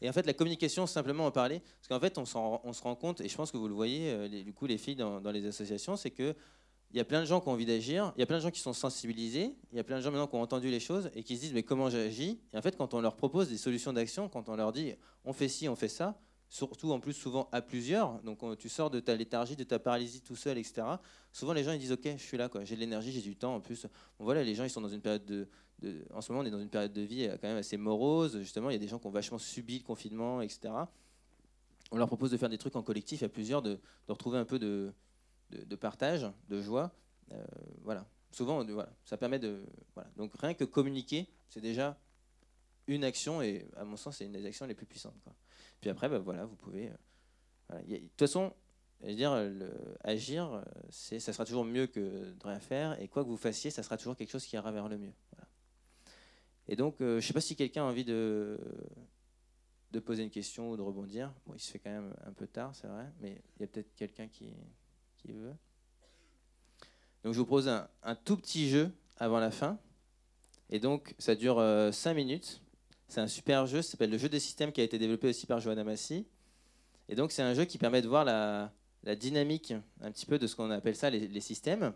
Et 0.00 0.08
en 0.08 0.12
fait, 0.12 0.26
la 0.26 0.34
communication, 0.34 0.86
simplement 0.86 1.26
en 1.26 1.30
parler, 1.30 1.60
parce 1.60 1.88
qu'en 1.88 2.00
fait, 2.00 2.18
on, 2.18 2.24
se 2.24 2.82
rend 2.82 2.94
compte, 2.96 3.20
et 3.20 3.28
je 3.28 3.36
pense 3.36 3.50
que 3.50 3.56
vous 3.56 3.68
le 3.68 3.74
voyez, 3.74 4.10
euh, 4.10 4.28
du 4.28 4.52
coup, 4.52 4.66
les 4.66 4.78
filles 4.78 4.96
dans, 4.96 5.20
les 5.30 5.46
associations, 5.46 5.96
c'est 5.96 6.10
que 6.10 6.34
il 6.90 6.98
y 6.98 7.00
a 7.00 7.04
plein 7.04 7.20
de 7.20 7.26
gens 7.26 7.40
qui 7.40 7.48
ont 7.48 7.52
envie 7.52 7.66
d'agir, 7.66 8.12
il 8.16 8.20
y 8.20 8.22
a 8.22 8.26
plein 8.26 8.36
de 8.36 8.42
gens 8.42 8.52
qui 8.52 8.60
sont 8.60 8.72
sensibilisés, 8.72 9.56
il 9.72 9.76
y 9.76 9.80
a 9.80 9.84
plein 9.84 9.96
de 9.96 10.02
gens 10.02 10.12
maintenant 10.12 10.28
qui 10.28 10.36
ont 10.36 10.42
entendu 10.42 10.70
les 10.70 10.78
choses 10.78 11.10
et 11.16 11.24
qui 11.24 11.34
se 11.34 11.40
disent 11.40 11.52
mais 11.52 11.64
comment 11.64 11.90
j'agis? 11.90 12.38
Et 12.52 12.56
en 12.56 12.62
fait, 12.62 12.76
quand 12.76 12.94
on 12.94 13.00
leur 13.00 13.16
propose 13.16 13.48
des 13.48 13.56
solutions 13.56 13.92
d'action, 13.92 14.28
quand 14.28 14.48
on 14.48 14.54
leur 14.54 14.70
dit 14.70 14.92
on 15.24 15.32
fait 15.32 15.48
ci, 15.48 15.68
on 15.68 15.74
fait 15.74 15.88
ça, 15.88 16.16
surtout 16.48 16.92
en 16.92 17.00
plus 17.00 17.12
souvent 17.12 17.48
à 17.50 17.62
plusieurs, 17.62 18.22
donc 18.22 18.38
tu 18.58 18.68
sors 18.68 18.90
de 18.90 19.00
ta 19.00 19.16
léthargie, 19.16 19.56
de 19.56 19.64
ta 19.64 19.80
paralysie 19.80 20.20
tout 20.20 20.36
seul, 20.36 20.56
etc. 20.56 20.82
Souvent 21.32 21.52
les 21.52 21.64
gens 21.64 21.72
ils 21.72 21.80
disent 21.80 21.90
ok, 21.90 22.10
je 22.16 22.22
suis 22.22 22.36
là, 22.36 22.48
j'ai 22.62 22.76
de 22.76 22.80
l'énergie, 22.80 23.10
j'ai 23.10 23.22
du 23.22 23.34
temps. 23.34 23.56
En 23.56 23.60
plus, 23.60 23.88
voilà, 24.20 24.44
les 24.44 24.54
gens 24.54 24.62
ils 24.62 24.70
sont 24.70 24.80
dans 24.80 24.88
une 24.88 25.00
période 25.00 25.24
de, 25.24 25.48
en 26.12 26.20
ce 26.20 26.32
moment 26.32 26.42
on 26.42 26.46
est 26.46 26.50
dans 26.50 26.60
une 26.60 26.68
période 26.68 26.92
de 26.92 27.02
vie 27.02 27.28
quand 27.40 27.48
même 27.48 27.58
assez 27.58 27.76
morose. 27.76 28.38
Justement, 28.38 28.70
il 28.70 28.74
y 28.74 28.76
a 28.76 28.78
des 28.78 28.88
gens 28.88 28.98
qui 28.98 29.06
ont 29.06 29.10
vachement 29.10 29.38
subi 29.38 29.78
le 29.78 29.84
confinement, 29.84 30.40
etc. 30.40 30.72
On 31.90 31.96
leur 31.96 32.08
propose 32.08 32.30
de 32.30 32.36
faire 32.36 32.48
des 32.48 32.58
trucs 32.58 32.76
en 32.76 32.82
collectif 32.82 33.22
à 33.22 33.28
plusieurs, 33.28 33.62
de, 33.62 33.78
retrouver 34.08 34.38
un 34.38 34.44
peu 34.44 34.58
de, 34.58 34.92
partage, 35.76 36.26
de 36.48 36.60
joie. 36.60 36.92
Euh, 37.32 37.44
voilà. 37.82 38.06
Souvent, 38.32 38.66
ça 39.04 39.16
permet 39.16 39.38
de. 39.38 39.62
Donc 40.16 40.32
rien 40.40 40.54
que 40.54 40.64
communiquer, 40.64 41.28
c'est 41.48 41.60
déjà 41.60 41.96
une 42.88 43.04
action 43.04 43.40
et 43.42 43.68
à 43.76 43.84
mon 43.84 43.96
sens, 43.96 44.16
c'est 44.16 44.26
une 44.26 44.32
des 44.32 44.44
actions 44.44 44.66
les 44.66 44.74
plus 44.74 44.86
puissantes. 44.86 45.14
Puis 45.80 45.88
après, 45.88 46.08
bah, 46.08 46.18
voilà, 46.18 46.44
vous 46.44 46.56
pouvez. 46.56 46.90
Euh, 47.72 47.80
de 47.86 47.96
toute 47.98 48.18
façon, 48.18 48.52
dire, 49.02 49.50
agir, 50.02 50.64
ça 50.90 51.32
sera 51.32 51.44
toujours 51.44 51.64
mieux 51.64 51.86
que 51.86 52.00
de 52.00 52.44
rien 52.46 52.60
faire. 52.60 53.00
Et 53.00 53.08
quoi 53.08 53.22
que 53.22 53.28
vous 53.28 53.36
fassiez, 53.36 53.70
ça 53.70 53.82
sera 53.82 53.96
toujours 53.96 54.16
quelque 54.16 54.30
chose 54.30 54.44
qui 54.44 54.56
ira 54.56 54.72
vers 54.72 54.88
le 54.88 54.98
mieux. 54.98 55.12
Et 56.68 56.76
donc, 56.76 57.00
euh, 57.00 57.12
je 57.12 57.16
ne 57.16 57.20
sais 57.20 57.32
pas 57.32 57.40
si 57.40 57.56
quelqu'un 57.56 57.82
a 57.82 57.86
envie 57.86 58.04
de, 58.04 58.58
poser 60.04 60.22
une 60.22 60.30
question 60.30 60.70
ou 60.70 60.76
de 60.76 60.82
rebondir. 60.82 61.32
Bon, 61.46 61.54
il 61.54 61.60
se 61.60 61.70
fait 61.70 61.78
quand 61.78 61.90
même 61.90 62.14
un 62.26 62.32
peu 62.32 62.46
tard, 62.46 62.74
c'est 62.74 62.88
vrai, 62.88 63.06
mais 63.20 63.42
il 63.56 63.62
y 63.62 63.64
a 63.64 63.68
peut-être 63.68 63.94
quelqu'un 63.94 64.28
qui, 64.28 64.52
veut. 65.26 65.54
Donc, 67.22 67.32
je 67.32 67.38
vous 67.38 67.46
propose 67.46 67.68
un, 67.68 68.14
tout 68.24 68.36
petit 68.36 68.68
jeu 68.68 68.90
avant 69.16 69.38
la 69.38 69.50
fin. 69.50 69.78
Et 70.68 70.80
donc, 70.80 71.14
ça 71.18 71.34
dure 71.34 71.56
5 71.56 71.60
euh, 71.60 72.14
minutes. 72.14 72.60
C'est 73.08 73.20
un 73.20 73.28
super 73.28 73.66
jeu, 73.66 73.80
ça 73.80 73.92
s'appelle 73.92 74.10
le 74.10 74.18
jeu 74.18 74.28
des 74.28 74.40
systèmes 74.40 74.72
qui 74.72 74.80
a 74.80 74.84
été 74.84 74.98
développé 74.98 75.28
aussi 75.28 75.46
par 75.46 75.60
Johanna 75.60 75.84
Massi. 75.84 76.26
Et 77.08 77.14
donc, 77.14 77.32
c'est 77.32 77.42
un 77.42 77.54
jeu 77.54 77.64
qui 77.64 77.78
permet 77.78 78.02
de 78.02 78.08
voir 78.08 78.24
la, 78.24 78.72
dynamique 79.16 79.74
un 80.00 80.10
petit 80.10 80.26
peu 80.26 80.38
de 80.38 80.46
ce 80.46 80.56
qu'on 80.56 80.70
appelle 80.70 80.96
ça 80.96 81.10
les, 81.10 81.28
les, 81.28 81.40
systèmes. 81.40 81.92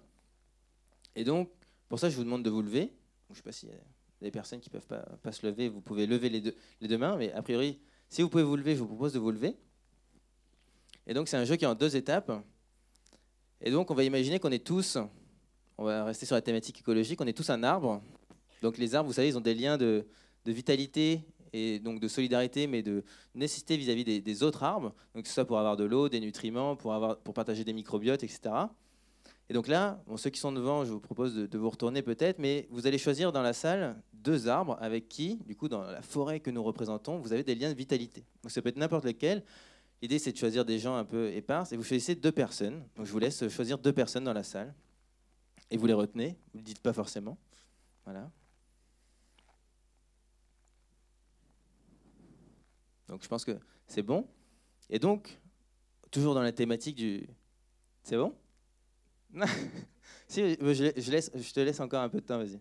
Et 1.17 1.25
donc, 1.25 1.51
pour 1.89 1.99
ça, 1.99 2.11
je 2.11 2.17
vous 2.17 2.25
demande 2.25 2.43
de 2.43 2.51
vous 2.51 2.63
lever. 2.63 2.93
Je 3.31 3.33
ne 3.33 3.53
sais 3.53 3.67
pas 3.67 3.75
a 3.75 3.98
des 4.21 4.31
personnes 4.31 4.61
qui 4.61 4.71
ne 4.73 4.79
peuvent 4.79 5.03
pas, 5.23 5.33
se 5.33 5.47
lever. 5.47 5.69
Vous 5.69 5.81
pouvez 5.81 6.07
lever 6.07 6.29
les 6.29 6.41
deux, 6.41 6.99
mains, 6.99 7.17
mais 7.17 7.33
a 7.33 7.43
priori, 7.43 7.79
si 8.09 8.23
vous 8.23 8.29
pouvez 8.29 8.43
vous 8.43 8.57
lever, 8.57 8.75
je 8.75 8.81
vous 8.81 8.87
propose 8.87 9.13
de 9.13 9.19
vous 9.19 9.31
lever. 9.31 9.57
Et 11.07 11.15
donc, 11.15 11.29
c'est 11.29 11.37
un 11.37 11.45
jeu 11.45 11.57
qui 11.57 11.65
est 11.65 11.69
en 11.69 11.75
deux 11.75 11.97
étapes. 11.97 12.33
Et 13.61 13.71
donc, 13.71 13.91
on 13.91 13.95
va 13.95 14.05
imaginer 14.05 14.39
qu'on 14.39 14.53
est 14.53 14.65
tous, 14.65 14.99
on 15.77 15.85
va 15.85 16.05
rester 16.05 16.27
sur 16.27 16.35
la 16.35 16.43
thématique 16.43 16.81
écologique, 16.81 17.21
on 17.21 17.27
est 17.27 17.33
tous 17.37 17.51
un 17.51 17.63
arbre. 17.63 18.03
Donc, 18.63 18.79
les 18.79 18.95
arbres, 18.95 19.09
vous 19.09 19.15
savez, 19.15 19.29
ils 19.29 19.39
ont 19.39 19.43
des 19.43 19.55
liens 19.55 19.77
de, 19.79 20.07
vitalité 20.45 21.21
et 21.53 21.79
donc 21.79 22.01
de 22.01 22.09
solidarité, 22.09 22.67
mais 22.67 22.83
de 22.83 23.05
nécessité 23.35 23.77
vis-à-vis 23.77 24.05
des, 24.05 24.43
autres 24.43 24.63
arbres. 24.63 24.95
Donc, 25.15 25.27
ce 25.27 25.33
soit 25.33 25.45
pour 25.45 25.59
avoir 25.59 25.77
de 25.77 25.85
l'eau, 25.85 26.09
des 26.09 26.21
nutriments, 26.21 26.77
pour, 26.77 26.95
avoir, 26.95 27.19
pour 27.19 27.35
partager 27.35 27.65
des 27.65 27.73
microbiotes, 27.73 28.23
etc. 28.23 28.51
Et 29.51 29.55
donc 29.55 29.67
là, 29.67 30.03
ceux 30.17 30.31
qui 30.31 30.41
sont 30.41 30.53
devant, 30.53 30.85
je 30.85 30.93
vous 30.93 31.01
propose 31.01 31.35
de, 31.35 31.59
vous 31.59 31.71
retourner 31.71 32.03
peut-être, 32.03 32.39
mais 32.39 32.69
vous 32.71 32.87
allez 32.87 32.99
choisir 32.99 33.33
dans 33.33 33.41
la 33.41 33.55
salle 33.55 33.97
deux 34.13 34.49
arbres 34.49 34.77
avec 34.81 35.09
qui, 35.09 35.37
du 35.47 35.57
coup, 35.57 35.69
dans 35.69 35.83
la 35.83 36.03
forêt 36.03 36.41
que 36.41 36.51
nous 36.51 36.63
représentons, 36.63 37.19
vous 37.19 37.33
avez 37.33 37.45
des 37.45 37.55
liens 37.55 37.71
de 37.71 37.77
vitalité. 37.77 38.27
Donc 38.43 38.51
ça 38.51 38.61
peut 38.61 38.69
être 38.69 38.77
n'importe 38.77 39.05
lequel. 39.05 39.43
L'idée, 40.03 40.19
c'est 40.19 40.33
de 40.33 40.37
choisir 40.37 40.65
des 40.65 40.79
gens 40.79 40.97
un 40.97 41.05
peu 41.05 41.33
épars, 41.33 41.73
et 41.73 41.77
vous 41.77 41.83
choisissez 41.83 42.15
deux 42.15 42.31
personnes. 42.31 42.85
Donc 42.97 43.07
je 43.07 43.13
vous 43.13 43.19
laisse 43.19 43.49
choisir 43.49 43.79
deux 43.79 43.93
personnes 43.93 44.25
dans 44.25 44.35
la 44.35 44.43
salle, 44.43 44.75
et 45.71 45.79
vous 45.79 45.87
les 45.87 45.95
retenez. 45.95 46.37
Vous 46.53 46.59
ne 46.59 46.63
le 46.63 46.67
dites 46.67 46.81
pas 46.81 46.93
forcément. 46.93 47.39
Voilà. 48.05 48.31
Donc 53.09 53.23
je 53.23 53.29
pense 53.29 53.47
que 53.47 53.59
c'est 53.87 54.03
bon. 54.03 54.29
Et 54.91 54.99
donc, 54.99 55.41
toujours 56.11 56.35
dans 56.35 56.43
la 56.43 56.53
thématique 56.53 56.97
du... 56.97 57.27
C'est 58.03 58.17
bon? 58.17 58.35
Si, 60.29 60.43
je, 60.43 61.11
laisse, 61.11 61.31
je 61.35 61.53
te 61.53 61.61
laisse 61.61 61.81
encore 61.81 62.03
un 62.03 62.09
peu 62.09 62.21
de 62.21 62.27
temps, 62.27 62.39
vas-y. 62.39 62.61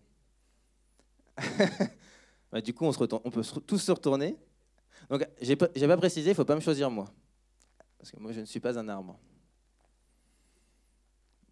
Bah, 2.49 2.61
du 2.61 2.73
coup, 2.73 2.85
on, 2.85 2.93
peut 2.93 3.43
tous 3.67 3.77
se 3.77 3.91
retourner. 3.91 4.37
Donc, 5.09 5.27
j'ai 5.41 5.57
pas, 5.57 5.97
précisé, 5.97 6.29
il 6.29 6.33
faut 6.33 6.45
pas 6.45 6.55
me 6.55 6.61
choisir 6.61 6.89
moi. 6.89 7.11
Parce 7.97 8.09
que 8.09 8.17
moi, 8.21 8.31
je 8.31 8.39
ne 8.39 8.45
suis 8.45 8.61
pas 8.61 8.79
un 8.79 8.87
arbre. 8.87 9.19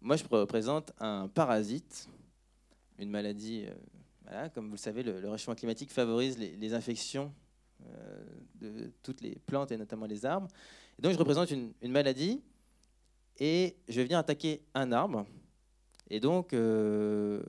Moi, 0.00 0.16
je 0.16 0.24
représente 0.24 0.94
un 0.98 1.28
parasite, 1.28 2.08
une 2.98 3.10
maladie. 3.10 3.66
Euh, 4.28 4.48
comme 4.54 4.68
vous 4.68 4.76
le 4.76 4.78
savez, 4.78 5.02
le, 5.02 5.28
réchauffement 5.28 5.54
climatique 5.54 5.90
favorise 5.90 6.38
les, 6.38 6.72
infections 6.72 7.30
euh, 7.84 8.24
de 8.54 8.90
toutes 9.02 9.20
les 9.20 9.36
plantes 9.44 9.70
et 9.72 9.76
notamment 9.76 10.06
les 10.06 10.24
arbres. 10.24 10.48
Et 10.98 11.02
donc, 11.02 11.12
je 11.12 11.18
représente 11.18 11.50
une 11.50 11.92
maladie 11.92 12.42
et 13.38 13.76
je 13.88 14.00
venir 14.00 14.18
attaquer 14.18 14.62
un 14.74 14.92
arbre. 14.92 15.26
Et 16.08 16.20
donc, 16.20 16.52
euh, 16.52 17.42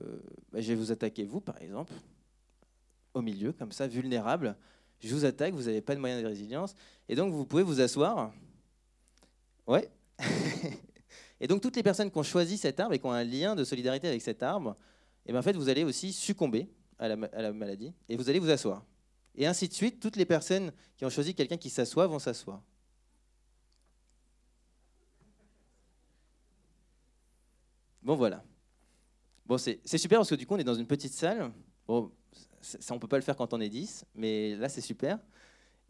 bah, 0.52 0.60
je 0.60 0.68
vais 0.68 0.74
vous 0.74 0.92
attaquer, 0.92 1.24
vous, 1.24 1.40
par 1.40 1.60
exemple, 1.62 1.92
au 3.14 3.22
milieu, 3.22 3.52
comme 3.52 3.72
ça, 3.72 3.86
vulnérable. 3.86 4.56
Je 5.00 5.14
vous 5.14 5.24
attaque, 5.24 5.54
vous 5.54 5.64
n'avez 5.64 5.80
pas 5.80 5.94
de 5.94 6.00
moyen 6.00 6.20
de 6.20 6.26
résilience. 6.26 6.74
Et 7.08 7.14
donc, 7.14 7.32
vous 7.32 7.46
pouvez 7.46 7.62
vous 7.62 7.80
asseoir. 7.80 8.32
Ouais. 9.66 9.88
et 11.40 11.46
donc, 11.46 11.62
toutes 11.62 11.76
les 11.76 11.82
personnes 11.82 12.10
qui 12.10 12.18
ont 12.18 12.24
choisi 12.24 12.58
cet 12.58 12.80
arbre 12.80 12.94
et 12.94 12.98
qui 12.98 13.06
ont 13.06 13.12
un 13.12 13.24
lien 13.24 13.54
de 13.54 13.64
solidarité 13.64 14.08
avec 14.08 14.22
cet 14.22 14.42
arbre, 14.42 14.76
et 15.24 15.30
eh 15.30 15.32
bien, 15.32 15.40
en 15.40 15.42
fait, 15.42 15.56
vous 15.56 15.68
allez 15.68 15.84
aussi 15.84 16.12
succomber 16.12 16.68
à 16.98 17.08
la, 17.08 17.28
à 17.32 17.42
la 17.42 17.52
maladie 17.52 17.92
et 18.08 18.16
vous 18.16 18.28
allez 18.30 18.38
vous 18.38 18.50
asseoir. 18.50 18.84
Et 19.34 19.46
ainsi 19.46 19.68
de 19.68 19.74
suite, 19.74 20.00
toutes 20.00 20.16
les 20.16 20.24
personnes 20.24 20.72
qui 20.96 21.04
ont 21.04 21.10
choisi 21.10 21.34
quelqu'un 21.34 21.58
qui 21.58 21.70
s'assoit 21.70 22.06
vont 22.06 22.18
s'asseoir. 22.18 22.62
Bon, 28.08 28.16
voilà. 28.16 28.42
Bon, 29.44 29.58
c'est 29.58 29.82
super 29.84 30.20
parce 30.20 30.30
que 30.30 30.34
du 30.34 30.46
coup, 30.46 30.54
on 30.54 30.58
est 30.58 30.64
dans 30.64 30.72
une 30.72 30.86
petite 30.86 31.12
salle. 31.12 31.52
Bon, 31.86 32.10
ça, 32.62 32.94
on 32.94 32.98
peut 32.98 33.06
pas 33.06 33.18
le 33.18 33.22
faire 33.22 33.36
quand 33.36 33.52
on 33.52 33.60
est 33.60 33.68
10, 33.68 34.06
mais 34.14 34.56
là, 34.56 34.70
c'est 34.70 34.80
super. 34.80 35.18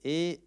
Et 0.02 0.40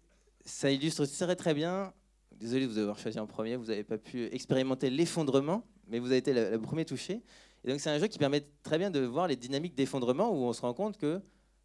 ça 0.44 0.70
illustre 0.70 1.06
très, 1.06 1.34
très 1.34 1.54
bien. 1.54 1.94
Désolé 2.32 2.66
de 2.66 2.72
vous 2.72 2.76
avoir 2.76 2.98
choisi 2.98 3.18
en 3.18 3.26
premier, 3.26 3.56
vous 3.56 3.68
n'avez 3.68 3.84
pas 3.84 3.96
pu 3.96 4.26
expérimenter 4.34 4.90
l'effondrement, 4.90 5.66
mais 5.88 5.98
vous 5.98 6.08
avez 6.08 6.18
été 6.18 6.34
le, 6.34 6.60
premier 6.60 6.84
touché. 6.84 7.22
Et 7.64 7.70
donc, 7.70 7.80
c'est 7.80 7.88
un 7.88 7.98
jeu 7.98 8.06
qui 8.06 8.18
permet 8.18 8.46
très 8.62 8.76
bien 8.76 8.90
de 8.90 9.00
voir 9.00 9.26
les 9.26 9.36
dynamiques 9.36 9.74
d'effondrement 9.74 10.28
où 10.30 10.44
on 10.44 10.52
se 10.52 10.60
rend 10.60 10.74
compte 10.74 10.98
que, 10.98 11.22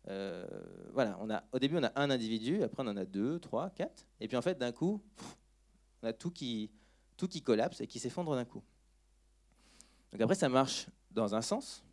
euh, 0.08 0.48
voilà, 0.94 1.20
on 1.22 1.30
a, 1.30 1.44
au 1.52 1.60
début, 1.60 1.76
on 1.76 1.84
a 1.84 1.92
un 1.98 2.10
individu, 2.12 2.64
après, 2.64 2.82
on 2.82 2.88
en 2.88 2.96
a 2.96 3.04
deux, 3.04 3.40
trois, 3.40 3.72
quatre. 3.72 4.06
Et 4.22 4.30
puis, 4.30 4.38
en 4.38 4.42
fait, 4.42 4.58
d'un 4.58 4.72
coup, 4.72 5.04
on 6.02 6.08
a 6.08 6.14
tout 6.14 6.32
qui, 6.32 6.72
tout 7.18 7.28
qui 7.28 7.42
collapse 7.42 7.82
et 7.82 7.88
qui 7.88 8.00
s'effondre 8.00 8.34
d'un 8.36 8.46
coup. 8.46 8.64
Donc 10.12 10.22
après, 10.22 10.36
ça 10.36 10.50
marche 10.50 10.88
dans 11.12 11.36
un 11.36 11.42
sens, 11.42 11.84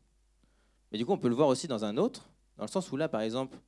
mais 0.92 0.98
du 0.98 1.06
coup, 1.06 1.12
on 1.12 1.18
peut 1.18 1.28
le 1.28 1.34
voir 1.34 1.48
aussi 1.48 1.66
dans 1.66 1.84
un 1.84 1.96
autre, 1.96 2.28
dans 2.56 2.64
le 2.64 2.70
sens 2.70 2.90
où 2.92 2.96
là, 2.96 3.08
par 3.08 3.20
exemple, 3.20 3.58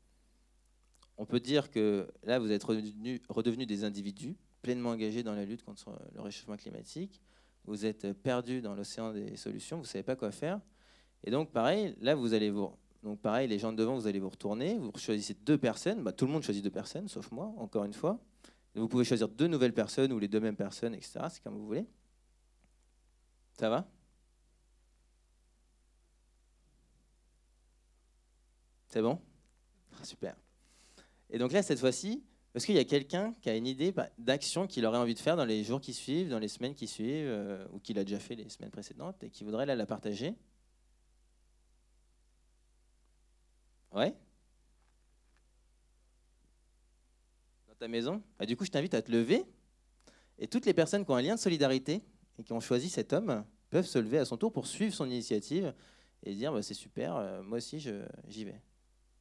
on 1.18 1.24
peut 1.24 1.40
dire 1.40 1.70
que 1.70 2.09
là, 2.23 2.39
vous 2.39 2.52
êtes 2.52 2.62
redevenus 2.62 3.20
redevenu 3.28 3.66
des 3.66 3.85
individus 3.85 4.36
pleinement 4.62 4.90
engagés 4.90 5.23
dans 5.23 5.35
la 5.35 5.44
lutte 5.44 5.62
contre 5.62 5.97
le 6.14 6.20
réchauffement 6.20 6.56
climatique. 6.56 7.20
Vous 7.64 7.86
êtes 7.86 8.12
perdus 8.12 8.60
dans 8.60 8.74
l'océan 8.74 9.12
des 9.12 9.36
solutions, 9.36 9.77
vous 9.77 9.85
ne 9.85 9.89
savez 9.89 10.02
pas 10.02 10.16
quoi 10.16 10.31
faire. 10.31 10.60
Et 11.24 11.31
donc, 11.31 11.51
pareil, 11.52 11.97
là, 12.01 12.14
vous 12.14 12.35
allez 12.35 12.51
vous. 12.51 12.70
Donc, 13.02 13.20
pareil, 13.20 13.48
les 13.48 13.59
gens 13.59 13.73
de 13.73 13.77
devant, 13.77 13.94
vous 13.94 14.06
allez 14.06 14.18
vous 14.18 14.28
retourner. 14.28 14.77
Vous 14.78 14.90
choisissez 14.97 15.35
deux 15.35 15.59
personnes. 15.59 16.02
Bah, 16.02 16.12
tout 16.12 16.27
le 16.27 16.32
monde 16.32 16.43
choisit 16.43 16.62
deux 16.62 16.70
personnes, 16.70 17.09
sauf 17.09 17.31
moi, 17.31 17.52
encore 17.59 17.85
une 17.85 17.93
fois. 17.93 18.18
vous 18.74 18.89
pouvez 18.89 19.05
choisir 19.05 19.28
deux 19.28 19.47
nouvelles 19.47 19.74
personnes 19.74 20.12
ou 20.12 20.18
les 20.18 20.28
deux 20.28 20.40
mêmes 20.40 20.56
personnes, 20.56 20.94
etc. 20.94 21.20
C'est 21.31 21.43
comme 21.43 21.56
vous 21.56 21.66
voulez. 21.66 21.86
Ça 23.52 23.70
va? 23.70 23.89
C'est 28.97 29.02
bon 29.02 29.20
ah, 30.01 30.05
Super. 30.05 30.35
Et 31.28 31.36
donc 31.36 31.52
là, 31.52 31.62
cette 31.62 31.78
fois-ci, 31.78 32.24
est-ce 32.55 32.64
qu'il 32.64 32.77
y 32.77 32.78
a 32.78 32.85
quelqu'un 32.86 33.35
qui 33.43 33.51
a 33.51 33.55
une 33.55 33.66
idée 33.66 33.93
bah, 33.93 34.09
d'action 34.16 34.66
qu'il 34.66 34.86
aurait 34.86 34.97
envie 34.97 35.12
de 35.12 35.18
faire 35.18 35.36
dans 35.36 35.44
les 35.44 35.62
jours 35.64 35.82
qui 35.82 35.93
suivent, 35.93 36.31
dans 36.31 36.39
les 36.39 36.48
semaines 36.48 36.74
qui 36.74 36.86
suivent, 36.86 37.28
euh, 37.28 37.66
ou 37.74 37.78
qu'il 37.78 37.98
a 37.98 38.05
déjà 38.05 38.18
fait 38.18 38.36
les 38.36 38.48
semaines 38.48 38.70
précédentes 38.70 39.23
et 39.23 39.28
qui 39.28 39.44
voudrait 39.44 39.66
la 39.66 39.85
partager? 39.85 40.35
Ouais 43.93 44.16
Dans 47.68 47.74
ta 47.74 47.86
maison? 47.89 48.23
Bah, 48.39 48.47
Du 48.47 48.56
coup, 48.56 48.64
je 48.64 48.70
t'invite 48.70 48.94
à 48.94 49.02
te 49.02 49.12
lever. 49.12 49.44
Et 50.39 50.48
toutes 50.48 50.64
les 50.64 50.73
personnes 50.73 51.05
qui 51.05 51.10
ont 51.10 51.16
un 51.16 51.20
lien 51.20 51.35
de 51.35 51.40
solidarité 51.40 52.02
et 52.39 52.44
qui 52.44 52.55
ont 52.55 52.60
choisi 52.60 52.89
cet 52.89 53.12
homme 53.12 53.44
peuvent 53.68 53.85
se 53.85 53.98
lever 53.98 54.16
à 54.16 54.24
son 54.24 54.39
tour 54.39 54.55
pour 54.55 54.66
suivre 54.66 54.94
son 54.94 55.05
initiative 55.05 55.74
et 56.23 56.35
dire 56.35 56.51
bah, 56.51 56.62
c'est 56.62 56.73
super, 56.73 57.16
euh, 57.16 57.43
moi 57.43 57.59
aussi 57.59 57.78
j'y 57.78 58.44
vais. 58.47 58.62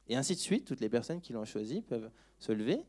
Et 0.08 0.16
ainsi 0.16 0.34
de 0.34 0.40
suite, 0.40 0.64
toutes 0.64 0.80
les 0.80 0.88
personnes 0.88 1.20
qui 1.20 1.32
l'ont 1.32 1.44
choisi 1.44 1.82
peuvent 1.82 2.10
se 2.38 2.52
lever. 2.52 2.84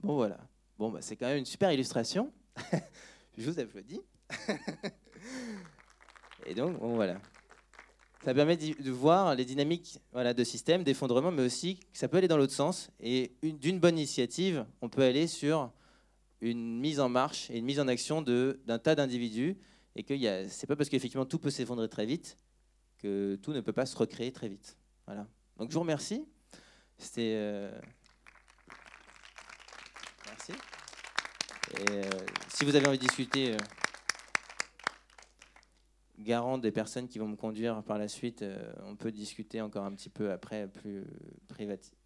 Bon, 0.00 0.14
voilà. 0.14 0.38
Bon, 0.78 0.90
bah, 0.90 1.00
c'est 1.00 1.16
quand 1.16 1.26
même 1.26 1.38
une 1.38 1.46
super 1.46 1.72
illustration. 1.72 2.32
Je 3.38 3.50
vous 3.50 3.58
applaudis. 3.58 4.00
Et 6.46 6.54
donc, 6.54 6.78
bon, 6.78 6.94
voilà. 6.94 7.20
Ça 8.24 8.34
permet 8.34 8.56
de 8.56 8.90
voir 8.90 9.34
les 9.34 9.44
dynamiques 9.44 10.00
de 10.14 10.44
système, 10.44 10.82
d'effondrement, 10.82 11.30
mais 11.30 11.42
aussi 11.42 11.76
que 11.76 11.98
ça 11.98 12.08
peut 12.08 12.16
aller 12.18 12.28
dans 12.28 12.36
l'autre 12.36 12.52
sens. 12.52 12.90
Et 13.00 13.32
d'une 13.42 13.78
bonne 13.78 13.96
initiative, 13.98 14.66
on 14.80 14.88
peut 14.88 15.02
aller 15.02 15.26
sur 15.26 15.70
une 16.40 16.78
mise 16.78 17.00
en 17.00 17.08
marche 17.08 17.50
et 17.50 17.58
une 17.58 17.64
mise 17.64 17.80
en 17.80 17.88
action 17.88 18.22
d'un 18.22 18.78
tas 18.78 18.94
d'individus. 18.94 19.56
Et 19.96 20.04
que 20.04 20.14
c'est 20.48 20.66
pas 20.66 20.76
parce 20.76 20.88
qu'effectivement 20.90 21.24
tout 21.24 21.38
peut 21.38 21.50
s'effondrer 21.50 21.88
très 21.88 22.06
vite 22.06 22.36
que 22.98 23.36
tout 23.36 23.52
ne 23.52 23.60
peut 23.60 23.72
pas 23.72 23.86
se 23.86 23.96
recréer 23.96 24.30
très 24.30 24.48
vite. 24.48 24.76
Voilà. 25.06 25.26
Donc 25.56 25.70
je 25.70 25.74
vous 25.74 25.80
remercie. 25.80 26.24
C'était. 26.98 27.34
Euh, 27.36 27.80
merci. 30.26 30.52
Et 30.52 31.90
euh, 31.90 32.02
si 32.48 32.64
vous 32.64 32.76
avez 32.76 32.86
envie 32.86 32.98
de 32.98 33.02
discuter, 33.02 33.54
euh, 33.54 33.58
garant 36.18 36.58
des 36.58 36.72
personnes 36.72 37.08
qui 37.08 37.18
vont 37.18 37.28
me 37.28 37.36
conduire 37.36 37.82
par 37.82 37.98
la 37.98 38.08
suite, 38.08 38.44
on 38.84 38.96
peut 38.96 39.12
discuter 39.12 39.60
encore 39.60 39.84
un 39.84 39.94
petit 39.94 40.08
peu 40.08 40.30
après, 40.30 40.68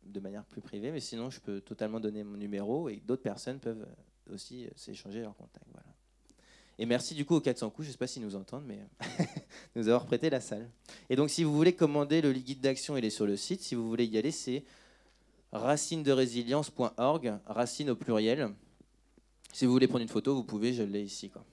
de 0.02 0.20
manière 0.20 0.44
plus 0.44 0.60
privée. 0.60 0.90
Mais 0.90 1.00
sinon, 1.00 1.30
je 1.30 1.40
peux 1.40 1.60
totalement 1.60 2.00
donner 2.00 2.24
mon 2.24 2.36
numéro 2.36 2.88
et 2.88 2.96
d'autres 2.96 3.22
personnes 3.22 3.60
peuvent 3.60 3.86
aussi 4.30 4.68
s'échanger 4.76 5.20
leurs 5.20 5.36
contacts. 5.36 5.68
Voilà. 5.72 5.89
Et 6.80 6.86
merci 6.86 7.14
du 7.14 7.26
coup 7.26 7.34
aux 7.34 7.42
400 7.42 7.68
coups, 7.68 7.84
je 7.84 7.90
ne 7.90 7.92
sais 7.92 7.98
pas 7.98 8.06
s'ils 8.06 8.22
nous 8.22 8.36
entendent, 8.36 8.64
mais 8.66 8.78
nous 9.76 9.86
avoir 9.88 10.06
prêté 10.06 10.30
la 10.30 10.40
salle. 10.40 10.66
Et 11.10 11.14
donc 11.14 11.28
si 11.28 11.44
vous 11.44 11.54
voulez 11.54 11.74
commander 11.74 12.22
le 12.22 12.32
guide 12.32 12.62
d'action, 12.62 12.96
il 12.96 13.04
est 13.04 13.10
sur 13.10 13.26
le 13.26 13.36
site. 13.36 13.60
Si 13.60 13.74
vous 13.74 13.86
voulez 13.86 14.06
y 14.06 14.16
aller, 14.16 14.30
c'est 14.30 14.64
racinederesilience.org, 15.52 17.38
racine 17.44 17.90
au 17.90 17.96
pluriel. 17.96 18.54
Si 19.52 19.66
vous 19.66 19.72
voulez 19.72 19.88
prendre 19.88 20.00
une 20.00 20.08
photo, 20.08 20.34
vous 20.34 20.42
pouvez, 20.42 20.72
je 20.72 20.82
l'ai 20.82 21.02
ici. 21.02 21.28
Quoi. 21.28 21.44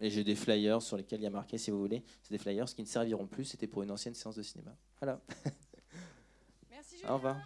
Et 0.00 0.08
j'ai 0.08 0.22
des 0.22 0.36
flyers 0.36 0.80
sur 0.80 0.96
lesquels 0.96 1.18
il 1.18 1.24
y 1.24 1.26
a 1.26 1.30
marqué, 1.30 1.58
si 1.58 1.72
vous 1.72 1.80
voulez, 1.80 2.04
c'est 2.22 2.30
des 2.30 2.38
flyers 2.38 2.66
qui 2.66 2.82
ne 2.82 2.86
serviront 2.86 3.26
plus, 3.26 3.44
c'était 3.44 3.66
pour 3.66 3.82
une 3.82 3.90
ancienne 3.90 4.14
séance 4.14 4.36
de 4.36 4.42
cinéma. 4.44 4.72
Voilà. 5.00 5.20
Merci 6.70 6.98
Au 7.08 7.14
revoir. 7.14 7.36